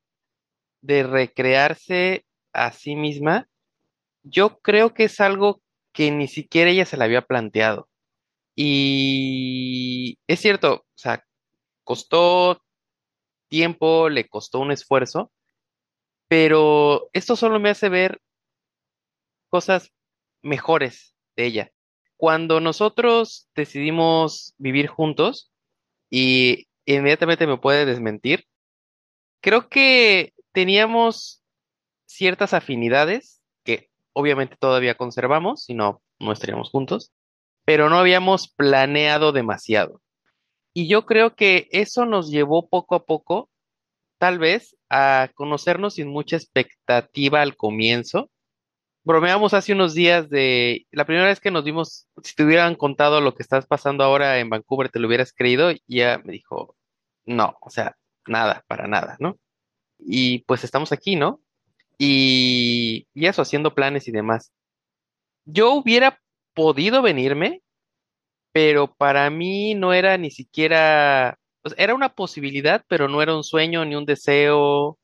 de 0.81 1.03
recrearse 1.03 2.25
a 2.53 2.71
sí 2.71 2.95
misma, 2.95 3.47
yo 4.23 4.59
creo 4.59 4.93
que 4.93 5.05
es 5.05 5.19
algo 5.19 5.61
que 5.93 6.11
ni 6.11 6.27
siquiera 6.27 6.71
ella 6.71 6.85
se 6.85 6.97
la 6.97 7.05
había 7.05 7.23
planteado. 7.23 7.89
Y 8.55 10.17
es 10.27 10.39
cierto, 10.39 10.73
o 10.75 10.85
sea, 10.95 11.23
costó 11.83 12.61
tiempo, 13.49 14.09
le 14.09 14.27
costó 14.27 14.59
un 14.59 14.71
esfuerzo, 14.71 15.31
pero 16.27 17.09
esto 17.13 17.35
solo 17.35 17.59
me 17.59 17.69
hace 17.69 17.89
ver 17.89 18.21
cosas 19.49 19.91
mejores 20.41 21.15
de 21.35 21.45
ella 21.45 21.71
cuando 22.17 22.59
nosotros 22.59 23.47
decidimos 23.55 24.53
vivir 24.57 24.87
juntos, 24.87 25.51
y 26.09 26.67
inmediatamente 26.85 27.47
me 27.47 27.57
puede 27.57 27.85
desmentir, 27.85 28.45
creo 29.41 29.69
que 29.69 30.33
teníamos 30.51 31.43
ciertas 32.05 32.53
afinidades 32.53 33.41
que 33.63 33.89
obviamente 34.13 34.55
todavía 34.59 34.95
conservamos, 34.95 35.63
si 35.63 35.73
no, 35.73 36.01
no 36.19 36.31
estaríamos 36.31 36.69
juntos, 36.69 37.11
pero 37.65 37.89
no 37.89 37.97
habíamos 37.97 38.47
planeado 38.47 39.31
demasiado. 39.31 40.01
Y 40.73 40.87
yo 40.87 41.05
creo 41.05 41.35
que 41.35 41.67
eso 41.71 42.05
nos 42.05 42.29
llevó 42.29 42.69
poco 42.69 42.95
a 42.95 43.05
poco, 43.05 43.49
tal 44.17 44.39
vez, 44.39 44.75
a 44.89 45.29
conocernos 45.35 45.95
sin 45.95 46.07
mucha 46.07 46.37
expectativa 46.37 47.41
al 47.41 47.57
comienzo, 47.57 48.29
bromeamos 49.07 49.53
hace 49.53 49.71
unos 49.71 49.93
días 49.93 50.29
de 50.29 50.85
la 50.91 51.05
primera 51.05 51.27
vez 51.27 51.39
que 51.39 51.49
nos 51.49 51.63
vimos, 51.63 52.07
si 52.21 52.35
te 52.35 52.43
hubieran 52.43 52.75
contado 52.75 53.21
lo 53.21 53.33
que 53.33 53.41
estás 53.41 53.65
pasando 53.65 54.03
ahora 54.03 54.39
en 54.39 54.49
Vancouver, 54.49 54.89
te 54.89 54.99
lo 54.99 55.07
hubieras 55.07 55.33
creído, 55.33 55.71
y 55.71 55.81
ella 55.87 56.19
me 56.25 56.33
dijo, 56.33 56.75
no, 57.25 57.57
o 57.61 57.69
sea, 57.69 57.95
nada, 58.27 58.65
para 58.67 58.87
nada, 58.87 59.15
¿no? 59.19 59.39
Y 59.97 60.39
pues 60.39 60.65
estamos 60.65 60.91
aquí, 60.91 61.15
¿no? 61.15 61.39
Y, 61.97 63.07
y 63.13 63.27
eso, 63.27 63.41
haciendo 63.41 63.73
planes 63.73 64.09
y 64.09 64.11
demás. 64.11 64.51
Yo 65.45 65.71
hubiera 65.73 66.19
podido 66.53 67.01
venirme, 67.01 67.61
pero 68.51 68.93
para 68.93 69.29
mí 69.29 69.73
no 69.73 69.93
era 69.93 70.17
ni 70.17 70.31
siquiera, 70.31 71.39
era 71.77 71.95
una 71.95 72.09
posibilidad, 72.09 72.83
pero 72.89 73.07
no 73.07 73.21
era 73.21 73.35
un 73.35 73.45
sueño 73.45 73.85
ni 73.85 73.95
un 73.95 74.05
deseo. 74.05 74.99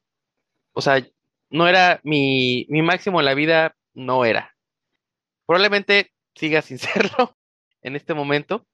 O 0.73 0.81
sea, 0.81 1.07
no 1.49 1.67
era 1.69 2.01
mi, 2.03 2.65
mi 2.69 2.81
máximo 2.81 3.21
en 3.21 3.25
la 3.25 3.33
vida, 3.33 3.75
no 3.93 4.25
era. 4.25 4.55
Probablemente 5.45 6.11
siga 6.35 6.61
sin 6.61 6.77
serlo 6.79 7.35
en 7.81 7.95
este 7.95 8.13
momento, 8.13 8.65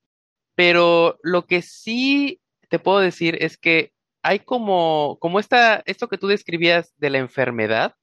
pero 0.55 1.19
lo 1.23 1.45
que 1.45 1.61
sí 1.61 2.41
te 2.69 2.79
puedo 2.79 2.99
decir 2.99 3.37
es 3.41 3.57
que 3.57 3.91
hay 4.21 4.39
como, 4.39 5.17
como 5.19 5.39
esta, 5.39 5.81
esto 5.85 6.07
que 6.07 6.17
tú 6.17 6.27
describías 6.27 6.93
de 6.97 7.09
la 7.09 7.17
enfermedad, 7.19 7.95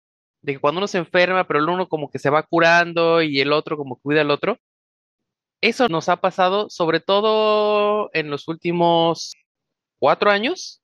de 0.43 0.55
que 0.55 0.61
cuando 0.61 0.79
uno 0.79 0.89
se 0.89 0.99
enferma, 0.99 1.47
pero 1.47 1.61
el 1.61 1.69
uno 1.69 1.89
como 1.89 2.11
que 2.11 2.19
se 2.19 2.31
va 2.31 2.43
curando 2.43 3.23
y 3.23 3.41
el 3.41 3.53
otro 3.53 3.77
como 3.77 3.97
cuida 3.97 4.23
al 4.23 4.31
otro, 4.31 4.59
eso 5.61 5.89
nos 5.89 6.09
ha 6.09 6.17
pasado 6.17 6.71
sobre 6.71 7.01
todo 7.01 8.11
en 8.13 8.31
los 8.31 8.49
últimos 8.49 9.35
cuatro 9.99 10.31
años, 10.31 10.83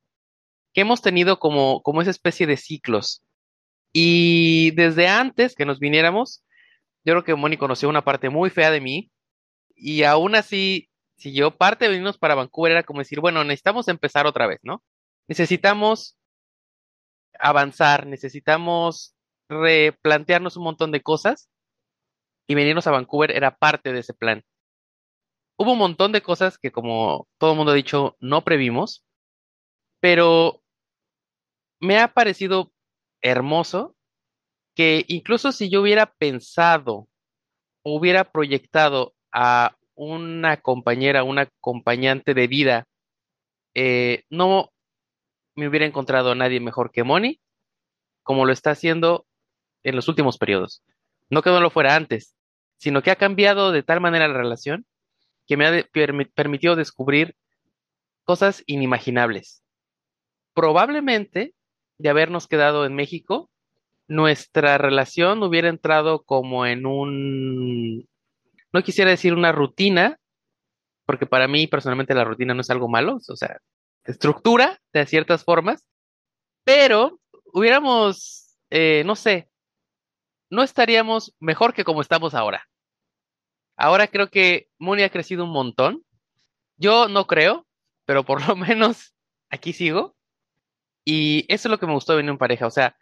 que 0.73 0.83
hemos 0.83 1.03
tenido 1.03 1.39
como, 1.39 1.83
como 1.83 2.03
esa 2.03 2.11
especie 2.11 2.47
de 2.47 2.57
ciclos. 2.57 3.23
Y 3.93 4.71
desde 4.73 5.09
antes 5.09 5.55
que 5.55 5.67
nos 5.67 5.79
viniéramos, 5.79 6.45
yo 7.05 7.13
creo 7.15 7.25
que 7.25 7.35
Moni 7.35 7.57
conoció 7.57 7.89
una 7.89 8.05
parte 8.05 8.31
muy 8.31 8.51
fea 8.51 8.71
de 8.71 8.81
mí 8.81 9.11
y 9.75 10.05
aún 10.05 10.35
así 10.35 10.89
si 11.17 11.33
yo 11.33 11.57
parte 11.57 11.85
de 11.85 11.91
venirnos 11.91 12.19
para 12.19 12.35
Vancouver 12.35 12.73
era 12.73 12.83
como 12.83 12.99
decir, 12.99 13.21
bueno, 13.21 13.45
necesitamos 13.45 13.87
empezar 13.89 14.27
otra 14.27 14.49
vez, 14.49 14.59
¿no? 14.63 14.83
Necesitamos 15.29 16.19
avanzar, 17.39 18.07
necesitamos 18.07 19.15
replantearnos 19.49 20.57
un 20.57 20.65
montón 20.65 20.91
de 20.91 21.03
cosas 21.03 21.49
y 22.49 22.57
venirnos 22.57 22.87
a 22.87 22.91
Vancouver 22.91 23.31
era 23.31 23.57
parte 23.57 23.93
de 23.93 24.01
ese 24.01 24.15
plan. 24.15 24.43
Hubo 25.57 25.73
un 25.73 25.79
montón 25.79 26.11
de 26.11 26.23
cosas 26.23 26.59
que, 26.59 26.73
como 26.73 27.29
todo 27.39 27.53
el 27.53 27.57
mundo 27.57 27.73
ha 27.73 27.77
dicho, 27.77 28.17
no 28.19 28.43
previmos, 28.43 29.05
pero 30.01 30.61
me 31.79 31.99
ha 32.01 32.09
parecido 32.09 32.72
hermoso 33.23 33.97
que 34.75 35.05
incluso 35.09 35.53
si 35.53 35.71
yo 35.71 35.81
hubiera 35.81 36.07
pensado 36.07 37.09
o 37.83 37.97
hubiera 37.97 38.31
proyectado 38.31 39.15
a 39.33 39.77
una 39.95 40.57
compañera, 40.59 41.25
una 41.25 41.43
acompañante 41.43 42.35
de 42.35 42.47
vida, 42.47 42.87
eh, 43.75 44.25
no 44.31 44.71
me 45.55 45.69
hubiera 45.69 45.87
encontrado 45.87 46.33
a 46.33 46.35
nadie 46.35 46.61
mejor 46.61 46.91
que 46.91 47.05
Moni, 47.05 47.41
como 48.23 48.45
lo 48.45 48.53
está 48.53 48.71
haciendo 48.71 49.27
en 49.83 49.97
los 49.97 50.09
últimos 50.09 50.39
periodos. 50.39 50.83
No 51.29 51.43
que 51.43 51.51
no 51.51 51.61
lo 51.61 51.71
fuera 51.71 51.95
antes, 51.95 52.37
sino 52.77 53.03
que 53.03 53.11
ha 53.11 53.17
cambiado 53.17 53.73
de 53.73 53.83
tal 53.83 54.01
manera 54.01 54.29
la 54.29 54.39
relación 54.39 54.87
que 55.47 55.57
me 55.57 55.67
ha 55.67 55.87
permitido 56.35 56.77
descubrir 56.77 57.37
cosas 58.25 58.63
inimaginables. 58.67 59.63
Probablemente, 60.55 61.55
de 62.03 62.09
habernos 62.09 62.49
quedado 62.49 62.85
en 62.85 62.95
México, 62.95 63.49
nuestra 64.09 64.77
relación 64.77 65.43
hubiera 65.43 65.69
entrado 65.69 66.25
como 66.25 66.67
en 66.67 66.85
un, 66.85 68.09
no 68.73 68.83
quisiera 68.83 69.11
decir 69.11 69.35
una 69.35 69.53
rutina, 69.53 70.19
porque 71.07 71.27
para 71.27 71.47
mí 71.47 71.69
personalmente 71.69 72.15
la 72.15 72.25
rutina 72.25 72.55
no 72.55 72.61
es 72.61 72.71
algo 72.71 72.89
malo, 72.89 73.19
o 73.27 73.37
sea, 73.37 73.59
estructura 74.05 74.81
de 74.93 75.07
ciertas 75.07 75.45
formas, 75.45 75.87
pero 76.65 77.21
hubiéramos, 77.53 78.57
eh, 78.71 79.05
no 79.07 79.15
sé, 79.15 79.49
no 80.51 80.65
estaríamos 80.65 81.35
mejor 81.39 81.73
que 81.73 81.85
como 81.85 82.01
estamos 82.01 82.35
ahora. 82.35 82.69
Ahora 83.77 84.09
creo 84.09 84.29
que 84.29 84.69
Moni 84.79 85.03
ha 85.03 85.11
crecido 85.11 85.45
un 85.45 85.51
montón. 85.51 86.05
Yo 86.77 87.09
no 87.09 87.27
creo, 87.27 87.67
pero 88.05 88.25
por 88.25 88.47
lo 88.47 88.57
menos 88.57 89.15
aquí 89.51 89.73
sigo. 89.73 90.17
Y 91.05 91.45
eso 91.49 91.69
es 91.69 91.71
lo 91.71 91.79
que 91.79 91.87
me 91.87 91.95
gustó 91.95 92.13
de 92.13 92.19
venir 92.19 92.31
en 92.31 92.39
pareja. 92.39 92.67
O 92.67 92.71
sea, 92.71 92.97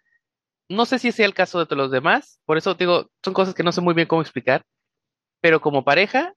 no 0.68 0.86
sé 0.86 0.98
si 0.98 1.12
sea 1.12 1.26
el 1.26 1.34
caso 1.34 1.58
de 1.58 1.66
todos 1.66 1.78
los 1.78 1.90
demás, 1.90 2.40
por 2.44 2.56
eso 2.56 2.74
digo, 2.74 3.10
son 3.24 3.34
cosas 3.34 3.54
que 3.54 3.62
no 3.62 3.72
sé 3.72 3.80
muy 3.80 3.94
bien 3.94 4.06
cómo 4.06 4.22
explicar, 4.22 4.64
pero 5.40 5.60
como 5.60 5.84
pareja, 5.84 6.34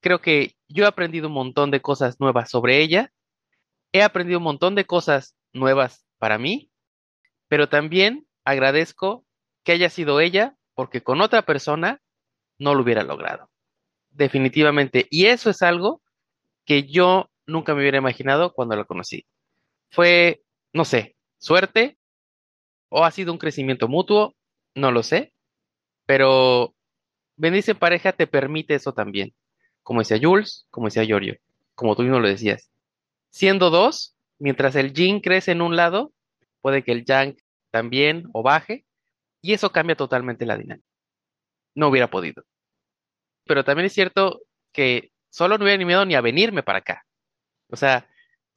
creo 0.00 0.20
que 0.20 0.56
yo 0.68 0.84
he 0.84 0.88
aprendido 0.88 1.28
un 1.28 1.34
montón 1.34 1.70
de 1.70 1.80
cosas 1.80 2.18
nuevas 2.20 2.50
sobre 2.50 2.80
ella, 2.80 3.12
he 3.92 4.02
aprendido 4.02 4.38
un 4.38 4.44
montón 4.44 4.74
de 4.74 4.84
cosas 4.84 5.36
nuevas 5.52 6.04
para 6.18 6.38
mí, 6.38 6.70
pero 7.48 7.68
también 7.68 8.26
agradezco 8.44 9.24
que 9.62 9.72
haya 9.72 9.90
sido 9.90 10.20
ella, 10.20 10.56
porque 10.74 11.02
con 11.02 11.20
otra 11.20 11.42
persona 11.42 12.00
no 12.58 12.74
lo 12.74 12.82
hubiera 12.82 13.02
logrado. 13.02 13.50
Definitivamente. 14.10 15.06
Y 15.10 15.26
eso 15.26 15.50
es 15.50 15.62
algo 15.62 16.02
que 16.64 16.84
yo 16.84 17.30
nunca 17.46 17.74
me 17.74 17.80
hubiera 17.80 17.98
imaginado 17.98 18.52
cuando 18.52 18.76
la 18.76 18.84
conocí. 18.84 19.26
Fue, 19.90 20.42
no 20.76 20.84
sé, 20.84 21.16
suerte, 21.38 21.96
o 22.90 23.04
ha 23.04 23.10
sido 23.10 23.32
un 23.32 23.38
crecimiento 23.38 23.88
mutuo, 23.88 24.36
no 24.74 24.92
lo 24.92 25.02
sé, 25.02 25.32
pero 26.04 26.74
venirse 27.36 27.70
en 27.72 27.78
pareja 27.78 28.12
te 28.12 28.26
permite 28.26 28.74
eso 28.74 28.92
también, 28.92 29.34
como 29.82 30.00
decía 30.00 30.18
Jules, 30.20 30.66
como 30.70 30.88
decía 30.88 31.04
Giorgio, 31.04 31.38
como 31.74 31.96
tú 31.96 32.02
mismo 32.02 32.20
lo 32.20 32.28
decías. 32.28 32.70
Siendo 33.30 33.70
dos, 33.70 34.14
mientras 34.38 34.76
el 34.76 34.92
yin 34.92 35.20
crece 35.20 35.52
en 35.52 35.62
un 35.62 35.76
lado, 35.76 36.12
puede 36.60 36.84
que 36.84 36.92
el 36.92 37.06
yang 37.06 37.36
también 37.70 38.28
o 38.34 38.42
baje, 38.42 38.84
y 39.40 39.54
eso 39.54 39.72
cambia 39.72 39.96
totalmente 39.96 40.44
la 40.44 40.58
dinámica. 40.58 40.86
No 41.74 41.88
hubiera 41.88 42.10
podido. 42.10 42.44
Pero 43.44 43.64
también 43.64 43.86
es 43.86 43.94
cierto 43.94 44.42
que 44.72 45.10
solo 45.30 45.56
no 45.56 45.64
hubiera 45.64 45.78
ni 45.78 45.86
miedo 45.86 46.04
ni 46.04 46.14
a 46.14 46.20
venirme 46.20 46.62
para 46.62 46.80
acá. 46.80 47.06
O 47.70 47.76
sea, 47.76 48.08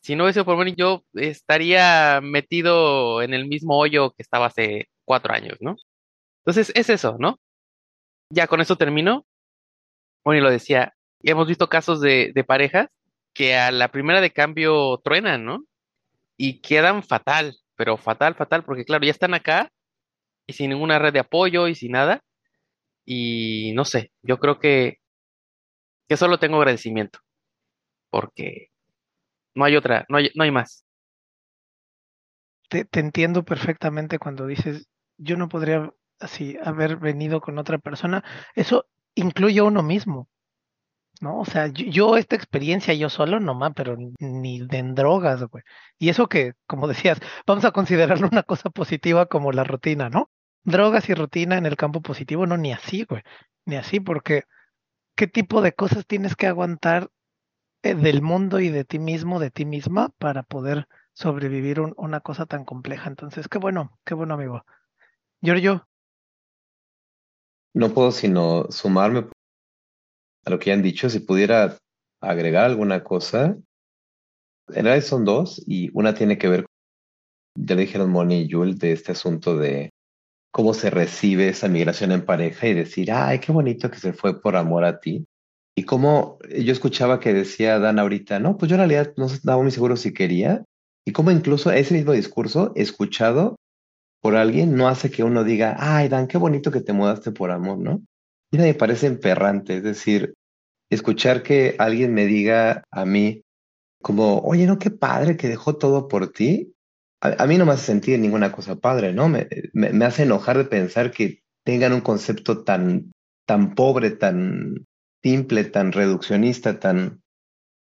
si 0.01 0.15
no 0.15 0.23
hubiese 0.23 0.43
por 0.43 0.63
mí, 0.63 0.73
yo 0.77 1.03
estaría 1.13 2.19
metido 2.21 3.21
en 3.21 3.33
el 3.33 3.47
mismo 3.47 3.77
hoyo 3.77 4.11
que 4.11 4.21
estaba 4.23 4.47
hace 4.47 4.89
cuatro 5.05 5.33
años, 5.33 5.57
¿no? 5.61 5.75
Entonces, 6.45 6.71
es 6.75 6.89
eso, 6.89 7.17
¿no? 7.19 7.39
Ya 8.31 8.47
con 8.47 8.61
eso 8.61 8.75
termino. 8.77 9.25
Y 10.25 10.39
lo 10.39 10.51
decía, 10.51 10.93
hemos 11.23 11.47
visto 11.47 11.69
casos 11.69 12.01
de, 12.01 12.31
de 12.33 12.43
parejas 12.43 12.87
que 13.33 13.55
a 13.55 13.71
la 13.71 13.89
primera 13.89 14.21
de 14.21 14.31
cambio 14.31 14.99
truenan, 15.03 15.45
¿no? 15.45 15.65
Y 16.37 16.61
quedan 16.61 17.03
fatal, 17.03 17.57
pero 17.75 17.97
fatal, 17.97 18.35
fatal, 18.35 18.63
porque 18.63 18.85
claro, 18.85 19.05
ya 19.05 19.11
están 19.11 19.33
acá 19.33 19.71
y 20.47 20.53
sin 20.53 20.69
ninguna 20.71 20.99
red 20.99 21.13
de 21.13 21.19
apoyo 21.19 21.67
y 21.67 21.75
sin 21.75 21.93
nada. 21.93 22.21
Y 23.05 23.73
no 23.75 23.85
sé, 23.85 24.11
yo 24.21 24.37
creo 24.39 24.59
que, 24.59 24.99
que 26.07 26.17
solo 26.17 26.39
tengo 26.39 26.57
agradecimiento, 26.57 27.19
porque 28.11 28.69
no 29.59 29.65
hay 29.65 29.75
otra, 29.75 30.05
no 30.09 30.17
hay, 30.17 30.31
no 30.35 30.43
hay 30.43 30.51
más. 30.51 30.85
Te, 32.69 32.87
entiendo 32.93 33.43
perfectamente 33.43 34.19
cuando 34.19 34.47
dices, 34.47 34.87
yo 35.17 35.35
no 35.37 35.49
podría 35.49 35.91
así 36.19 36.57
haber 36.63 36.97
venido 36.97 37.41
con 37.41 37.57
otra 37.59 37.77
persona. 37.77 38.23
Eso 38.55 38.85
incluye 39.15 39.59
a 39.59 39.65
uno 39.65 39.83
mismo. 39.83 40.29
¿no? 41.19 41.39
O 41.39 41.45
sea, 41.45 41.67
yo, 41.67 41.85
yo, 41.87 42.17
esta 42.17 42.35
experiencia 42.37 42.93
yo 42.93 43.09
solo 43.09 43.41
nomás, 43.41 43.73
pero 43.75 43.97
ni 44.19 44.61
de 44.61 44.77
en 44.77 44.95
drogas, 44.95 45.43
güey. 45.43 45.63
Y 45.97 46.09
eso 46.09 46.27
que, 46.29 46.53
como 46.65 46.87
decías, 46.87 47.19
vamos 47.45 47.65
a 47.65 47.71
considerarlo 47.71 48.29
una 48.31 48.43
cosa 48.43 48.69
positiva 48.69 49.25
como 49.25 49.51
la 49.51 49.65
rutina, 49.65 50.09
¿no? 50.09 50.29
Drogas 50.63 51.09
y 51.09 51.13
rutina 51.15 51.57
en 51.57 51.65
el 51.65 51.75
campo 51.75 52.01
positivo, 52.01 52.47
no, 52.47 52.55
ni 52.57 52.71
así, 52.71 53.03
güey. 53.03 53.23
Ni 53.65 53.75
así, 53.75 53.99
porque 53.99 54.43
¿qué 55.15 55.27
tipo 55.27 55.61
de 55.61 55.73
cosas 55.73 56.05
tienes 56.07 56.35
que 56.37 56.47
aguantar 56.47 57.09
del 57.81 58.21
mundo 58.21 58.59
y 58.59 58.69
de 58.69 58.83
ti 58.83 58.99
mismo, 58.99 59.39
de 59.39 59.51
ti 59.51 59.65
misma, 59.65 60.09
para 60.17 60.43
poder 60.43 60.87
sobrevivir 61.13 61.79
un, 61.79 61.93
una 61.97 62.19
cosa 62.19 62.45
tan 62.45 62.65
compleja? 62.65 63.09
Entonces, 63.09 63.47
qué 63.47 63.57
bueno, 63.57 63.97
qué 64.05 64.13
bueno, 64.13 64.33
amigo. 64.33 64.65
Giorgio. 65.41 65.87
No 67.73 67.93
puedo 67.93 68.11
sino 68.11 68.65
sumarme 68.71 69.27
a 70.45 70.49
lo 70.49 70.59
que 70.59 70.67
ya 70.67 70.73
han 70.73 70.81
dicho. 70.81 71.09
Si 71.09 71.19
pudiera 71.19 71.77
agregar 72.21 72.65
alguna 72.65 73.03
cosa, 73.03 73.57
en 74.67 74.83
realidad 74.83 75.05
son 75.05 75.25
dos 75.25 75.61
y 75.65 75.89
una 75.93 76.13
tiene 76.13 76.37
que 76.37 76.49
ver, 76.49 76.65
ya 77.55 77.75
le 77.75 77.81
dijeron 77.81 78.09
Moni 78.09 78.41
y 78.41 78.47
Yul, 78.47 78.77
de 78.77 78.91
este 78.91 79.11
asunto 79.13 79.57
de 79.57 79.91
cómo 80.51 80.73
se 80.73 80.89
recibe 80.89 81.49
esa 81.49 81.67
migración 81.67 82.11
en 82.11 82.25
pareja 82.25 82.67
y 82.67 82.73
decir, 82.73 83.11
ay, 83.11 83.39
qué 83.39 83.51
bonito 83.51 83.89
que 83.89 83.99
se 83.99 84.13
fue 84.13 84.41
por 84.41 84.55
amor 84.55 84.83
a 84.83 84.99
ti. 84.99 85.25
Y 85.75 85.83
cómo 85.83 86.39
yo 86.49 86.71
escuchaba 86.71 87.19
que 87.19 87.33
decía 87.33 87.79
Dan 87.79 87.99
ahorita, 87.99 88.39
no, 88.39 88.57
pues 88.57 88.69
yo 88.69 88.75
en 88.75 88.79
realidad 88.79 89.13
no 89.17 89.27
estaba 89.27 89.61
muy 89.61 89.71
seguro 89.71 89.95
si 89.95 90.13
quería. 90.13 90.65
Y 91.05 91.11
cómo 91.11 91.31
incluso 91.31 91.71
ese 91.71 91.93
mismo 91.93 92.11
discurso 92.11 92.73
escuchado 92.75 93.55
por 94.21 94.35
alguien 94.35 94.75
no 94.75 94.87
hace 94.87 95.09
que 95.09 95.23
uno 95.23 95.43
diga, 95.43 95.75
ay, 95.79 96.09
Dan, 96.09 96.27
qué 96.27 96.37
bonito 96.37 96.71
que 96.71 96.81
te 96.81 96.93
mudaste 96.93 97.31
por 97.31 97.51
amor, 97.51 97.77
¿no? 97.77 98.01
Y 98.51 98.57
me 98.57 98.73
parece 98.73 99.07
emperrante, 99.07 99.77
es 99.77 99.83
decir, 99.83 100.33
escuchar 100.89 101.43
que 101.43 101.75
alguien 101.77 102.13
me 102.13 102.25
diga 102.25 102.83
a 102.91 103.05
mí 103.05 103.43
como, 104.01 104.39
oye, 104.39 104.65
no, 104.65 104.79
qué 104.79 104.91
padre 104.91 105.37
que 105.37 105.47
dejó 105.47 105.77
todo 105.77 106.07
por 106.07 106.31
ti. 106.31 106.73
A, 107.21 107.45
mí 107.45 107.57
no 107.57 107.65
me 107.65 107.73
hace 107.73 107.85
sentir 107.85 108.17
ninguna 108.19 108.51
cosa 108.51 108.77
padre, 108.77 109.13
¿no? 109.13 109.27
Me, 109.27 109.47
me, 109.73 110.05
hace 110.05 110.23
enojar 110.23 110.57
de 110.57 110.65
pensar 110.65 111.11
que 111.11 111.41
tengan 111.65 111.93
un 111.93 112.01
concepto 112.01 112.63
tan, 112.63 113.11
tan 113.45 113.75
pobre, 113.75 114.11
tan 114.11 114.85
simple, 115.23 115.63
tan 115.65 115.91
reduccionista, 115.91 116.79
tan 116.79 117.21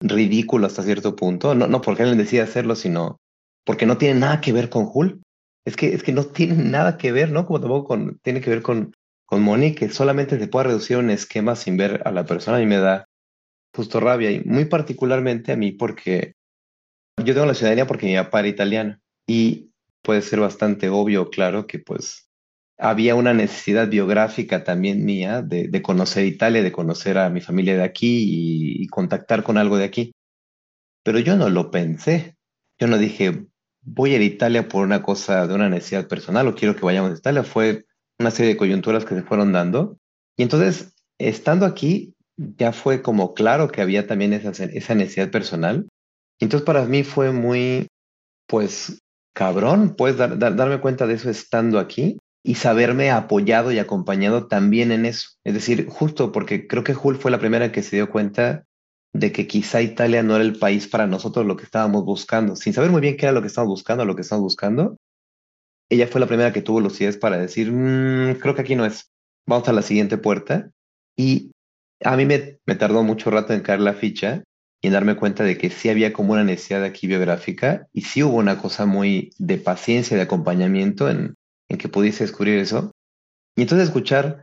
ridículo 0.00 0.66
hasta 0.66 0.82
cierto 0.82 1.16
punto. 1.16 1.54
No, 1.54 1.66
no 1.66 1.80
porque 1.80 2.02
alguien 2.02 2.18
decida 2.18 2.44
hacerlo, 2.44 2.76
sino 2.76 3.18
porque 3.64 3.86
no 3.86 3.98
tiene 3.98 4.20
nada 4.20 4.40
que 4.40 4.52
ver 4.52 4.68
con 4.70 4.86
Jul. 4.86 5.22
Es 5.66 5.76
que, 5.76 5.94
es 5.94 6.02
que 6.02 6.12
no 6.12 6.24
tiene 6.24 6.54
nada 6.54 6.96
que 6.96 7.12
ver, 7.12 7.30
¿no? 7.30 7.46
Como 7.46 7.60
tampoco 7.60 7.88
con, 7.88 8.18
tiene 8.22 8.40
que 8.40 8.50
ver 8.50 8.62
con, 8.62 8.94
con 9.26 9.42
Moni, 9.42 9.74
que 9.74 9.90
solamente 9.90 10.38
se 10.38 10.48
puede 10.48 10.68
reducir 10.68 10.96
un 10.96 11.10
esquema 11.10 11.56
sin 11.56 11.76
ver 11.76 12.02
a 12.06 12.12
la 12.12 12.24
persona. 12.24 12.56
A 12.56 12.60
mí 12.60 12.66
me 12.66 12.78
da 12.78 13.06
justo 13.74 14.00
rabia, 14.00 14.30
y 14.30 14.42
muy 14.44 14.64
particularmente 14.64 15.52
a 15.52 15.56
mí 15.56 15.72
porque 15.72 16.34
yo 17.18 17.34
tengo 17.34 17.46
la 17.46 17.54
ciudadanía 17.54 17.86
porque 17.86 18.06
mi 18.06 18.16
papá 18.16 18.40
era 18.40 18.48
italiano 18.48 18.98
y 19.26 19.70
puede 20.02 20.22
ser 20.22 20.40
bastante 20.40 20.88
obvio, 20.88 21.30
claro, 21.30 21.66
que 21.66 21.78
pues 21.78 22.27
había 22.78 23.16
una 23.16 23.34
necesidad 23.34 23.88
biográfica 23.88 24.62
también 24.62 25.04
mía 25.04 25.42
de, 25.42 25.68
de 25.68 25.82
conocer 25.82 26.24
Italia, 26.24 26.62
de 26.62 26.72
conocer 26.72 27.18
a 27.18 27.28
mi 27.28 27.40
familia 27.40 27.76
de 27.76 27.82
aquí 27.82 28.82
y, 28.82 28.86
contactar 28.86 29.42
con 29.42 29.58
algo 29.58 29.76
de 29.76 29.84
aquí. 29.84 30.12
Pero 31.02 31.18
yo 31.18 31.36
no 31.36 31.50
lo 31.50 31.70
pensé. 31.70 32.36
Yo 32.78 32.86
no 32.86 32.96
dije, 32.96 33.46
voy 33.82 34.12
a 34.12 34.16
ir 34.16 34.22
a 34.22 34.24
Italia 34.24 34.68
por 34.68 34.84
una 34.84 35.02
cosa 35.02 35.46
de 35.46 35.54
una 35.54 35.68
necesidad 35.68 36.06
personal 36.06 36.46
o 36.46 36.54
quiero 36.54 36.76
que 36.76 36.84
vayamos 36.84 37.10
a 37.10 37.18
Italia. 37.18 37.42
Fue 37.42 37.84
una 38.18 38.30
serie 38.30 38.52
de 38.52 38.56
coyunturas 38.56 39.04
que 39.04 39.16
se 39.16 39.22
fueron 39.22 39.52
dando. 39.52 39.98
Y 40.36 40.44
entonces, 40.44 40.94
estando 41.18 41.66
aquí, 41.66 42.14
ya 42.36 42.72
fue 42.72 43.02
como 43.02 43.34
claro 43.34 43.68
que 43.68 43.82
había 43.82 44.06
también 44.06 44.32
esa, 44.32 44.50
esa 44.64 44.94
necesidad 44.94 45.30
personal. 45.30 45.88
Y 46.38 46.44
entonces 46.44 46.64
para 46.64 46.84
mí 46.84 47.02
fue 47.02 47.32
muy, 47.32 47.88
pues, 48.46 49.00
cabrón, 49.34 49.96
pues, 49.96 50.16
darme 50.16 50.80
cuenta 50.80 51.08
de 51.08 51.14
eso 51.14 51.28
estando 51.28 51.80
aquí 51.80 52.18
y 52.48 52.54
saberme 52.54 53.10
apoyado 53.10 53.72
y 53.72 53.78
acompañado 53.78 54.46
también 54.46 54.90
en 54.90 55.04
eso. 55.04 55.32
Es 55.44 55.52
decir, 55.52 55.86
justo 55.86 56.32
porque 56.32 56.66
creo 56.66 56.82
que 56.82 56.94
Jul 56.94 57.18
fue 57.18 57.30
la 57.30 57.38
primera 57.38 57.72
que 57.72 57.82
se 57.82 57.96
dio 57.96 58.08
cuenta 58.08 58.64
de 59.12 59.32
que 59.32 59.46
quizá 59.46 59.82
Italia 59.82 60.22
no 60.22 60.34
era 60.34 60.44
el 60.44 60.58
país 60.58 60.88
para 60.88 61.06
nosotros 61.06 61.44
lo 61.44 61.58
que 61.58 61.64
estábamos 61.64 62.06
buscando, 62.06 62.56
sin 62.56 62.72
saber 62.72 62.90
muy 62.90 63.02
bien 63.02 63.18
qué 63.18 63.26
era 63.26 63.34
lo 63.34 63.42
que 63.42 63.48
estábamos 63.48 63.74
buscando, 63.74 64.06
lo 64.06 64.16
que 64.16 64.22
estábamos 64.22 64.54
buscando. 64.54 64.96
Ella 65.90 66.06
fue 66.06 66.22
la 66.22 66.26
primera 66.26 66.50
que 66.50 66.62
tuvo 66.62 66.80
los 66.80 66.98
ideas 67.02 67.18
para 67.18 67.36
decir, 67.36 67.70
mm, 67.70 68.38
creo 68.40 68.54
que 68.54 68.62
aquí 68.62 68.76
no 68.76 68.86
es, 68.86 69.10
vamos 69.46 69.68
a 69.68 69.74
la 69.74 69.82
siguiente 69.82 70.16
puerta. 70.16 70.70
Y 71.18 71.50
a 72.02 72.16
mí 72.16 72.24
me, 72.24 72.60
me, 72.64 72.76
tardó 72.76 73.02
mucho 73.02 73.30
rato 73.30 73.52
en 73.52 73.60
caer 73.60 73.80
la 73.80 73.92
ficha 73.92 74.42
y 74.80 74.86
en 74.86 74.94
darme 74.94 75.16
cuenta 75.16 75.44
de 75.44 75.58
que 75.58 75.68
sí 75.68 75.90
había 75.90 76.14
como 76.14 76.32
una 76.32 76.44
necesidad 76.44 76.82
aquí 76.82 77.08
biográfica 77.08 77.88
y 77.92 78.02
sí 78.02 78.22
hubo 78.22 78.38
una 78.38 78.56
cosa 78.56 78.86
muy 78.86 79.34
de 79.36 79.58
paciencia, 79.58 80.16
de 80.16 80.22
acompañamiento 80.22 81.10
en, 81.10 81.34
en 81.68 81.78
que 81.78 81.88
pudiese 81.88 82.24
descubrir 82.24 82.58
eso. 82.58 82.92
Y 83.56 83.62
entonces 83.62 83.88
escuchar 83.88 84.42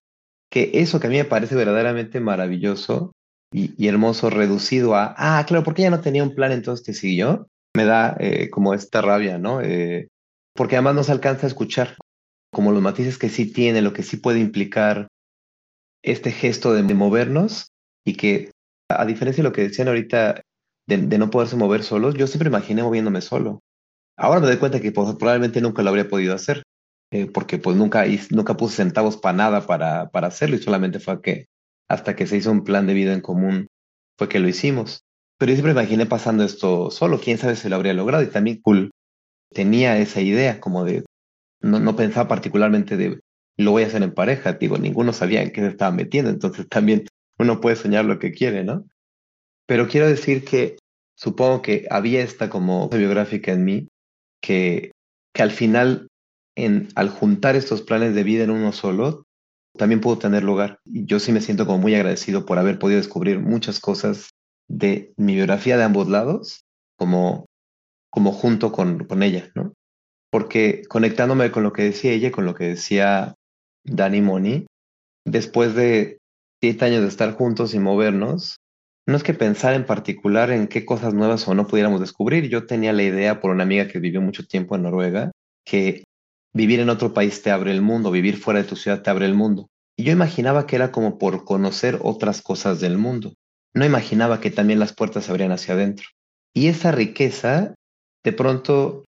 que 0.52 0.72
eso 0.76 1.00
que 1.00 1.08
a 1.08 1.10
mí 1.10 1.18
me 1.18 1.26
parece 1.26 1.56
verdaderamente 1.56 2.20
maravilloso 2.20 3.12
y, 3.52 3.88
hermoso, 3.88 4.30
reducido 4.30 4.96
a, 4.96 5.16
ah, 5.18 5.46
claro, 5.46 5.64
porque 5.64 5.82
ella 5.82 5.92
no 5.92 6.02
tenía 6.02 6.24
un 6.24 6.36
plan, 6.36 6.52
entonces 6.52 6.86
te 6.86 6.94
siguió, 6.94 7.48
me 7.76 7.86
da 7.86 8.18
eh, 8.20 8.50
como 8.50 8.74
esta 8.74 9.02
rabia, 9.02 9.38
¿no? 9.38 9.62
Eh, 9.62 10.10
porque 10.54 10.76
además 10.76 10.96
no 10.96 11.04
se 11.04 11.14
alcanza 11.14 11.46
a 11.46 11.50
escuchar 11.50 11.96
como 12.52 12.72
los 12.72 12.82
matices 12.82 13.18
que 13.18 13.30
sí 13.30 13.52
tiene, 13.52 13.82
lo 13.82 13.94
que 13.94 14.04
sí 14.04 14.18
puede 14.18 14.40
implicar 14.40 15.08
este 16.04 16.32
gesto 16.32 16.74
de, 16.74 16.84
movernos 16.94 17.70
y 18.06 18.16
que, 18.16 18.52
a 18.90 19.06
diferencia 19.06 19.42
de 19.42 19.50
lo 19.50 19.54
que 19.54 19.64
decían 19.64 19.88
ahorita 19.88 20.42
de, 20.88 20.98
de, 20.98 21.18
no 21.18 21.30
poderse 21.30 21.56
mover 21.56 21.84
solos, 21.84 22.16
yo 22.16 22.28
siempre 22.28 22.50
imaginé 22.50 22.84
moviéndome 22.84 23.22
solo. 23.22 23.62
Ahora 24.18 24.40
me 24.40 24.48
doy 24.48 24.58
cuenta 24.58 24.80
que 24.80 24.92
pues, 24.92 25.16
probablemente 25.16 25.62
nunca 25.62 25.82
lo 25.82 25.90
habría 25.90 26.08
podido 26.08 26.36
hacer, 26.36 26.64
eh, 27.12 27.28
porque 27.28 27.58
pues 27.58 27.76
nunca, 27.76 28.06
nunca 28.32 28.58
puse 28.58 28.78
centavos 28.78 29.18
para 29.18 29.38
nada 29.38 29.68
para, 29.68 30.10
para 30.10 30.28
hacerlo 30.28 30.56
y 30.56 30.62
solamente 30.62 31.00
fue 31.00 31.22
que 31.22 31.46
hasta 31.88 32.16
que 32.16 32.28
se 32.28 32.38
hizo 32.38 32.52
un 32.52 32.64
plan 32.64 32.88
de 32.88 32.94
vida 32.94 33.14
en 33.14 33.22
común 33.22 33.68
fue 34.18 34.30
que 34.30 34.40
lo 34.40 34.48
hicimos. 34.48 35.02
Pero 35.38 35.52
yo 35.52 35.58
siempre 35.58 35.74
imaginé 35.74 36.06
pasando 36.06 36.44
esto 36.44 36.90
solo, 36.92 37.20
quién 37.20 37.38
sabe 37.38 37.56
si 37.56 37.70
lo 37.70 37.76
habría 37.76 37.94
logrado 37.94 38.24
y 38.24 38.28
también 38.28 38.62
cool 38.62 38.92
tenía 39.54 39.98
esa 39.98 40.22
idea 40.22 40.60
como 40.60 40.84
de, 40.84 41.04
no, 41.62 41.80
no 41.80 41.96
pensaba 41.96 42.28
particularmente 42.28 42.98
de 42.98 43.20
lo 43.58 43.72
voy 43.72 43.84
a 43.84 43.88
hacer 43.88 44.04
en 44.04 44.14
pareja, 44.14 44.54
digo, 44.54 44.78
ninguno 44.78 45.14
sabía 45.14 45.42
en 45.42 45.52
qué 45.52 45.62
se 45.62 45.68
estaba 45.68 45.92
metiendo, 45.92 46.30
entonces 46.30 46.68
también 46.68 47.06
uno 47.40 47.62
puede 47.62 47.76
soñar 47.76 48.06
lo 48.06 48.20
que 48.20 48.32
quiere, 48.32 48.64
¿no? 48.64 48.86
Pero 49.66 49.88
quiero 49.88 50.08
decir 50.08 50.44
que 50.44 50.78
supongo 51.16 51.62
que 51.62 51.88
había 51.90 52.22
esta 52.22 52.50
como 52.50 52.90
biográfica 52.90 53.54
en 53.54 53.64
mí 53.64 53.88
que, 54.42 54.92
que 55.34 55.42
al 55.42 55.52
final, 55.52 56.08
en, 56.56 56.90
al 56.96 57.10
juntar 57.10 57.56
estos 57.56 57.82
planes 57.82 58.16
de 58.16 58.24
vida 58.24 58.44
en 58.44 58.50
uno 58.50 58.72
solo, 58.72 59.26
también 59.78 60.02
pudo 60.02 60.18
tener 60.18 60.44
lugar. 60.44 60.80
Yo 60.86 61.20
sí 61.20 61.32
me 61.32 61.42
siento 61.42 61.66
como 61.66 61.80
muy 61.80 61.96
agradecido 61.96 62.46
por 62.46 62.58
haber 62.58 62.80
podido 62.80 63.00
descubrir 63.00 63.40
muchas 63.40 63.80
cosas 63.80 64.30
de 64.68 65.14
mi 65.18 65.36
biografía 65.36 65.78
de 65.78 65.84
ambos 65.84 66.08
lados, 66.08 66.64
como, 66.98 67.46
como 68.10 68.32
junto 68.32 68.72
con, 68.72 69.06
con 69.06 69.22
ella, 69.22 69.52
¿no? 69.54 69.74
Porque 70.32 70.84
conectándome 70.90 71.52
con 71.52 71.64
lo 71.64 71.74
que 71.74 71.84
decía 71.84 72.12
ella, 72.12 72.32
con 72.32 72.46
lo 72.46 72.56
que 72.56 72.66
decía 72.66 73.36
Dani 73.84 74.22
Moni, 74.22 74.66
después 75.26 75.76
de 75.76 76.18
siete 76.62 76.86
años 76.86 77.02
de 77.02 77.10
estar 77.10 77.34
juntos 77.34 77.74
y 77.74 77.80
movernos, 77.80 78.58
no 79.08 79.16
es 79.16 79.24
que 79.24 79.34
pensar 79.34 79.76
en 79.76 79.86
particular 79.86 80.50
en 80.50 80.68
qué 80.68 80.84
cosas 80.84 81.14
nuevas 81.14 81.48
o 81.48 81.54
no 81.54 81.68
pudiéramos 81.68 82.00
descubrir. 82.00 82.50
Yo 82.50 82.66
tenía 82.66 82.92
la 82.92 83.04
idea 83.04 83.40
por 83.40 83.52
una 83.52 83.64
amiga 83.64 83.88
que 83.88 84.00
vivió 84.00 84.20
mucho 84.20 84.48
tiempo 84.48 84.76
en 84.76 84.84
Noruega, 84.84 85.32
que 85.64 86.04
vivir 86.56 86.80
en 86.80 86.90
otro 86.90 87.14
país 87.14 87.42
te 87.42 87.52
abre 87.52 87.72
el 87.72 87.82
mundo, 87.82 88.12
vivir 88.12 88.38
fuera 88.38 88.62
de 88.62 88.68
tu 88.68 88.78
ciudad 88.78 89.02
te 89.02 89.10
abre 89.10 89.26
el 89.26 89.36
mundo. 89.36 89.70
Y 89.98 90.06
yo 90.06 90.14
imaginaba 90.14 90.66
que 90.66 90.78
era 90.78 90.92
como 90.92 91.18
por 91.18 91.44
conocer 91.44 92.00
otras 92.02 92.42
cosas 92.42 92.80
del 92.80 92.98
mundo. 92.98 93.34
No 93.74 93.86
imaginaba 93.86 94.40
que 94.40 94.52
también 94.52 94.80
las 94.80 94.94
puertas 94.94 95.26
se 95.26 95.32
abrían 95.32 95.52
hacia 95.52 95.74
adentro. 95.74 96.08
Y 96.54 96.68
esa 96.68 96.94
riqueza, 96.94 97.76
de 98.24 98.32
pronto 98.32 99.04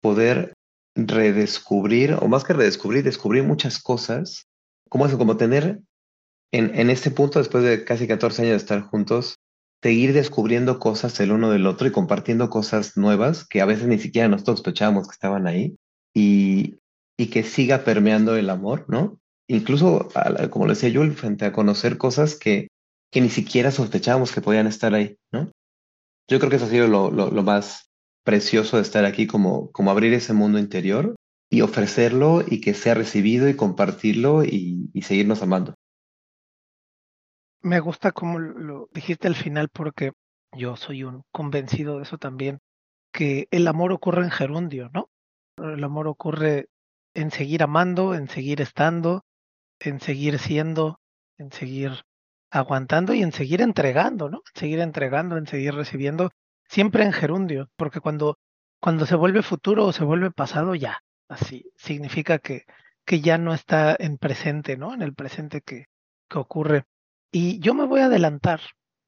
poder 0.00 0.54
redescubrir, 0.94 2.16
o 2.18 2.28
más 2.28 2.44
que 2.44 2.54
redescubrir, 2.54 3.04
descubrir 3.04 3.44
muchas 3.44 3.78
cosas, 3.78 4.46
como 4.88 5.04
eso, 5.04 5.18
como 5.18 5.36
tener 5.36 5.80
en, 6.50 6.74
en 6.74 6.88
este 6.88 7.10
punto, 7.10 7.38
después 7.38 7.62
de 7.62 7.84
casi 7.84 8.08
14 8.08 8.40
años 8.40 8.52
de 8.52 8.56
estar 8.56 8.80
juntos, 8.80 9.36
seguir 9.82 10.14
descubriendo 10.14 10.78
cosas 10.78 11.20
el 11.20 11.32
uno 11.32 11.50
del 11.50 11.66
otro 11.66 11.86
y 11.86 11.92
compartiendo 11.92 12.48
cosas 12.48 12.96
nuevas 12.96 13.46
que 13.46 13.60
a 13.60 13.66
veces 13.66 13.86
ni 13.86 13.98
siquiera 13.98 14.28
nosotros 14.28 14.60
sospechábamos 14.60 15.06
que 15.06 15.12
estaban 15.12 15.46
ahí 15.46 15.76
y, 16.14 16.76
y 17.18 17.28
que 17.28 17.42
siga 17.42 17.84
permeando 17.84 18.36
el 18.36 18.50
amor, 18.50 18.84
¿no? 18.88 19.18
Incluso, 19.48 20.08
como 20.50 20.66
le 20.66 20.74
decía 20.74 20.88
Yul, 20.88 21.14
frente 21.14 21.44
a 21.44 21.52
conocer 21.52 21.98
cosas 21.98 22.36
que, 22.36 22.68
que 23.12 23.20
ni 23.20 23.28
siquiera 23.28 23.70
sospechábamos 23.70 24.32
que 24.32 24.40
podían 24.40 24.66
estar 24.66 24.94
ahí, 24.94 25.16
¿no? 25.32 25.50
Yo 26.28 26.38
creo 26.38 26.50
que 26.50 26.56
eso 26.56 26.66
ha 26.66 26.70
sido 26.70 26.88
lo, 26.88 27.10
lo, 27.10 27.30
lo 27.30 27.42
más 27.42 27.88
precioso 28.24 28.76
de 28.76 28.82
estar 28.82 29.04
aquí, 29.04 29.28
como, 29.28 29.70
como 29.70 29.90
abrir 29.90 30.12
ese 30.12 30.32
mundo 30.32 30.58
interior 30.58 31.14
y 31.48 31.60
ofrecerlo 31.60 32.42
y 32.44 32.60
que 32.60 32.74
sea 32.74 32.94
recibido 32.94 33.48
y 33.48 33.54
compartirlo 33.54 34.44
y, 34.44 34.90
y 34.92 35.02
seguirnos 35.02 35.42
amando. 35.42 35.74
Me 37.62 37.78
gusta 37.78 38.10
como 38.12 38.40
lo 38.40 38.88
dijiste 38.92 39.28
al 39.28 39.36
final 39.36 39.68
porque 39.72 40.12
yo 40.52 40.76
soy 40.76 41.04
un 41.04 41.22
convencido 41.32 41.96
de 41.96 42.02
eso 42.02 42.18
también, 42.18 42.58
que 43.12 43.46
el 43.50 43.68
amor 43.68 43.92
ocurre 43.92 44.24
en 44.24 44.30
gerundio, 44.30 44.90
¿no? 44.92 45.08
El 45.58 45.82
amor 45.84 46.08
ocurre 46.08 46.66
en 47.16 47.30
seguir 47.30 47.62
amando, 47.62 48.14
en 48.14 48.28
seguir 48.28 48.60
estando, 48.60 49.24
en 49.80 50.00
seguir 50.00 50.38
siendo, 50.38 51.00
en 51.38 51.50
seguir 51.50 52.04
aguantando 52.50 53.14
y 53.14 53.22
en 53.22 53.32
seguir 53.32 53.62
entregando, 53.62 54.28
¿no? 54.28 54.42
En 54.54 54.60
seguir 54.60 54.80
entregando, 54.80 55.36
en 55.36 55.46
seguir 55.46 55.74
recibiendo 55.74 56.30
siempre 56.68 57.04
en 57.04 57.12
gerundio, 57.12 57.70
porque 57.76 58.00
cuando, 58.00 58.38
cuando 58.80 59.06
se 59.06 59.16
vuelve 59.16 59.42
futuro 59.42 59.86
o 59.86 59.92
se 59.92 60.04
vuelve 60.04 60.30
pasado, 60.30 60.74
ya, 60.74 61.00
así, 61.28 61.72
significa 61.76 62.38
que, 62.38 62.64
que 63.04 63.20
ya 63.20 63.38
no 63.38 63.54
está 63.54 63.96
en 63.98 64.18
presente, 64.18 64.76
¿no? 64.76 64.92
En 64.92 65.02
el 65.02 65.14
presente 65.14 65.62
que, 65.62 65.86
que 66.28 66.38
ocurre. 66.38 66.84
Y 67.32 67.58
yo 67.60 67.72
me 67.74 67.86
voy 67.86 68.00
a 68.00 68.06
adelantar, 68.06 68.60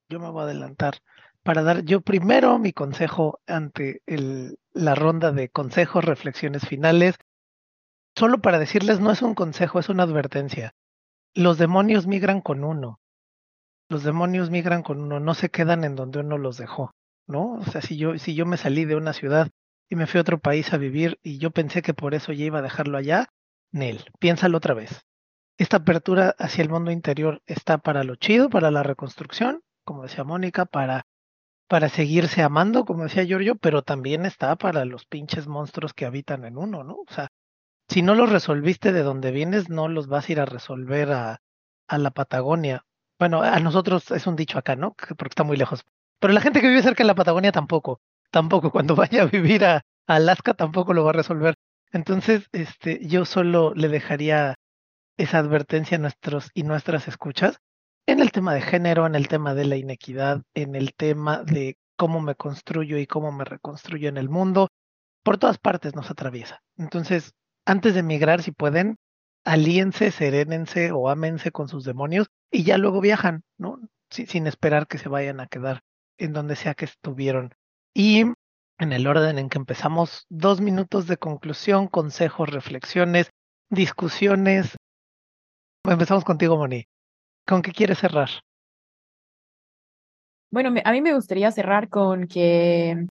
yo 0.09 0.18
me 0.18 0.30
voy 0.30 0.43
a 0.43 0.44
adelantar 0.44 0.98
para 1.43 1.62
dar 1.62 1.82
yo 1.85 2.01
primero 2.01 2.59
mi 2.59 2.72
consejo 2.72 3.40
ante 3.47 4.02
el, 4.06 4.59
la 4.72 4.94
ronda 4.94 5.32
de 5.32 5.48
consejos, 5.48 6.05
reflexiones 6.05 6.66
finales. 6.66 7.16
Solo 8.19 8.40
para 8.40 8.59
decirles, 8.59 8.99
no 8.99 9.12
es 9.12 9.23
un 9.23 9.36
consejo, 9.36 9.78
es 9.78 9.89
una 9.89 10.03
advertencia. 10.03 10.74
Los 11.35 11.57
demonios 11.57 12.09
migran 12.09 12.40
con 12.40 12.65
uno. 12.65 12.99
Los 13.89 14.03
demonios 14.03 14.51
migran 14.51 14.82
con 14.82 15.01
uno, 15.01 15.20
no 15.20 15.35
se 15.35 15.51
quedan 15.51 15.85
en 15.85 15.95
donde 15.95 16.19
uno 16.19 16.36
los 16.36 16.59
dejó. 16.59 16.90
¿no? 17.28 17.53
O 17.53 17.62
sea, 17.62 17.81
si 17.81 17.97
yo, 17.97 18.19
si 18.19 18.35
yo 18.35 18.45
me 18.45 18.57
salí 18.57 18.86
de 18.86 18.97
una 18.97 19.12
ciudad 19.12 19.51
y 19.89 19.95
me 19.95 20.09
fui 20.09 20.19
a 20.19 20.23
otro 20.23 20.40
país 20.40 20.73
a 20.73 20.78
vivir 20.78 21.20
y 21.23 21.39
yo 21.39 21.53
pensé 21.53 21.81
que 21.81 21.95
por 21.95 22.12
eso 22.12 22.32
ya 22.32 22.45
iba 22.45 22.59
a 22.59 22.62
dejarlo 22.62 22.99
allá. 22.99 23.28
Nel, 23.70 24.05
piénsalo 24.19 24.59
otra 24.59 24.74
vez. 24.74 25.03
Esta 25.57 25.77
apertura 25.77 26.35
hacia 26.40 26.62
el 26.62 26.70
mundo 26.70 26.90
interior 26.90 27.40
está 27.47 27.78
para 27.78 28.03
lo 28.03 28.16
chido, 28.16 28.51
para 28.51 28.73
la 28.73 28.82
reconstrucción, 28.82 29.62
como 29.85 30.03
decía 30.03 30.24
Mónica, 30.24 30.65
para, 30.65 31.07
para 31.69 31.89
seguirse 31.89 32.43
amando, 32.43 32.85
como 32.85 33.05
decía 33.05 33.23
Giorgio, 33.23 33.55
pero 33.55 33.82
también 33.82 34.27
está 34.27 34.57
para 34.57 34.85
los 34.85 35.07
pinches 35.07 35.47
monstruos 35.47 35.95
que 35.95 36.05
habitan 36.05 36.45
en 36.45 36.59
uno, 36.59 36.82
¿no? 36.82 36.95
O 36.95 37.12
sea, 37.15 37.28
si 37.89 38.02
no 38.02 38.15
los 38.15 38.31
resolviste 38.31 38.93
de 38.93 39.02
donde 39.02 39.31
vienes, 39.31 39.70
no 39.70 39.89
los 39.89 40.09
vas 40.09 40.28
a 40.28 40.32
ir 40.32 40.40
a 40.40 40.47
resolver 40.47 41.12
a, 41.12 41.40
a 41.89 41.98
la 41.98 42.10
Patagonia. 42.10 42.85
Bueno, 43.19 43.43
a 43.43 43.59
nosotros 43.60 44.10
es 44.10 44.27
un 44.27 44.36
dicho 44.36 44.59
acá, 44.59 44.77
¿no? 44.77 44.94
Porque 44.94 45.31
está 45.31 45.43
muy 45.43 45.56
lejos. 45.56 45.85
Pero 46.20 46.32
la 46.32 46.40
gente 46.40 46.60
que 46.60 46.69
vive 46.69 46.82
cerca 46.82 47.02
de 47.02 47.09
la 47.09 47.15
Patagonia 47.15 47.52
tampoco. 47.52 48.01
Tampoco. 48.31 48.70
Cuando 48.70 48.94
vaya 48.97 49.23
a 49.23 49.27
vivir 49.27 49.65
a, 49.65 49.82
Alaska 50.06 50.55
tampoco 50.55 50.94
lo 50.94 51.05
va 51.05 51.10
a 51.10 51.15
resolver. 51.15 51.55
Entonces, 51.93 52.48
este, 52.52 53.06
yo 53.06 53.24
solo 53.24 53.74
le 53.74 53.89
dejaría 53.89 54.56
esa 55.16 55.39
advertencia 55.39 55.97
a 55.97 56.01
nuestros 56.01 56.51
y 56.55 56.62
nuestras 56.62 57.09
escuchas 57.09 57.59
en 58.06 58.20
el 58.20 58.31
tema 58.31 58.55
de 58.55 58.62
género, 58.62 59.06
en 59.06 59.15
el 59.15 59.28
tema 59.28 59.55
de 59.55 59.66
la 59.66 59.77
inequidad, 59.77 60.43
en 60.55 60.77
el 60.77 60.94
tema 60.94 61.43
de 61.43 61.77
cómo 61.97 62.20
me 62.20 62.36
construyo 62.36 62.98
y 62.98 63.06
cómo 63.06 63.32
me 63.32 63.44
reconstruyo 63.44 64.09
en 64.09 64.16
el 64.16 64.28
mundo. 64.28 64.69
Por 65.23 65.39
todas 65.39 65.59
partes 65.59 65.94
nos 65.94 66.10
atraviesa. 66.10 66.62
Entonces, 66.77 67.35
antes 67.69 67.93
de 67.93 68.01
emigrar, 68.01 68.43
si 68.43 68.51
pueden, 68.51 68.97
alíense, 69.45 70.11
serénense 70.11 70.90
o 70.90 71.11
ámense 71.11 71.51
con 71.53 71.69
sus 71.69 71.85
demonios 71.85 72.28
y 72.51 72.65
ya 72.65 72.78
luego 72.78 73.01
viajan, 73.03 73.43
¿no? 73.59 73.78
sin 74.11 74.47
esperar 74.47 74.86
que 74.86 74.97
se 74.97 75.11
vayan 75.11 75.39
a 75.39 75.49
quedar 75.49 75.82
en 76.16 76.32
donde 76.32 76.57
sea 76.57 76.73
que 76.74 76.86
estuvieron. 76.86 77.55
Y 77.95 78.23
en 78.78 78.93
el 78.93 79.07
orden 79.07 79.39
en 79.39 79.51
que 79.51 79.59
empezamos, 79.59 80.24
dos 80.31 80.62
minutos 80.62 81.07
de 81.07 81.19
conclusión, 81.19 81.89
consejos, 81.89 82.49
reflexiones, 82.49 83.31
discusiones. 83.69 84.77
Empezamos 85.85 86.24
contigo, 86.24 86.57
Moni. 86.57 86.86
¿Con 87.47 87.61
qué 87.61 87.73
quieres 87.73 87.99
cerrar? 87.99 88.31
Bueno, 90.51 90.73
a 90.82 90.93
mí 90.93 91.03
me 91.03 91.15
gustaría 91.15 91.51
cerrar 91.51 91.90
con 91.90 92.28
que 92.28 93.07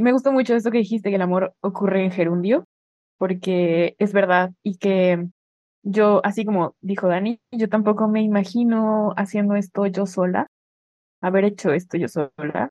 me 0.00 0.12
gustó 0.12 0.32
mucho 0.32 0.54
esto 0.54 0.70
que 0.70 0.78
dijiste, 0.78 1.10
que 1.10 1.16
el 1.16 1.22
amor 1.22 1.52
ocurre 1.60 2.02
en 2.02 2.12
gerundio, 2.12 2.64
porque 3.20 3.96
es 3.98 4.14
verdad 4.14 4.52
y 4.64 4.78
que 4.78 5.28
yo, 5.84 6.22
así 6.24 6.46
como 6.46 6.74
dijo 6.80 7.06
Dani, 7.08 7.38
yo 7.52 7.68
tampoco 7.68 8.08
me 8.08 8.22
imagino 8.22 9.12
haciendo 9.14 9.56
esto 9.56 9.86
yo 9.86 10.06
sola, 10.06 10.46
haber 11.22 11.44
hecho 11.44 11.72
esto 11.72 11.98
yo 11.98 12.08
sola. 12.08 12.70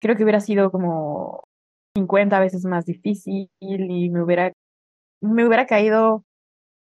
Creo 0.00 0.16
que 0.16 0.24
hubiera 0.24 0.40
sido 0.40 0.70
como 0.70 1.44
50 1.96 2.40
veces 2.40 2.66
más 2.66 2.86
difícil 2.86 3.48
y 3.60 4.10
me 4.10 4.22
hubiera, 4.22 4.52
me 5.22 5.46
hubiera 5.46 5.66
caído 5.66 6.24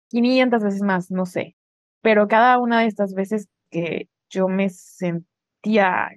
500 0.10 0.64
veces 0.64 0.82
más, 0.82 1.12
no 1.12 1.28
sé. 1.28 1.56
Pero 2.02 2.28
cada 2.28 2.60
una 2.60 2.82
de 2.82 2.88
estas 2.88 3.14
veces 3.14 3.48
que 3.72 4.10
yo 4.32 4.48
me 4.48 4.70
sentía 4.70 6.10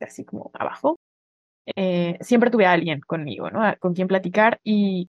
así 0.00 0.24
como 0.24 0.52
abajo, 0.54 0.98
eh, 1.76 2.18
siempre 2.20 2.50
tuve 2.50 2.66
a 2.66 2.72
alguien 2.72 3.00
conmigo, 3.00 3.50
¿no? 3.50 3.60
Con 3.80 3.94
quien 3.94 4.08
platicar 4.08 4.60
y 4.64 5.08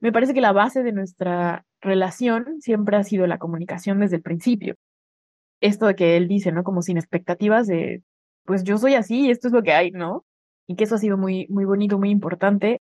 me 0.00 0.12
parece 0.12 0.34
que 0.34 0.40
la 0.40 0.52
base 0.52 0.82
de 0.82 0.92
nuestra 0.92 1.64
relación 1.80 2.60
siempre 2.60 2.96
ha 2.96 3.04
sido 3.04 3.26
la 3.26 3.38
comunicación 3.38 4.00
desde 4.00 4.16
el 4.16 4.22
principio. 4.22 4.74
Esto 5.60 5.86
de 5.86 5.94
que 5.96 6.16
él 6.16 6.28
dice, 6.28 6.52
¿no? 6.52 6.64
Como 6.64 6.82
sin 6.82 6.98
expectativas 6.98 7.66
de, 7.66 8.02
pues 8.44 8.64
yo 8.64 8.78
soy 8.78 8.94
así 8.94 9.26
y 9.26 9.30
esto 9.30 9.48
es 9.48 9.54
lo 9.54 9.62
que 9.62 9.72
hay, 9.72 9.90
¿no? 9.90 10.24
Y 10.66 10.76
que 10.76 10.84
eso 10.84 10.96
ha 10.96 10.98
sido 10.98 11.16
muy, 11.16 11.46
muy 11.48 11.64
bonito, 11.64 11.98
muy 11.98 12.10
importante, 12.10 12.80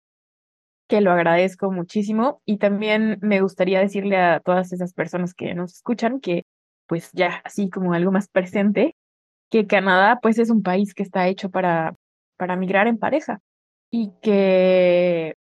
que 0.89 1.01
lo 1.01 1.12
agradezco 1.12 1.70
muchísimo. 1.70 2.41
Y 2.45 2.59
también 2.59 3.19
me 3.23 3.41
gustaría 3.41 3.81
decirle 3.81 4.16
a 4.19 4.41
todas 4.41 4.73
esas 4.73 4.93
personas 4.95 5.35
que 5.35 5.55
nos 5.55 5.74
escuchan 5.74 6.20
que, 6.20 6.45
pues 6.87 7.11
ya 7.12 7.41
así 7.45 7.70
como 7.70 7.93
algo 7.93 8.12
más 8.12 8.28
presente, 8.28 8.97
que 9.51 9.66
Canadá, 9.66 10.19
pues 10.23 10.39
es 10.39 10.51
un 10.51 10.62
país 10.62 10.95
que 10.95 11.03
está 11.03 11.28
hecho 11.28 11.51
para, 11.51 11.95
para 12.37 12.57
migrar 12.57 12.89
en 12.89 12.99
pareja 12.99 13.41
y 13.91 14.12
que 14.23 15.35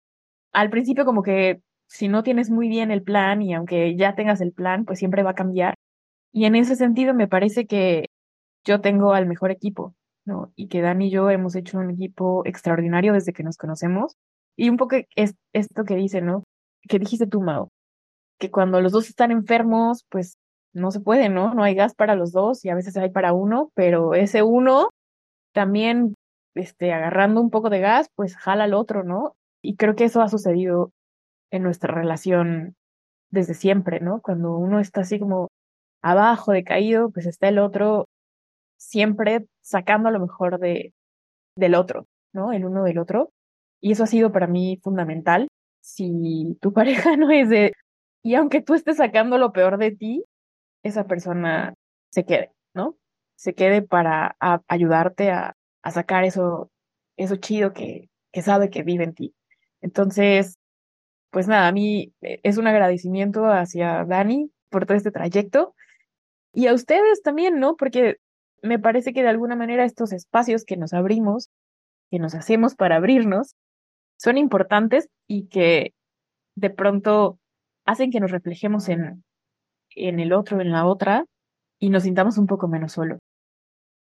al 0.53 0.71
principio 0.71 1.05
como 1.05 1.23
que 1.23 1.61
si 1.89 2.09
no 2.09 2.23
tienes 2.23 2.51
muy 2.51 2.69
bien 2.69 2.91
el 2.91 3.03
plan 3.03 3.43
y 3.43 3.55
aunque 3.55 3.97
ya 3.97 4.15
tengas 4.15 4.41
el 4.41 4.53
plan, 4.53 4.85
pues 4.85 4.99
siempre 4.99 5.23
va 5.23 5.31
a 5.31 5.35
cambiar. 5.35 5.75
Y 6.33 6.47
en 6.47 6.57
ese 6.57 6.77
sentido 6.77 7.15
me 7.15 7.29
parece 7.29 7.67
que 7.67 8.07
yo 8.65 8.81
tengo 8.81 9.13
al 9.13 9.27
mejor 9.27 9.51
equipo, 9.51 9.95
¿no? 10.25 10.53
Y 10.57 10.69
que 10.69 10.81
Dani 10.81 11.09
y 11.09 11.11
yo 11.11 11.31
hemos 11.31 11.55
hecho 11.57 11.79
un 11.79 11.91
equipo 11.91 12.43
extraordinario 12.47 13.13
desde 13.13 13.33
que 13.33 13.43
nos 13.43 13.57
conocemos. 13.57 14.17
Y 14.57 14.71
un 14.71 14.77
poco 14.77 14.97
es 15.17 15.35
esto 15.53 15.85
que 15.85 15.97
dice, 15.97 16.23
¿no? 16.23 16.45
Que 16.89 16.99
dijiste 16.99 17.27
tú, 17.27 17.43
Mao, 17.43 17.69
que 18.39 18.51
cuando 18.51 18.81
los 18.81 18.93
dos 18.93 19.09
están 19.09 19.31
enfermos, 19.31 20.05
pues 20.11 20.37
no 20.75 20.91
se 20.91 21.01
puede, 21.01 21.29
¿no? 21.29 21.55
No 21.55 21.63
hay 21.63 21.75
gas 21.75 21.95
para 21.95 22.17
los 22.17 22.33
dos 22.33 22.65
y 22.65 22.71
a 22.71 22.75
veces 22.75 22.97
hay 22.97 23.11
para 23.11 23.33
uno, 23.35 23.71
pero 23.75 24.15
ese 24.15 24.43
uno 24.43 24.89
también, 25.53 26.15
este, 26.55 26.93
agarrando 26.93 27.41
un 27.41 27.51
poco 27.51 27.71
de 27.71 27.81
gas, 27.81 28.09
pues 28.15 28.37
jala 28.37 28.65
al 28.65 28.75
otro, 28.75 29.05
¿no? 29.05 29.35
Y 29.63 29.77
creo 29.77 29.95
que 29.95 30.05
eso 30.05 30.21
ha 30.21 30.29
sucedido 30.29 30.93
en 31.51 31.63
nuestra 31.63 31.95
relación 31.95 32.75
desde 33.31 33.55
siempre, 33.55 34.01
¿no? 34.01 34.21
Cuando 34.21 34.57
uno 34.57 34.81
está 34.81 35.03
así 35.03 35.19
como 35.19 35.49
abajo, 36.03 36.53
decaído, 36.53 37.11
pues 37.11 37.27
está 37.27 37.49
el 37.49 37.59
otro 37.59 38.09
siempre 38.77 39.47
sacando 39.63 40.11
lo 40.11 40.21
mejor 40.21 40.59
de, 40.59 40.93
del 41.57 41.75
otro, 41.75 42.07
¿no? 42.33 42.53
El 42.53 42.65
uno 42.65 42.85
del 42.85 42.99
otro. 42.99 43.31
Y 43.81 43.93
eso 43.93 44.05
ha 44.05 44.07
sido 44.07 44.33
para 44.33 44.47
mí 44.47 44.79
fundamental. 44.83 45.49
Si 45.81 46.57
tu 46.61 46.73
pareja 46.75 47.17
no 47.17 47.31
es 47.31 47.49
de... 47.49 47.73
Y 48.25 48.35
aunque 48.35 48.61
tú 48.61 48.75
estés 48.75 48.99
sacando 48.99 49.39
lo 49.39 49.53
peor 49.53 49.79
de 49.79 49.93
ti, 49.93 50.25
esa 50.85 51.07
persona 51.07 51.75
se 52.11 52.25
quede, 52.25 52.53
¿no? 52.75 52.97
Se 53.37 53.55
quede 53.55 53.83
para 53.83 54.37
ayudarte 54.69 55.31
a, 55.31 55.55
a, 55.83 55.91
sacar 55.91 56.25
eso, 56.25 56.71
eso 57.17 57.37
chido 57.37 57.73
que, 57.73 58.09
que 58.33 58.43
sabe 58.43 58.71
que 58.71 58.83
vive 58.85 59.05
en 59.05 59.15
ti. 59.15 59.35
Entonces, 59.83 60.57
pues 61.31 61.49
nada, 61.49 61.69
a 61.69 61.73
mí 61.73 62.15
eh, 62.23 62.41
es 62.43 62.57
un 62.57 62.67
agradecimiento 62.67 63.47
hacia 63.47 64.05
Dani 64.05 64.51
por 64.71 64.87
todo 64.87 64.97
este 64.97 65.11
trayecto 65.11 65.75
y 66.55 66.67
a 66.69 66.75
ustedes 66.75 67.23
también, 67.23 67.61
¿no? 67.61 67.77
Porque 67.77 68.17
me 68.63 68.79
parece 68.79 69.13
que 69.13 69.23
de 69.23 69.29
alguna 69.29 69.57
manera 69.57 69.85
estos 69.85 70.13
espacios 70.13 70.65
que 70.65 70.77
nos 70.77 70.93
abrimos, 70.93 71.51
que 72.11 72.19
nos 72.19 72.35
hacemos 72.35 72.75
para 72.75 72.97
abrirnos, 72.97 73.55
son 74.19 74.39
importantes 74.39 75.09
y 75.27 75.49
que 75.49 75.95
de 76.55 76.71
pronto 76.71 77.39
hacen 77.85 78.11
que 78.11 78.21
nos 78.21 78.31
reflejemos 78.31 78.89
en, 78.89 79.25
en 79.97 80.21
el 80.21 80.33
otro, 80.33 80.61
en 80.61 80.71
la 80.71 80.87
otra, 80.87 81.25
y 81.81 81.91
nos 81.91 82.05
sintamos 82.05 82.39
un 82.39 82.47
poco 82.47 82.69
menos 82.69 82.93
solos. 82.93 83.19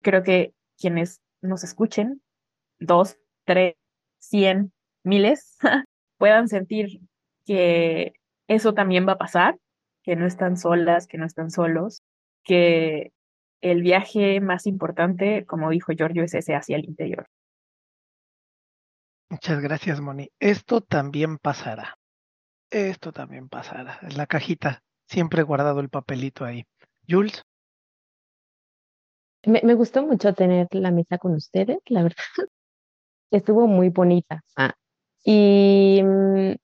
Creo 0.03 0.23
que 0.23 0.53
quienes 0.77 1.21
nos 1.41 1.65
escuchen, 1.65 2.21
dos, 2.79 3.17
tres, 3.47 3.77
cien, 4.19 4.73
miles, 5.03 5.59
puedan 6.19 6.49
sentir 6.49 7.01
que 7.45 8.13
eso 8.49 8.75
también 8.75 9.07
va 9.07 9.13
a 9.13 9.19
pasar, 9.19 9.59
que 10.03 10.17
no 10.17 10.27
están 10.27 10.57
solas, 10.57 11.07
que 11.07 11.19
no 11.19 11.27
están 11.27 11.51
solos, 11.51 12.03
que 12.45 13.13
el 13.61 13.83
viaje 13.83 14.41
más 14.41 14.67
importante, 14.67 15.45
como 15.47 15.71
dijo 15.71 15.93
Giorgio, 15.93 16.25
es 16.25 16.35
ese 16.35 16.55
hacia 16.55 16.77
el 16.77 16.85
interior. 16.85 17.27
Muchas 19.29 19.61
gracias, 19.61 20.01
Moni. 20.01 20.31
Esto 20.41 20.81
también 20.81 21.39
pasará. 21.39 21.97
Esto 22.71 23.13
también 23.13 23.49
pasará. 23.49 23.99
En 24.03 24.17
la 24.17 24.27
cajita, 24.27 24.83
siempre 25.07 25.43
he 25.43 25.45
guardado 25.45 25.81
el 25.81 25.89
papelito 25.89 26.45
ahí. 26.45 26.65
Jules. 27.09 27.43
Me, 29.47 29.61
me 29.63 29.75
gustó 29.75 30.05
mucho 30.05 30.35
tener 30.35 30.67
la 30.73 30.91
mesa 30.91 31.19
con 31.19 31.35
ustedes, 31.35 31.79
la 31.87 32.03
verdad. 32.03 32.17
Estuvo 33.31 33.67
muy 33.69 33.91
bonita. 33.91 34.43
Ah, 34.57 34.75
y 35.25 36.03
mm, 36.03 36.55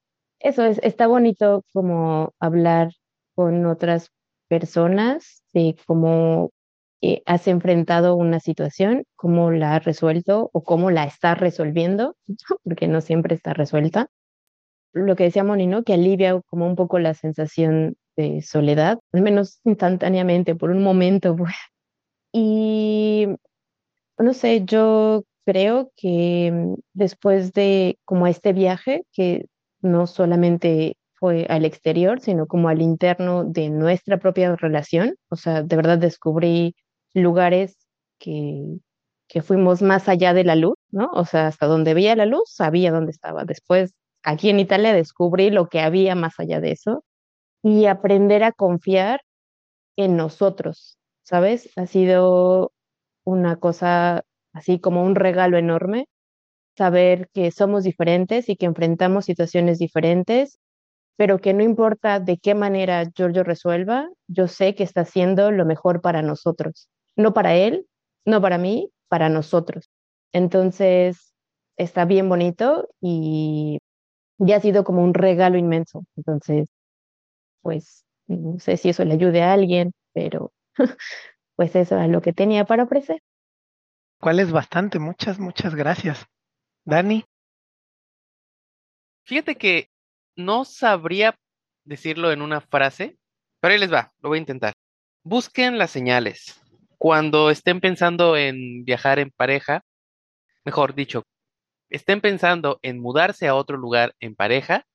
eso 0.41 0.65
es, 0.65 0.79
está 0.83 1.07
bonito 1.07 1.65
como 1.73 2.35
hablar 2.41 2.91
con 3.35 3.67
otras 3.67 4.11
personas 4.49 5.43
de 5.53 5.77
cómo 5.87 6.51
eh, 7.03 7.23
has 7.27 7.47
enfrentado 7.49 8.17
una 8.17 8.41
situación, 8.41 9.05
cómo 9.17 9.51
la 9.51 9.77
has 9.77 9.85
resuelto 9.85 10.51
o 10.53 10.63
cómo 10.65 10.91
la 10.91 11.05
estás 11.05 11.39
resolviendo, 11.39 12.17
porque 12.65 12.89
no 12.89 13.01
siempre 13.01 13.35
está 13.35 13.55
resuelta. 13.55 14.09
Lo 14.93 15.15
que 15.17 15.25
decía 15.25 15.45
Moni, 15.45 15.67
¿no? 15.67 15.85
Que 15.85 15.95
alivia 15.95 16.41
como 16.47 16.67
un 16.67 16.77
poco 16.77 16.99
la 16.99 17.15
sensación 17.15 17.97
de 18.17 18.41
soledad, 18.43 18.99
al 19.13 19.23
menos 19.23 19.61
instantáneamente, 19.65 20.55
por 20.55 20.71
un 20.71 20.83
momento. 20.83 21.37
Pues. 21.47 21.55
Y 22.33 23.29
no 24.19 24.35
sé, 24.35 24.65
yo 24.65 25.25
creo 25.47 25.93
que 25.97 26.51
mm, 26.53 26.75
después 26.95 27.53
de 27.55 27.99
como 28.05 28.27
este 28.27 28.53
viaje, 28.53 29.05
que 29.13 29.47
no 29.81 30.07
solamente 30.07 30.97
fue 31.15 31.47
al 31.49 31.65
exterior, 31.65 32.21
sino 32.21 32.47
como 32.47 32.69
al 32.69 32.83
interno 32.83 33.45
de 33.45 33.71
nuestra 33.71 34.19
propia 34.19 34.55
relación, 34.57 35.17
o 35.31 35.37
sea, 35.37 35.63
de 35.63 35.77
verdad 35.77 35.99
descubrí 35.99 36.75
lugares 37.15 37.77
que, 38.19 38.79
que 39.29 39.43
fuimos 39.43 39.83
más 39.83 40.09
allá 40.09 40.35
de 40.35 40.45
la 40.45 40.57
luz, 40.57 40.77
¿no? 40.91 41.11
O 41.13 41.25
sea, 41.25 41.47
hasta 41.49 41.67
donde 41.67 41.95
veía 41.95 42.17
la 42.17 42.27
luz, 42.27 42.51
sabía 42.53 42.93
dónde 42.93 43.13
estaba. 43.13 43.45
Después 43.45 43.95
aquí 44.23 44.51
en 44.51 44.61
Italia 44.61 44.93
descubrí 44.93 45.51
lo 45.51 45.69
que 45.69 45.81
había 45.81 46.15
más 46.15 46.39
allá 46.41 46.61
de 46.61 46.73
eso 46.73 47.05
y 47.63 47.87
aprender 47.87 48.45
a 48.45 48.53
confiar 48.53 49.23
en 49.97 50.17
nosotros, 50.17 50.99
¿sabes? 51.25 51.71
Ha 51.77 51.87
sido 51.87 52.73
una 53.25 53.57
cosa 53.57 54.25
así 54.57 54.81
como 54.81 55.05
un 55.05 55.15
regalo 55.15 55.59
enorme, 55.59 56.09
saber 56.77 57.29
que 57.35 57.51
somos 57.51 57.85
diferentes 57.85 58.49
y 58.49 58.57
que 58.57 58.67
enfrentamos 58.67 59.27
situaciones 59.27 59.79
diferentes, 59.79 60.59
pero 61.17 61.39
que 61.41 61.55
no 61.55 61.63
importa 61.63 62.21
de 62.21 62.39
qué 62.39 62.55
manera 62.55 63.05
Giorgio 63.15 63.45
resuelva, 63.45 64.09
yo 64.29 64.49
sé 64.49 64.75
que 64.75 64.85
está 64.85 65.03
haciendo 65.03 65.51
lo 65.53 65.67
mejor 65.67 66.01
para 66.01 66.23
nosotros, 66.23 66.89
no 67.17 67.35
para 67.35 67.55
él, 67.57 67.87
no 68.25 68.41
para 68.41 68.59
mí, 68.59 68.91
para 69.09 69.29
nosotros. 69.29 69.91
Entonces, 70.33 71.35
está 71.77 72.05
bien 72.07 72.29
bonito 72.29 72.89
y 73.01 73.79
ya 74.39 74.57
ha 74.57 74.61
sido 74.61 74.85
como 74.85 75.03
un 75.05 75.15
regalo 75.15 75.59
inmenso. 75.59 76.05
Entonces, 76.17 76.69
pues, 77.63 78.05
no 78.29 78.59
sé 78.61 78.77
si 78.77 78.91
eso 78.91 79.05
le 79.05 79.15
ayude 79.15 79.43
a 79.43 79.53
alguien, 79.53 79.93
pero 80.15 80.53
pues 81.57 81.77
eso 81.77 81.99
es 82.01 82.09
lo 82.11 82.23
que 82.23 82.33
tenía 82.33 82.65
para 82.67 82.85
ofrecer. 82.85 83.21
¿Cuál 84.21 84.41
es 84.41 84.51
bastante? 84.51 84.99
Muchas, 84.99 85.39
muchas 85.39 85.75
gracias. 85.75 86.27
Dani. 86.85 87.25
Fíjate 89.25 89.57
que 89.57 89.91
no 90.37 90.65
sabría 90.65 91.39
decirlo 91.85 92.33
en 92.33 92.43
una 92.43 92.61
frase, 92.61 93.19
pero 93.61 93.73
ahí 93.73 93.81
les 93.81 93.93
va, 93.93 94.13
lo 94.21 94.31
voy 94.31 94.39
a 94.39 94.41
intentar. 94.41 94.73
Busquen 95.23 95.79
las 95.79 95.91
señales. 95.91 96.61
Cuando 96.99 97.51
estén 97.51 97.81
pensando 97.81 98.37
en 98.37 98.85
viajar 98.85 99.19
en 99.19 99.31
pareja, 99.31 99.83
mejor 100.65 100.95
dicho, 100.95 101.25
estén 101.91 102.21
pensando 102.21 102.79
en 102.83 103.01
mudarse 103.01 103.49
a 103.49 103.55
otro 103.55 103.77
lugar 103.77 104.15
en 104.21 104.35
pareja, 104.35 104.87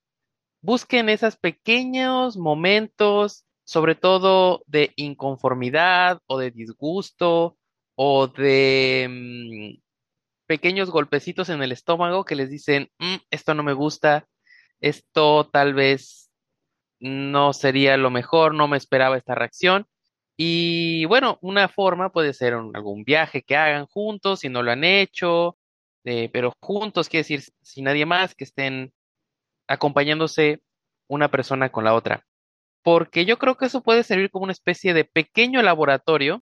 busquen 0.61 1.09
esos 1.09 1.37
pequeños 1.37 2.37
momentos, 2.37 3.45
sobre 3.65 3.95
todo 3.95 4.63
de 4.65 4.93
inconformidad 4.95 6.19
o 6.25 6.39
de 6.39 6.51
disgusto 6.51 7.57
o 8.03 8.25
de 8.25 9.07
mm, 9.07 9.79
pequeños 10.47 10.89
golpecitos 10.89 11.49
en 11.49 11.61
el 11.61 11.71
estómago 11.71 12.25
que 12.25 12.33
les 12.33 12.49
dicen, 12.49 12.89
mm, 12.97 13.17
esto 13.29 13.53
no 13.53 13.61
me 13.61 13.73
gusta, 13.73 14.27
esto 14.79 15.47
tal 15.53 15.75
vez 15.75 16.31
no 16.99 17.53
sería 17.53 17.97
lo 17.97 18.09
mejor, 18.09 18.55
no 18.55 18.67
me 18.67 18.77
esperaba 18.77 19.17
esta 19.17 19.35
reacción. 19.35 19.85
Y 20.35 21.05
bueno, 21.05 21.37
una 21.43 21.67
forma 21.69 22.11
puede 22.11 22.33
ser 22.33 22.53
algún 22.55 23.03
viaje 23.03 23.43
que 23.43 23.55
hagan 23.55 23.85
juntos, 23.85 24.39
si 24.39 24.49
no 24.49 24.63
lo 24.63 24.71
han 24.71 24.83
hecho, 24.83 25.57
eh, 26.03 26.29
pero 26.33 26.53
juntos 26.59 27.07
quiere 27.07 27.21
decir 27.21 27.43
sin 27.61 27.83
nadie 27.83 28.07
más, 28.07 28.33
que 28.33 28.45
estén 28.45 28.93
acompañándose 29.67 30.63
una 31.07 31.29
persona 31.29 31.71
con 31.71 31.83
la 31.83 31.93
otra. 31.93 32.25
Porque 32.83 33.25
yo 33.25 33.37
creo 33.37 33.57
que 33.57 33.65
eso 33.67 33.83
puede 33.83 34.03
servir 34.03 34.31
como 34.31 34.45
una 34.45 34.53
especie 34.53 34.95
de 34.95 35.05
pequeño 35.05 35.61
laboratorio 35.61 36.43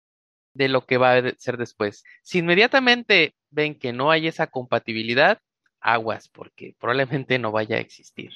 de 0.60 0.68
lo 0.68 0.86
que 0.86 0.98
va 0.98 1.15
a 1.15 1.31
ser 1.38 1.56
después. 1.56 2.03
Si 2.22 2.40
inmediatamente 2.40 3.34
ven 3.49 3.80
que 3.80 3.94
no 3.94 4.11
hay 4.11 4.27
esa 4.27 4.48
compatibilidad, 4.48 5.40
aguas, 5.80 6.27
porque 6.27 6.76
probablemente 6.77 7.40
no 7.40 7.53
vaya 7.53 7.77
a 7.77 7.80
existir. 7.80 8.31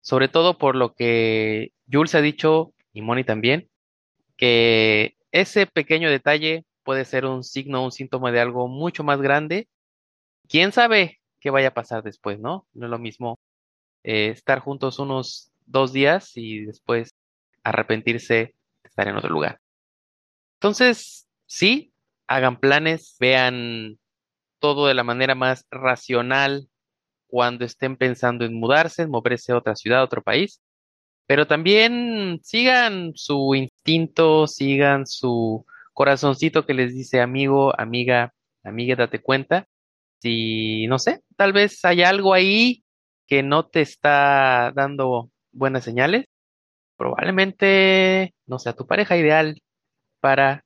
Sobre 0.00 0.26
todo 0.26 0.58
por 0.58 0.74
lo 0.74 0.94
que 0.94 1.72
Jules 1.90 2.16
ha 2.16 2.20
dicho, 2.20 2.74
y 2.92 3.02
Moni 3.02 3.22
también, 3.22 3.70
que 4.36 5.16
ese 5.30 5.66
pequeño 5.66 6.10
detalle 6.10 6.64
puede 6.82 7.04
ser 7.04 7.24
un 7.24 7.44
signo, 7.44 7.84
un 7.84 7.92
síntoma 7.92 8.32
de 8.32 8.40
algo 8.40 8.66
mucho 8.66 9.04
más 9.04 9.20
grande 9.20 9.68
quién 10.48 10.72
sabe 10.72 11.20
qué 11.40 11.50
vaya 11.50 11.68
a 11.68 11.74
pasar 11.74 12.02
después, 12.02 12.40
¿no? 12.40 12.66
No 12.72 12.86
es 12.86 12.90
lo 12.90 12.98
mismo 12.98 13.38
eh, 14.02 14.30
estar 14.30 14.58
juntos 14.58 14.98
unos 14.98 15.52
dos 15.66 15.92
días 15.92 16.32
y 16.36 16.64
después 16.64 17.14
arrepentirse 17.62 18.34
de 18.34 18.54
estar 18.88 19.06
en 19.06 19.16
otro 19.16 19.30
lugar. 19.30 19.60
Entonces, 20.54 21.23
sí, 21.46 21.94
hagan 22.26 22.58
planes, 22.58 23.16
vean 23.20 23.98
todo 24.60 24.86
de 24.86 24.94
la 24.94 25.04
manera 25.04 25.34
más 25.34 25.66
racional 25.70 26.68
cuando 27.28 27.64
estén 27.64 27.96
pensando 27.96 28.44
en 28.44 28.54
mudarse, 28.54 29.02
en 29.02 29.10
moverse 29.10 29.52
a 29.52 29.58
otra 29.58 29.76
ciudad, 29.76 30.00
a 30.00 30.04
otro 30.04 30.22
país, 30.22 30.60
pero 31.26 31.46
también 31.46 32.40
sigan 32.42 33.12
su 33.16 33.54
instinto, 33.54 34.46
sigan 34.46 35.06
su 35.06 35.66
corazoncito 35.92 36.66
que 36.66 36.74
les 36.74 36.94
dice 36.94 37.20
amigo, 37.20 37.78
amiga, 37.78 38.34
amiga, 38.62 38.96
date 38.96 39.20
cuenta 39.22 39.66
si, 40.24 40.86
no 40.86 40.98
sé, 40.98 41.20
tal 41.36 41.52
vez 41.52 41.84
hay 41.84 42.02
algo 42.02 42.32
ahí 42.34 42.82
que 43.26 43.42
no 43.42 43.66
te 43.66 43.82
está 43.82 44.72
dando 44.74 45.30
buenas 45.52 45.84
señales, 45.84 46.26
probablemente 46.96 48.34
no 48.46 48.58
sea 48.58 48.74
tu 48.74 48.86
pareja 48.86 49.18
ideal 49.18 49.60
para 50.20 50.63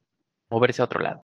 moverse 0.51 0.83
a 0.83 0.87
otro 0.87 1.01
lado. 1.01 1.25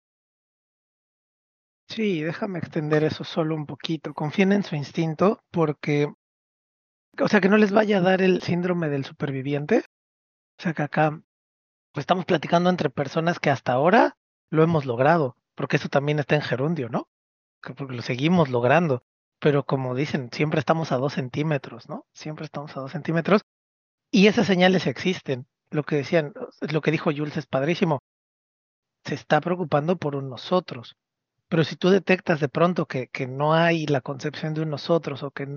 Sí, 1.90 2.22
déjame 2.22 2.60
extender 2.60 3.04
eso 3.04 3.24
solo 3.24 3.56
un 3.56 3.66
poquito. 3.66 4.14
Confíen 4.14 4.52
en 4.52 4.64
su 4.64 4.76
instinto 4.76 5.42
porque, 5.52 6.14
o 7.20 7.28
sea, 7.28 7.40
que 7.40 7.50
no 7.50 7.58
les 7.58 7.72
vaya 7.72 7.98
a 7.98 8.02
dar 8.02 8.22
el 8.22 8.42
síndrome 8.42 8.90
del 8.90 9.06
superviviente. 9.06 9.84
O 10.60 10.64
sea, 10.64 10.74
que 10.74 10.84
acá 10.84 11.22
pues, 11.94 12.04
estamos 12.04 12.26
platicando 12.26 12.70
entre 12.70 12.90
personas 12.90 13.40
que 13.40 13.50
hasta 13.50 13.74
ahora 13.74 14.18
lo 14.50 14.64
hemos 14.64 14.86
logrado, 14.86 15.38
porque 15.56 15.78
eso 15.78 15.90
también 15.90 16.20
está 16.20 16.36
en 16.36 16.42
gerundio, 16.42 16.90
¿no? 16.90 17.08
porque 17.76 17.96
lo 17.96 18.02
seguimos 18.02 18.50
logrando, 18.50 19.04
pero 19.40 19.66
como 19.66 19.96
dicen, 19.96 20.30
siempre 20.32 20.60
estamos 20.60 20.92
a 20.92 20.98
dos 20.98 21.14
centímetros, 21.14 21.90
¿no? 21.90 22.06
Siempre 22.14 22.46
estamos 22.46 22.76
a 22.78 22.82
dos 22.82 22.92
centímetros 22.92 23.42
y 24.12 24.28
esas 24.28 24.48
señales 24.48 24.88
existen. 24.88 25.48
Lo 25.70 25.84
que 25.84 25.98
decían, 25.98 26.34
lo 26.62 26.82
que 26.82 26.92
dijo 26.92 27.12
Jules 27.12 27.36
es 27.38 27.46
padrísimo. 27.46 28.00
Se 29.08 29.16
está 29.16 29.42
preocupando 29.42 29.98
por 29.98 30.16
un 30.16 30.30
nosotros. 30.30 30.98
Pero 31.48 31.64
si 31.64 31.78
tú 31.78 31.90
detectas 31.90 32.42
de 32.42 32.50
pronto 32.50 32.88
que, 32.88 33.10
no 33.28 33.54
hay 33.54 33.88
la 33.88 34.02
concepción 34.02 34.54
de 34.54 34.62
un 34.62 34.70
nosotros 34.70 35.24
o 35.24 35.32
que 35.32 35.48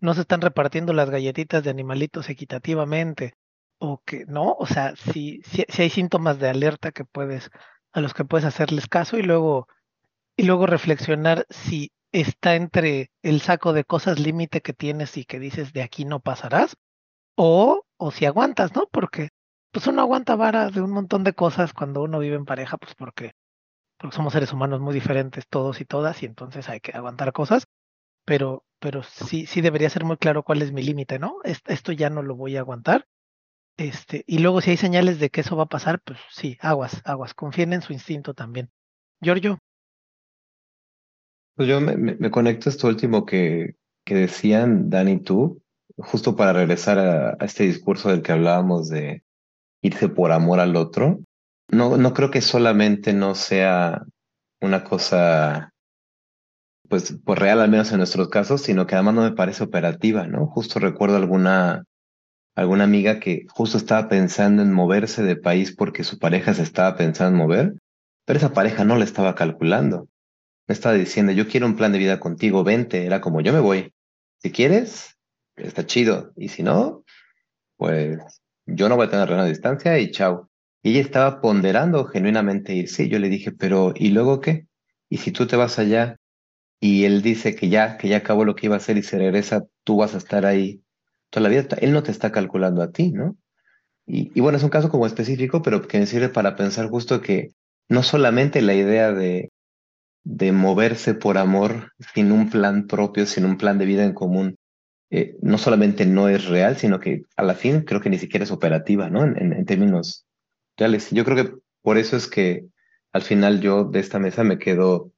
no 0.00 0.14
se 0.14 0.20
están 0.20 0.42
repartiendo 0.42 0.92
las 0.92 1.08
galletitas 1.08 1.64
de 1.64 1.70
animalitos 1.70 2.28
equitativamente 2.28 3.34
o 3.78 4.02
que 4.04 4.26
no, 4.26 4.52
o 4.58 4.66
sea, 4.66 4.94
si, 4.96 5.40
si, 5.44 5.64
si 5.68 5.82
hay 5.82 5.90
síntomas 5.90 6.38
de 6.38 6.50
alerta 6.50 6.92
que 6.92 7.06
puedes, 7.06 7.50
a 7.92 8.02
los 8.02 8.12
que 8.12 8.26
puedes 8.26 8.44
hacerles 8.44 8.86
caso 8.86 9.16
y 9.18 9.22
luego 9.22 9.66
y 10.36 10.44
luego 10.44 10.66
reflexionar 10.66 11.46
si 11.50 11.92
está 12.12 12.54
entre 12.56 13.10
el 13.22 13.40
saco 13.40 13.72
de 13.72 13.84
cosas 13.84 14.18
límite 14.18 14.60
que 14.60 14.72
tienes 14.72 15.16
y 15.16 15.24
que 15.24 15.38
dices 15.38 15.72
de 15.72 15.82
aquí 15.82 16.04
no 16.04 16.20
pasarás, 16.20 16.76
o, 17.36 17.84
o 17.96 18.10
si 18.10 18.26
aguantas, 18.26 18.74
¿no? 18.74 18.88
Porque 18.92 19.30
pues 19.72 19.86
uno 19.86 20.02
aguanta 20.02 20.36
vara 20.36 20.70
de 20.70 20.80
un 20.80 20.90
montón 20.90 21.24
de 21.24 21.32
cosas 21.32 21.72
cuando 21.72 22.02
uno 22.02 22.18
vive 22.18 22.36
en 22.36 22.44
pareja, 22.44 22.76
pues 22.76 22.94
porque, 22.94 23.32
porque 23.98 24.16
somos 24.16 24.32
seres 24.32 24.52
humanos 24.52 24.80
muy 24.80 24.94
diferentes 24.94 25.46
todos 25.48 25.80
y 25.80 25.84
todas, 25.84 26.22
y 26.22 26.26
entonces 26.26 26.68
hay 26.68 26.80
que 26.80 26.92
aguantar 26.92 27.32
cosas, 27.32 27.66
pero, 28.24 28.64
pero 28.78 29.02
sí, 29.02 29.46
sí 29.46 29.60
debería 29.60 29.90
ser 29.90 30.04
muy 30.04 30.16
claro 30.16 30.42
cuál 30.42 30.62
es 30.62 30.72
mi 30.72 30.82
límite, 30.82 31.18
¿no? 31.18 31.36
Esto 31.44 31.92
ya 31.92 32.10
no 32.10 32.22
lo 32.22 32.36
voy 32.36 32.56
a 32.56 32.60
aguantar. 32.60 33.06
Este, 33.76 34.24
y 34.26 34.40
luego 34.40 34.60
si 34.60 34.72
hay 34.72 34.76
señales 34.76 35.18
de 35.18 35.30
que 35.30 35.40
eso 35.40 35.56
va 35.56 35.62
a 35.62 35.68
pasar, 35.68 36.00
pues 36.02 36.18
sí, 36.30 36.58
aguas, 36.60 37.00
aguas, 37.04 37.32
confíen 37.32 37.72
en 37.72 37.82
su 37.82 37.92
instinto 37.92 38.34
también. 38.34 38.70
Giorgio. 39.22 39.58
Pues 41.56 41.68
yo 41.68 41.80
me, 41.80 42.30
conecto 42.30 42.68
a 42.68 42.72
esto 42.72 42.88
último 42.88 43.24
que, 43.24 43.76
que 44.04 44.14
decían 44.14 44.90
Dani 44.90 45.12
y 45.12 45.20
tú, 45.20 45.62
justo 45.96 46.36
para 46.36 46.52
regresar 46.52 46.98
a, 46.98 47.44
este 47.44 47.64
discurso 47.64 48.08
del 48.08 48.22
que 48.22 48.32
hablábamos 48.32 48.88
de 48.88 49.24
irse 49.82 50.08
por 50.08 50.32
amor 50.32 50.60
al 50.60 50.76
otro. 50.76 51.20
No, 51.68 51.96
no 51.96 52.14
creo 52.14 52.30
que 52.30 52.40
solamente 52.40 53.12
no 53.12 53.34
sea 53.34 54.02
una 54.60 54.84
cosa, 54.84 55.70
pues, 56.88 57.16
pues 57.24 57.38
real, 57.38 57.60
al 57.60 57.70
menos 57.70 57.90
en 57.92 57.98
nuestros 57.98 58.28
casos, 58.28 58.62
sino 58.62 58.86
que 58.86 58.94
además 58.94 59.14
no 59.14 59.22
me 59.22 59.32
parece 59.32 59.64
operativa, 59.64 60.26
¿no? 60.26 60.46
Justo 60.46 60.80
recuerdo 60.80 61.16
alguna, 61.16 61.84
alguna 62.56 62.84
amiga 62.84 63.20
que 63.20 63.46
justo 63.48 63.78
estaba 63.78 64.08
pensando 64.08 64.62
en 64.62 64.72
moverse 64.72 65.22
de 65.22 65.36
país 65.36 65.74
porque 65.74 66.04
su 66.04 66.18
pareja 66.18 66.54
se 66.54 66.62
estaba 66.62 66.96
pensando 66.96 67.36
en 67.36 67.42
mover, 67.42 67.74
pero 68.26 68.38
esa 68.38 68.52
pareja 68.52 68.84
no 68.84 68.96
le 68.96 69.04
estaba 69.04 69.34
calculando 69.34 70.08
me 70.70 70.74
estaba 70.74 70.94
diciendo, 70.94 71.32
yo 71.32 71.48
quiero 71.48 71.66
un 71.66 71.74
plan 71.74 71.90
de 71.90 71.98
vida 71.98 72.20
contigo, 72.20 72.62
vente, 72.62 73.04
era 73.04 73.20
como, 73.20 73.40
yo 73.40 73.52
me 73.52 73.58
voy. 73.58 73.92
Si 74.38 74.52
quieres, 74.52 75.18
está 75.56 75.84
chido. 75.84 76.32
Y 76.36 76.46
si 76.50 76.62
no, 76.62 77.02
pues 77.76 78.40
yo 78.74 78.88
no 78.88 78.96
voy 78.96 79.06
a 79.06 79.10
tener 79.10 79.32
una 79.32 79.44
distancia 79.44 79.98
y 79.98 80.10
chao. 80.10 80.50
Y 80.82 80.92
ella 80.92 81.00
estaba 81.00 81.40
ponderando 81.40 82.04
genuinamente 82.06 82.74
irse. 82.74 83.08
Yo 83.08 83.18
le 83.18 83.28
dije, 83.28 83.52
pero 83.52 83.92
¿y 83.94 84.10
luego 84.10 84.40
qué? 84.40 84.66
¿Y 85.08 85.18
si 85.18 85.32
tú 85.32 85.46
te 85.46 85.56
vas 85.56 85.78
allá 85.78 86.16
y 86.80 87.04
él 87.04 87.22
dice 87.22 87.54
que 87.54 87.68
ya, 87.68 87.98
que 87.98 88.08
ya 88.08 88.18
acabó 88.18 88.44
lo 88.44 88.54
que 88.54 88.66
iba 88.66 88.76
a 88.76 88.78
hacer 88.78 88.96
y 88.96 89.02
se 89.02 89.18
regresa, 89.18 89.64
tú 89.84 89.98
vas 89.98 90.14
a 90.14 90.18
estar 90.18 90.46
ahí 90.46 90.82
toda 91.30 91.44
la 91.44 91.48
vida? 91.50 91.76
Él 91.80 91.92
no 91.92 92.02
te 92.02 92.10
está 92.10 92.32
calculando 92.32 92.82
a 92.82 92.90
ti, 92.92 93.12
¿no? 93.12 93.36
Y, 94.06 94.32
y 94.34 94.40
bueno, 94.40 94.58
es 94.58 94.64
un 94.64 94.70
caso 94.70 94.88
como 94.90 95.06
específico, 95.06 95.62
pero 95.62 95.82
que 95.86 95.98
me 95.98 96.06
sirve 96.06 96.28
para 96.30 96.56
pensar 96.56 96.88
justo 96.88 97.20
que 97.20 97.50
no 97.88 98.02
solamente 98.02 98.62
la 98.62 98.74
idea 98.74 99.12
de 99.12 99.50
de 100.24 100.52
moverse 100.52 101.14
por 101.14 101.38
amor 101.38 101.92
sin 102.14 102.32
un 102.32 102.50
plan 102.50 102.86
propio, 102.86 103.26
sin 103.26 103.44
un 103.44 103.56
plan 103.56 103.78
de 103.78 103.86
vida 103.86 104.04
en 104.04 104.12
común, 104.12 104.56
eh, 105.10 105.36
no 105.42 105.58
solamente 105.58 106.06
no 106.06 106.28
es 106.28 106.46
real, 106.46 106.76
sino 106.76 107.00
que 107.00 107.24
a 107.36 107.42
la 107.42 107.54
fin 107.54 107.82
creo 107.82 108.00
que 108.00 108.10
ni 108.10 108.18
siquiera 108.18 108.44
es 108.44 108.50
operativa, 108.50 109.10
¿no? 109.10 109.24
En, 109.24 109.52
en 109.52 109.66
términos 109.66 110.26
reales. 110.76 111.10
Yo 111.10 111.24
creo 111.24 111.36
que 111.36 111.54
por 111.82 111.98
eso 111.98 112.16
es 112.16 112.26
que 112.26 112.66
al 113.12 113.22
final 113.22 113.60
yo 113.60 113.84
de 113.84 114.00
esta 114.00 114.18
mesa 114.18 114.44
me 114.44 114.58
quedo 114.58 115.12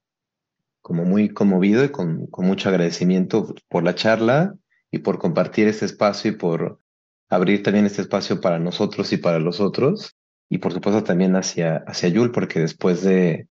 como 0.81 1.05
muy 1.05 1.29
conmovido 1.29 1.85
y 1.85 1.91
con, 1.91 2.27
con 2.27 2.47
mucho 2.47 2.69
agradecimiento 2.69 3.55
por 3.69 3.85
la 3.85 3.95
charla 3.95 4.55
y 4.91 4.99
por 4.99 5.19
compartir 5.19 5.69
este 5.69 5.85
espacio 5.85 6.33
y 6.33 6.35
por 6.35 6.81
abrir 7.29 7.63
también 7.63 7.87
este 7.87 8.03
espacio 8.03 8.41
para 8.41 8.59
nosotros 8.59 9.13
y 9.13 9.17
para 9.17 9.39
los 9.39 9.61
otros 9.61 10.17
y 10.49 10.59
por 10.59 10.73
supuesto 10.73 11.03
también 11.03 11.35
hacia, 11.35 11.77
hacia 11.87 12.11
Yul, 12.11 12.31
porque 12.31 12.61
después 12.61 13.03
de, 13.03 13.49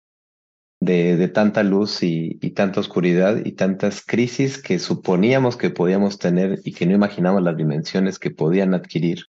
de, 0.80 1.16
de 1.16 1.28
tanta 1.28 1.62
luz 1.62 2.02
y, 2.02 2.38
y, 2.40 2.50
tanta 2.50 2.80
oscuridad 2.80 3.44
y 3.44 3.52
tantas 3.52 4.02
crisis 4.02 4.60
que 4.60 4.78
suponíamos 4.78 5.56
que 5.58 5.68
podíamos 5.70 6.18
tener 6.18 6.60
y 6.64 6.72
que 6.72 6.86
no 6.86 6.94
imaginamos 6.94 7.42
las 7.42 7.56
dimensiones 7.56 8.18
que 8.18 8.30
podían 8.30 8.72
adquirir, 8.72 9.26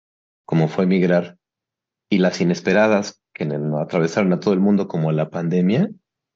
como 0.45 0.67
fue 0.67 0.85
migrar, 0.85 1.37
y 2.07 2.19
las 2.19 2.39
inesperadas 2.39 3.21
que 3.33 3.49
atravesaron 3.81 4.31
a 4.33 4.39
todo 4.39 4.53
el 4.53 4.59
mundo 4.59 4.87
como 4.87 5.11
la 5.11 5.29
pandemia, 5.29 5.89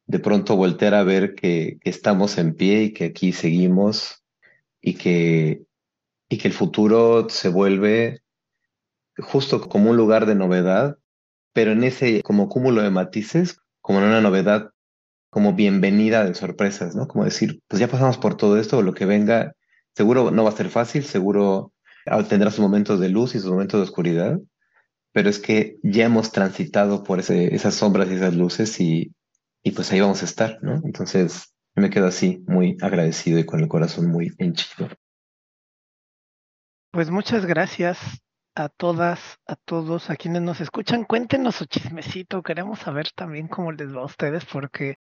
de 0.08 0.20
pronto 0.20 0.56
voltear 0.56 0.96
a 0.96 1.04
ver 1.04 1.36
que, 1.36 1.78
que 1.82 1.90
estamos 1.90 2.38
en 2.38 2.56
pie 2.56 2.84
y 2.84 2.94
que 2.94 3.06
aquí 3.06 3.34
seguimos 3.34 4.24
y 4.82 4.96
que, 4.96 5.64
y 6.28 6.38
que 6.38 6.48
el 6.48 6.54
futuro 6.54 7.30
se 7.30 7.50
vuelve 7.50 8.22
justo 9.18 9.62
como 9.62 9.92
un 9.92 9.98
lugar 9.98 10.26
de 10.26 10.36
novedad, 10.36 10.98
pero 11.54 11.72
en 11.72 11.84
ese 11.84 12.24
como 12.24 12.50
cúmulo 12.50 12.82
de 12.82 12.90
matices, 12.90 13.60
como 13.82 14.00
en 14.00 14.06
una 14.06 14.22
novedad, 14.22 14.73
como 15.34 15.54
bienvenida 15.54 16.24
de 16.24 16.36
sorpresas, 16.36 16.96
¿no? 16.96 17.08
Como 17.08 17.26
decir, 17.26 17.60
pues 17.68 17.80
ya 17.80 17.88
pasamos 17.88 18.20
por 18.20 18.38
todo 18.38 18.58
esto, 18.60 18.84
lo 18.84 18.94
que 18.94 19.08
venga, 19.08 19.54
seguro 19.96 20.30
no 20.30 20.44
va 20.44 20.52
a 20.52 20.56
ser 20.56 20.70
fácil, 20.70 21.04
seguro 21.04 21.74
tendrá 22.30 22.52
sus 22.52 22.60
momentos 22.60 23.00
de 23.00 23.10
luz 23.10 23.34
y 23.34 23.40
sus 23.40 23.50
momentos 23.50 23.80
de 23.80 23.84
oscuridad, 23.84 24.40
pero 25.12 25.30
es 25.30 25.40
que 25.40 25.78
ya 25.82 26.06
hemos 26.06 26.32
transitado 26.32 27.04
por 27.04 27.20
esas 27.20 27.74
sombras 27.74 28.10
y 28.10 28.14
esas 28.14 28.36
luces 28.36 28.80
y, 28.80 29.12
y 29.64 29.72
pues 29.72 29.92
ahí 29.92 30.02
vamos 30.02 30.22
a 30.22 30.26
estar, 30.26 30.60
¿no? 30.62 30.82
Entonces 30.86 31.56
me 31.74 31.90
quedo 31.90 32.06
así, 32.06 32.44
muy 32.48 32.78
agradecido 32.82 33.40
y 33.40 33.46
con 33.46 33.60
el 33.60 33.68
corazón 33.68 34.12
muy 34.12 34.32
henchido. 34.38 34.90
Pues 36.92 37.10
muchas 37.10 37.48
gracias 37.48 37.98
a 38.54 38.70
todas, 38.70 39.40
a 39.48 39.56
todos, 39.56 40.12
a 40.12 40.16
quienes 40.16 40.44
nos 40.44 40.62
escuchan. 40.62 41.06
Cuéntenos 41.06 41.56
su 41.56 41.66
chismecito. 41.66 42.44
Queremos 42.44 42.80
saber 42.80 43.10
también 43.16 43.48
cómo 43.48 43.72
les 43.72 43.96
va 43.96 44.02
a 44.02 44.06
ustedes 44.06 44.46
porque, 44.46 44.98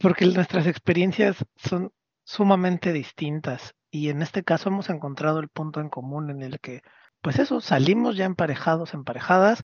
porque 0.00 0.26
nuestras 0.26 0.66
experiencias 0.66 1.36
son 1.56 1.92
sumamente 2.24 2.92
distintas. 2.92 3.74
Y 3.90 4.08
en 4.08 4.22
este 4.22 4.42
caso 4.42 4.70
hemos 4.70 4.88
encontrado 4.88 5.40
el 5.40 5.48
punto 5.48 5.80
en 5.80 5.90
común 5.90 6.30
en 6.30 6.42
el 6.42 6.58
que, 6.58 6.82
pues 7.20 7.38
eso, 7.38 7.60
salimos 7.60 8.16
ya 8.16 8.24
emparejados, 8.24 8.94
emparejadas, 8.94 9.62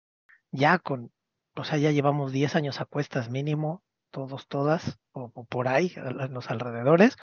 ya 0.52 0.80
con, 0.80 1.12
o 1.56 1.64
sea, 1.64 1.78
ya 1.78 1.92
llevamos 1.92 2.32
10 2.32 2.56
años 2.56 2.82
a 2.82 2.86
cuestas 2.86 3.30
mínimo, 3.30 3.84
todos, 4.12 4.48
todas, 4.48 5.00
o, 5.12 5.32
o 5.34 5.46
por 5.46 5.68
ahí, 5.68 5.94
en 5.96 6.34
los 6.34 6.50
alrededores. 6.50 7.16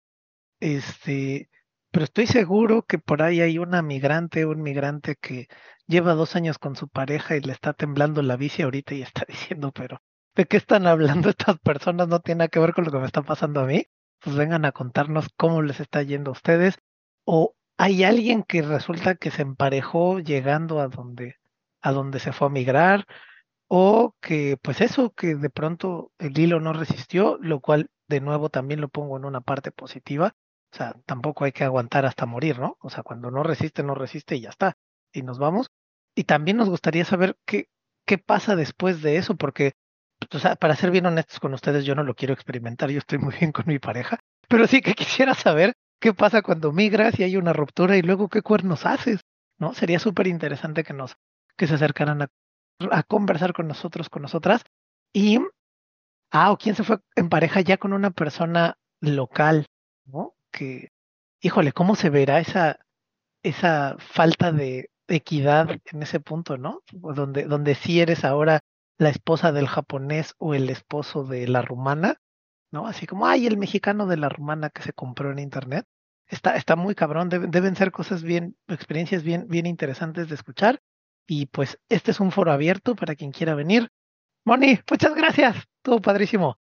Este, 0.60 1.50
pero 1.90 2.04
estoy 2.04 2.26
seguro 2.26 2.82
que 2.82 2.98
por 2.98 3.22
ahí 3.22 3.40
hay 3.40 3.58
una 3.58 3.82
migrante, 3.82 4.46
un 4.46 4.62
migrante 4.62 5.16
que 5.16 5.48
lleva 5.86 6.14
dos 6.14 6.36
años 6.36 6.58
con 6.58 6.76
su 6.76 6.88
pareja 6.88 7.36
y 7.36 7.40
le 7.40 7.52
está 7.52 7.72
temblando 7.72 8.22
la 8.22 8.36
bici 8.36 8.62
ahorita 8.62 8.94
y 8.94 9.02
está 9.02 9.24
diciendo, 9.28 9.72
pero 9.72 10.00
¿de 10.34 10.46
qué 10.46 10.56
están 10.56 10.86
hablando 10.86 11.28
estas 11.30 11.58
personas? 11.60 12.08
No 12.08 12.20
tiene 12.20 12.40
nada 12.40 12.48
que 12.48 12.60
ver 12.60 12.74
con 12.74 12.84
lo 12.84 12.90
que 12.90 12.98
me 12.98 13.06
está 13.06 13.22
pasando 13.22 13.60
a 13.60 13.66
mí. 13.66 13.86
Pues 14.20 14.36
vengan 14.36 14.64
a 14.64 14.72
contarnos 14.72 15.28
cómo 15.36 15.62
les 15.62 15.80
está 15.80 16.02
yendo 16.02 16.30
a 16.30 16.32
ustedes. 16.32 16.78
O 17.24 17.54
hay 17.78 18.04
alguien 18.04 18.42
que 18.42 18.62
resulta 18.62 19.14
que 19.14 19.30
se 19.30 19.42
emparejó 19.42 20.20
llegando 20.20 20.80
a 20.80 20.88
donde, 20.88 21.36
a 21.80 21.92
donde 21.92 22.20
se 22.20 22.32
fue 22.32 22.48
a 22.48 22.50
migrar. 22.50 23.06
O 23.68 24.14
que, 24.20 24.58
pues 24.62 24.80
eso, 24.80 25.12
que 25.12 25.36
de 25.36 25.50
pronto 25.50 26.12
el 26.18 26.38
hilo 26.38 26.60
no 26.60 26.72
resistió, 26.72 27.38
lo 27.40 27.60
cual 27.60 27.90
de 28.08 28.20
nuevo 28.20 28.50
también 28.50 28.80
lo 28.80 28.88
pongo 28.88 29.16
en 29.16 29.24
una 29.24 29.40
parte 29.40 29.70
positiva 29.70 30.34
o 30.72 30.76
sea, 30.76 30.94
tampoco 31.04 31.44
hay 31.44 31.52
que 31.52 31.64
aguantar 31.64 32.06
hasta 32.06 32.26
morir, 32.26 32.58
¿no? 32.58 32.76
O 32.80 32.90
sea, 32.90 33.02
cuando 33.02 33.30
no 33.30 33.42
resiste, 33.42 33.82
no 33.82 33.94
resiste 33.94 34.36
y 34.36 34.42
ya 34.42 34.50
está. 34.50 34.76
Y 35.12 35.22
nos 35.22 35.38
vamos. 35.38 35.70
Y 36.14 36.24
también 36.24 36.56
nos 36.56 36.68
gustaría 36.68 37.04
saber 37.04 37.36
qué, 37.44 37.68
qué 38.06 38.18
pasa 38.18 38.54
después 38.56 39.02
de 39.02 39.16
eso, 39.16 39.36
porque, 39.36 39.72
o 40.32 40.38
sea, 40.38 40.56
para 40.56 40.76
ser 40.76 40.90
bien 40.90 41.06
honestos 41.06 41.40
con 41.40 41.54
ustedes, 41.54 41.84
yo 41.84 41.94
no 41.94 42.02
lo 42.02 42.14
quiero 42.14 42.34
experimentar, 42.34 42.90
yo 42.90 42.98
estoy 42.98 43.18
muy 43.18 43.34
bien 43.34 43.52
con 43.52 43.64
mi 43.66 43.78
pareja, 43.78 44.20
pero 44.48 44.66
sí 44.66 44.80
que 44.80 44.94
quisiera 44.94 45.34
saber 45.34 45.74
qué 46.00 46.14
pasa 46.14 46.42
cuando 46.42 46.72
migras 46.72 47.18
y 47.18 47.24
hay 47.24 47.36
una 47.36 47.52
ruptura 47.52 47.96
y 47.96 48.02
luego 48.02 48.28
qué 48.28 48.42
cuernos 48.42 48.86
haces, 48.86 49.20
¿no? 49.58 49.74
Sería 49.74 49.98
súper 49.98 50.26
interesante 50.26 50.84
que 50.84 50.92
nos, 50.92 51.16
que 51.56 51.66
se 51.66 51.74
acercaran 51.74 52.22
a, 52.22 52.28
a 52.90 53.02
conversar 53.02 53.52
con 53.52 53.68
nosotros, 53.68 54.08
con 54.08 54.22
nosotras. 54.22 54.62
Y, 55.12 55.38
ah, 56.30 56.52
o 56.52 56.56
quién 56.56 56.74
se 56.74 56.84
fue 56.84 56.98
en 57.16 57.28
pareja 57.28 57.60
ya 57.60 57.76
con 57.76 57.92
una 57.92 58.10
persona 58.10 58.78
local, 59.00 59.66
¿no? 60.06 60.34
que, 60.50 60.90
híjole, 61.40 61.72
¿cómo 61.72 61.94
se 61.94 62.10
verá 62.10 62.40
esa, 62.40 62.80
esa 63.42 63.96
falta 63.98 64.52
de 64.52 64.90
equidad 65.08 65.70
en 65.86 66.02
ese 66.02 66.20
punto, 66.20 66.56
¿no? 66.56 66.82
Donde, 66.92 67.44
donde 67.44 67.74
sí 67.74 68.00
eres 68.00 68.24
ahora 68.24 68.60
la 69.00 69.08
esposa 69.08 69.50
del 69.50 69.66
japonés 69.66 70.34
o 70.36 70.52
el 70.52 70.68
esposo 70.68 71.24
de 71.24 71.48
la 71.48 71.62
rumana, 71.62 72.20
¿no? 72.70 72.86
Así 72.86 73.06
como, 73.06 73.26
ay, 73.26 73.46
el 73.46 73.56
mexicano 73.56 74.06
de 74.06 74.18
la 74.18 74.28
rumana 74.28 74.68
que 74.68 74.82
se 74.82 74.92
compró 74.92 75.32
en 75.32 75.38
internet. 75.38 75.86
Está, 76.26 76.54
está 76.54 76.76
muy 76.76 76.94
cabrón, 76.94 77.30
deben 77.30 77.76
ser 77.76 77.92
cosas 77.92 78.22
bien, 78.22 78.58
experiencias 78.68 79.22
bien, 79.22 79.48
bien 79.48 79.64
interesantes 79.64 80.28
de 80.28 80.34
escuchar. 80.34 80.82
Y 81.26 81.46
pues 81.46 81.78
este 81.88 82.10
es 82.10 82.20
un 82.20 82.30
foro 82.30 82.52
abierto 82.52 82.94
para 82.94 83.14
quien 83.14 83.32
quiera 83.32 83.54
venir. 83.54 83.88
Moni, 84.44 84.78
muchas 84.90 85.14
gracias. 85.14 85.56
Todo 85.82 86.02
padrísimo. 86.02 86.58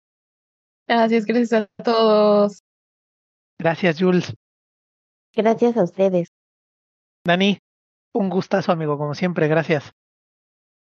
Gracias, 0.88 1.26
gracias 1.26 1.52
a 1.52 1.82
todos. 1.84 2.62
Gracias, 3.58 3.98
Jules. 4.00 4.34
Gracias 5.34 5.76
a 5.76 5.84
ustedes. 5.84 6.32
Dani, 7.26 7.58
un 8.14 8.30
gustazo, 8.30 8.72
amigo, 8.72 8.96
como 8.96 9.14
siempre, 9.14 9.48
gracias. 9.48 9.92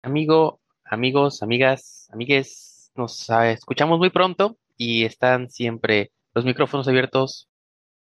Amigo, 0.02 0.60
amigos, 0.88 1.42
amigas, 1.42 2.08
amigues, 2.12 2.90
nos 2.94 3.28
uh, 3.28 3.42
escuchamos 3.42 3.98
muy 3.98 4.10
pronto 4.10 4.56
y 4.76 5.04
están 5.04 5.50
siempre 5.50 6.12
los 6.34 6.44
micrófonos 6.44 6.88
abiertos 6.88 7.48